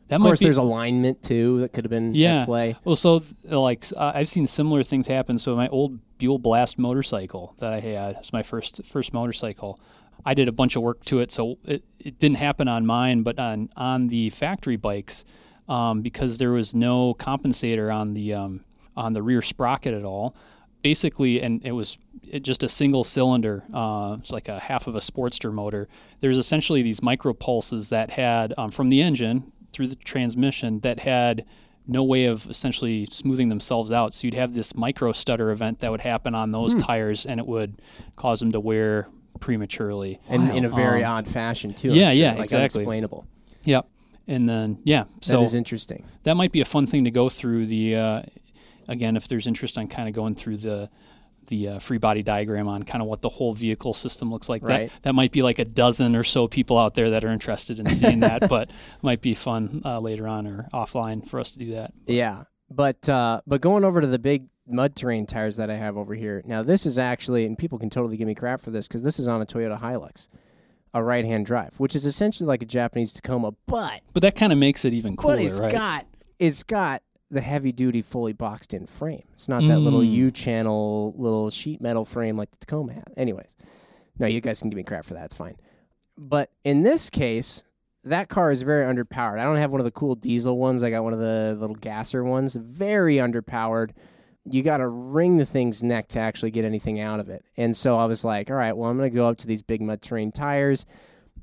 That 0.08 0.16
of 0.16 0.22
course, 0.22 0.40
be, 0.40 0.46
there's 0.46 0.56
alignment 0.56 1.22
too 1.22 1.60
that 1.60 1.72
could 1.72 1.84
have 1.84 1.90
been 1.90 2.14
Yeah. 2.16 2.44
play. 2.44 2.74
Well, 2.84 2.96
so 2.96 3.22
like 3.44 3.84
uh, 3.96 4.10
I've 4.14 4.28
seen 4.28 4.46
similar 4.46 4.82
things 4.82 5.06
happen. 5.06 5.38
So 5.38 5.54
my 5.54 5.68
old 5.68 6.00
Buell 6.18 6.38
Blast 6.40 6.78
motorcycle 6.80 7.54
that 7.58 7.72
I 7.72 7.78
had 7.80 8.16
was 8.18 8.32
my 8.32 8.42
first 8.42 8.84
first 8.84 9.12
motorcycle. 9.12 9.78
I 10.26 10.34
did 10.34 10.48
a 10.48 10.52
bunch 10.52 10.74
of 10.74 10.82
work 10.82 11.04
to 11.06 11.20
it, 11.20 11.30
so 11.30 11.58
it, 11.64 11.84
it 12.00 12.18
didn't 12.18 12.38
happen 12.38 12.66
on 12.66 12.84
mine, 12.86 13.22
but 13.22 13.38
on 13.38 13.68
on 13.76 14.08
the 14.08 14.30
factory 14.30 14.76
bikes, 14.76 15.24
um, 15.68 16.02
because 16.02 16.38
there 16.38 16.50
was 16.50 16.74
no 16.74 17.14
compensator 17.14 17.94
on 17.94 18.14
the 18.14 18.34
um, 18.34 18.64
on 18.96 19.12
the 19.12 19.22
rear 19.22 19.40
sprocket 19.42 19.94
at 19.94 20.04
all. 20.04 20.34
Basically, 20.82 21.40
and 21.42 21.64
it 21.64 21.72
was 21.72 21.98
it 22.30 22.42
just 22.42 22.62
a 22.62 22.68
single 22.68 23.02
cylinder. 23.04 23.64
Uh, 23.72 24.16
it's 24.18 24.30
like 24.30 24.48
a 24.48 24.58
half 24.60 24.86
of 24.86 24.94
a 24.94 25.00
Sportster 25.00 25.52
motor. 25.52 25.88
There's 26.20 26.38
essentially 26.38 26.80
these 26.82 27.02
micro 27.02 27.32
pulses 27.32 27.88
that 27.88 28.10
had 28.10 28.54
um, 28.56 28.70
from 28.70 28.88
the 28.88 29.02
engine 29.02 29.52
through 29.72 29.88
the 29.88 29.96
transmission 29.96 30.80
that 30.80 31.00
had 31.00 31.44
no 31.86 32.04
way 32.04 32.26
of 32.26 32.48
essentially 32.48 33.06
smoothing 33.10 33.48
themselves 33.48 33.90
out. 33.90 34.14
So 34.14 34.26
you'd 34.26 34.34
have 34.34 34.54
this 34.54 34.74
micro 34.76 35.12
stutter 35.12 35.50
event 35.50 35.80
that 35.80 35.90
would 35.90 36.02
happen 36.02 36.34
on 36.34 36.52
those 36.52 36.74
Hmm. 36.74 36.80
tires, 36.80 37.26
and 37.26 37.40
it 37.40 37.46
would 37.46 37.80
cause 38.16 38.40
them 38.40 38.52
to 38.52 38.60
wear 38.60 39.08
prematurely. 39.40 40.18
And 40.28 40.50
in 40.56 40.64
a 40.64 40.68
very 40.68 41.02
Um, 41.02 41.12
odd 41.18 41.28
fashion 41.28 41.74
too. 41.74 41.88
Yeah, 41.94 42.10
sure, 42.10 42.18
yeah, 42.20 42.32
like 42.34 42.44
exactly. 42.44 42.82
Unexplainable. 42.82 43.26
Yep. 43.64 43.86
And 44.28 44.48
then 44.48 44.78
yeah, 44.84 45.04
so 45.20 45.38
that 45.38 45.42
is 45.42 45.54
interesting. 45.54 46.04
that 46.22 46.36
might 46.36 46.52
be 46.52 46.60
a 46.60 46.64
fun 46.64 46.86
thing 46.86 47.04
to 47.04 47.10
go 47.10 47.28
through. 47.28 47.66
The 47.66 47.96
uh, 47.96 48.22
again, 48.90 49.16
if 49.16 49.28
there's 49.28 49.46
interest 49.46 49.78
on 49.78 49.88
kind 49.88 50.08
of 50.08 50.14
going 50.14 50.34
through 50.34 50.58
the 50.58 50.90
the 51.46 51.68
uh, 51.68 51.78
free 51.78 51.98
body 51.98 52.22
diagram 52.22 52.68
on 52.68 52.82
kind 52.82 53.02
of 53.02 53.08
what 53.08 53.22
the 53.22 53.28
whole 53.28 53.54
vehicle 53.54 53.94
system 53.94 54.30
looks 54.30 54.48
like. 54.48 54.62
Right. 54.62 54.88
That 54.88 55.02
that 55.02 55.12
might 55.14 55.32
be 55.32 55.42
like 55.42 55.58
a 55.58 55.64
dozen 55.64 56.14
or 56.14 56.22
so 56.22 56.46
people 56.48 56.78
out 56.78 56.94
there 56.94 57.10
that 57.10 57.24
are 57.24 57.28
interested 57.28 57.78
in 57.78 57.88
seeing 57.88 58.20
that, 58.20 58.42
but 58.48 58.70
might 59.02 59.22
be 59.22 59.34
fun 59.34 59.82
uh, 59.84 59.98
later 60.00 60.28
on 60.28 60.46
or 60.46 60.68
offline 60.72 61.26
for 61.26 61.40
us 61.40 61.52
to 61.52 61.58
do 61.58 61.72
that. 61.72 61.92
Yeah, 62.06 62.44
but 62.70 63.08
uh, 63.08 63.40
but 63.46 63.60
going 63.60 63.84
over 63.84 64.00
to 64.00 64.06
the 64.06 64.18
big 64.18 64.46
mud 64.66 64.94
terrain 64.94 65.26
tires 65.26 65.56
that 65.56 65.70
I 65.70 65.76
have 65.76 65.96
over 65.96 66.14
here. 66.14 66.42
Now 66.44 66.62
this 66.62 66.86
is 66.86 66.98
actually, 66.98 67.46
and 67.46 67.58
people 67.58 67.78
can 67.78 67.90
totally 67.90 68.16
give 68.16 68.26
me 68.26 68.34
crap 68.34 68.60
for 68.60 68.70
this 68.70 68.86
because 68.86 69.02
this 69.02 69.18
is 69.18 69.26
on 69.26 69.42
a 69.42 69.46
Toyota 69.46 69.80
Hilux, 69.80 70.28
a 70.94 71.02
right 71.02 71.24
hand 71.24 71.46
drive, 71.46 71.78
which 71.80 71.96
is 71.96 72.06
essentially 72.06 72.46
like 72.46 72.62
a 72.62 72.66
Japanese 72.66 73.12
Tacoma, 73.12 73.52
but 73.66 74.02
But 74.12 74.22
that 74.22 74.36
kind 74.36 74.52
of 74.52 74.58
makes 74.58 74.84
it 74.84 74.92
even 74.92 75.16
cooler, 75.16 75.36
but 75.36 75.44
it's 75.44 75.60
right? 75.60 75.72
got 75.72 76.06
it's 76.38 76.62
got 76.62 77.02
the 77.30 77.40
heavy 77.40 77.72
duty 77.72 78.02
fully 78.02 78.32
boxed 78.32 78.74
in 78.74 78.86
frame. 78.86 79.22
It's 79.32 79.48
not 79.48 79.64
that 79.66 79.78
little 79.78 80.00
Mm. 80.00 80.12
U 80.12 80.30
channel 80.30 81.14
little 81.16 81.50
sheet 81.50 81.80
metal 81.80 82.04
frame 82.04 82.36
like 82.36 82.50
the 82.50 82.56
Tacoma 82.58 82.94
had. 82.94 83.12
Anyways, 83.16 83.56
no, 84.18 84.26
you 84.26 84.40
guys 84.40 84.60
can 84.60 84.70
give 84.70 84.76
me 84.76 84.82
crap 84.82 85.04
for 85.04 85.14
that. 85.14 85.26
It's 85.26 85.36
fine. 85.36 85.56
But 86.18 86.50
in 86.64 86.82
this 86.82 87.08
case, 87.08 87.62
that 88.04 88.28
car 88.28 88.50
is 88.50 88.62
very 88.62 88.84
underpowered. 88.84 89.38
I 89.38 89.44
don't 89.44 89.56
have 89.56 89.72
one 89.72 89.80
of 89.80 89.84
the 89.84 89.90
cool 89.90 90.14
diesel 90.14 90.58
ones. 90.58 90.82
I 90.82 90.90
got 90.90 91.04
one 91.04 91.12
of 91.12 91.18
the 91.18 91.56
little 91.58 91.76
gasser 91.76 92.24
ones. 92.24 92.56
Very 92.56 93.16
underpowered. 93.16 93.90
You 94.44 94.62
got 94.62 94.78
to 94.78 94.88
wring 94.88 95.36
the 95.36 95.44
thing's 95.44 95.82
neck 95.82 96.08
to 96.08 96.18
actually 96.18 96.50
get 96.50 96.64
anything 96.64 96.98
out 96.98 97.20
of 97.20 97.28
it. 97.28 97.44
And 97.56 97.76
so 97.76 97.98
I 97.98 98.06
was 98.06 98.24
like, 98.24 98.50
all 98.50 98.56
right, 98.56 98.76
well, 98.76 98.90
I'm 98.90 98.96
going 98.96 99.10
to 99.10 99.14
go 99.14 99.28
up 99.28 99.36
to 99.38 99.46
these 99.46 99.62
big 99.62 99.82
mud 99.82 100.02
terrain 100.02 100.32
tires. 100.32 100.84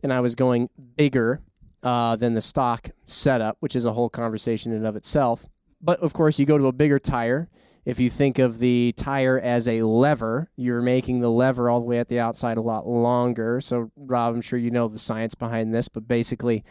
And 0.03 0.11
I 0.11 0.19
was 0.19 0.35
going 0.35 0.69
bigger 0.95 1.41
uh, 1.83 2.15
than 2.15 2.33
the 2.33 2.41
stock 2.41 2.89
setup, 3.05 3.57
which 3.61 3.75
is 3.75 3.85
a 3.85 3.93
whole 3.93 4.09
conversation 4.09 4.71
in 4.71 4.79
and 4.79 4.87
of 4.87 4.95
itself. 4.95 5.47
But 5.81 5.99
of 5.99 6.13
course, 6.13 6.39
you 6.39 6.45
go 6.45 6.57
to 6.57 6.67
a 6.67 6.71
bigger 6.71 6.99
tire. 6.99 7.49
If 7.85 7.99
you 7.99 8.09
think 8.09 8.37
of 8.37 8.59
the 8.59 8.93
tire 8.97 9.39
as 9.39 9.69
a 9.69 9.81
lever, 9.83 10.49
you're 10.57 10.81
making 10.81 11.21
the 11.21 11.31
lever 11.31 11.69
all 11.69 11.79
the 11.79 11.85
way 11.85 11.99
at 11.99 12.09
the 12.09 12.19
outside 12.19 12.57
a 12.57 12.61
lot 12.61 12.85
longer. 12.85 13.61
So, 13.61 13.91
Rob, 13.95 14.35
I'm 14.35 14.41
sure 14.41 14.59
you 14.59 14.71
know 14.71 14.89
the 14.89 14.97
science 14.97 15.35
behind 15.35 15.73
this, 15.73 15.87
but 15.87 16.05
basically, 16.05 16.65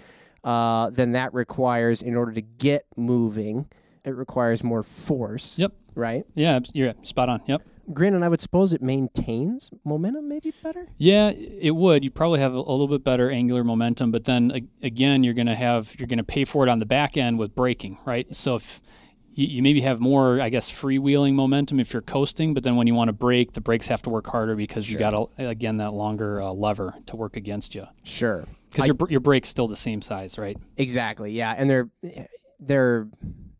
uh, 0.44 0.90
then 0.90 1.12
that 1.12 1.32
requires, 1.32 2.02
in 2.02 2.16
order 2.16 2.32
to 2.32 2.42
get 2.42 2.84
moving, 2.96 3.66
it 4.04 4.14
requires 4.14 4.62
more 4.62 4.82
force. 4.82 5.58
Yep. 5.58 5.72
Right? 5.94 6.24
Yeah, 6.34 6.60
you're 6.74 6.92
spot 7.02 7.30
on. 7.30 7.40
Yep. 7.46 7.62
Granted, 7.92 8.22
I 8.22 8.28
would 8.28 8.40
suppose 8.40 8.72
it 8.74 8.82
maintains 8.82 9.70
momentum 9.84 10.28
maybe 10.28 10.52
better. 10.62 10.88
Yeah, 10.98 11.30
it 11.30 11.74
would. 11.76 12.02
You 12.04 12.10
probably 12.10 12.40
have 12.40 12.52
a, 12.54 12.58
a 12.58 12.58
little 12.58 12.88
bit 12.88 13.04
better 13.04 13.30
angular 13.30 13.62
momentum, 13.64 14.10
but 14.10 14.24
then 14.24 14.50
a- 14.54 14.86
again, 14.86 15.22
you're 15.22 15.34
going 15.34 15.46
to 15.46 15.54
have 15.54 15.94
you're 15.98 16.08
going 16.08 16.18
to 16.18 16.24
pay 16.24 16.44
for 16.44 16.66
it 16.66 16.68
on 16.68 16.78
the 16.80 16.86
back 16.86 17.16
end 17.16 17.38
with 17.38 17.54
braking, 17.54 17.98
right? 18.04 18.34
So 18.34 18.56
if 18.56 18.80
you, 19.34 19.46
you 19.46 19.62
maybe 19.62 19.82
have 19.82 20.00
more, 20.00 20.40
I 20.40 20.48
guess, 20.48 20.70
freewheeling 20.70 21.34
momentum 21.34 21.78
if 21.78 21.92
you're 21.92 22.02
coasting, 22.02 22.54
but 22.54 22.64
then 22.64 22.74
when 22.76 22.86
you 22.86 22.94
want 22.94 23.08
to 23.08 23.12
brake, 23.12 23.52
the 23.52 23.60
brakes 23.60 23.86
have 23.88 24.02
to 24.02 24.10
work 24.10 24.26
harder 24.26 24.56
because 24.56 24.90
you 24.90 24.98
got 24.98 25.12
a, 25.38 25.48
again 25.48 25.76
that 25.76 25.92
longer 25.92 26.40
uh, 26.42 26.50
lever 26.52 26.94
to 27.06 27.16
work 27.16 27.36
against 27.36 27.74
you 27.74 27.86
Sure. 28.02 28.44
because 28.70 28.86
your 28.88 28.96
your 29.08 29.20
brake's 29.20 29.48
still 29.48 29.68
the 29.68 29.76
same 29.76 30.02
size, 30.02 30.38
right? 30.38 30.56
Exactly. 30.76 31.32
Yeah, 31.32 31.54
and 31.56 31.70
they're 31.70 31.88
they're 32.58 33.08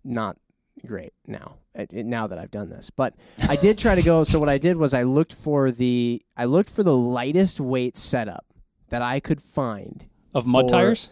not 0.03 0.37
great 0.85 1.12
now. 1.27 1.59
uh, 1.79 1.87
Now 1.93 2.27
that 2.27 2.39
I've 2.39 2.51
done 2.51 2.68
this, 2.68 2.91
but 2.91 3.14
I 3.49 3.57
did 3.57 3.79
try 3.79 3.95
to 3.95 4.03
go. 4.03 4.24
So 4.24 4.39
what 4.39 4.49
I 4.49 4.59
did 4.59 4.77
was 4.77 4.93
I 4.95 5.03
looked 5.05 5.33
for 5.35 5.70
the 5.70 6.20
I 6.37 6.45
looked 6.45 6.70
for 6.70 6.83
the 6.83 6.97
lightest 6.97 7.61
weight 7.61 7.97
setup 7.97 8.45
that 8.91 9.03
I 9.03 9.20
could 9.20 9.41
find 9.41 10.07
Of 10.35 10.47
mud 10.47 10.66
For- 10.66 10.77
tires. 10.77 11.11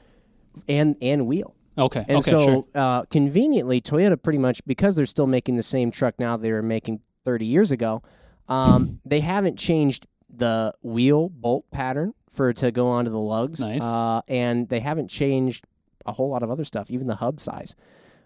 and 0.69 0.97
and 1.01 1.27
wheel. 1.27 1.55
Okay. 1.77 2.05
And 2.09 2.19
okay. 2.19 2.31
so, 2.31 2.45
sure. 2.45 2.65
uh, 2.75 3.03
conveniently, 3.07 3.81
Toyota 3.81 4.21
pretty 4.23 4.39
much 4.39 4.65
because 4.65 4.95
they're 4.95 5.07
still 5.07 5.27
making 5.27 5.57
the 5.57 5.63
same 5.63 5.91
truck 5.91 6.21
now 6.21 6.37
they 6.37 6.53
were 6.53 6.63
making 6.63 7.01
30 7.25 7.47
years 7.47 7.73
ago. 7.73 8.01
Um, 8.49 9.01
they 9.05 9.19
haven't 9.21 9.59
changed 9.59 10.07
the 10.31 10.73
wheel 10.83 11.29
bolt 11.31 11.65
pattern 11.73 12.15
for 12.31 12.51
it 12.51 12.59
to 12.59 12.71
go 12.71 12.87
onto 12.87 13.11
the 13.11 13.19
lugs. 13.19 13.61
Nice. 13.65 13.83
Uh, 13.83 14.21
and 14.29 14.69
they 14.69 14.79
haven't 14.81 15.09
changed 15.09 15.65
a 16.07 16.13
whole 16.13 16.29
lot 16.31 16.43
of 16.45 16.51
other 16.51 16.63
stuff, 16.65 16.91
even 16.93 17.09
the 17.09 17.17
hub 17.17 17.41
size. 17.41 17.75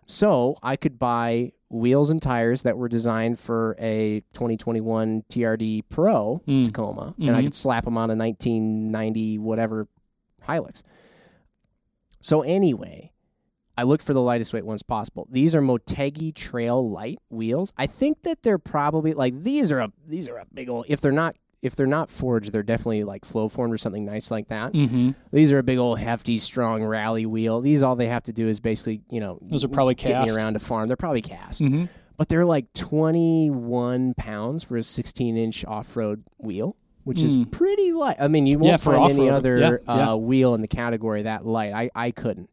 So 0.08 0.56
I 0.62 0.76
could 0.76 0.98
buy 0.98 1.52
wheels 1.70 2.08
and 2.08 2.20
tires 2.20 2.62
that 2.62 2.78
were 2.78 2.88
designed 2.88 3.38
for 3.38 3.76
a 3.78 4.20
2021 4.32 5.22
TRD 5.28 5.82
Pro 5.90 6.40
Mm. 6.46 6.64
Tacoma, 6.64 7.14
and 7.20 7.30
I 7.36 7.40
Mhm. 7.40 7.44
could 7.44 7.54
slap 7.54 7.84
them 7.84 7.98
on 7.98 8.10
a 8.10 8.16
1990 8.16 9.36
whatever 9.38 9.86
Hilux. 10.46 10.82
So 12.20 12.40
anyway, 12.40 13.12
I 13.76 13.82
looked 13.82 14.02
for 14.02 14.14
the 14.14 14.22
lightest 14.22 14.52
weight 14.54 14.64
ones 14.64 14.82
possible. 14.82 15.28
These 15.30 15.54
are 15.54 15.60
Motegi 15.60 16.34
Trail 16.34 16.88
Light 16.88 17.18
wheels. 17.30 17.70
I 17.76 17.86
think 17.86 18.22
that 18.22 18.42
they're 18.42 18.58
probably 18.58 19.12
like 19.14 19.38
these 19.38 19.70
are 19.70 19.78
a 19.80 19.92
these 20.06 20.26
are 20.26 20.38
a 20.38 20.46
big 20.52 20.68
old. 20.70 20.86
If 20.88 21.00
they're 21.02 21.12
not 21.12 21.36
if 21.62 21.74
they're 21.74 21.86
not 21.86 22.08
forged, 22.10 22.52
they're 22.52 22.62
definitely 22.62 23.04
like 23.04 23.24
flow 23.24 23.48
formed 23.48 23.72
or 23.74 23.78
something 23.78 24.04
nice 24.04 24.30
like 24.30 24.48
that. 24.48 24.72
Mm-hmm. 24.72 25.10
These 25.32 25.52
are 25.52 25.58
a 25.58 25.62
big 25.62 25.78
old 25.78 25.98
hefty, 25.98 26.38
strong 26.38 26.84
rally 26.84 27.26
wheel. 27.26 27.60
These 27.60 27.82
all 27.82 27.96
they 27.96 28.06
have 28.08 28.22
to 28.24 28.32
do 28.32 28.46
is 28.48 28.60
basically 28.60 29.02
you 29.10 29.20
know 29.20 29.38
Those 29.42 29.64
are 29.64 29.68
probably 29.68 29.94
get 29.94 30.24
me 30.24 30.30
around 30.32 30.56
a 30.56 30.60
farm. 30.60 30.86
They're 30.86 30.96
probably 30.96 31.22
cast, 31.22 31.62
Mm-hmm. 31.62 31.86
but 32.16 32.28
they're 32.28 32.44
like 32.44 32.72
twenty 32.74 33.50
one 33.50 34.14
pounds 34.14 34.62
for 34.64 34.76
a 34.76 34.82
sixteen 34.82 35.36
inch 35.36 35.64
off 35.64 35.96
road 35.96 36.22
wheel. 36.38 36.76
Which 37.04 37.22
is 37.22 37.38
Mm. 37.38 37.50
pretty 37.50 37.92
light. 37.92 38.16
I 38.20 38.28
mean, 38.28 38.46
you 38.46 38.58
won't 38.58 38.72
Yeah, 38.72 38.76
find 38.76 39.12
any 39.12 39.30
other 39.30 39.56
Yeah, 39.56 39.68
uh, 39.90 39.96
yeah. 39.96 40.14
wheel 40.14 40.54
in 40.54 40.60
the 40.60 40.68
category 40.68 41.22
that 41.22 41.46
light. 41.46 41.72
I, 41.72 41.88
I 41.94 42.10
couldn't. 42.10 42.50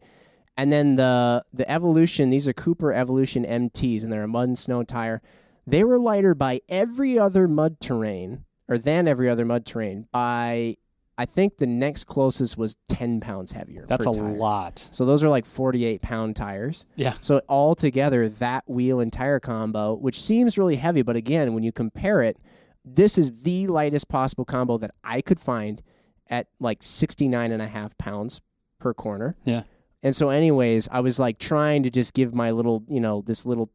And 0.55 0.71
then 0.71 0.95
the 0.95 1.43
the 1.53 1.69
Evolution, 1.69 2.29
these 2.29 2.47
are 2.47 2.53
Cooper 2.53 2.93
Evolution 2.93 3.43
MTs, 3.43 4.01
and 4.03 4.13
they're 4.13 4.23
a 4.23 4.27
mud 4.29 4.47
and 4.47 4.57
snow 4.57 4.83
tire. 4.83 5.21
They 5.67 5.83
were 5.83 5.99
lighter 5.99 6.33
by 6.35 6.61
every 6.69 7.19
other 7.19 7.49
mud 7.49 7.81
terrain, 7.81 8.45
or 8.68 8.78
than 8.78 9.07
every 9.07 9.30
other 9.30 9.45
mud 9.45 9.66
terrain. 9.66 10.07
By 10.11 10.78
I 11.18 11.26
think 11.26 11.57
the 11.57 11.68
next 11.68 12.05
closest 12.05 12.57
was 12.57 12.76
ten 12.89 13.20
pounds 13.20 13.53
heavier. 13.53 13.86
That's 13.88 14.05
a 14.05 14.11
tire. 14.11 14.24
lot. 14.24 14.89
So 14.91 15.05
those 15.05 15.24
are 15.24 15.30
like 15.30 15.45
forty 15.45 15.86
eight 15.86 16.01
pound 16.01 16.36
tires. 16.36 16.86
Yeah. 16.95 17.13
So 17.22 17.39
all 17.47 17.76
together, 17.76 18.28
that 18.28 18.63
wheel 18.68 18.99
and 18.99 19.11
tire 19.11 19.39
combo, 19.39 19.93
which 19.95 20.20
seems 20.20 20.57
really 20.57 20.76
heavy, 20.76 21.01
but 21.01 21.16
again, 21.16 21.53
when 21.53 21.63
you 21.63 21.72
compare 21.72 22.22
it, 22.22 22.38
this 22.84 23.18
is 23.18 23.43
the 23.43 23.68
lightest 23.68 24.09
possible 24.09 24.45
combo 24.45 24.78
that 24.78 24.91
I 25.03 25.22
could 25.22 25.39
find 25.39 25.82
at 26.30 26.47
like 26.59 26.82
69 26.82 27.51
and 27.51 27.61
a 27.61 27.68
half 27.68 27.97
pounds 27.97 28.41
per 28.80 28.93
corner. 28.93 29.36
Yeah. 29.43 29.63
And 30.03 30.16
so, 30.16 30.30
anyways, 30.30 30.88
I 30.91 30.99
was 30.99 31.20
like 31.20 31.39
trying 31.39 31.84
to 31.84 31.89
just 31.89 32.13
give 32.13 32.36
my 32.36 32.51
little, 32.51 32.84
you 32.88 32.99
know, 32.99 33.24
this 33.26 33.45
little 33.45 33.72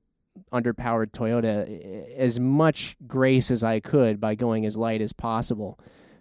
underpowered 0.52 1.12
Toyota 1.12 2.08
as 2.16 2.38
much 2.40 2.96
grace 3.06 3.50
as 3.50 3.62
I 3.64 3.80
could 3.80 4.20
by 4.20 4.34
going 4.34 4.64
as 4.66 4.76
light 4.78 5.00
as 5.00 5.12
possible. 5.12 5.78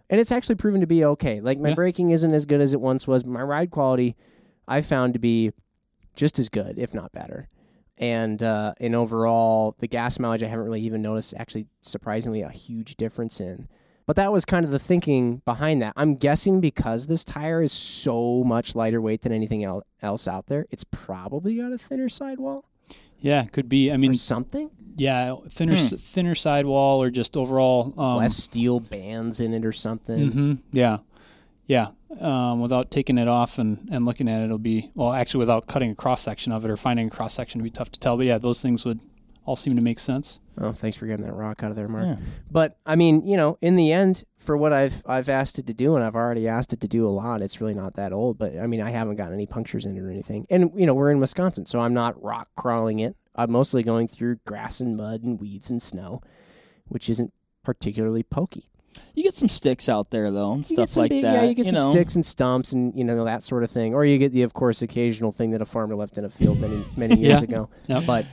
And 0.10 0.20
it's 0.20 0.32
actually 0.32 0.56
proven 0.56 0.82
to 0.82 0.88
be 0.88 1.06
okay. 1.06 1.40
Like 1.40 1.60
my 1.60 1.70
Yeah. 1.70 1.76
braking 1.76 2.10
isn't 2.12 2.34
as 2.34 2.46
good 2.46 2.62
as 2.62 2.74
it 2.74 2.82
once 2.82 3.08
was, 3.08 3.26
my 3.26 3.42
ride 3.44 3.72
quality 3.72 4.16
I 4.68 4.82
found 4.82 5.14
to 5.14 5.20
be 5.20 5.52
just 6.16 6.38
as 6.40 6.50
good, 6.50 6.78
if 6.78 6.94
not 6.94 7.12
better. 7.12 7.48
And 7.98 8.42
uh, 8.42 8.74
and 8.80 8.96
overall, 8.96 9.76
the 9.80 9.88
gas 9.88 10.20
mileage 10.20 10.42
I 10.44 10.48
haven't 10.48 10.66
really 10.66 10.82
even 10.82 11.02
noticed 11.02 11.34
actually 11.38 11.68
surprisingly 11.82 12.42
a 12.42 12.50
huge 12.50 12.96
difference 12.96 13.42
in. 13.42 13.68
But 14.06 14.16
that 14.16 14.32
was 14.32 14.44
kind 14.46 14.66
of 14.66 14.72
the 14.72 14.80
thinking 14.80 15.42
behind 15.46 15.82
that. 15.84 15.94
I'm 15.96 16.16
guessing 16.16 16.62
because 16.62 17.06
this 17.08 17.24
tire 17.24 17.62
is 17.62 17.72
so 17.72 18.44
much 18.44 18.76
lighter 18.76 19.00
weight 19.02 19.22
than 19.22 19.32
anything 19.32 19.64
el- 19.64 19.84
else 20.02 20.28
out 20.28 20.48
there, 20.48 20.66
it's 20.72 20.84
probably 20.86 21.58
got 21.58 21.72
a 21.74 21.78
thinner 21.78 22.10
sidewall 22.10 22.66
Yeah, 23.22 23.44
could 23.46 23.68
be. 23.70 23.92
I 23.92 23.98
mean, 23.98 24.12
or 24.12 24.14
something. 24.16 24.70
yeah, 24.98 25.36
thinner 25.50 25.74
s 25.74 25.94
thinner 25.98 26.36
sidewall 26.36 27.02
or 27.02 27.10
just 27.10 27.36
overall 27.38 27.94
um, 28.00 28.18
Less 28.18 28.36
steel 28.36 28.80
bands 28.80 29.40
in 29.42 29.54
it 29.54 29.66
or 29.66 29.72
something. 29.72 30.32
hmm 30.32 30.54
Yeah, 30.72 31.00
yeah. 31.68 31.90
Um, 32.20 32.60
without 32.60 32.90
taking 32.90 33.18
it 33.20 33.28
off 33.28 33.60
and, 33.60 33.88
and 33.92 34.04
looking 34.06 34.28
at 34.28 34.42
it, 34.42 34.46
it'll 34.46 34.58
be 34.58 34.90
well. 34.96 35.14
Actually, 35.14 35.40
without 35.40 35.68
cutting 35.68 35.92
a 35.92 35.96
cross 35.96 36.22
section 36.24 36.52
of 36.52 36.66
it 36.66 36.72
or 36.72 36.78
finding 36.78 37.08
a 37.08 37.10
cross 37.10 37.34
section, 37.34 37.62
would 37.62 37.66
be 37.66 37.70
tough 37.70 37.92
to 37.92 38.00
tell. 38.00 38.18
But 38.18 38.26
yeah, 38.26 38.38
those 38.40 38.62
things 38.62 38.84
would 38.86 39.00
all 39.46 39.56
seem 39.56 39.76
to 39.76 39.84
make 39.84 40.00
sense. 40.00 40.40
Oh, 40.62 40.74
thanks 40.74 40.98
for 40.98 41.08
getting 41.08 41.26
that 41.26 41.34
rock 41.34 41.64
out 41.64 41.70
of 41.72 41.78
there, 41.78 41.88
Mark. 41.88 42.06
Yeah. 42.06 42.16
But 42.52 42.78
I 42.86 42.96
mean, 42.98 43.26
you 43.26 43.38
know, 43.38 43.58
in 43.62 43.76
the 43.78 43.94
end, 43.94 44.26
for 44.38 44.58
what 44.58 44.74
I've 44.74 45.02
I've 45.06 45.30
asked 45.30 45.58
it 45.58 45.66
to 45.68 45.74
do, 45.74 45.96
and 45.96 46.04
I've 46.04 46.16
already 46.16 46.48
asked 46.50 46.74
it 46.74 46.82
to 46.82 46.88
do 46.88 47.08
a 47.08 47.10
lot, 47.10 47.42
it's 47.42 47.62
really 47.62 47.74
not 47.74 47.96
that 47.96 48.12
old. 48.12 48.38
But 48.38 48.58
I 48.60 48.68
mean, 48.68 48.82
I 48.82 48.90
haven't 48.90 49.16
gotten 49.16 49.34
any 49.34 49.46
punctures 49.46 49.86
in 49.86 49.96
it 49.98 50.02
or 50.02 50.10
anything. 50.10 50.46
And 50.50 50.72
you 50.76 50.86
know, 50.86 50.94
we're 50.94 51.12
in 51.12 51.20
Wisconsin, 51.20 51.66
so 51.66 51.80
I'm 51.80 51.94
not 51.94 52.22
rock 52.22 52.50
crawling 52.58 53.00
it. 53.00 53.16
I'm 53.36 53.52
mostly 53.52 53.84
going 53.84 54.08
through 54.10 54.38
grass 54.46 54.82
and 54.82 54.98
mud 54.98 55.24
and 55.24 55.40
weeds 55.40 55.70
and 55.72 55.82
snow, 55.82 56.22
which 56.90 57.10
isn't 57.10 57.32
particularly 57.64 58.24
pokey. 58.24 58.66
You 59.16 59.24
get 59.24 59.34
some 59.36 59.48
sticks 59.50 59.88
out 59.88 60.10
there 60.10 60.30
though, 60.30 60.52
and 60.54 60.70
You 60.70 60.76
stuff 60.76 60.98
like 60.98 61.10
big, 61.10 61.24
that. 61.24 61.36
Yeah, 61.36 61.44
you 61.50 61.54
get 61.56 61.68
some 61.68 61.76
know. 61.76 61.90
sticks 61.90 62.16
and 62.16 62.26
stumps 62.26 62.74
and 62.74 62.94
you 62.98 63.06
know 63.06 63.24
that 63.24 63.44
sort 63.44 63.64
of 63.64 63.72
thing, 63.72 63.94
or 63.94 64.04
you 64.04 64.18
get 64.18 64.34
the, 64.34 64.42
of 64.42 64.54
course, 64.54 64.82
occasional 64.82 65.32
thing 65.32 65.52
that 65.52 65.62
a 65.62 65.66
farmer 65.66 65.96
left 65.96 66.18
in 66.18 66.26
a 66.26 66.30
field 66.30 66.60
many 66.60 66.84
many 66.98 67.16
years 67.22 67.40
Yeah. 67.40 67.44
ago. 67.44 67.70
Yep. 67.88 68.04
But 68.06 68.26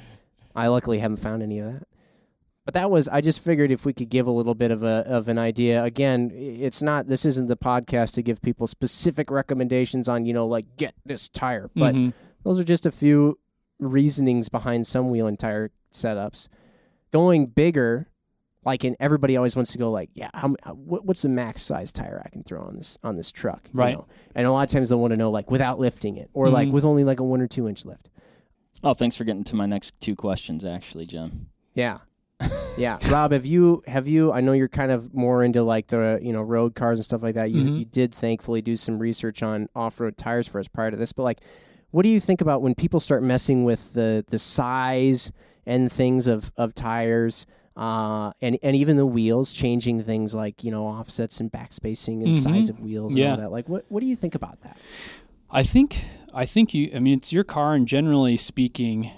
I 0.56 0.68
luckily 0.68 0.98
haven't 0.98 1.18
found 1.18 1.42
any 1.42 1.58
of 1.58 1.72
that. 1.72 1.82
But 2.64 2.74
that 2.74 2.90
was 2.90 3.06
I 3.08 3.20
just 3.20 3.38
figured 3.40 3.70
if 3.70 3.86
we 3.86 3.92
could 3.92 4.08
give 4.08 4.26
a 4.26 4.30
little 4.32 4.54
bit 4.56 4.70
of 4.72 4.82
a 4.82 5.04
of 5.06 5.28
an 5.28 5.38
idea. 5.38 5.84
Again, 5.84 6.32
it's 6.34 6.82
not 6.82 7.06
this 7.06 7.24
isn't 7.24 7.46
the 7.46 7.56
podcast 7.56 8.14
to 8.14 8.22
give 8.22 8.42
people 8.42 8.66
specific 8.66 9.30
recommendations 9.30 10.08
on, 10.08 10.24
you 10.26 10.32
know, 10.32 10.46
like 10.46 10.76
get 10.76 10.94
this 11.04 11.28
tire. 11.28 11.70
But 11.76 11.94
Mhm. 11.94 12.12
those 12.42 12.58
are 12.58 12.64
just 12.64 12.84
a 12.84 12.90
few 12.90 13.38
reasonings 13.78 14.48
behind 14.48 14.86
some 14.86 15.10
wheel 15.10 15.26
and 15.28 15.38
tire 15.38 15.70
setups. 15.92 16.48
Going 17.12 17.46
bigger, 17.46 18.08
like 18.64 18.82
and 18.82 18.96
everybody 18.98 19.36
always 19.36 19.54
wants 19.54 19.70
to 19.72 19.78
go 19.78 19.90
like, 19.92 20.10
yeah, 20.14 20.30
how, 20.34 20.48
what, 20.74 21.04
what's 21.04 21.22
the 21.22 21.28
max 21.28 21.62
size 21.62 21.92
tire 21.92 22.20
I 22.26 22.30
can 22.30 22.42
throw 22.42 22.62
on 22.62 22.74
this 22.74 22.98
on 23.04 23.14
this 23.14 23.30
truck? 23.30 23.60
you 23.72 23.78
Right. 23.78 23.94
know? 23.96 24.06
And 24.34 24.44
a 24.44 24.50
lot 24.50 24.68
of 24.68 24.72
times 24.72 24.88
they'll 24.88 24.98
want 24.98 25.12
to 25.12 25.16
know 25.16 25.30
like 25.30 25.52
without 25.52 25.78
lifting 25.78 26.16
it 26.16 26.30
or 26.32 26.50
like 26.50 26.66
Mhm. 26.68 26.72
with 26.72 26.84
only 26.84 27.04
like 27.04 27.20
a 27.20 27.24
one 27.24 27.40
or 27.40 27.46
two 27.46 27.68
inch 27.68 27.84
lift. 27.86 28.10
Oh, 28.84 28.94
thanks 28.94 29.16
for 29.16 29.24
getting 29.24 29.44
to 29.44 29.56
my 29.56 29.66
next 29.66 29.98
two 30.00 30.14
questions, 30.14 30.64
actually, 30.64 31.06
Jim. 31.06 31.48
Yeah. 31.74 31.98
yeah. 32.78 32.98
Rob, 33.10 33.32
have 33.32 33.46
you 33.46 33.82
have 33.86 34.06
you 34.06 34.30
I 34.32 34.40
know 34.42 34.52
you're 34.52 34.68
kind 34.68 34.92
of 34.92 35.14
more 35.14 35.42
into 35.42 35.62
like 35.62 35.86
the, 35.86 36.18
you 36.22 36.32
know, 36.32 36.42
road 36.42 36.74
cars 36.74 36.98
and 36.98 37.04
stuff 37.04 37.22
like 37.22 37.34
that. 37.34 37.50
You 37.50 37.62
Mhm. 37.64 37.78
you 37.78 37.84
did 37.86 38.12
thankfully 38.12 38.60
do 38.60 38.76
some 38.76 38.98
research 38.98 39.42
on 39.42 39.68
off-road 39.74 40.18
tires 40.18 40.46
for 40.46 40.58
us 40.58 40.68
prior 40.68 40.90
to 40.90 40.96
this, 40.96 41.12
but 41.12 41.22
like 41.22 41.40
what 41.92 42.02
do 42.02 42.10
you 42.10 42.20
think 42.20 42.42
about 42.42 42.60
when 42.60 42.74
people 42.74 43.00
start 43.00 43.22
messing 43.22 43.64
with 43.64 43.94
the 43.94 44.22
the 44.28 44.38
size 44.38 45.32
and 45.64 45.90
things 45.90 46.26
of 46.28 46.52
of 46.58 46.74
tires 46.74 47.46
uh, 47.74 48.32
and 48.42 48.58
and 48.62 48.76
even 48.76 48.98
the 48.98 49.06
wheels 49.06 49.52
changing 49.54 50.02
things 50.02 50.34
like, 50.34 50.62
you 50.62 50.70
know, 50.70 50.86
offsets 50.86 51.40
and 51.40 51.50
backspacing 51.50 52.22
and 52.22 52.34
Mhm. 52.34 52.36
size 52.36 52.68
of 52.68 52.80
wheels 52.80 53.14
and 53.14 53.22
Yeah. 53.22 53.30
all 53.30 53.36
that. 53.38 53.50
Like 53.50 53.66
what 53.68 53.86
what 53.88 54.00
do 54.00 54.06
you 54.06 54.16
think 54.16 54.34
about 54.34 54.60
that? 54.60 54.76
I 55.50 55.62
think 55.62 56.04
I 56.36 56.44
think 56.46 56.74
you. 56.74 56.90
I 56.94 57.00
mean, 57.00 57.18
it's 57.18 57.32
your 57.32 57.44
car, 57.44 57.74
and 57.74 57.88
generally 57.88 58.36
speaking, 58.36 59.10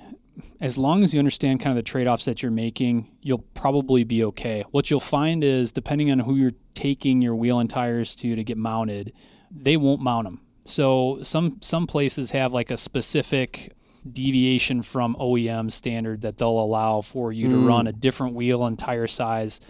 as 0.60 0.78
long 0.78 1.02
as 1.02 1.12
you 1.12 1.18
understand 1.18 1.60
kind 1.60 1.70
of 1.72 1.76
the 1.76 1.82
trade 1.82 2.06
offs 2.06 2.24
that 2.26 2.42
you're 2.42 2.52
making, 2.52 3.08
you'll 3.20 3.44
probably 3.54 4.04
be 4.04 4.22
okay. 4.24 4.64
What 4.70 4.90
you'll 4.90 5.00
find 5.00 5.42
is, 5.42 5.72
depending 5.72 6.10
on 6.12 6.20
who 6.20 6.36
you're 6.36 6.52
taking 6.74 7.20
your 7.20 7.34
wheel 7.34 7.58
and 7.58 7.68
tires 7.68 8.14
to 8.16 8.36
to 8.36 8.44
get 8.44 8.56
mounted, 8.56 9.12
they 9.50 9.76
won't 9.76 10.00
mount 10.00 10.24
them. 10.26 10.40
So 10.64 11.18
some 11.22 11.58
some 11.60 11.86
places 11.88 12.30
have 12.30 12.52
like 12.52 12.70
a 12.70 12.76
specific 12.76 13.72
deviation 14.10 14.82
from 14.82 15.16
OEM 15.16 15.72
standard 15.72 16.22
that 16.22 16.38
they'll 16.38 16.60
allow 16.60 17.00
for 17.00 17.32
you 17.32 17.48
to 17.50 17.56
Mm. 17.56 17.66
run 17.66 17.86
a 17.88 17.92
different 17.92 18.34
wheel 18.34 18.64
and 18.64 18.78
tire 18.78 19.08
size 19.08 19.60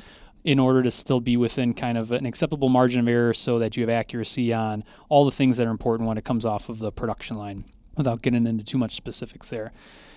in 0.49 0.59
order 0.59 0.83
to 0.83 0.91
still 0.91 1.21
be 1.21 1.37
within 1.37 1.75
kind 1.75 1.99
of 1.99 2.11
an 2.11 2.25
acceptable 2.25 2.71
margin 2.71 3.01
of 3.01 3.07
error 3.07 3.35
so 3.35 3.59
that 3.59 3.77
you 3.77 3.83
have 3.83 3.91
accuracy 3.91 4.51
on 4.51 4.83
all 5.11 5.27
the 5.27 5.31
things 5.31 5.59
that 5.59 5.67
are 5.67 5.71
important 5.71 6.09
when 6.09 6.17
it 6.17 6.25
comes 6.25 6.47
off 6.47 6.71
of 6.71 6.79
the 6.79 6.91
production 6.91 7.37
line 7.37 7.67
without 7.99 8.23
getting 8.23 8.47
into 8.47 8.65
too 8.65 8.79
much 8.79 8.97
specifics 8.97 9.51
there. 9.51 9.73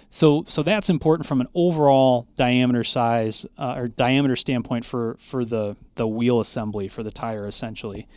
So 0.10 0.46
so 0.48 0.64
that's 0.64 0.90
important 0.90 1.28
from 1.28 1.42
an 1.42 1.48
overall 1.54 2.30
diameter 2.38 2.86
size 2.86 3.46
uh, 3.58 3.74
or 3.76 3.90
diameter 3.90 4.38
standpoint 4.38 4.86
for 4.86 5.18
for 5.20 5.44
the 5.44 5.76
the 5.96 6.08
wheel 6.08 6.40
assembly 6.40 6.88
for 6.88 7.04
the 7.04 7.12
tire 7.12 7.46
essentially. 7.46 8.08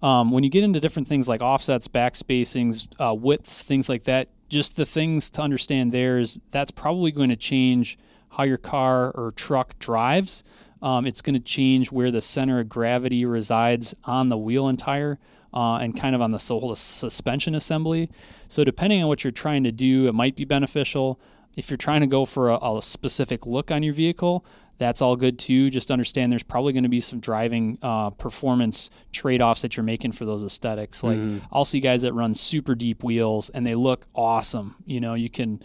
Um, 0.00 0.30
when 0.30 0.44
you 0.44 0.48
get 0.48 0.64
into 0.64 0.80
different 0.80 1.06
things 1.06 1.28
like 1.28 1.42
offsets, 1.42 1.86
back 1.86 2.14
spacings, 2.14 2.88
uh, 2.98 3.14
widths, 3.14 3.62
things 3.62 3.90
like 3.90 4.04
that, 4.04 4.28
just 4.48 4.76
the 4.76 4.86
things 4.86 5.28
to 5.30 5.42
understand 5.42 5.92
there 5.92 6.18
is 6.18 6.40
that's 6.50 6.70
probably 6.70 7.12
going 7.12 7.28
to 7.28 7.36
change 7.36 7.98
how 8.30 8.44
your 8.44 8.56
car 8.56 9.10
or 9.10 9.32
truck 9.32 9.78
drives. 9.78 10.42
Um, 10.82 11.06
it's 11.06 11.22
going 11.22 11.34
to 11.34 11.40
change 11.40 11.90
where 11.90 12.10
the 12.10 12.22
center 12.22 12.60
of 12.60 12.68
gravity 12.68 13.24
resides 13.24 13.94
on 14.04 14.28
the 14.28 14.38
wheel 14.38 14.68
and 14.68 14.78
tire. 14.78 15.18
uh, 15.52 15.76
and 15.76 15.98
kind 15.98 16.14
of 16.14 16.20
on 16.20 16.30
the 16.30 16.38
whole 16.38 16.74
suspension 16.74 17.54
assembly. 17.54 18.10
So 18.48 18.64
depending 18.64 19.02
on 19.02 19.08
what 19.08 19.24
you're 19.24 19.30
trying 19.30 19.64
to 19.64 19.72
do, 19.72 20.08
it 20.08 20.14
might 20.14 20.36
be 20.36 20.44
beneficial. 20.44 21.20
If 21.56 21.70
you're 21.70 21.76
trying 21.76 22.00
to 22.00 22.06
go 22.06 22.24
for 22.24 22.50
a, 22.50 22.56
a 22.56 22.82
specific 22.82 23.46
look 23.46 23.70
on 23.70 23.82
your 23.82 23.94
vehicle, 23.94 24.44
that's 24.76 25.02
all 25.02 25.16
good 25.16 25.38
too. 25.38 25.70
Just 25.70 25.90
understand 25.90 26.30
there's 26.30 26.44
probably 26.44 26.72
going 26.72 26.84
to 26.84 26.88
be 26.88 27.00
some 27.00 27.18
driving 27.18 27.78
uh, 27.82 28.10
performance 28.10 28.90
trade 29.10 29.42
offs 29.42 29.62
that 29.62 29.76
you're 29.76 29.84
making 29.84 30.12
for 30.12 30.24
those 30.24 30.44
aesthetics. 30.44 31.02
Like 31.02 31.18
mm-hmm. 31.18 31.38
I'll 31.50 31.64
see 31.64 31.80
guys 31.80 32.02
that 32.02 32.12
run 32.12 32.34
super 32.34 32.74
deep 32.74 33.02
wheels 33.02 33.50
and 33.50 33.66
they 33.66 33.74
look 33.74 34.06
awesome. 34.14 34.76
You 34.86 35.00
know, 35.00 35.14
you 35.14 35.28
can 35.30 35.60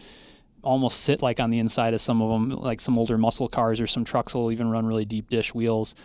almost 0.63 1.01
sit 1.01 1.21
like 1.21 1.39
on 1.39 1.49
the 1.49 1.59
inside 1.59 1.93
of 1.93 2.01
some 2.01 2.21
of 2.21 2.29
them, 2.29 2.49
like 2.49 2.79
some 2.79 2.97
older 2.97 3.17
muscle 3.17 3.47
cars 3.47 3.79
or 3.81 3.87
some 3.87 4.03
trucks 4.03 4.33
will 4.33 4.51
even 4.51 4.69
run 4.69 4.85
really 4.85 5.05
deep 5.05 5.29
dish 5.29 5.53
wheels. 5.53 5.95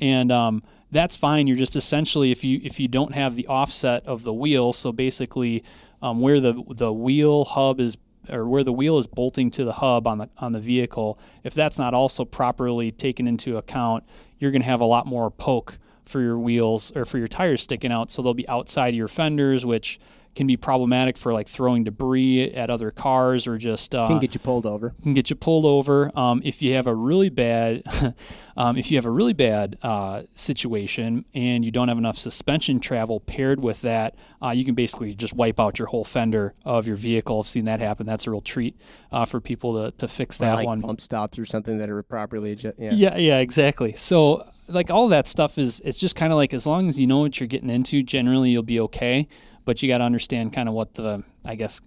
And 0.00 0.32
um, 0.32 0.62
that's 0.90 1.16
fine. 1.16 1.46
You're 1.46 1.56
just 1.56 1.76
essentially 1.76 2.30
if 2.30 2.44
you 2.44 2.60
if 2.62 2.80
you 2.80 2.88
don't 2.88 3.14
have 3.14 3.36
the 3.36 3.46
offset 3.46 4.06
of 4.06 4.22
the 4.22 4.32
wheel, 4.32 4.72
so 4.72 4.92
basically 4.92 5.64
um, 6.02 6.20
where 6.20 6.40
the 6.40 6.54
the 6.68 6.92
wheel 6.92 7.44
hub 7.44 7.80
is 7.80 7.96
or 8.30 8.48
where 8.48 8.64
the 8.64 8.72
wheel 8.72 8.98
is 8.98 9.06
bolting 9.06 9.50
to 9.50 9.64
the 9.64 9.72
hub 9.72 10.06
on 10.06 10.18
the 10.18 10.28
on 10.38 10.52
the 10.52 10.60
vehicle, 10.60 11.18
if 11.42 11.54
that's 11.54 11.78
not 11.78 11.94
also 11.94 12.24
properly 12.24 12.90
taken 12.90 13.26
into 13.26 13.56
account, 13.56 14.04
you're 14.38 14.50
going 14.50 14.62
to 14.62 14.68
have 14.68 14.80
a 14.80 14.86
lot 14.86 15.06
more 15.06 15.30
poke 15.30 15.78
for 16.04 16.20
your 16.20 16.38
wheels 16.38 16.92
or 16.94 17.04
for 17.04 17.18
your 17.18 17.26
tires 17.26 17.62
sticking 17.62 17.92
out. 17.92 18.10
So 18.10 18.22
they'll 18.22 18.34
be 18.34 18.48
outside 18.48 18.94
your 18.94 19.08
fenders, 19.08 19.64
which 19.64 19.98
can 20.34 20.46
be 20.46 20.56
problematic 20.56 21.16
for 21.16 21.32
like 21.32 21.48
throwing 21.48 21.84
debris 21.84 22.52
at 22.52 22.70
other 22.70 22.90
cars 22.90 23.46
or 23.46 23.56
just 23.56 23.94
uh, 23.94 24.06
can 24.06 24.18
get 24.18 24.34
you 24.34 24.40
pulled 24.40 24.66
over. 24.66 24.94
Can 25.02 25.14
get 25.14 25.30
you 25.30 25.36
pulled 25.36 25.64
over. 25.64 26.10
Um, 26.18 26.42
if 26.44 26.62
you 26.62 26.74
have 26.74 26.86
a 26.86 26.94
really 26.94 27.28
bad, 27.28 27.82
um, 28.56 28.76
if 28.76 28.90
you 28.90 28.96
have 28.96 29.06
a 29.06 29.10
really 29.10 29.32
bad 29.32 29.78
uh, 29.82 30.22
situation 30.34 31.24
and 31.34 31.64
you 31.64 31.70
don't 31.70 31.88
have 31.88 31.98
enough 31.98 32.18
suspension 32.18 32.80
travel 32.80 33.20
paired 33.20 33.60
with 33.60 33.82
that, 33.82 34.16
uh, 34.42 34.50
you 34.50 34.64
can 34.64 34.74
basically 34.74 35.14
just 35.14 35.34
wipe 35.34 35.60
out 35.60 35.78
your 35.78 35.88
whole 35.88 36.04
fender 36.04 36.54
of 36.64 36.86
your 36.86 36.96
vehicle. 36.96 37.40
I've 37.40 37.48
seen 37.48 37.64
that 37.66 37.80
happen. 37.80 38.06
That's 38.06 38.26
a 38.26 38.30
real 38.30 38.40
treat 38.40 38.76
uh, 39.12 39.24
for 39.24 39.40
people 39.40 39.74
to, 39.74 39.96
to 39.98 40.08
fix 40.08 40.38
that 40.38 40.54
like 40.54 40.66
one. 40.66 40.80
Bump 40.80 41.00
stops 41.00 41.38
or 41.38 41.46
something 41.46 41.78
that 41.78 41.88
are 41.88 42.02
properly 42.02 42.52
adjusted. 42.52 42.82
Yeah. 42.82 42.92
yeah, 42.92 43.16
yeah, 43.16 43.38
exactly. 43.38 43.94
So 43.94 44.46
like 44.68 44.90
all 44.90 45.08
that 45.08 45.28
stuff 45.28 45.58
is 45.58 45.80
it's 45.80 45.98
just 45.98 46.16
kind 46.16 46.32
of 46.32 46.36
like 46.36 46.52
as 46.52 46.66
long 46.66 46.88
as 46.88 46.98
you 46.98 47.06
know 47.06 47.20
what 47.20 47.38
you're 47.38 47.46
getting 47.46 47.70
into, 47.70 48.02
generally 48.02 48.50
you'll 48.50 48.62
be 48.62 48.80
okay 48.80 49.28
but 49.64 49.82
you 49.82 49.88
got 49.88 49.98
to 49.98 50.04
understand 50.04 50.52
kind 50.52 50.68
of 50.68 50.74
what 50.74 50.94
the 50.94 51.22
I 51.44 51.54
guess 51.54 51.80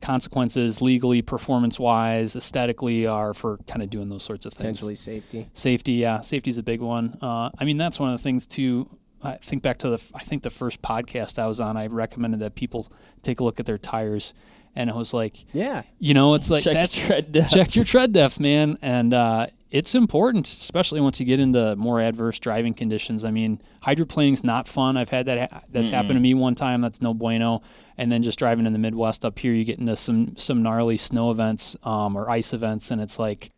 consequences 0.00 0.82
legally, 0.82 1.22
performance 1.22 1.78
wise, 1.78 2.36
aesthetically 2.36 3.06
are 3.06 3.34
for 3.34 3.58
kind 3.66 3.82
of 3.82 3.90
doing 3.90 4.08
those 4.08 4.22
sorts 4.22 4.46
of 4.46 4.52
things. 4.52 4.78
Potentially 4.78 4.94
safety. 4.94 5.48
Safety, 5.52 5.92
yeah, 5.94 6.20
safety 6.20 6.50
is 6.50 6.58
a 6.58 6.62
big 6.62 6.80
one. 6.80 7.18
Uh, 7.20 7.50
I 7.58 7.64
mean, 7.64 7.76
that's 7.76 7.98
one 7.98 8.12
of 8.12 8.18
the 8.18 8.22
things 8.22 8.46
too. 8.46 8.88
I 9.22 9.36
think 9.36 9.62
back 9.62 9.78
to 9.78 9.88
the 9.88 10.10
I 10.14 10.22
think 10.22 10.42
the 10.42 10.50
first 10.50 10.82
podcast 10.82 11.38
I 11.38 11.46
was 11.48 11.60
on, 11.60 11.76
I 11.76 11.86
recommended 11.86 12.40
that 12.40 12.54
people 12.54 12.88
take 13.22 13.40
a 13.40 13.44
look 13.44 13.58
at 13.58 13.66
their 13.66 13.78
tires, 13.78 14.34
and 14.74 14.90
it 14.90 14.94
was 14.94 15.14
like, 15.14 15.44
yeah, 15.52 15.82
you 15.98 16.14
know, 16.14 16.34
it's 16.34 16.50
like 16.50 16.62
check 16.62 16.96
your 16.96 17.06
tread 17.06 17.32
depth. 17.32 17.50
check 17.50 17.74
your 17.74 17.84
tread 17.84 18.12
depth, 18.12 18.38
man, 18.38 18.78
and 18.82 19.14
uh, 19.14 19.46
it's 19.70 19.94
important, 19.94 20.46
especially 20.46 21.00
once 21.00 21.18
you 21.18 21.26
get 21.26 21.40
into 21.40 21.74
more 21.76 22.00
adverse 22.00 22.38
driving 22.38 22.72
conditions. 22.72 23.24
I 23.24 23.32
mean, 23.32 23.60
hydroplaning's 23.82 24.44
not 24.44 24.68
fun. 24.68 24.96
I've 24.96 25.10
had 25.10 25.26
that. 25.26 25.50
Ha- 25.50 25.62
that's 25.68 25.90
mm 25.90 25.94
happened 25.96 26.14
to 26.14 26.20
me 26.20 26.34
one 26.34 26.54
time. 26.54 26.80
That's 26.80 27.00
no 27.00 27.14
bueno. 27.14 27.62
And 27.96 28.12
then 28.12 28.22
just 28.22 28.38
driving 28.38 28.66
in 28.66 28.72
the 28.72 28.78
Midwest 28.78 29.24
up 29.24 29.38
here, 29.38 29.52
you 29.52 29.64
get 29.64 29.78
into 29.78 29.96
some 29.96 30.36
some 30.36 30.62
gnarly 30.62 30.96
snow 30.96 31.30
events 31.30 31.76
um, 31.82 32.16
or 32.16 32.28
ice 32.30 32.52
events, 32.52 32.90
and 32.90 33.00
it's 33.00 33.18
like, 33.18 33.50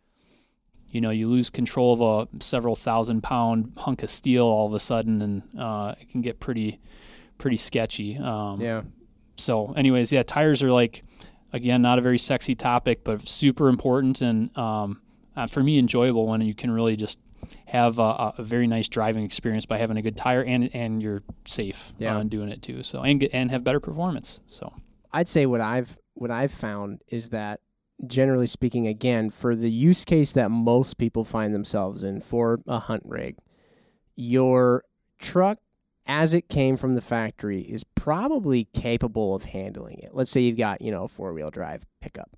you 0.89 1.01
know, 1.01 1.09
you 1.09 1.27
lose 1.27 1.49
control 1.49 1.93
of 1.93 2.01
a 2.01 2.43
several 2.43 2.75
thousand 2.75 3.21
pound 3.21 3.73
hunk 3.77 4.01
of 4.01 4.09
steel 4.09 4.45
all 4.45 4.67
of 4.67 4.73
a 4.73 4.79
sudden, 4.79 5.21
and 5.21 5.43
uh, 5.59 5.95
it 5.99 6.09
can 6.09 6.21
get 6.21 6.39
pretty 6.39 6.79
pretty 7.37 7.57
sketchy. 7.57 8.17
Um, 8.17 8.61
yeah. 8.61 8.83
So, 9.35 9.73
anyways, 9.73 10.11
yeah, 10.11 10.23
tires 10.23 10.63
are 10.63 10.71
like, 10.71 11.03
again, 11.53 11.81
not 11.81 11.99
a 11.99 12.01
very 12.01 12.17
sexy 12.17 12.55
topic, 12.55 13.03
but 13.03 13.27
super 13.27 13.67
important 13.69 14.21
and. 14.21 14.57
Um, 14.57 15.01
uh, 15.39 15.47
for 15.47 15.63
me 15.63 15.79
enjoyable 15.79 16.27
when 16.27 16.41
you 16.41 16.53
can 16.53 16.69
really 16.69 16.95
just 16.97 17.19
have 17.65 17.97
a, 17.97 18.33
a, 18.37 18.43
very 18.43 18.67
nice 18.67 18.89
driving 18.89 19.23
experience 19.23 19.65
by 19.65 19.77
having 19.77 19.95
a 19.95 20.01
good 20.01 20.17
tire 20.17 20.43
and 20.43 20.69
and 20.75 21.01
you're 21.01 21.21
safe 21.45 21.93
yeah. 21.97 22.15
on 22.15 22.27
doing 22.27 22.49
it 22.49 22.61
too. 22.61 22.83
So 22.83 23.01
and 23.03 23.23
and 23.31 23.49
have 23.51 23.63
better 23.63 23.79
performance. 23.79 24.41
So 24.47 24.73
I'd 25.13 25.29
say 25.29 25.45
what 25.45 25.61
I've 25.61 25.97
what 26.13 26.29
I've 26.29 26.51
found 26.51 27.01
is 27.07 27.29
that 27.29 27.61
generally 28.05 28.47
speaking, 28.47 28.87
again, 28.87 29.29
for 29.29 29.55
the 29.55 29.69
use 29.69 30.03
case 30.03 30.33
that 30.33 30.51
most 30.51 30.97
people 30.97 31.23
find 31.23 31.53
themselves 31.53 32.03
in 32.03 32.19
for 32.19 32.59
a 32.67 32.79
hunt 32.79 33.03
rig, 33.05 33.37
your 34.15 34.83
truck 35.19 35.59
as 36.05 36.33
it 36.33 36.49
came 36.49 36.75
from 36.75 36.95
the 36.95 37.01
factory 37.01 37.61
is 37.61 37.83
probably 37.83 38.65
capable 38.73 39.35
of 39.35 39.45
handling 39.45 39.99
it. 39.99 40.09
Let's 40.13 40.31
say 40.31 40.41
you've 40.41 40.57
got, 40.57 40.81
you 40.81 40.91
know, 40.91 41.03
a 41.03 41.07
four 41.07 41.33
wheel 41.33 41.49
drive 41.49 41.85
pickup. 42.01 42.31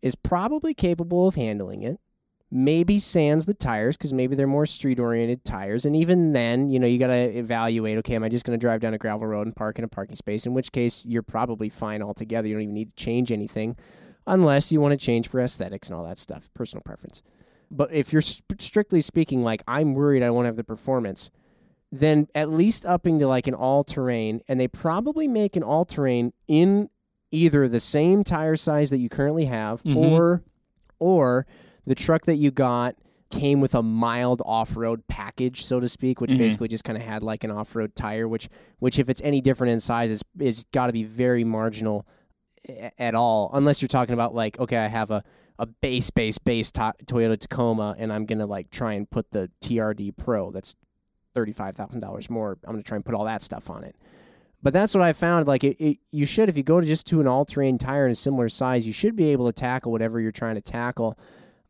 Is 0.00 0.14
probably 0.14 0.74
capable 0.74 1.26
of 1.26 1.34
handling 1.34 1.82
it 1.82 1.98
maybe 2.54 3.00
sands 3.00 3.46
the 3.46 3.52
tires 3.52 3.96
because 3.96 4.12
maybe 4.12 4.36
they're 4.36 4.46
more 4.46 4.64
street 4.64 5.00
oriented 5.00 5.44
tires. 5.44 5.84
And 5.84 5.96
even 5.96 6.32
then, 6.32 6.68
you 6.68 6.78
know, 6.78 6.86
you 6.86 7.00
got 7.00 7.08
to 7.08 7.36
evaluate 7.36 7.98
okay, 7.98 8.14
am 8.14 8.22
I 8.22 8.28
just 8.28 8.46
going 8.46 8.56
to 8.56 8.64
drive 8.64 8.78
down 8.78 8.94
a 8.94 8.98
gravel 8.98 9.26
road 9.26 9.48
and 9.48 9.56
park 9.56 9.76
in 9.76 9.84
a 9.84 9.88
parking 9.88 10.14
space? 10.14 10.46
In 10.46 10.54
which 10.54 10.70
case, 10.70 11.04
you're 11.04 11.24
probably 11.24 11.68
fine 11.68 12.00
altogether. 12.00 12.46
You 12.46 12.54
don't 12.54 12.62
even 12.62 12.74
need 12.74 12.90
to 12.90 12.96
change 12.96 13.32
anything 13.32 13.76
unless 14.24 14.70
you 14.70 14.80
want 14.80 14.92
to 14.92 15.04
change 15.04 15.28
for 15.28 15.40
aesthetics 15.40 15.90
and 15.90 15.98
all 15.98 16.04
that 16.04 16.16
stuff, 16.16 16.48
personal 16.54 16.82
preference. 16.84 17.22
But 17.72 17.92
if 17.92 18.12
you're 18.12 18.22
strictly 18.22 19.00
speaking, 19.00 19.42
like, 19.42 19.62
I'm 19.66 19.94
worried 19.94 20.22
I 20.22 20.30
won't 20.30 20.46
have 20.46 20.56
the 20.56 20.62
performance, 20.62 21.32
then 21.90 22.28
at 22.36 22.50
least 22.50 22.86
upping 22.86 23.18
to 23.18 23.26
like 23.26 23.48
an 23.48 23.54
all 23.54 23.82
terrain, 23.82 24.40
and 24.46 24.60
they 24.60 24.68
probably 24.68 25.26
make 25.26 25.56
an 25.56 25.64
all 25.64 25.84
terrain 25.84 26.32
in 26.46 26.88
either 27.32 27.66
the 27.66 27.80
same 27.80 28.22
tire 28.22 28.54
size 28.54 28.90
that 28.90 28.98
you 28.98 29.08
currently 29.08 29.46
have 29.46 29.82
mm-hmm. 29.82 29.96
or 29.96 30.44
or 31.00 31.46
the 31.86 31.94
truck 31.94 32.22
that 32.22 32.36
you 32.36 32.50
got 32.50 32.96
came 33.30 33.60
with 33.60 33.74
a 33.74 33.82
mild 33.82 34.42
off-road 34.44 35.06
package, 35.08 35.64
so 35.64 35.80
to 35.80 35.88
speak, 35.88 36.20
which 36.20 36.30
mm-hmm. 36.30 36.38
basically 36.38 36.68
just 36.68 36.84
kind 36.84 36.96
of 36.96 37.04
had 37.04 37.22
like 37.22 37.44
an 37.44 37.50
off-road 37.50 37.94
tire, 37.96 38.28
which 38.28 38.48
which 38.78 38.98
if 38.98 39.08
it's 39.08 39.22
any 39.22 39.40
different 39.40 39.72
in 39.72 39.80
size 39.80 40.10
is 40.10 40.22
is 40.38 40.64
got 40.72 40.86
to 40.86 40.92
be 40.92 41.04
very 41.04 41.44
marginal 41.44 42.06
at 42.98 43.14
all, 43.14 43.50
unless 43.52 43.82
you're 43.82 43.88
talking 43.88 44.14
about 44.14 44.34
like 44.34 44.58
okay, 44.58 44.78
I 44.78 44.86
have 44.86 45.10
a 45.10 45.22
a 45.58 45.66
base 45.66 46.10
base 46.10 46.38
base 46.38 46.72
to- 46.72 46.94
Toyota 47.06 47.38
Tacoma 47.38 47.94
and 47.98 48.12
I'm 48.12 48.26
gonna 48.26 48.46
like 48.46 48.70
try 48.70 48.94
and 48.94 49.08
put 49.08 49.30
the 49.30 49.50
TRD 49.60 50.16
Pro 50.16 50.50
that's 50.50 50.74
thirty 51.32 51.52
five 51.52 51.76
thousand 51.76 52.00
dollars 52.00 52.28
more. 52.30 52.58
I'm 52.64 52.72
gonna 52.72 52.82
try 52.82 52.96
and 52.96 53.04
put 53.04 53.14
all 53.14 53.24
that 53.24 53.42
stuff 53.42 53.70
on 53.70 53.84
it. 53.84 53.96
But 54.62 54.72
that's 54.72 54.94
what 54.94 55.02
I 55.02 55.12
found. 55.12 55.46
Like 55.46 55.62
it, 55.62 55.76
it, 55.78 55.98
you 56.10 56.24
should 56.24 56.48
if 56.48 56.56
you 56.56 56.62
go 56.62 56.80
to 56.80 56.86
just 56.86 57.06
to 57.08 57.20
an 57.20 57.26
all-terrain 57.26 57.76
tire 57.76 58.06
in 58.06 58.12
a 58.12 58.14
similar 58.14 58.48
size, 58.48 58.86
you 58.86 58.94
should 58.94 59.14
be 59.14 59.26
able 59.26 59.46
to 59.46 59.52
tackle 59.52 59.92
whatever 59.92 60.20
you're 60.20 60.32
trying 60.32 60.54
to 60.54 60.62
tackle. 60.62 61.18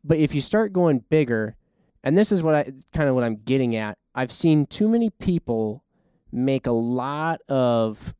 But 0.05 0.19
if 0.19 0.35
you 0.35 0.41
start 0.41 0.71
going 0.71 1.03
bigger, 1.09 1.55
and 2.03 2.15
this 2.15 2.31
is 2.31 2.43
what 2.43 2.53
I 2.53 2.71
kind 2.93 3.09
of 3.09 3.15
what 3.15 3.23
I'm 3.23 3.35
getting 3.35 3.75
at, 3.75 3.97
I've 4.13 4.31
seen 4.31 4.65
too 4.65 4.87
many 4.87 5.09
people 5.09 5.83
make 6.31 6.67
a 6.67 6.71
lot 6.71 7.41
of 7.49 8.13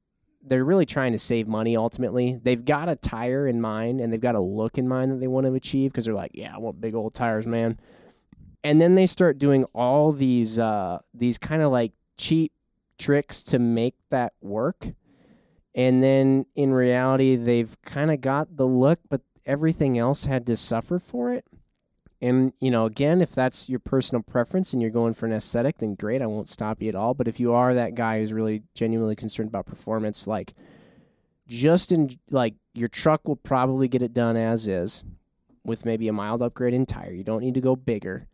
they're 0.47 0.65
really 0.65 0.85
trying 0.85 1.11
to 1.11 1.19
save 1.19 1.47
money 1.47 1.75
ultimately. 1.75 2.37
They've 2.41 2.63
got 2.63 2.89
a 2.89 2.95
tire 2.95 3.47
in 3.47 3.61
mind 3.61 3.99
and 3.99 4.11
they've 4.11 4.21
got 4.21 4.35
a 4.35 4.39
look 4.39 4.77
in 4.77 4.87
mind 4.87 5.11
that 5.11 5.19
they 5.19 5.27
want 5.27 5.45
to 5.45 5.53
achieve 5.53 5.91
because 5.91 6.05
they're 6.05 6.13
like, 6.13 6.31
yeah, 6.33 6.53
I 6.53 6.59
want 6.59 6.81
big 6.81 6.93
old 6.93 7.13
tires, 7.13 7.47
man. 7.47 7.79
And 8.63 8.81
then 8.81 8.95
they 8.95 9.05
start 9.05 9.37
doing 9.37 9.65
all 9.73 10.11
these 10.11 10.57
uh, 10.57 10.99
these 11.13 11.37
kind 11.37 11.61
of 11.61 11.71
like 11.71 11.93
cheap 12.17 12.51
tricks 12.97 13.43
to 13.43 13.59
make 13.59 13.95
that 14.09 14.33
work. 14.41 14.87
And 15.75 16.01
then 16.01 16.45
in 16.55 16.73
reality, 16.73 17.35
they've 17.35 17.75
kind 17.83 18.09
of 18.09 18.21
got 18.21 18.57
the 18.57 18.65
look, 18.65 18.99
but 19.09 19.21
everything 19.45 19.99
else 19.99 20.25
had 20.25 20.47
to 20.47 20.55
suffer 20.55 20.97
for 20.97 21.31
it. 21.31 21.45
And, 22.25 22.53
you 22.59 22.71
know, 22.71 22.85
again, 22.85 23.21
if 23.21 23.35
that's 23.35 23.69
your 23.69 23.77
personal 23.77 24.23
preference 24.23 24.73
and 24.73 24.81
you're 24.81 24.89
going 24.89 25.13
for 25.13 25.27
an 25.27 25.33
aesthetic, 25.33 25.77
then 25.77 25.93
great, 25.93 26.23
I 26.23 26.25
won't 26.25 26.49
stop 26.49 26.81
you 26.81 26.89
at 26.89 26.95
all. 26.95 27.13
But 27.13 27.27
if 27.27 27.39
you 27.39 27.53
are 27.53 27.73
that 27.73 27.93
guy 27.93 28.17
who's 28.17 28.33
really 28.33 28.63
genuinely 28.73 29.15
concerned 29.15 29.49
about 29.49 29.67
performance, 29.67 30.25
like, 30.25 30.55
just 31.47 31.91
in, 31.91 32.09
like, 32.31 32.55
your 32.73 32.87
truck 32.87 33.27
will 33.27 33.35
probably 33.35 33.87
get 33.87 34.01
it 34.01 34.11
done 34.11 34.35
as 34.37 34.67
is 34.67 35.03
with 35.63 35.85
maybe 35.85 36.07
a 36.07 36.13
mild 36.13 36.41
upgrade 36.41 36.73
in 36.73 36.87
tire. 36.87 37.11
You 37.11 37.23
don't 37.23 37.41
need 37.41 37.53
to 37.53 37.61
go 37.61 37.75
bigger. 37.75 38.27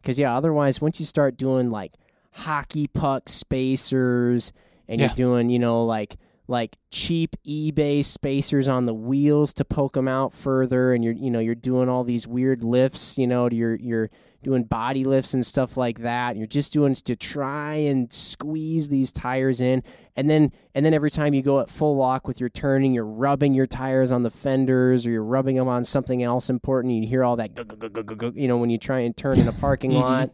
Because, 0.00 0.18
yeah, 0.18 0.34
otherwise, 0.34 0.80
once 0.80 0.98
you 0.98 1.04
start 1.04 1.36
doing, 1.36 1.70
like, 1.70 1.94
hockey 2.32 2.86
puck 2.86 3.28
spacers 3.28 4.52
and 4.88 5.00
yeah. 5.00 5.08
you're 5.08 5.16
doing, 5.16 5.50
you 5.50 5.58
know, 5.58 5.84
like, 5.84 6.16
like 6.46 6.76
cheap 6.90 7.36
eBay 7.46 8.04
spacers 8.04 8.68
on 8.68 8.84
the 8.84 8.92
wheels 8.92 9.52
to 9.54 9.64
poke 9.64 9.94
them 9.94 10.08
out 10.08 10.32
further, 10.32 10.92
and 10.92 11.02
you're 11.02 11.14
you 11.14 11.30
know 11.30 11.38
you're 11.40 11.54
doing 11.54 11.88
all 11.88 12.04
these 12.04 12.26
weird 12.28 12.62
lifts, 12.62 13.16
you 13.18 13.26
know, 13.26 13.48
you're 13.50 13.76
you're 13.76 14.10
doing 14.42 14.62
body 14.62 15.04
lifts 15.04 15.32
and 15.32 15.44
stuff 15.44 15.76
like 15.76 16.00
that. 16.00 16.36
You're 16.36 16.46
just 16.46 16.72
doing 16.72 16.94
to 16.94 17.16
try 17.16 17.74
and 17.74 18.12
squeeze 18.12 18.88
these 18.88 19.10
tires 19.10 19.62
in, 19.62 19.82
and 20.16 20.28
then 20.28 20.52
and 20.74 20.84
then 20.84 20.92
every 20.92 21.10
time 21.10 21.32
you 21.32 21.42
go 21.42 21.60
at 21.60 21.70
full 21.70 21.96
lock 21.96 22.28
with 22.28 22.40
your 22.40 22.50
turning, 22.50 22.92
you're 22.92 23.06
rubbing 23.06 23.54
your 23.54 23.66
tires 23.66 24.12
on 24.12 24.20
the 24.20 24.30
fenders 24.30 25.06
or 25.06 25.10
you're 25.10 25.24
rubbing 25.24 25.56
them 25.56 25.68
on 25.68 25.82
something 25.82 26.22
else 26.22 26.50
important. 26.50 26.92
You 26.92 27.08
hear 27.08 27.24
all 27.24 27.36
that, 27.36 28.34
you 28.36 28.48
know, 28.48 28.58
when 28.58 28.68
you 28.68 28.78
try 28.78 29.00
and 29.00 29.16
turn 29.16 29.38
in 29.38 29.48
a 29.48 29.52
parking 29.52 29.90
mm-hmm. 29.92 30.00
lot. 30.00 30.30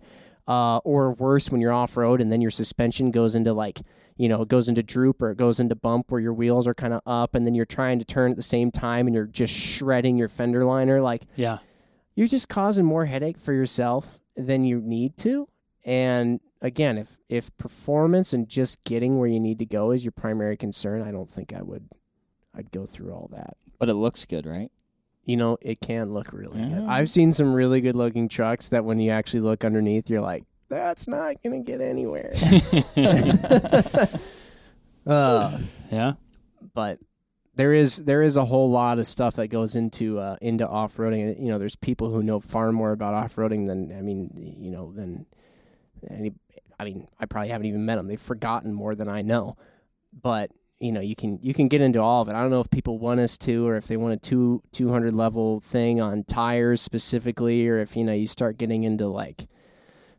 uh, 0.49 0.79
or 0.79 1.13
worse 1.13 1.53
when 1.53 1.61
you're 1.61 1.73
off 1.73 1.97
road 1.97 2.21
and 2.21 2.33
then 2.33 2.41
your 2.41 2.51
suspension 2.51 3.13
goes 3.13 3.37
into 3.37 3.53
like 3.53 3.79
you 4.21 4.29
know 4.29 4.43
it 4.43 4.49
goes 4.49 4.69
into 4.69 4.83
droop 4.83 5.23
or 5.23 5.31
it 5.31 5.39
goes 5.39 5.59
into 5.61 5.75
bump 5.75 6.11
where 6.13 6.21
your 6.21 6.35
wheels 6.35 6.67
are 6.67 6.75
kind 6.75 6.93
of 6.93 7.01
up 7.07 7.35
and 7.35 7.47
then 7.47 7.55
you're 7.55 7.65
trying 7.65 7.99
to 7.99 8.05
turn 8.05 8.31
at 8.31 8.37
the 8.37 8.43
same 8.43 8.71
time 8.71 9.07
and 9.07 9.15
you're 9.15 9.25
just 9.27 9.55
shredding 9.55 10.17
your 10.19 10.29
fender 10.29 10.65
liner 10.65 11.01
like 11.01 11.23
Yeah. 11.37 11.59
you're 12.15 12.27
just 12.27 12.49
causing 12.49 12.85
more 12.85 13.07
headache 13.07 13.39
for 13.39 13.53
yourself 13.55 14.21
than 14.37 14.65
you 14.65 14.81
need 14.81 15.17
to. 15.19 15.49
And 15.87 16.41
again, 16.61 16.99
if 16.99 17.17
if 17.31 17.57
performance 17.57 18.35
and 18.35 18.47
just 18.47 18.85
getting 18.85 19.19
where 19.19 19.29
you 19.29 19.41
need 19.41 19.59
to 19.61 19.67
go 19.67 19.91
is 19.91 20.05
your 20.05 20.13
primary 20.13 20.57
concern, 20.59 21.01
I 21.03 21.11
don't 21.11 21.31
think 21.31 21.55
I 21.55 21.63
would 21.63 21.89
I'd 22.55 22.71
go 22.73 22.85
through 22.85 23.13
all 23.15 23.29
that. 23.33 23.57
But 23.79 23.89
it 23.89 23.95
looks 23.95 24.27
good, 24.27 24.45
right? 24.45 24.71
You 25.25 25.37
know, 25.39 25.57
it 25.63 25.81
can 25.81 26.13
look 26.13 26.33
really 26.35 26.61
good. 26.63 26.85
I've 26.87 27.09
seen 27.09 27.33
some 27.33 27.55
really 27.55 27.81
good 27.81 27.97
looking 27.97 28.29
trucks 28.29 28.69
that 28.69 28.85
when 28.85 28.99
you 29.01 29.11
actually 29.11 29.41
look 29.41 29.65
underneath, 29.65 30.11
you're 30.11 30.21
like, 30.21 30.45
that's 30.71 31.07
not 31.07 31.43
gonna 31.43 31.61
get 31.61 31.83
anywhere. 31.83 32.33
uh, 35.07 35.59
Yeah. 35.91 36.15
but 36.75 36.99
there 37.57 37.73
is 37.75 37.99
there 37.99 38.23
is 38.23 38.37
a 38.37 38.45
whole 38.45 38.71
lot 38.71 38.99
of 38.99 39.07
stuff 39.07 39.37
that 39.37 39.49
goes 39.49 39.77
into 39.77 40.19
uh, 40.19 40.37
into 40.41 40.67
off 40.67 40.97
roading. 40.97 41.39
You 41.39 41.49
know, 41.49 41.59
there's 41.59 41.77
people 41.77 42.11
who 42.11 42.23
know 42.23 42.41
far 42.41 42.73
more 42.73 42.93
about 42.93 43.13
off 43.13 43.37
roading 43.37 43.67
than 43.67 43.93
I 43.97 44.01
mean, 44.01 44.31
you 44.59 44.71
know, 44.71 44.93
than 44.93 45.27
any. 46.09 46.33
I 46.79 46.85
mean, 46.85 47.07
I 47.19 47.27
probably 47.27 47.51
haven't 47.51 47.67
even 47.67 47.85
met 47.85 47.97
them. 47.97 48.09
They've 48.09 48.19
forgotten 48.19 48.73
more 48.73 48.95
than 48.95 49.09
I 49.09 49.21
know. 49.21 49.57
But 50.23 50.51
you 50.79 50.93
know, 50.93 51.03
you 51.03 51.15
can 51.15 51.39
you 51.43 51.53
can 51.53 51.69
get 51.69 51.83
into 51.83 52.01
all 52.01 52.23
of 52.23 52.29
it. 52.29 52.35
I 52.35 52.41
don't 52.41 52.51
know 52.51 52.61
if 52.61 52.71
people 52.71 52.99
want 52.99 53.21
us 53.21 53.37
to, 53.39 53.69
or 53.69 53.77
if 53.77 53.87
they 53.87 53.99
want 53.99 54.15
a 54.15 54.17
two 54.17 54.63
two 54.73 54.91
hundred 54.91 55.15
level 55.15 55.61
thing 55.61 56.01
on 56.01 56.25
tires 56.25 56.81
specifically, 56.81 57.69
or 57.69 57.79
if 57.79 57.97
you 57.97 58.05
know 58.05 58.15
you 58.15 58.27
start 58.27 58.57
getting 58.57 58.85
into 58.85 59.07
like 59.09 59.47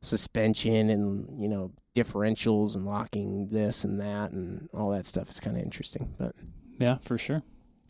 suspension 0.02 0.90
and 0.90 1.42
you 1.42 1.48
know 1.48 1.72
differentials 1.96 2.76
and 2.76 2.86
locking 2.86 3.48
this 3.48 3.84
and 3.84 4.00
that 4.00 4.32
and 4.32 4.70
all 4.74 4.92
that 4.92 5.06
stuff 5.06 5.30
is 5.30 5.40
kind 5.40 5.58
of 5.58 5.64
interesting. 5.64 6.14
But 6.18 6.36
Yeah, 6.80 6.98
for 7.02 7.18
sure. 7.18 7.44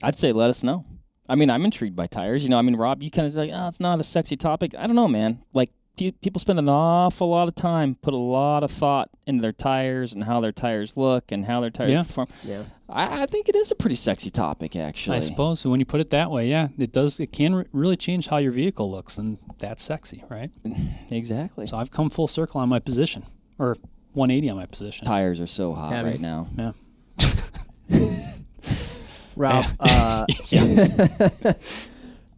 I'd 0.04 0.18
say 0.18 0.32
let 0.32 0.50
us 0.50 0.64
know. 0.64 0.86
I 1.30 1.36
mean, 1.36 1.50
I'm 1.50 1.64
intrigued 1.64 1.96
by 1.96 2.08
tires. 2.08 2.44
You 2.44 2.50
know, 2.50 2.58
I 2.58 2.62
mean, 2.62 2.76
Rob, 2.76 3.02
you 3.02 3.12
kind 3.12 3.28
of 3.28 3.34
like, 3.36 3.52
oh, 3.54 3.68
it's 3.68 3.80
not 3.80 4.02
a 4.02 4.04
sexy 4.04 4.36
topic. 4.36 4.76
I 4.78 4.88
don't 4.88 4.96
know, 4.96 5.08
man. 5.08 5.44
Like, 5.54 5.72
people 6.10 6.40
spend 6.40 6.58
an 6.58 6.68
awful 6.70 7.30
lot 7.30 7.48
of 7.48 7.56
time, 7.56 7.96
put 8.02 8.14
a 8.14 8.18
lot 8.18 8.64
of 8.64 8.72
thought 8.72 9.10
into 9.28 9.42
their 9.42 9.52
tires 9.52 10.14
and 10.14 10.24
how 10.24 10.40
their 10.42 10.52
tires 10.52 10.98
look 10.98 11.32
and 11.32 11.46
how 11.46 11.60
their 11.62 11.70
tires 11.70 11.92
Yeah. 11.92 12.04
perform. 12.04 12.28
yeah, 12.44 12.64
I, 12.90 13.24
I 13.24 13.26
think 13.28 13.48
it 13.50 13.56
is 13.56 13.70
a 13.72 13.76
pretty 13.76 13.96
sexy 13.96 14.30
topic, 14.32 14.76
actually. 14.76 15.18
I 15.18 15.20
suppose. 15.20 15.64
When 15.66 15.80
you 15.80 15.86
put 15.86 16.02
it 16.02 16.10
that 16.10 16.32
way, 16.32 16.48
yeah, 16.50 16.70
it 16.80 16.92
does. 16.92 17.20
It 17.20 17.32
can 17.32 17.54
re- 17.54 17.66
really 17.72 17.98
change 17.98 18.28
how 18.30 18.38
your 18.38 18.52
vehicle 18.52 18.90
looks, 18.90 19.18
and 19.20 19.38
that's 19.60 19.84
sexy, 19.84 20.24
right? 20.30 20.50
Exactly. 21.12 21.68
So 21.68 21.78
I've 21.78 21.92
come 21.92 22.10
full 22.10 22.28
circle 22.28 22.62
on 22.62 22.70
my 22.70 22.80
position, 22.80 23.24
or 23.60 23.76
180 24.14 24.50
on 24.50 24.58
my 24.58 24.66
position. 24.66 25.06
Tires 25.06 25.40
are 25.42 25.48
so 25.48 25.74
hot 25.74 25.92
Heavy. 25.94 26.10
right 26.12 26.20
now. 26.22 26.48
Yeah. 26.58 26.72
Rob. 29.36 29.66
Uh, 29.80 30.26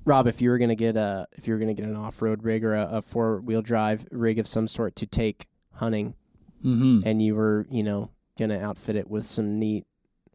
Rob, 0.06 0.28
if 0.28 0.41
you 0.41 0.49
were 0.49 0.58
gonna 0.58 0.76
get 0.76 0.95
a 0.97 1.28
if 1.34 1.47
you 1.47 1.54
were 1.54 1.60
gonna 1.60 1.74
get 1.74 1.86
an 1.86 1.95
off 1.95 2.22
road 2.22 2.43
rig 2.43 2.64
or 2.66 2.76
a, 2.76 2.88
a 2.97 3.01
four 3.01 3.39
wheel 3.41 3.62
drive 3.62 4.06
rig 4.12 4.39
of 4.39 4.47
some 4.47 4.68
sort 4.68 4.95
to 4.97 5.06
take 5.06 5.47
hunting, 5.74 6.16
Mm-hmm. 6.64 7.01
and 7.06 7.22
you 7.22 7.36
were 7.36 7.66
you 7.70 7.84
know 7.84 8.12
gonna 8.39 8.58
outfit 8.60 8.95
it 8.95 9.10
with 9.10 9.26
some 9.26 9.60
neat. 9.60 9.86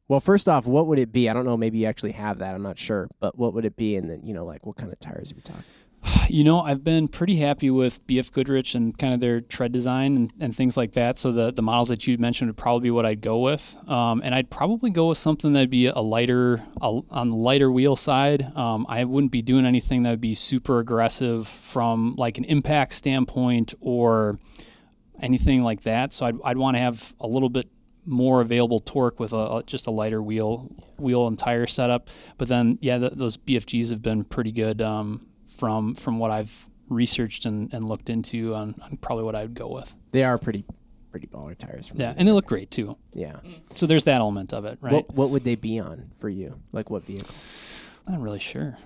Well, 0.09 0.21
first 0.21 0.49
off, 0.49 0.67
what 0.67 0.87
would 0.87 0.99
it 0.99 1.11
be? 1.13 1.29
I 1.29 1.33
don't 1.35 1.45
know. 1.45 1.57
Maybe 1.57 1.79
you 1.79 1.87
actually 1.87 2.13
have 2.13 2.39
that. 2.39 2.55
I'm 2.55 2.63
not 2.63 2.79
sure. 2.79 3.09
But 3.21 3.39
what 3.39 3.53
would 3.55 3.65
it 3.65 3.77
be? 3.77 3.97
And 3.97 4.09
then 4.11 4.21
you 4.25 4.35
know, 4.35 4.45
like 4.45 4.67
what 4.67 4.77
kind 4.77 4.93
of 4.93 4.99
tires 5.01 5.33
are 5.33 5.37
we 5.37 5.43
talking? 5.43 5.65
You 6.31 6.45
know, 6.45 6.61
I've 6.61 6.85
been 6.85 7.09
pretty 7.09 7.37
happy 7.37 7.71
with 7.71 8.07
BF 8.07 8.31
Goodrich 8.33 8.75
and 8.75 8.97
kind 8.99 9.15
of 9.15 9.21
their 9.21 9.41
tread 9.41 9.73
design 9.73 10.15
and, 10.15 10.33
and 10.39 10.55
things 10.55 10.77
like 10.77 10.93
that. 10.93 11.19
So 11.19 11.33
the, 11.33 11.51
the 11.51 11.63
models 11.63 11.89
that 11.89 12.07
you 12.07 12.19
mentioned 12.19 12.51
would 12.51 12.57
probably 12.59 12.89
be 12.89 12.91
what 12.91 13.07
I'd 13.07 13.23
go 13.23 13.39
with. 13.39 13.79
Um, 13.89 14.21
and 14.23 14.35
I'd 14.35 14.51
probably 14.51 14.91
go 14.91 15.09
with 15.09 15.17
something 15.17 15.55
that'd 15.55 15.71
be 15.71 15.87
a 15.87 16.01
lighter, 16.01 16.63
a, 16.83 17.01
on 17.11 17.31
the 17.31 17.37
lighter 17.37 17.73
wheel 17.73 17.97
side. 17.97 18.55
Um, 18.55 18.85
I 18.91 19.05
wouldn't 19.05 19.33
be 19.33 19.41
doing 19.41 19.65
anything 19.65 20.03
that 20.03 20.11
would 20.11 20.21
be 20.21 20.35
super 20.35 20.81
aggressive 20.81 21.49
from 21.49 22.15
like 22.17 22.37
an 22.37 22.45
impact 22.45 22.93
standpoint 22.93 23.73
or 23.81 24.39
anything 25.23 25.63
like 25.63 25.81
that. 25.85 26.13
So 26.13 26.27
I'd, 26.27 26.37
I'd 26.45 26.59
want 26.59 26.77
to 26.77 26.81
have 26.81 27.15
a 27.21 27.27
little 27.27 27.49
bit 27.49 27.71
more 28.05 28.41
available 28.41 28.81
torque 28.81 29.21
with 29.21 29.33
a, 29.33 29.63
just 29.67 29.87
a 29.87 29.91
lighter 29.91 30.23
wheel 30.23 30.71
wheel 30.99 31.27
and 31.27 31.39
tire 31.39 31.67
setup. 31.67 32.09
But 32.39 32.49
then, 32.49 32.79
yeah, 32.81 32.99
th 32.99 33.13
those 33.13 33.37
BFGs 33.37 33.91
have 33.91 34.03
been 34.03 34.25
pretty 34.25 34.53
good 34.53 34.83
um, 34.83 35.28
from 35.59 35.95
from 35.95 36.19
what 36.19 36.31
I've 36.31 36.69
researched 36.89 37.45
and, 37.45 37.73
and 37.75 37.85
looked 37.87 38.09
into 38.09 38.55
on, 38.55 38.75
on 38.83 38.97
probably 38.97 39.25
what 39.25 39.35
I 39.35 39.43
would 39.43 39.55
go 39.55 39.69
with. 39.69 39.95
They 40.13 40.25
are 40.25 40.39
pretty 40.39 40.65
pretty 41.11 41.27
baller 41.27 41.57
tires. 41.57 41.93
Yeah, 41.95 42.15
and 42.17 42.27
they 42.27 42.33
look 42.33 42.47
great 42.47 42.71
too. 42.71 42.97
yeah. 43.13 43.37
So 43.71 43.87
there's 43.87 44.05
that 44.05 44.21
element 44.21 44.53
of 44.55 44.65
it, 44.65 44.79
right? 44.81 44.93
What 44.93 45.15
what 45.15 45.31
would 45.31 45.45
they 45.45 45.57
be 45.57 45.79
on 45.81 46.11
for 46.17 46.29
you? 46.29 46.61
Like 46.73 46.91
what 46.91 47.03
vehicle? 47.05 47.35
I'm 48.07 48.15
not 48.15 48.23
really 48.23 48.39
sure. 48.39 48.79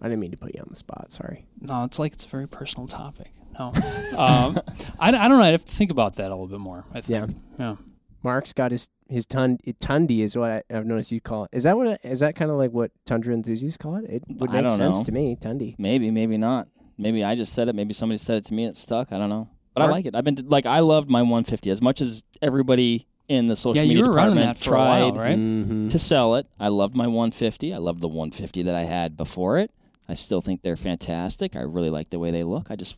I 0.00 0.08
didn't 0.08 0.20
mean 0.20 0.30
to 0.32 0.36
put 0.36 0.54
you 0.54 0.60
on 0.60 0.66
the 0.70 0.76
spot. 0.76 1.10
Sorry. 1.10 1.46
No, 1.60 1.84
it's 1.84 1.98
like 1.98 2.12
it's 2.12 2.24
a 2.24 2.28
very 2.28 2.46
personal 2.48 2.86
topic. 2.86 3.30
No, 3.58 3.66
um, 4.18 4.58
I, 4.98 5.08
I 5.08 5.10
don't 5.10 5.38
know. 5.38 5.42
I 5.42 5.48
have 5.48 5.64
to 5.64 5.72
think 5.72 5.90
about 5.90 6.16
that 6.16 6.26
a 6.26 6.34
little 6.34 6.46
bit 6.46 6.60
more. 6.60 6.84
I 6.92 7.00
think. 7.00 7.36
Yeah. 7.58 7.76
Mark's 8.22 8.52
got 8.52 8.70
his 8.70 8.88
his 9.08 9.24
tund 9.26 9.60
Tundi 9.80 10.18
is 10.20 10.36
what 10.36 10.50
I, 10.50 10.62
I've 10.76 10.84
noticed 10.84 11.12
you 11.12 11.20
call 11.20 11.44
it. 11.44 11.50
Is 11.52 11.62
that 11.64 11.76
what 11.76 11.86
it, 11.86 12.00
is 12.02 12.20
that 12.20 12.34
kind 12.34 12.50
of 12.50 12.56
like 12.56 12.72
what 12.72 12.90
tundra 13.04 13.32
enthusiasts 13.34 13.76
call 13.76 13.96
it? 13.96 14.04
It 14.08 14.22
would 14.28 14.50
I 14.50 14.54
make 14.54 14.62
don't 14.62 14.70
sense 14.70 14.98
know. 14.98 15.04
to 15.04 15.12
me, 15.12 15.36
Tundi. 15.36 15.76
Maybe, 15.78 16.10
maybe 16.10 16.36
not. 16.36 16.68
Maybe 16.98 17.22
I 17.22 17.34
just 17.34 17.52
said 17.52 17.68
it. 17.68 17.74
Maybe 17.74 17.94
somebody 17.94 18.18
said 18.18 18.38
it 18.38 18.44
to 18.46 18.54
me. 18.54 18.64
It 18.64 18.76
stuck. 18.76 19.12
I 19.12 19.18
don't 19.18 19.28
know. 19.30 19.48
But 19.74 19.82
I 19.84 19.88
like 19.88 20.06
it. 20.06 20.16
I've 20.16 20.24
been 20.24 20.38
like 20.46 20.64
I 20.66 20.80
loved 20.80 21.10
my 21.10 21.20
150 21.20 21.70
as 21.70 21.82
much 21.82 22.00
as 22.00 22.24
everybody 22.40 23.06
in 23.28 23.46
the 23.46 23.56
social 23.56 23.82
Yeah, 23.82 23.88
media 23.88 24.04
department 24.04 24.40
that 24.46 24.58
for 24.58 24.74
a 24.74 24.78
while, 24.78 25.12
tried 25.12 25.20
right? 25.20 25.38
Mm-hmm. 25.38 25.88
to 25.88 25.98
sell 25.98 26.36
it. 26.36 26.46
I 26.58 26.68
loved 26.68 26.96
my 26.96 27.06
150. 27.06 27.74
I 27.74 27.78
loved 27.78 28.00
the 28.00 28.08
150 28.08 28.62
that 28.62 28.74
I 28.74 28.82
had 28.84 29.16
before 29.16 29.58
it. 29.58 29.70
I 30.08 30.14
still 30.14 30.40
think 30.40 30.62
they're 30.62 30.76
fantastic. 30.76 31.56
I 31.56 31.62
really 31.62 31.90
like 31.90 32.10
the 32.10 32.18
way 32.18 32.30
they 32.30 32.44
look. 32.44 32.70
I 32.70 32.76
just 32.76 32.96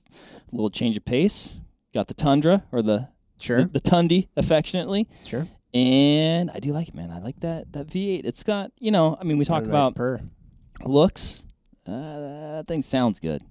a 0.52 0.54
little 0.54 0.70
change 0.70 0.96
of 0.96 1.04
pace. 1.04 1.56
Got 1.94 2.08
the 2.08 2.14
Tundra 2.14 2.64
or 2.70 2.82
the 2.82 3.08
Sure, 3.38 3.62
the, 3.64 3.68
the 3.68 3.80
Tundi 3.80 4.28
affectionately, 4.36 5.08
sure. 5.24 5.46
and 5.74 6.50
I 6.52 6.58
do 6.60 6.72
like 6.72 6.88
it, 6.88 6.94
man. 6.94 7.10
I 7.10 7.20
like 7.20 7.38
that 7.40 7.72
that 7.72 7.86
V8. 7.88 8.22
It's 8.24 8.42
got 8.42 8.72
you 8.78 8.90
know. 8.90 9.16
I 9.20 9.24
mean, 9.24 9.38
we 9.38 9.44
talk 9.44 9.64
about 9.64 9.94
purr. 9.94 10.20
looks. 10.84 11.44
Uh, 11.86 12.56
that 12.56 12.66
thing 12.66 12.82
sounds 12.82 13.20
good. 13.20 13.42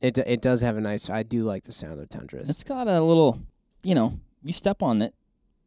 It 0.00 0.14
d- 0.14 0.22
it 0.26 0.40
does 0.40 0.60
have 0.62 0.76
a 0.76 0.80
nice. 0.80 1.10
I 1.10 1.22
do 1.22 1.42
like 1.42 1.64
the 1.64 1.72
sound 1.72 2.00
of 2.00 2.08
tundras. 2.08 2.48
It's 2.48 2.64
got 2.64 2.86
a 2.88 3.00
little, 3.00 3.40
you 3.82 3.94
know, 3.94 4.18
you 4.42 4.52
step 4.52 4.82
on 4.82 5.02
it. 5.02 5.12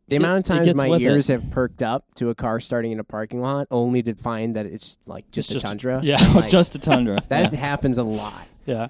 the 0.07 0.15
it- 0.15 0.19
amount 0.19 0.49
of 0.49 0.55
times 0.57 0.73
my 0.73 0.87
ears 0.87 1.27
have 1.27 1.51
perked 1.51 1.83
up 1.83 2.05
to 2.15 2.29
a 2.29 2.35
car 2.35 2.59
starting 2.59 2.91
in 2.93 2.99
a 2.99 3.03
parking 3.03 3.41
lot, 3.41 3.67
only 3.69 4.01
to 4.03 4.15
find 4.15 4.55
that 4.55 4.65
it's 4.65 4.97
like 5.05 5.29
just, 5.31 5.51
It's 5.51 5.51
a 5.51 5.53
just 5.55 5.65
a- 5.65 5.67
tundra. 5.67 5.99
yeah. 6.03 6.17
Like, 6.35 6.49
Just 6.57 6.75
a 6.75 6.79
Tundra. 6.79 7.19
that 7.27 7.51
Yeah. 7.53 7.59
happens 7.59 7.97
a 7.97 8.03
lot. 8.03 8.47
Yeah. 8.65 8.87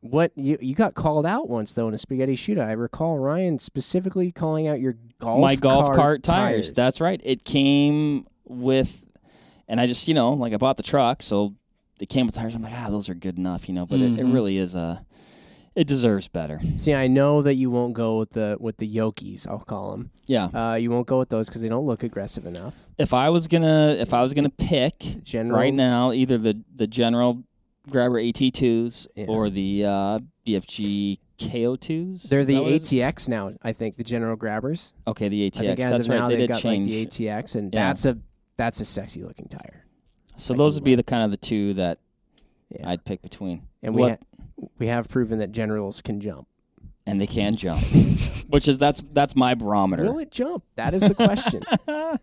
What 0.00 0.30
you 0.36 0.58
you 0.60 0.74
got 0.76 0.94
called 0.94 1.26
out 1.26 1.48
once 1.48 1.72
though 1.74 1.88
in 1.88 1.94
a 1.94 1.98
spaghetti 1.98 2.34
shootout. 2.36 2.66
I 2.66 2.72
recall 2.72 3.18
Ryan 3.18 3.58
specifically 3.58 4.30
calling 4.30 4.68
out 4.68 4.80
your 4.80 4.94
golf 5.20 5.40
My 5.40 5.56
golf 5.56 5.86
cart, 5.86 5.96
cart 5.96 6.22
tires. 6.22 6.72
That's 6.72 7.00
right. 7.00 7.20
It 7.24 7.44
came 7.44 8.24
with, 8.46 9.04
and 9.66 9.80
I 9.80 9.86
just, 9.88 10.06
you 10.06 10.14
know, 10.14 10.34
like 10.34 10.52
I 10.52 10.56
bought 10.56 10.76
the 10.76 10.82
truck, 10.84 11.20
so 11.22 11.54
it 12.00 12.08
came 12.08 12.26
with 12.26 12.36
tires. 12.36 12.54
I'm 12.54 12.62
like, 12.62 12.72
ah, 12.76 12.90
those 12.90 13.08
are 13.08 13.14
good 13.14 13.38
enough, 13.38 13.68
you 13.68 13.74
know. 13.74 13.86
But 13.86 13.98
it, 13.98 14.20
it 14.20 14.24
Mhm. 14.24 14.32
really 14.32 14.56
is 14.56 14.76
a, 14.76 15.04
it 15.74 15.88
deserves 15.88 16.28
better. 16.28 16.60
See, 16.76 16.94
I 16.94 17.08
know 17.08 17.42
that 17.42 17.56
you 17.56 17.68
won't 17.68 17.94
go 17.94 18.18
with 18.18 18.30
the 18.30 18.56
with 18.60 18.76
the 18.76 18.86
Yokies. 18.88 19.48
I'll 19.48 19.58
call 19.58 19.90
them. 19.90 20.10
Yeah. 20.26 20.44
Uh, 20.46 20.74
you 20.76 20.90
won't 20.92 21.08
go 21.08 21.18
with 21.18 21.28
those 21.28 21.48
because 21.48 21.60
they 21.62 21.68
don't 21.68 21.86
look 21.86 22.04
aggressive 22.04 22.46
enough. 22.46 22.88
If 22.98 23.12
I 23.12 23.30
was 23.30 23.48
gonna, 23.48 23.96
if 23.98 24.14
I 24.14 24.22
was 24.22 24.32
gonna 24.32 24.48
pick 24.48 24.96
General, 25.24 25.58
right 25.58 25.74
now, 25.74 26.12
either 26.12 26.38
the 26.38 26.62
the 26.74 26.86
General 26.86 27.42
Grabber 27.90 28.20
AT2s 28.20 29.06
Yeah. 29.16 29.26
or 29.28 29.50
the 29.50 29.84
uh, 29.84 30.18
BFG 30.46 31.16
KO2s. 31.38 32.28
they're 32.28 32.44
the 32.44 32.54
that 32.54 32.62
what 32.62 32.72
it 32.72 32.82
is? 32.82 32.92
ATX 32.92 33.28
now. 33.28 33.52
I 33.62 33.72
think 33.72 33.96
the 33.96 34.04
General 34.04 34.36
Grabbers. 34.36 34.92
Okay, 35.06 35.28
the 35.28 35.50
ATX. 35.50 35.56
I 35.56 35.66
think 35.66 35.80
as 35.80 35.90
That's 35.92 36.04
of 36.04 36.08
right. 36.10 36.18
now 36.20 36.28
they 36.28 36.36
they've 36.36 36.48
got 36.48 36.60
change. 36.60 36.86
like 36.90 37.10
the 37.10 37.26
ATX, 37.26 37.56
and 37.56 37.72
Yeah. 37.72 37.88
that's 37.88 38.06
a 38.06 38.18
that's 38.56 38.80
a 38.80 38.84
sexy 38.84 39.22
looking 39.22 39.46
tire. 39.46 39.84
so 40.36 40.54
I 40.54 40.56
those 40.56 40.74
would 40.74 40.84
be 40.84 40.92
like- 40.96 41.06
the 41.06 41.10
kind 41.10 41.22
of 41.24 41.30
the 41.30 41.36
two 41.36 41.74
that 41.74 41.98
Yeah, 42.70 42.88
I'd 42.90 43.04
pick 43.04 43.22
between. 43.22 43.62
and 43.82 43.94
we 43.94 44.02
ha- 44.02 44.16
we 44.78 44.86
have 44.88 45.08
proven 45.08 45.38
that 45.38 45.52
Generals 45.52 46.02
can 46.02 46.20
jump. 46.20 46.46
and 47.06 47.20
they 47.20 47.26
can 47.26 47.54
jump, 47.56 47.80
which 48.48 48.66
is 48.68 48.76
that's 48.78 49.00
that's 49.12 49.34
my 49.36 49.54
barometer. 49.54 50.02
Will 50.04 50.18
it 50.18 50.30
jump? 50.32 50.64
That 50.76 50.92
is 50.94 51.02
the 51.02 51.14
question. 51.14 51.62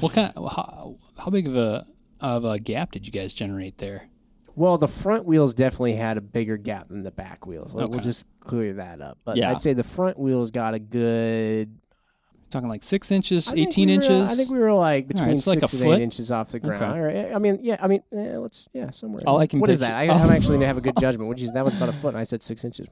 What 0.00 0.12
kind? 0.12 0.32
how, 0.36 0.96
how 1.16 1.30
big 1.30 1.46
of 1.46 1.56
a 1.56 1.86
of 2.20 2.44
a 2.44 2.58
gap 2.58 2.92
did 2.92 3.06
you 3.06 3.12
guys 3.12 3.32
generate 3.32 3.78
there? 3.78 4.08
Well, 4.56 4.76
the 4.78 4.88
front 4.88 5.26
wheels 5.26 5.54
definitely 5.54 5.94
had 5.94 6.16
a 6.16 6.20
bigger 6.20 6.56
gap 6.56 6.88
than 6.88 7.02
the 7.04 7.10
back 7.12 7.46
wheels. 7.46 7.74
Like, 7.74 7.88
We'll 7.88 7.98
Okay. 7.98 8.04
just 8.04 8.26
clear 8.40 8.72
that 8.74 9.00
up. 9.00 9.18
But 9.24 9.36
Yeah. 9.36 9.50
I'd 9.50 9.62
say 9.62 9.72
the 9.74 9.84
front 9.84 10.18
wheels 10.18 10.50
got 10.50 10.74
a 10.74 10.78
good 10.78 11.76
Talking 12.48 12.68
like 12.68 12.84
six 12.84 13.10
inches, 13.10 13.46
think 13.50 13.66
eighteen 13.66 13.88
we 13.88 13.96
were- 13.98 14.02
inches. 14.04 14.32
I 14.32 14.34
think 14.36 14.50
we 14.50 14.58
were 14.60 14.72
like 14.72 15.08
between 15.08 15.28
right, 15.30 15.36
it's 15.36 15.48
like 15.48 15.58
six 15.58 15.74
a 15.74 15.76
and 15.78 15.84
foot? 15.84 15.98
eight 15.98 16.02
inches 16.02 16.30
off 16.30 16.50
the 16.52 16.60
ground. 16.60 16.80
Okay. 16.84 16.98
Or, 17.00 17.08
eh, 17.08 17.32
I 17.34 17.38
mean, 17.40 17.58
yeah, 17.60 17.76
I 17.80 17.88
mean, 17.88 18.02
eh, 18.12 18.38
let's 18.38 18.68
yeah, 18.72 18.92
somewhere. 18.92 19.24
All 19.26 19.38
I 19.40 19.48
can 19.48 19.58
What 19.58 19.68
is 19.68 19.80
picture- 19.80 19.90
that? 19.92 19.98
I, 19.98 20.04
I'm 20.14 20.30
actually 20.36 20.56
gonna 20.58 20.66
have 20.68 20.78
a 20.78 20.80
good 20.80 20.96
judgment. 20.98 21.28
Which 21.28 21.42
is 21.42 21.50
that 21.52 21.64
was 21.64 21.76
about 21.76 21.88
a 21.88 21.92
foot, 21.92 22.10
and 22.10 22.18
I 22.18 22.22
said 22.22 22.44
six 22.44 22.64
inches. 22.64 22.86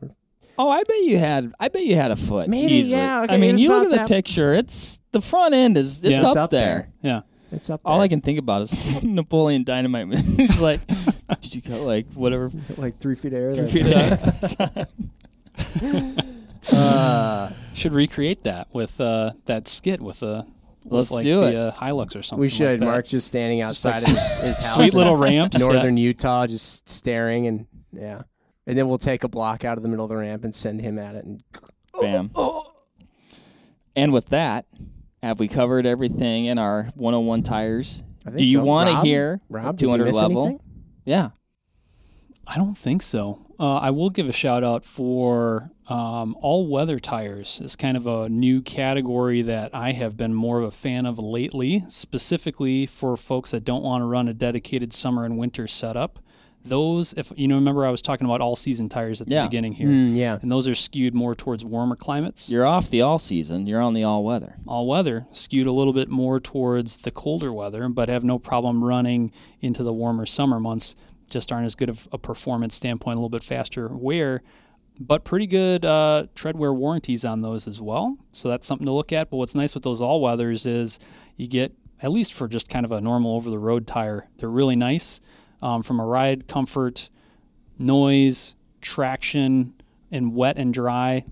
Oh, 0.59 0.69
I 0.69 0.83
bet 0.83 0.97
you 1.05 1.19
had. 1.19 1.53
I 1.61 1.69
bet 1.69 1.85
you 1.87 1.95
had 1.95 2.11
a 2.11 2.17
foot. 2.17 2.49
Maybe, 2.49 2.75
easily. 2.75 2.97
yeah, 2.97 3.23
okay, 3.23 3.35
I 3.37 3.39
mean, 3.39 3.55
it's 3.55 3.63
you 3.63 3.69
look 3.69 3.83
about 3.83 3.87
at 3.87 3.91
the 3.93 3.97
that- 3.99 4.09
picture. 4.09 4.53
It's 4.55 4.99
the 5.13 5.21
front 5.21 5.55
end 5.55 5.77
is 5.79 6.01
it's, 6.01 6.09
Yeah. 6.11 6.19
up, 6.23 6.27
It's 6.27 6.37
up 6.37 6.51
there. 6.51 6.89
Yeah. 7.01 7.21
It's 7.53 7.71
up 7.71 7.81
there. 7.85 7.93
All 7.93 8.01
I 8.01 8.09
can 8.09 8.21
think 8.23 8.41
about 8.41 8.63
is 8.63 9.05
Napoleon 9.05 9.63
Dynamite. 9.63 10.19
He's 10.19 10.61
like, 10.61 10.81
did 11.41 11.55
you 11.55 11.63
cut 11.63 11.81
like 11.81 12.07
whatever? 12.13 12.51
like 12.77 12.99
three 12.99 13.15
feet 13.15 13.33
of 13.33 13.39
air. 13.39 13.55
Three 13.55 13.83
that's 13.83 14.55
feet 14.57 14.93
it. 15.57 16.25
Uh, 16.73 17.53
should 17.75 17.93
recreate 17.93 18.45
that 18.45 18.69
with 18.73 18.99
uh, 19.01 19.33
that 19.45 19.69
skit 19.69 20.01
with 20.01 20.23
a 20.23 20.47
with 20.83 20.93
Let's 20.93 21.11
like 21.11 21.23
do 21.23 21.41
the 21.41 21.49
it. 21.49 21.57
Uh, 21.57 21.73
Hilux 21.73 22.17
or 22.17 22.23
something. 22.23 22.41
we 22.41 22.47
like 22.47 22.55
should. 22.55 22.81
that. 22.81 22.85
Mark 22.87 23.07
just 23.07 23.27
standing 23.27 23.61
outside 23.61 24.03
like 24.03 24.07
his, 24.07 24.39
his 24.39 24.59
house. 24.65 24.75
Sweet 24.75 24.95
little 24.95 25.17
ramps. 25.17 25.59
yeah. 25.61 25.67
northern 25.67 25.97
Utah, 25.97 26.47
just 26.47 26.89
staring 26.89 27.47
and 27.47 27.67
yeah. 27.93 28.23
And 28.67 28.79
then 28.79 28.89
we'll 28.89 28.97
take 28.97 29.25
a 29.25 29.29
block 29.29 29.65
out 29.65 29.77
of 29.77 29.83
the 29.83 29.91
middle 29.91 30.07
of 30.07 30.09
the 30.09 30.17
ramp 30.17 30.45
and 30.45 30.55
send 30.55 30.81
him 30.81 30.99
at 30.99 31.15
it. 31.17 31.25
And 31.25 31.45
Bam. 32.01 32.31
And 33.95 34.13
with 34.13 34.27
that, 34.31 34.67
have 35.23 35.39
we 35.39 35.49
covered 35.49 35.87
everything 35.87 36.47
in 36.47 36.59
our 36.59 36.85
101 36.95 37.43
tires? 37.43 38.03
I 38.27 38.31
think 38.31 38.39
Do 38.39 38.45
you 38.47 38.59
so. 38.59 38.65
want 38.65 38.89
to 38.91 38.97
hear 39.03 39.41
Rob, 39.51 39.77
did 39.77 39.85
200 39.85 40.15
level? 40.15 40.47
anything? 40.47 40.61
Yeah. 41.05 41.31
I 42.47 42.57
don't 42.57 42.77
think 42.77 43.03
so. 43.03 43.47
Uh, 43.59 43.77
I 43.77 43.91
will 43.91 44.11
give 44.11 44.29
a 44.29 44.33
shout 44.33 44.65
out 44.65 44.85
for 44.85 45.71
um, 45.89 46.37
all 46.41 46.67
weather 46.67 46.99
tires. 46.99 47.61
It's 47.63 47.77
kind 47.77 47.97
of 47.97 48.07
a 48.07 48.29
new 48.29 48.61
category 48.61 49.43
that 49.43 49.75
I 49.75 49.93
have 49.93 50.17
been 50.17 50.35
more 50.35 50.59
of 50.59 50.65
a 50.65 50.71
fan 50.71 51.07
of 51.07 51.19
lately, 51.19 51.85
specifically 51.89 52.87
for 52.87 53.17
folks 53.17 53.53
that 53.53 53.65
don't 53.65 53.83
want 53.83 54.03
to 54.03 54.07
run 54.07 54.29
a 54.29 54.35
dedicated 54.35 54.93
summer 54.93 55.25
and 55.25 55.39
winter 55.39 55.67
setup. 55.67 56.19
Those, 56.65 57.13
if 57.15 57.31
you 57.37 57.47
know, 57.47 57.57
remember 57.57 57.85
I 57.85 57.91
was 57.91 58.01
talking 58.01 58.25
about 58.27 58.41
all 58.41 58.57
season 58.57 58.89
tires 58.89 59.21
at 59.21 59.29
the 59.29 59.35
Yeah. 59.35 59.45
beginning 59.47 59.75
here, 59.75 59.89
Mm, 59.89 60.17
yeah. 60.17 60.39
and 60.41 60.51
those 60.51 60.67
are 60.67 60.75
skewed 60.75 61.15
more 61.15 61.35
towards 61.35 61.65
warmer 61.65 61.95
climates. 61.95 62.49
You're 62.49 62.65
off 62.65 62.89
the 62.89 63.03
all 63.03 63.19
season. 63.19 63.67
You're 63.67 63.83
on 63.83 63.93
the 63.93 64.03
all 64.05 64.25
weather. 64.25 64.57
all 64.67 64.87
weather, 64.87 65.27
skewed 65.31 65.67
a 65.67 65.73
little 65.73 65.93
bit 65.93 66.09
more 66.09 66.41
towards 66.41 66.97
the 66.99 67.11
colder 67.11 67.53
weather, 67.53 67.89
but 67.91 68.09
have 68.09 68.25
no 68.25 68.39
problem 68.39 68.83
running 68.83 69.31
into 69.61 69.83
the 69.83 69.93
warmer 69.93 70.25
summer 70.25 70.59
months. 70.59 70.97
Just 71.29 71.53
aren't 71.53 71.67
as 71.67 71.75
good 71.75 71.89
of 71.91 72.09
a 72.13 72.19
performance 72.19 72.75
standpoint, 72.75 73.17
a 73.17 73.19
little 73.19 73.29
bit 73.29 73.43
faster 73.43 73.89
wear, 73.89 74.43
but 74.99 75.25
pretty 75.25 75.47
good 75.47 75.85
uh, 75.85 76.27
tread 76.35 76.57
wear 76.57 76.73
warranties 76.73 77.25
on 77.27 77.43
those 77.43 77.67
as 77.69 77.81
well. 77.81 78.17
So 78.33 78.49
that's 78.49 78.67
something 78.67 78.87
to 78.87 78.93
look 78.93 79.13
at. 79.13 79.29
But 79.31 79.37
what's 79.37 79.55
nice 79.55 79.75
with 79.75 79.83
those 79.85 80.01
all 80.01 80.21
weathers 80.21 80.65
is 80.65 80.99
you 81.37 81.47
get, 81.47 81.73
at 82.03 82.11
least 82.11 82.33
for 82.33 82.49
just 82.49 82.69
kind 82.71 82.85
of 82.87 82.93
a 82.93 83.01
normal 83.03 83.35
over 83.37 83.51
the 83.51 83.59
road 83.59 83.87
tire, 83.87 84.29
they're 84.39 84.49
really 84.51 84.77
nice 84.77 85.21
um, 85.65 85.83
from 85.83 85.99
a 85.99 86.05
ride 86.05 86.47
comfort, 86.47 87.09
noise, 87.79 88.55
traction, 88.81 89.75
and 90.13 90.35
wet 90.35 90.57
and 90.59 90.73
dry, 90.73 91.25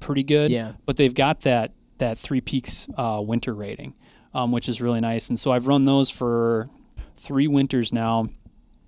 pretty 0.00 0.22
good 0.24 0.50
Yeah. 0.50 0.72
but 0.86 0.96
they've 0.96 1.14
got 1.14 1.42
that 1.42 1.72
that 1.98 2.16
three 2.18 2.40
peaks 2.40 2.88
uh, 2.96 3.22
winter 3.22 3.52
rating, 3.52 3.92
um, 4.32 4.50
which 4.52 4.70
is 4.70 4.80
really 4.80 5.00
nice. 5.02 5.28
And 5.28 5.38
so 5.38 5.52
I've 5.52 5.66
run 5.66 5.84
those 5.84 6.08
for 6.08 6.70
three 7.18 7.46
winters 7.46 7.92
now, 7.92 8.26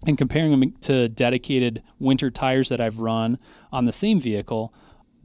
and 0.07 0.17
comparing 0.17 0.51
them 0.59 0.73
to 0.81 1.11
dedicated 1.11 1.83
winter 2.01 2.31
tires 2.31 2.71
that 2.71 2.81
I've 2.81 3.01
run 3.01 3.39
on 3.71 3.85
the 3.85 3.93
same 3.93 4.19
vehicle, 4.19 4.73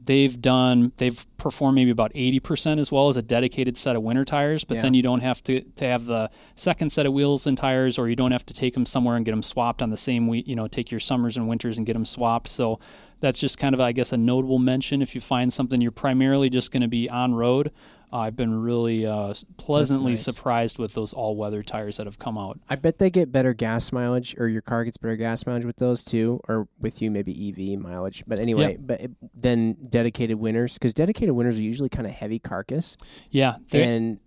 they've 0.08 0.40
done 0.40 0.90
they've 0.96 1.26
performed 1.36 1.74
maybe 1.74 1.90
about 1.90 2.12
80% 2.14 2.80
as 2.80 2.90
well 2.90 3.08
as 3.08 3.18
a 3.18 3.22
dedicated 3.22 3.76
set 3.76 3.94
of 3.94 4.02
winter 4.02 4.24
tires 4.24 4.64
but 4.64 4.76
Yeah. 4.76 4.82
then 4.82 4.94
you 4.94 5.02
don't 5.02 5.20
have 5.20 5.44
to, 5.44 5.60
to 5.60 5.84
have 5.84 6.06
the 6.06 6.30
second 6.56 6.90
set 6.90 7.04
of 7.04 7.12
wheels 7.12 7.46
and 7.46 7.58
tires 7.58 7.98
or 7.98 8.08
you 8.08 8.16
don't 8.16 8.32
have 8.32 8.46
to 8.46 8.54
take 8.54 8.72
them 8.72 8.86
somewhere 8.86 9.16
and 9.16 9.24
get 9.26 9.32
them 9.32 9.42
swapped 9.42 9.82
on 9.82 9.90
the 9.90 9.98
same 9.98 10.26
week 10.26 10.48
you 10.48 10.56
know 10.56 10.66
take 10.66 10.90
your 10.90 10.98
summers 10.98 11.36
and 11.36 11.46
winters 11.46 11.76
and 11.76 11.86
get 11.86 11.92
them 11.92 12.06
swapped 12.06 12.48
so 12.48 12.80
that's 13.20 13.38
just 13.38 13.58
kind 13.58 13.74
of 13.74 13.80
i 13.82 13.92
guess 13.92 14.10
a 14.10 14.16
notable 14.16 14.58
mention 14.58 15.02
if 15.02 15.14
you 15.14 15.20
find 15.20 15.52
something 15.52 15.82
you're 15.82 15.90
primarily 15.90 16.48
just 16.48 16.72
going 16.72 16.80
to 16.80 16.88
be 16.88 17.08
on 17.10 17.34
road 17.34 17.70
uh, 18.12 18.18
i've 18.18 18.36
been 18.36 18.54
really 18.54 19.06
uh, 19.06 19.32
pleasantly 19.56 20.12
nice. 20.12 20.24
surprised 20.24 20.78
with 20.78 20.94
those 20.94 21.12
all-weather 21.12 21.62
tires 21.62 21.96
that 21.96 22.06
have 22.06 22.18
come 22.18 22.36
out 22.38 22.58
I 22.68 22.76
bet 22.76 22.98
they 22.98 23.10
get 23.10 23.32
better 23.32 23.54
gas 23.54 23.92
mileage, 23.92 24.34
or 24.38 24.48
your 24.48 24.62
car 24.62 24.84
gets 24.84 24.96
better 24.96 25.16
gas 25.16 25.46
mileage 25.46 25.64
with 25.64 25.76
those 25.76 26.04
too, 26.04 26.40
or 26.48 26.68
with 26.78 27.00
you 27.00 27.10
maybe 27.10 27.32
EV 27.48 27.78
mileage. 27.78 28.24
But 28.26 28.38
anyway, 28.38 28.76
but 28.78 29.00
it, 29.00 29.10
then 29.34 29.76
dedicated 29.88 30.38
winners, 30.38 30.74
because 30.74 30.92
dedicated 30.92 31.34
winners 31.34 31.58
are 31.58 31.62
usually 31.62 31.88
kind 31.88 32.06
of 32.06 32.12
heavy 32.12 32.38
carcass, 32.38 32.96
yeah 33.30 33.56
and 33.72 34.20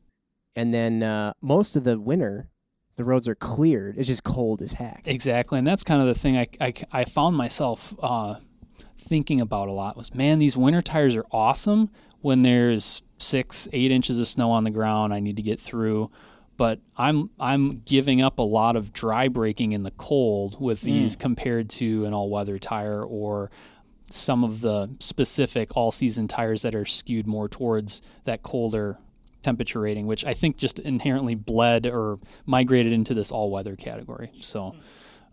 and 0.56 0.74
then 0.74 1.04
uh, 1.04 1.34
most 1.42 1.76
of 1.76 1.84
the 1.84 2.00
winter, 2.00 2.50
the 2.96 3.04
roads 3.04 3.28
are 3.28 3.36
cleared. 3.36 3.98
It's 3.98 4.08
just 4.08 4.24
cold 4.24 4.62
as 4.62 4.74
heck. 4.74 5.04
Exactly, 5.06 5.60
and 5.60 5.68
that's 5.68 5.84
kind 5.84 6.02
of 6.02 6.08
the 6.08 6.16
thing 6.16 6.38
I, 6.38 6.48
I, 6.60 6.74
I 6.92 7.06
found 7.06 7.36
myself 7.38 7.96
uh, 8.02 8.36
thinking 8.98 9.40
about 9.42 9.68
a 9.68 9.72
lot 9.72 9.96
was, 9.96 10.14
man, 10.14 10.40
these 10.40 10.58
winter 10.58 10.82
tires 10.82 11.16
are 11.16 11.26
awesome 11.32 11.90
when 12.22 12.42
there's 12.42 13.04
six, 13.18 13.68
eight 13.74 13.92
inches 13.92 14.20
of 14.20 14.28
snow 14.28 14.52
on 14.52 14.64
the 14.64 14.72
ground 14.72 15.14
I 15.14 15.20
need 15.20 15.36
to 15.36 15.42
get 15.42 15.60
through, 15.60 16.10
but 16.58 16.80
I'm 16.98 17.30
I'm 17.40 17.82
giving 17.86 18.22
up 18.22 18.40
a 18.40 18.44
lot 18.44 18.76
of 18.76 18.94
dry 18.94 19.28
braking 19.28 19.72
in 19.72 19.84
the 19.84 19.92
cold 19.92 20.60
with 20.60 20.82
these 20.82 21.16
compared 21.16 21.70
to 21.72 22.06
an 22.06 22.14
all 22.14 22.30
weather 22.30 22.58
tire 22.58 23.04
or 23.04 23.52
some 24.10 24.44
of 24.44 24.62
the 24.62 24.90
specific 25.00 25.76
all 25.76 25.92
season 25.92 26.28
tires 26.28 26.62
that 26.64 26.76
are 26.76 26.86
skewed 26.86 27.28
more 27.28 27.48
towards 27.48 28.02
that 28.26 28.44
colder 28.44 28.98
temperature 29.42 29.80
rating, 29.80 30.06
which 30.06 30.24
I 30.26 30.34
think 30.34 30.58
just 30.58 30.80
inherently 30.80 31.36
bled 31.36 31.88
or 31.88 32.20
migrated 32.46 32.94
into 32.94 33.14
this 33.14 33.32
all 33.32 33.50
weather 33.50 33.76
category. 33.76 34.30
So, 34.42 34.76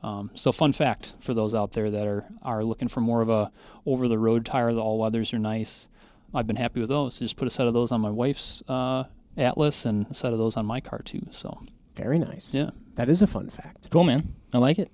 um, 0.02 0.30
so 0.34 0.52
fun 0.52 0.72
fact 0.72 1.14
for 1.20 1.34
those 1.34 1.54
out 1.54 1.72
there 1.72 1.90
that 1.90 2.06
are 2.06 2.24
are 2.42 2.64
looking 2.64 2.88
for 2.88 3.00
more 3.00 3.20
of 3.20 3.28
a 3.28 3.50
over 3.84 4.08
the 4.08 4.18
road 4.18 4.44
tire. 4.46 4.72
The 4.72 4.80
all 4.80 4.98
weathers 4.98 5.34
are 5.34 5.38
nice. 5.38 5.88
I've 6.34 6.46
been 6.46 6.56
happy 6.56 6.80
with 6.80 6.88
those. 6.90 7.18
Just 7.18 7.36
put 7.36 7.46
a 7.48 7.50
set 7.50 7.66
of 7.66 7.74
those 7.74 7.90
on 7.92 8.00
my 8.00 8.10
wife's 8.10 8.62
uh, 8.68 9.04
Atlas 9.36 9.84
and 9.84 10.06
a 10.10 10.14
set 10.14 10.32
of 10.32 10.38
those 10.38 10.56
on 10.56 10.66
my 10.66 10.80
car 10.80 11.00
too. 11.02 11.26
So, 11.30 11.58
Very 11.94 12.18
nice. 12.18 12.54
yeah, 12.54 12.70
That 12.96 13.08
is 13.08 13.22
a 13.22 13.26
fun 13.26 13.48
fact. 13.50 13.88
Cool, 13.90 14.04
man. 14.04 14.34
I 14.54 14.58
like 14.58 14.78
it. 14.78 14.90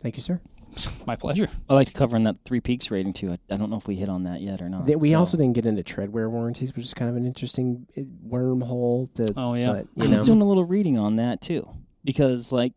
Thank 0.00 0.16
you, 0.16 0.22
sir. 0.22 0.40
my 1.06 1.16
pleasure. 1.16 1.48
I 1.68 1.74
like 1.74 1.92
covering 1.94 2.24
that 2.24 2.36
three 2.44 2.60
peaks 2.60 2.90
rating 2.90 3.12
too. 3.12 3.30
I, 3.30 3.38
I 3.50 3.56
don't 3.56 3.70
know 3.70 3.76
if 3.78 3.86
we 3.88 3.96
hit 3.96 4.08
on 4.08 4.24
that 4.24 4.40
yet 4.40 4.60
or 4.62 4.68
not. 4.68 4.86
Then 4.86 4.98
we 4.98 5.10
so. 5.10 5.18
also 5.18 5.36
didn't 5.36 5.54
get 5.54 5.66
into 5.66 5.82
treadwear 5.82 6.30
warranties, 6.30 6.74
which 6.76 6.84
is 6.84 6.94
kind 6.94 7.10
of 7.10 7.16
an 7.16 7.26
interesting 7.26 7.86
uh, 7.96 8.02
wormhole 8.26 9.12
to. 9.14 9.32
Oh 9.36 9.54
yeah, 9.54 9.72
But, 9.72 9.86
I 10.00 10.04
you 10.04 10.10
was 10.10 10.22
doing 10.22 10.40
a 10.40 10.44
little 10.44 10.64
reading 10.64 10.98
on 10.98 11.16
that 11.16 11.40
too, 11.40 11.68
because 12.04 12.52
like 12.52 12.74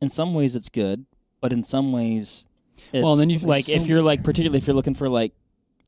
in 0.00 0.08
some 0.08 0.34
ways 0.34 0.54
it's 0.56 0.68
good, 0.68 1.04
but 1.40 1.52
in 1.52 1.62
some 1.64 1.92
ways, 1.92 2.46
it's, 2.92 3.02
Well, 3.04 3.16
then 3.16 3.28
you've- 3.30 3.44
like 3.46 3.64
so- 3.64 3.72
if 3.76 3.86
you're 3.86 4.02
like 4.02 4.22
particularly 4.22 4.58
if 4.58 4.66
you're 4.66 4.76
looking 4.76 4.94
for 4.94 5.08
like 5.08 5.32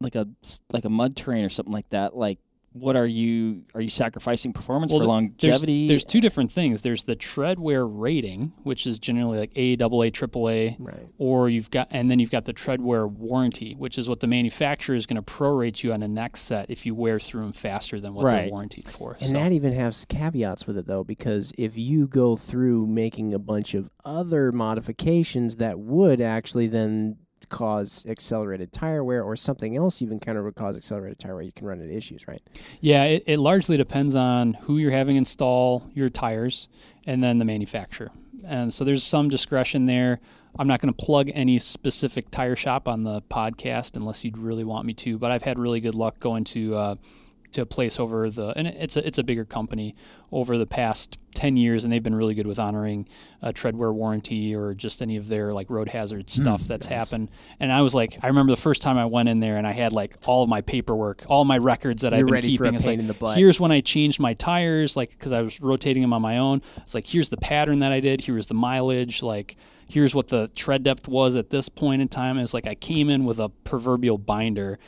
like 0.01 0.15
a 0.15 0.29
s- 0.43 0.61
like 0.73 0.85
a 0.85 0.91
mud 0.91 1.17
terrain 1.17 1.45
or 1.45 1.49
something 1.49 1.73
like 1.73 1.89
that, 1.91 2.17
like 2.17 2.39
what 2.77 2.97
are 2.97 3.07
you 3.07 3.63
are 3.73 3.81
you 3.81 3.89
sacrificing 3.89 4.53
performance 4.53 4.91
Well, 4.91 4.99
for 5.03 5.07
th- 5.07 5.31
There's, 5.39 5.53
longevity? 5.53 5.87
there's 5.87 6.05
two 6.05 6.21
different 6.21 6.51
things. 6.51 6.83
There's 6.83 7.05
the 7.05 7.15
treadwear 7.15 7.89
rating, 7.89 8.53
which 8.65 8.85
is 8.85 8.99
generally 8.99 9.39
like 9.39 9.53
A, 9.55 9.77
double 9.77 10.03
A, 10.03 10.11
triple 10.11 10.51
A, 10.51 10.77
right. 10.81 11.07
or 11.17 11.49
you've 11.49 11.71
got, 11.71 11.87
and 11.93 12.11
then 12.11 12.19
you've 12.19 12.33
got 12.33 12.47
the 12.47 12.53
treadwear 12.53 13.09
warranty, 13.09 13.77
which 13.77 13.97
is 13.97 14.09
what 14.09 14.19
the 14.19 14.27
manufacturer 14.27 14.97
is 14.97 15.07
going 15.07 15.23
to 15.23 15.23
prorate 15.23 15.85
you 15.85 15.93
on 15.93 16.01
the 16.01 16.09
next 16.09 16.41
set 16.41 16.69
if 16.69 16.85
you 16.85 16.97
wear 16.97 17.21
through 17.21 17.43
them 17.43 17.53
faster 17.53 18.01
than 18.01 18.13
what 18.13 18.25
Right. 18.25 18.41
they're 18.43 18.51
warranted 18.51 18.87
for. 18.87 19.13
And 19.21 19.29
So- 19.29 19.35
that 19.35 19.53
even 19.53 19.73
has 19.75 20.05
caveats 20.07 20.67
with 20.67 20.77
it 20.77 20.89
though, 20.89 21.05
because 21.05 21.53
if 21.57 21.79
you 21.79 22.09
go 22.09 22.35
through 22.35 22.89
making 22.89 23.33
a 23.33 23.39
bunch 23.39 23.75
of 23.75 23.89
other 24.05 24.51
modifications 24.51 25.57
that 25.57 25.79
would 25.79 26.21
actually 26.21 26.67
then 26.67 27.19
cause 27.55 28.05
accelerated 28.09 28.73
tire 28.73 29.05
wear 29.05 29.23
or 29.23 29.37
something 29.37 29.77
else 29.77 30.03
kind 30.21 30.37
of 30.37 30.43
would 30.43 30.57
cause 30.57 30.77
accelerated 30.77 31.21
tire 31.21 31.37
wear, 31.37 31.45
you 31.45 31.53
can 31.53 31.69
run 31.69 31.81
into 31.81 31.97
issues, 31.97 32.27
right? 32.27 32.43
Yeah, 32.81 33.05
it, 33.05 33.23
it 33.27 33.39
largely 33.39 33.77
depends 33.77 34.17
on 34.17 34.55
who 34.55 34.77
you're 34.79 34.91
having 34.91 35.15
install 35.15 35.89
your 35.95 36.09
tires 36.09 36.69
and 37.07 37.23
then 37.23 37.39
the 37.39 37.45
manufacturer. 37.45 38.11
And 38.45 38.75
so 38.75 38.85
there's 38.85 39.05
some 39.05 39.29
discretion 39.29 39.87
there. 39.87 40.19
I'm 40.59 40.67
not 40.67 40.81
going 40.81 40.93
to 40.93 41.05
plug 41.05 41.31
any 41.33 41.61
specific 41.61 42.29
tire 42.33 42.57
shop 42.57 42.89
on 42.89 43.05
the 43.05 43.23
podcast 43.23 43.95
unless 43.95 44.25
you'd 44.25 44.37
really 44.37 44.65
want 44.65 44.85
me 44.85 44.93
to, 44.95 45.17
but 45.17 45.31
I've 45.31 45.45
had 45.45 45.57
really 45.57 45.81
good 45.81 45.95
luck 45.95 46.19
going 46.19 46.43
to 46.45 46.75
uh, 46.75 46.95
to 47.55 47.63
a 47.63 47.67
place 47.67 47.99
over 48.01 48.29
the 48.29 48.49
and 48.57 48.67
it's 48.67 48.97
a 48.97 49.07
it's 49.07 49.19
a 49.19 49.25
bigger 49.25 49.45
company 49.45 49.95
over 50.33 50.59
the 50.59 50.67
past 50.67 51.19
10 51.35 51.57
years 51.57 51.85
and 51.85 51.93
they've 51.93 52.03
been 52.03 52.15
really 52.15 52.35
good 52.35 52.47
with 52.47 52.59
honoring 52.59 53.09
a 53.43 53.53
treadwear 53.53 53.93
warranty 53.93 54.55
or 54.55 54.75
just 54.75 55.03
any 55.03 55.17
of 55.17 55.29
their 55.29 55.53
like 55.53 55.71
road 55.71 55.89
hazard 55.89 56.23
hmm. 56.23 56.43
stuff 56.43 56.63
that's 56.63 56.87
happened. 56.87 57.31
And 57.61 57.73
i 57.73 57.83
was 57.83 57.95
like 57.95 58.19
i 58.23 58.27
remember 58.27 58.53
the 58.53 58.61
first 58.61 58.83
time 58.83 58.99
i 58.99 59.07
went 59.07 59.29
in 59.29 59.41
there 59.41 59.57
and 59.57 59.67
i 59.67 59.73
had 59.73 59.93
like 59.93 60.17
all 60.27 60.43
of 60.43 60.49
my 60.49 60.61
paperwork 60.61 61.25
all 61.29 61.45
my 61.45 61.59
records 61.59 62.03
that 62.03 62.13
i've 62.13 62.27
been 62.27 62.35
ready 62.35 62.57
for 62.57 62.65
a 62.65 62.67
keeping. 62.67 62.75
It's 62.75 62.85
pain 62.85 62.95
like 62.95 63.01
in 63.01 63.07
the 63.07 63.15
butt. 63.15 63.37
here's 63.37 63.61
when 63.61 63.73
i 63.73 63.81
changed 63.81 64.21
my 64.21 64.35
tires 64.35 64.97
like 64.97 65.11
because 65.11 65.33
i 65.33 65.41
was 65.41 65.61
rotating 65.61 66.03
them 66.03 66.13
on 66.13 66.23
my 66.23 66.39
own. 66.39 66.61
It's 66.79 66.95
like 66.95 67.07
here's 67.07 67.29
the 67.29 67.37
pattern 67.37 67.81
that 67.81 67.93
i 67.93 68.01
did. 68.01 68.23
Here's 68.23 68.47
the 68.47 68.55
mileage. 68.55 69.23
Like 69.23 69.57
here's 69.89 70.15
what 70.15 70.29
the 70.29 70.49
tread 70.55 70.83
depth 70.83 71.07
was 71.07 71.37
at 71.37 71.51
this 71.51 71.69
point 71.69 72.03
in 72.03 72.09
time. 72.09 72.39
It's 72.39 72.55
like 72.55 72.67
i 72.67 72.75
came 72.75 73.09
in 73.11 73.25
with 73.25 73.39
a 73.39 73.49
proverbial 73.49 74.19
binder 74.19 74.79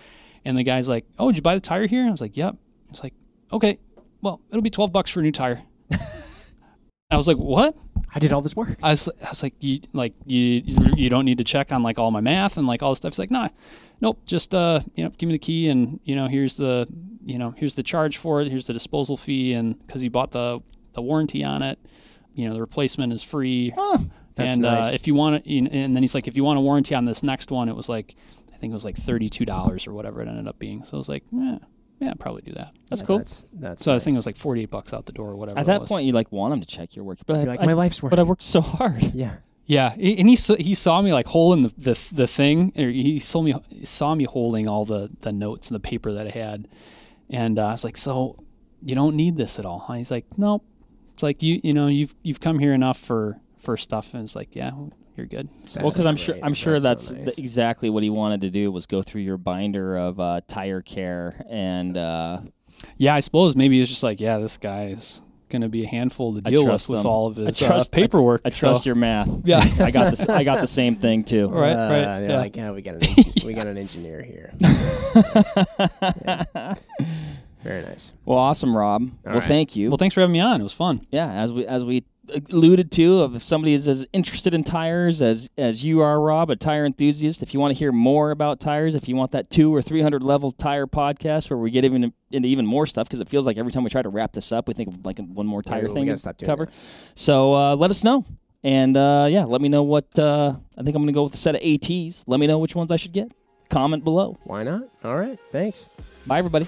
and 0.46 0.56
the 0.56 0.62
guy's 0.62 0.88
like, 0.88 1.04
"Oh, 1.18 1.28
did 1.28 1.36
you 1.36 1.42
buy 1.42 1.54
the 1.54 1.60
tire 1.60 1.86
here?" 1.86 2.06
I 2.06 2.10
was 2.10 2.20
like, 2.20 2.36
"Yep." 2.36 2.56
It's 2.90 3.02
like, 3.02 3.14
"Okay, 3.52 3.78
well, 4.22 4.40
it'll 4.50 4.62
be 4.62 4.70
twelve 4.70 4.92
bucks 4.92 5.10
for 5.10 5.20
a 5.20 5.22
new 5.22 5.32
tire." 5.32 5.62
I 7.10 7.16
was 7.16 7.28
like, 7.28 7.36
"What?" 7.36 7.76
I 8.14 8.18
did 8.18 8.32
all 8.32 8.40
this 8.40 8.56
work. 8.56 8.78
I 8.82 8.92
was, 8.92 9.10
I 9.22 9.28
was 9.28 9.42
like, 9.42 9.54
you 9.60 9.80
like 9.92 10.14
you 10.24 10.62
you 10.96 11.10
don't 11.10 11.26
need 11.26 11.36
to 11.36 11.44
check 11.44 11.70
on 11.70 11.82
like 11.82 11.98
all 11.98 12.10
my 12.10 12.22
math 12.22 12.56
and 12.56 12.66
like 12.66 12.82
all 12.82 12.92
this 12.92 12.98
stuff. 12.98 13.12
He's 13.12 13.18
like, 13.18 13.30
nah, 13.30 13.50
nope, 14.00 14.20
just 14.24 14.54
uh, 14.54 14.80
you 14.94 15.04
know, 15.04 15.10
give 15.10 15.26
me 15.26 15.34
the 15.34 15.38
key 15.38 15.68
and 15.68 16.00
you 16.04 16.16
know, 16.16 16.26
here's 16.26 16.56
the 16.56 16.88
you 17.26 17.38
know, 17.38 17.50
here's 17.50 17.74
the 17.74 17.82
charge 17.82 18.16
for 18.16 18.40
it, 18.40 18.48
here's 18.48 18.66
the 18.68 18.72
disposal 18.72 19.18
fee, 19.18 19.52
and 19.52 19.78
because 19.86 20.00
he 20.00 20.08
bought 20.08 20.30
the 20.30 20.60
the 20.94 21.02
warranty 21.02 21.44
on 21.44 21.62
it, 21.62 21.78
you 22.32 22.48
know, 22.48 22.54
the 22.54 22.60
replacement 22.60 23.12
is 23.12 23.22
free. 23.22 23.74
That's 24.34 24.54
and 24.54 24.62
nice. 24.62 24.92
uh, 24.92 24.94
if 24.94 25.06
you 25.06 25.14
want 25.14 25.44
to, 25.44 25.50
and 25.50 25.94
then 25.94 26.02
he's 26.02 26.14
like, 26.14 26.26
if 26.28 26.36
you 26.36 26.44
want 26.44 26.58
a 26.58 26.62
warranty 26.62 26.94
on 26.94 27.04
this 27.04 27.22
next 27.22 27.50
one, 27.50 27.68
it 27.68 27.76
was 27.76 27.88
like, 27.88 28.14
think 28.66 28.72
it 28.72 28.74
was 28.74 28.84
like 28.84 28.96
thirty 28.96 29.28
two 29.28 29.44
dollars 29.44 29.86
or 29.86 29.92
whatever 29.92 30.20
it 30.22 30.28
ended 30.28 30.46
up 30.48 30.58
being. 30.58 30.84
So 30.84 30.96
I 30.96 30.98
was 30.98 31.08
like, 31.08 31.24
yeah, 31.32 31.58
yeah, 32.00 32.10
I'd 32.10 32.20
probably 32.20 32.42
do 32.42 32.52
that. 32.52 32.72
That's 32.90 33.02
cool. 33.02 33.18
That's 33.18 33.46
that's. 33.52 33.84
So 33.84 33.92
I 33.92 33.94
was 33.94 34.04
thinking 34.04 34.16
it 34.16 34.18
was 34.18 34.26
like 34.26 34.36
forty 34.36 34.62
eight 34.62 34.70
bucks 34.70 34.92
out 34.92 35.06
the 35.06 35.12
door 35.12 35.30
or 35.30 35.36
whatever. 35.36 35.58
At 35.58 35.62
it 35.62 35.66
that 35.66 35.80
was. 35.82 35.88
point, 35.88 36.06
you 36.06 36.12
like 36.12 36.30
want 36.32 36.52
him 36.54 36.60
to 36.60 36.66
check 36.66 36.94
your 36.96 37.04
work, 37.04 37.18
but 37.26 37.34
You're 37.34 37.42
I, 37.42 37.46
like 37.54 37.60
I- 37.62 37.66
my 37.66 37.72
life's 37.72 38.02
work. 38.02 38.10
but 38.10 38.18
I 38.18 38.22
worked 38.24 38.42
so 38.42 38.60
hard. 38.60 39.02
yeah. 39.14 39.36
Yeah, 39.68 39.94
he- 39.96 40.16
and 40.18 40.28
he 40.28 40.36
saw, 40.36 40.54
he 40.54 40.74
saw 40.74 41.02
me 41.02 41.12
like 41.12 41.26
holding 41.26 41.62
the, 41.64 41.72
the 41.76 42.08
the 42.12 42.26
thing. 42.26 42.72
Or 42.78 42.88
he 42.88 43.18
saw 43.18 43.42
me 43.42 43.54
saw 43.82 44.14
me 44.14 44.24
holding 44.24 44.68
all 44.68 44.84
the 44.84 45.10
the 45.20 45.32
notes 45.32 45.68
and 45.70 45.74
the 45.74 45.80
paper 45.80 46.12
that 46.12 46.26
I 46.26 46.30
had, 46.30 46.68
and 47.30 47.58
uh, 47.58 47.66
I 47.68 47.70
was 47.72 47.82
like, 47.84 47.96
"So 47.96 48.36
you 48.84 48.94
don't 48.94 49.16
need 49.16 49.36
this 49.36 49.58
at 49.58 49.66
all?" 49.66 49.80
huh?" 49.80 49.94
He's 49.94 50.10
like, 50.10 50.26
"Nope." 50.38 50.64
It's 51.14 51.22
like 51.24 51.42
you 51.42 51.60
you 51.64 51.72
know 51.72 51.88
you've 51.88 52.14
you've 52.22 52.40
come 52.40 52.58
here 52.60 52.74
enough 52.74 52.98
for 52.98 53.40
for 53.56 53.76
stuff, 53.76 54.14
and 54.14 54.22
it's 54.22 54.36
like, 54.36 54.54
"Yeah, 54.54 54.70
you're 55.16 55.26
good." 55.26 55.48
So, 55.66 55.80
Well, 55.82 55.90
because 55.90 56.04
I'm 56.04 56.16
sure. 56.16 56.36
I'm 56.42 56.54
sure 56.54 56.74
That's 56.78 56.82
that's, 56.82 57.08
so 57.08 57.14
nice. 57.16 57.38
exactly 57.38 57.90
what 57.90 58.02
he 58.02 58.10
wanted 58.10 58.40
to 58.42 58.50
do 58.50 58.70
was 58.70 58.86
go 58.86 59.02
through 59.02 59.22
your 59.22 59.38
binder 59.38 59.96
of 59.96 60.18
uh, 60.20 60.40
tire 60.48 60.82
care 60.82 61.42
and 61.48 61.96
uh, 61.96 62.40
yeah, 62.98 63.14
I 63.14 63.20
suppose 63.20 63.56
maybe 63.56 63.80
it's 63.80 63.90
just 63.90 64.02
like, 64.02 64.20
yeah, 64.20 64.38
this 64.38 64.56
guy's 64.58 65.22
gonna 65.48 65.68
be 65.68 65.84
a 65.84 65.86
handful 65.86 66.34
to 66.34 66.40
deal 66.40 66.62
with 66.64 66.70
trust 66.70 66.88
with 66.88 67.04
all 67.04 67.28
of 67.28 67.36
his 67.36 67.62
I 67.62 67.66
trust- 67.68 67.94
uh, 67.94 67.96
paperwork. 67.96 68.40
I 68.44 68.50
trust 68.50 68.82
so- 68.82 68.88
your 68.88 68.96
math. 68.96 69.28
Yeah. 69.44 69.62
I 69.80 69.90
got 69.92 70.06
the 70.06 70.20
s- 70.20 70.28
I 70.28 70.42
got 70.44 70.60
the 70.60 70.66
same 70.66 70.96
thing 70.96 71.22
too. 71.24 71.48
Right, 71.52 71.72
Uh, 71.72 71.76
right, 71.90 72.20
they're 72.20 72.30
yeah. 72.30 72.36
Like, 72.38 72.56
yeah, 72.56 72.70
we 72.72 72.82
got 72.82 72.94
an 72.96 73.00
engi- 73.02 73.44
we 73.46 73.54
got 73.54 73.66
an 73.66 73.78
engineer 73.78 74.22
here. 74.22 74.52
Yeah. 76.24 76.74
Very 77.62 77.82
nice. 77.82 78.14
Well, 78.24 78.38
awesome, 78.38 78.76
Rob. 78.76 79.10
well, 79.24 79.34
right. 79.34 79.42
thank 79.42 79.74
you. 79.74 79.88
Well, 79.88 79.96
thanks 79.96 80.14
for 80.14 80.20
having 80.20 80.32
me 80.32 80.40
on. 80.40 80.60
It 80.60 80.62
was 80.64 80.72
fun. 80.72 81.00
yeah, 81.10 81.32
as 81.32 81.52
we 81.52 81.66
as 81.66 81.84
we 81.84 82.04
alluded 82.52 82.90
to, 82.92 83.20
of 83.20 83.34
if 83.34 83.42
somebody 83.42 83.74
is 83.74 83.88
as 83.88 84.06
interested 84.12 84.54
in 84.54 84.64
tires 84.64 85.22
as 85.22 85.50
as 85.56 85.84
you 85.84 86.00
are, 86.00 86.20
Rob, 86.20 86.50
a 86.50 86.56
tire 86.56 86.84
enthusiast, 86.84 87.42
if 87.42 87.54
you 87.54 87.60
want 87.60 87.74
to 87.74 87.78
hear 87.78 87.92
more 87.92 88.30
about 88.30 88.60
tires, 88.60 88.94
if 88.94 89.08
you 89.08 89.16
want 89.16 89.32
that 89.32 89.50
two 89.50 89.74
or 89.74 89.82
three 89.82 90.02
hundred 90.02 90.22
level 90.22 90.52
tire 90.52 90.86
podcast 90.86 91.50
where 91.50 91.58
we 91.58 91.70
get 91.70 91.84
even 91.84 92.12
into 92.30 92.48
even 92.48 92.66
more 92.66 92.86
stuff, 92.86 93.08
because 93.08 93.20
it 93.20 93.28
feels 93.28 93.46
like 93.46 93.56
every 93.56 93.72
time 93.72 93.84
we 93.84 93.90
try 93.90 94.02
to 94.02 94.08
wrap 94.08 94.32
this 94.32 94.52
up, 94.52 94.68
we 94.68 94.74
think 94.74 94.88
of 94.88 95.04
like 95.04 95.18
one 95.18 95.46
more 95.46 95.62
tire 95.62 95.88
we 95.88 95.94
thing 95.94 96.16
to 96.16 96.34
cover. 96.44 96.66
that. 96.66 96.74
So 97.14 97.54
uh, 97.54 97.76
let 97.76 97.90
us 97.90 98.04
know. 98.04 98.24
And 98.62 98.96
uh, 98.96 99.28
yeah, 99.30 99.44
let 99.44 99.60
me 99.60 99.68
know 99.68 99.84
what 99.84 100.18
uh, 100.18 100.54
I 100.76 100.82
think 100.82 100.96
I'm 100.96 101.02
going 101.02 101.06
to 101.06 101.12
go 101.12 101.24
with 101.24 101.34
a 101.34 101.36
set 101.36 101.54
of 101.54 101.60
ATs. 101.62 102.24
Let 102.26 102.40
me 102.40 102.46
know 102.46 102.58
which 102.58 102.74
ones 102.74 102.90
I 102.90 102.96
should 102.96 103.12
get. 103.12 103.30
Comment 103.70 104.02
below. 104.02 104.36
Why 104.44 104.62
not? 104.62 104.82
All 105.04 105.16
right. 105.16 105.38
Thanks. 105.50 105.88
Bye, 106.26 106.38
everybody. 106.38 106.66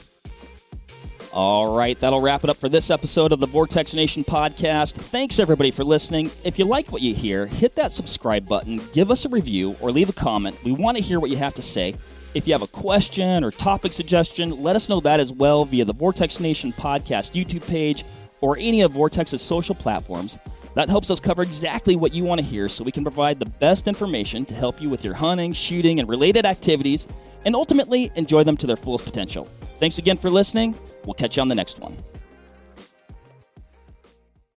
All 1.33 1.77
right, 1.77 1.99
that'll 2.01 2.23
wrap 2.23 2.43
it 2.43 2.51
up 2.51 2.57
for 2.57 2.71
this 2.71 2.91
episode 2.91 3.33
of 3.33 3.41
the 3.41 3.47
Vortex 3.47 3.93
Nation 3.93 4.25
podcast. 4.25 4.95
Thanks, 4.95 5.39
everybody, 5.39 5.71
for 5.71 5.85
listening. 5.85 6.31
If 6.43 6.59
you 6.59 6.65
like 6.65 6.91
what 6.91 7.03
you 7.03 7.15
hear, 7.15 7.47
hit 7.47 7.77
that 7.77 7.93
subscribe 7.93 8.49
button, 8.49 8.81
give 8.95 9.11
us 9.11 9.27
a 9.27 9.29
review, 9.29 9.77
or 9.81 9.93
leave 9.93 10.09
a 10.09 10.15
comment. 10.15 10.57
We 10.65 10.73
want 10.73 10.97
to 10.97 11.03
hear 11.03 11.21
what 11.21 11.31
you 11.31 11.37
have 11.37 11.53
to 11.55 11.63
say. 11.63 11.95
If 12.35 12.47
you 12.47 12.55
have 12.55 12.63
a 12.63 12.67
question 12.67 13.45
or 13.45 13.51
topic 13.51 13.93
suggestion, 13.93 14.63
let 14.63 14.75
us 14.75 14.89
know 14.89 15.01
that 15.01 15.21
as 15.21 15.31
well 15.31 15.67
via 15.67 15.85
the 15.85 15.93
Vortex 15.93 16.41
Nation 16.41 16.73
podcast 16.73 17.33
YouTube 17.33 17.67
page 17.69 18.05
or 18.41 18.57
any 18.59 18.81
of 18.81 18.93
Vortex's 18.93 19.43
social 19.43 19.75
platforms. 19.75 20.39
That 20.75 20.89
helps 20.89 21.11
us 21.11 21.21
cover 21.21 21.43
exactly 21.43 21.95
what 21.95 22.15
you 22.15 22.25
want 22.25 22.41
to 22.41 22.47
hear 22.47 22.71
so 22.71 22.85
we 22.85 22.93
can 22.93 23.03
provide 23.03 23.39
the 23.39 23.47
best 23.47 23.87
information 23.87 24.47
to 24.47 24.55
help 24.55 24.81
you 24.81 24.89
with 24.89 25.05
your 25.05 25.15
hunting, 25.15 25.53
shooting, 25.53 26.01
and 26.01 26.09
related 26.09 26.47
activities 26.47 27.07
and 27.45 27.55
ultimately 27.55 28.11
enjoy 28.15 28.45
them 28.45 28.57
to 28.57 28.67
their 28.67 28.77
fullest 28.77 29.05
potential. 29.05 29.47
Thanks 29.79 29.99
again 29.99 30.17
for 30.17 30.31
listening. 30.31 30.75
We'll 31.05 31.15
catch 31.15 31.37
you 31.37 31.41
on 31.41 31.49
the 31.49 31.55
next 31.55 31.79
one. 31.79 31.97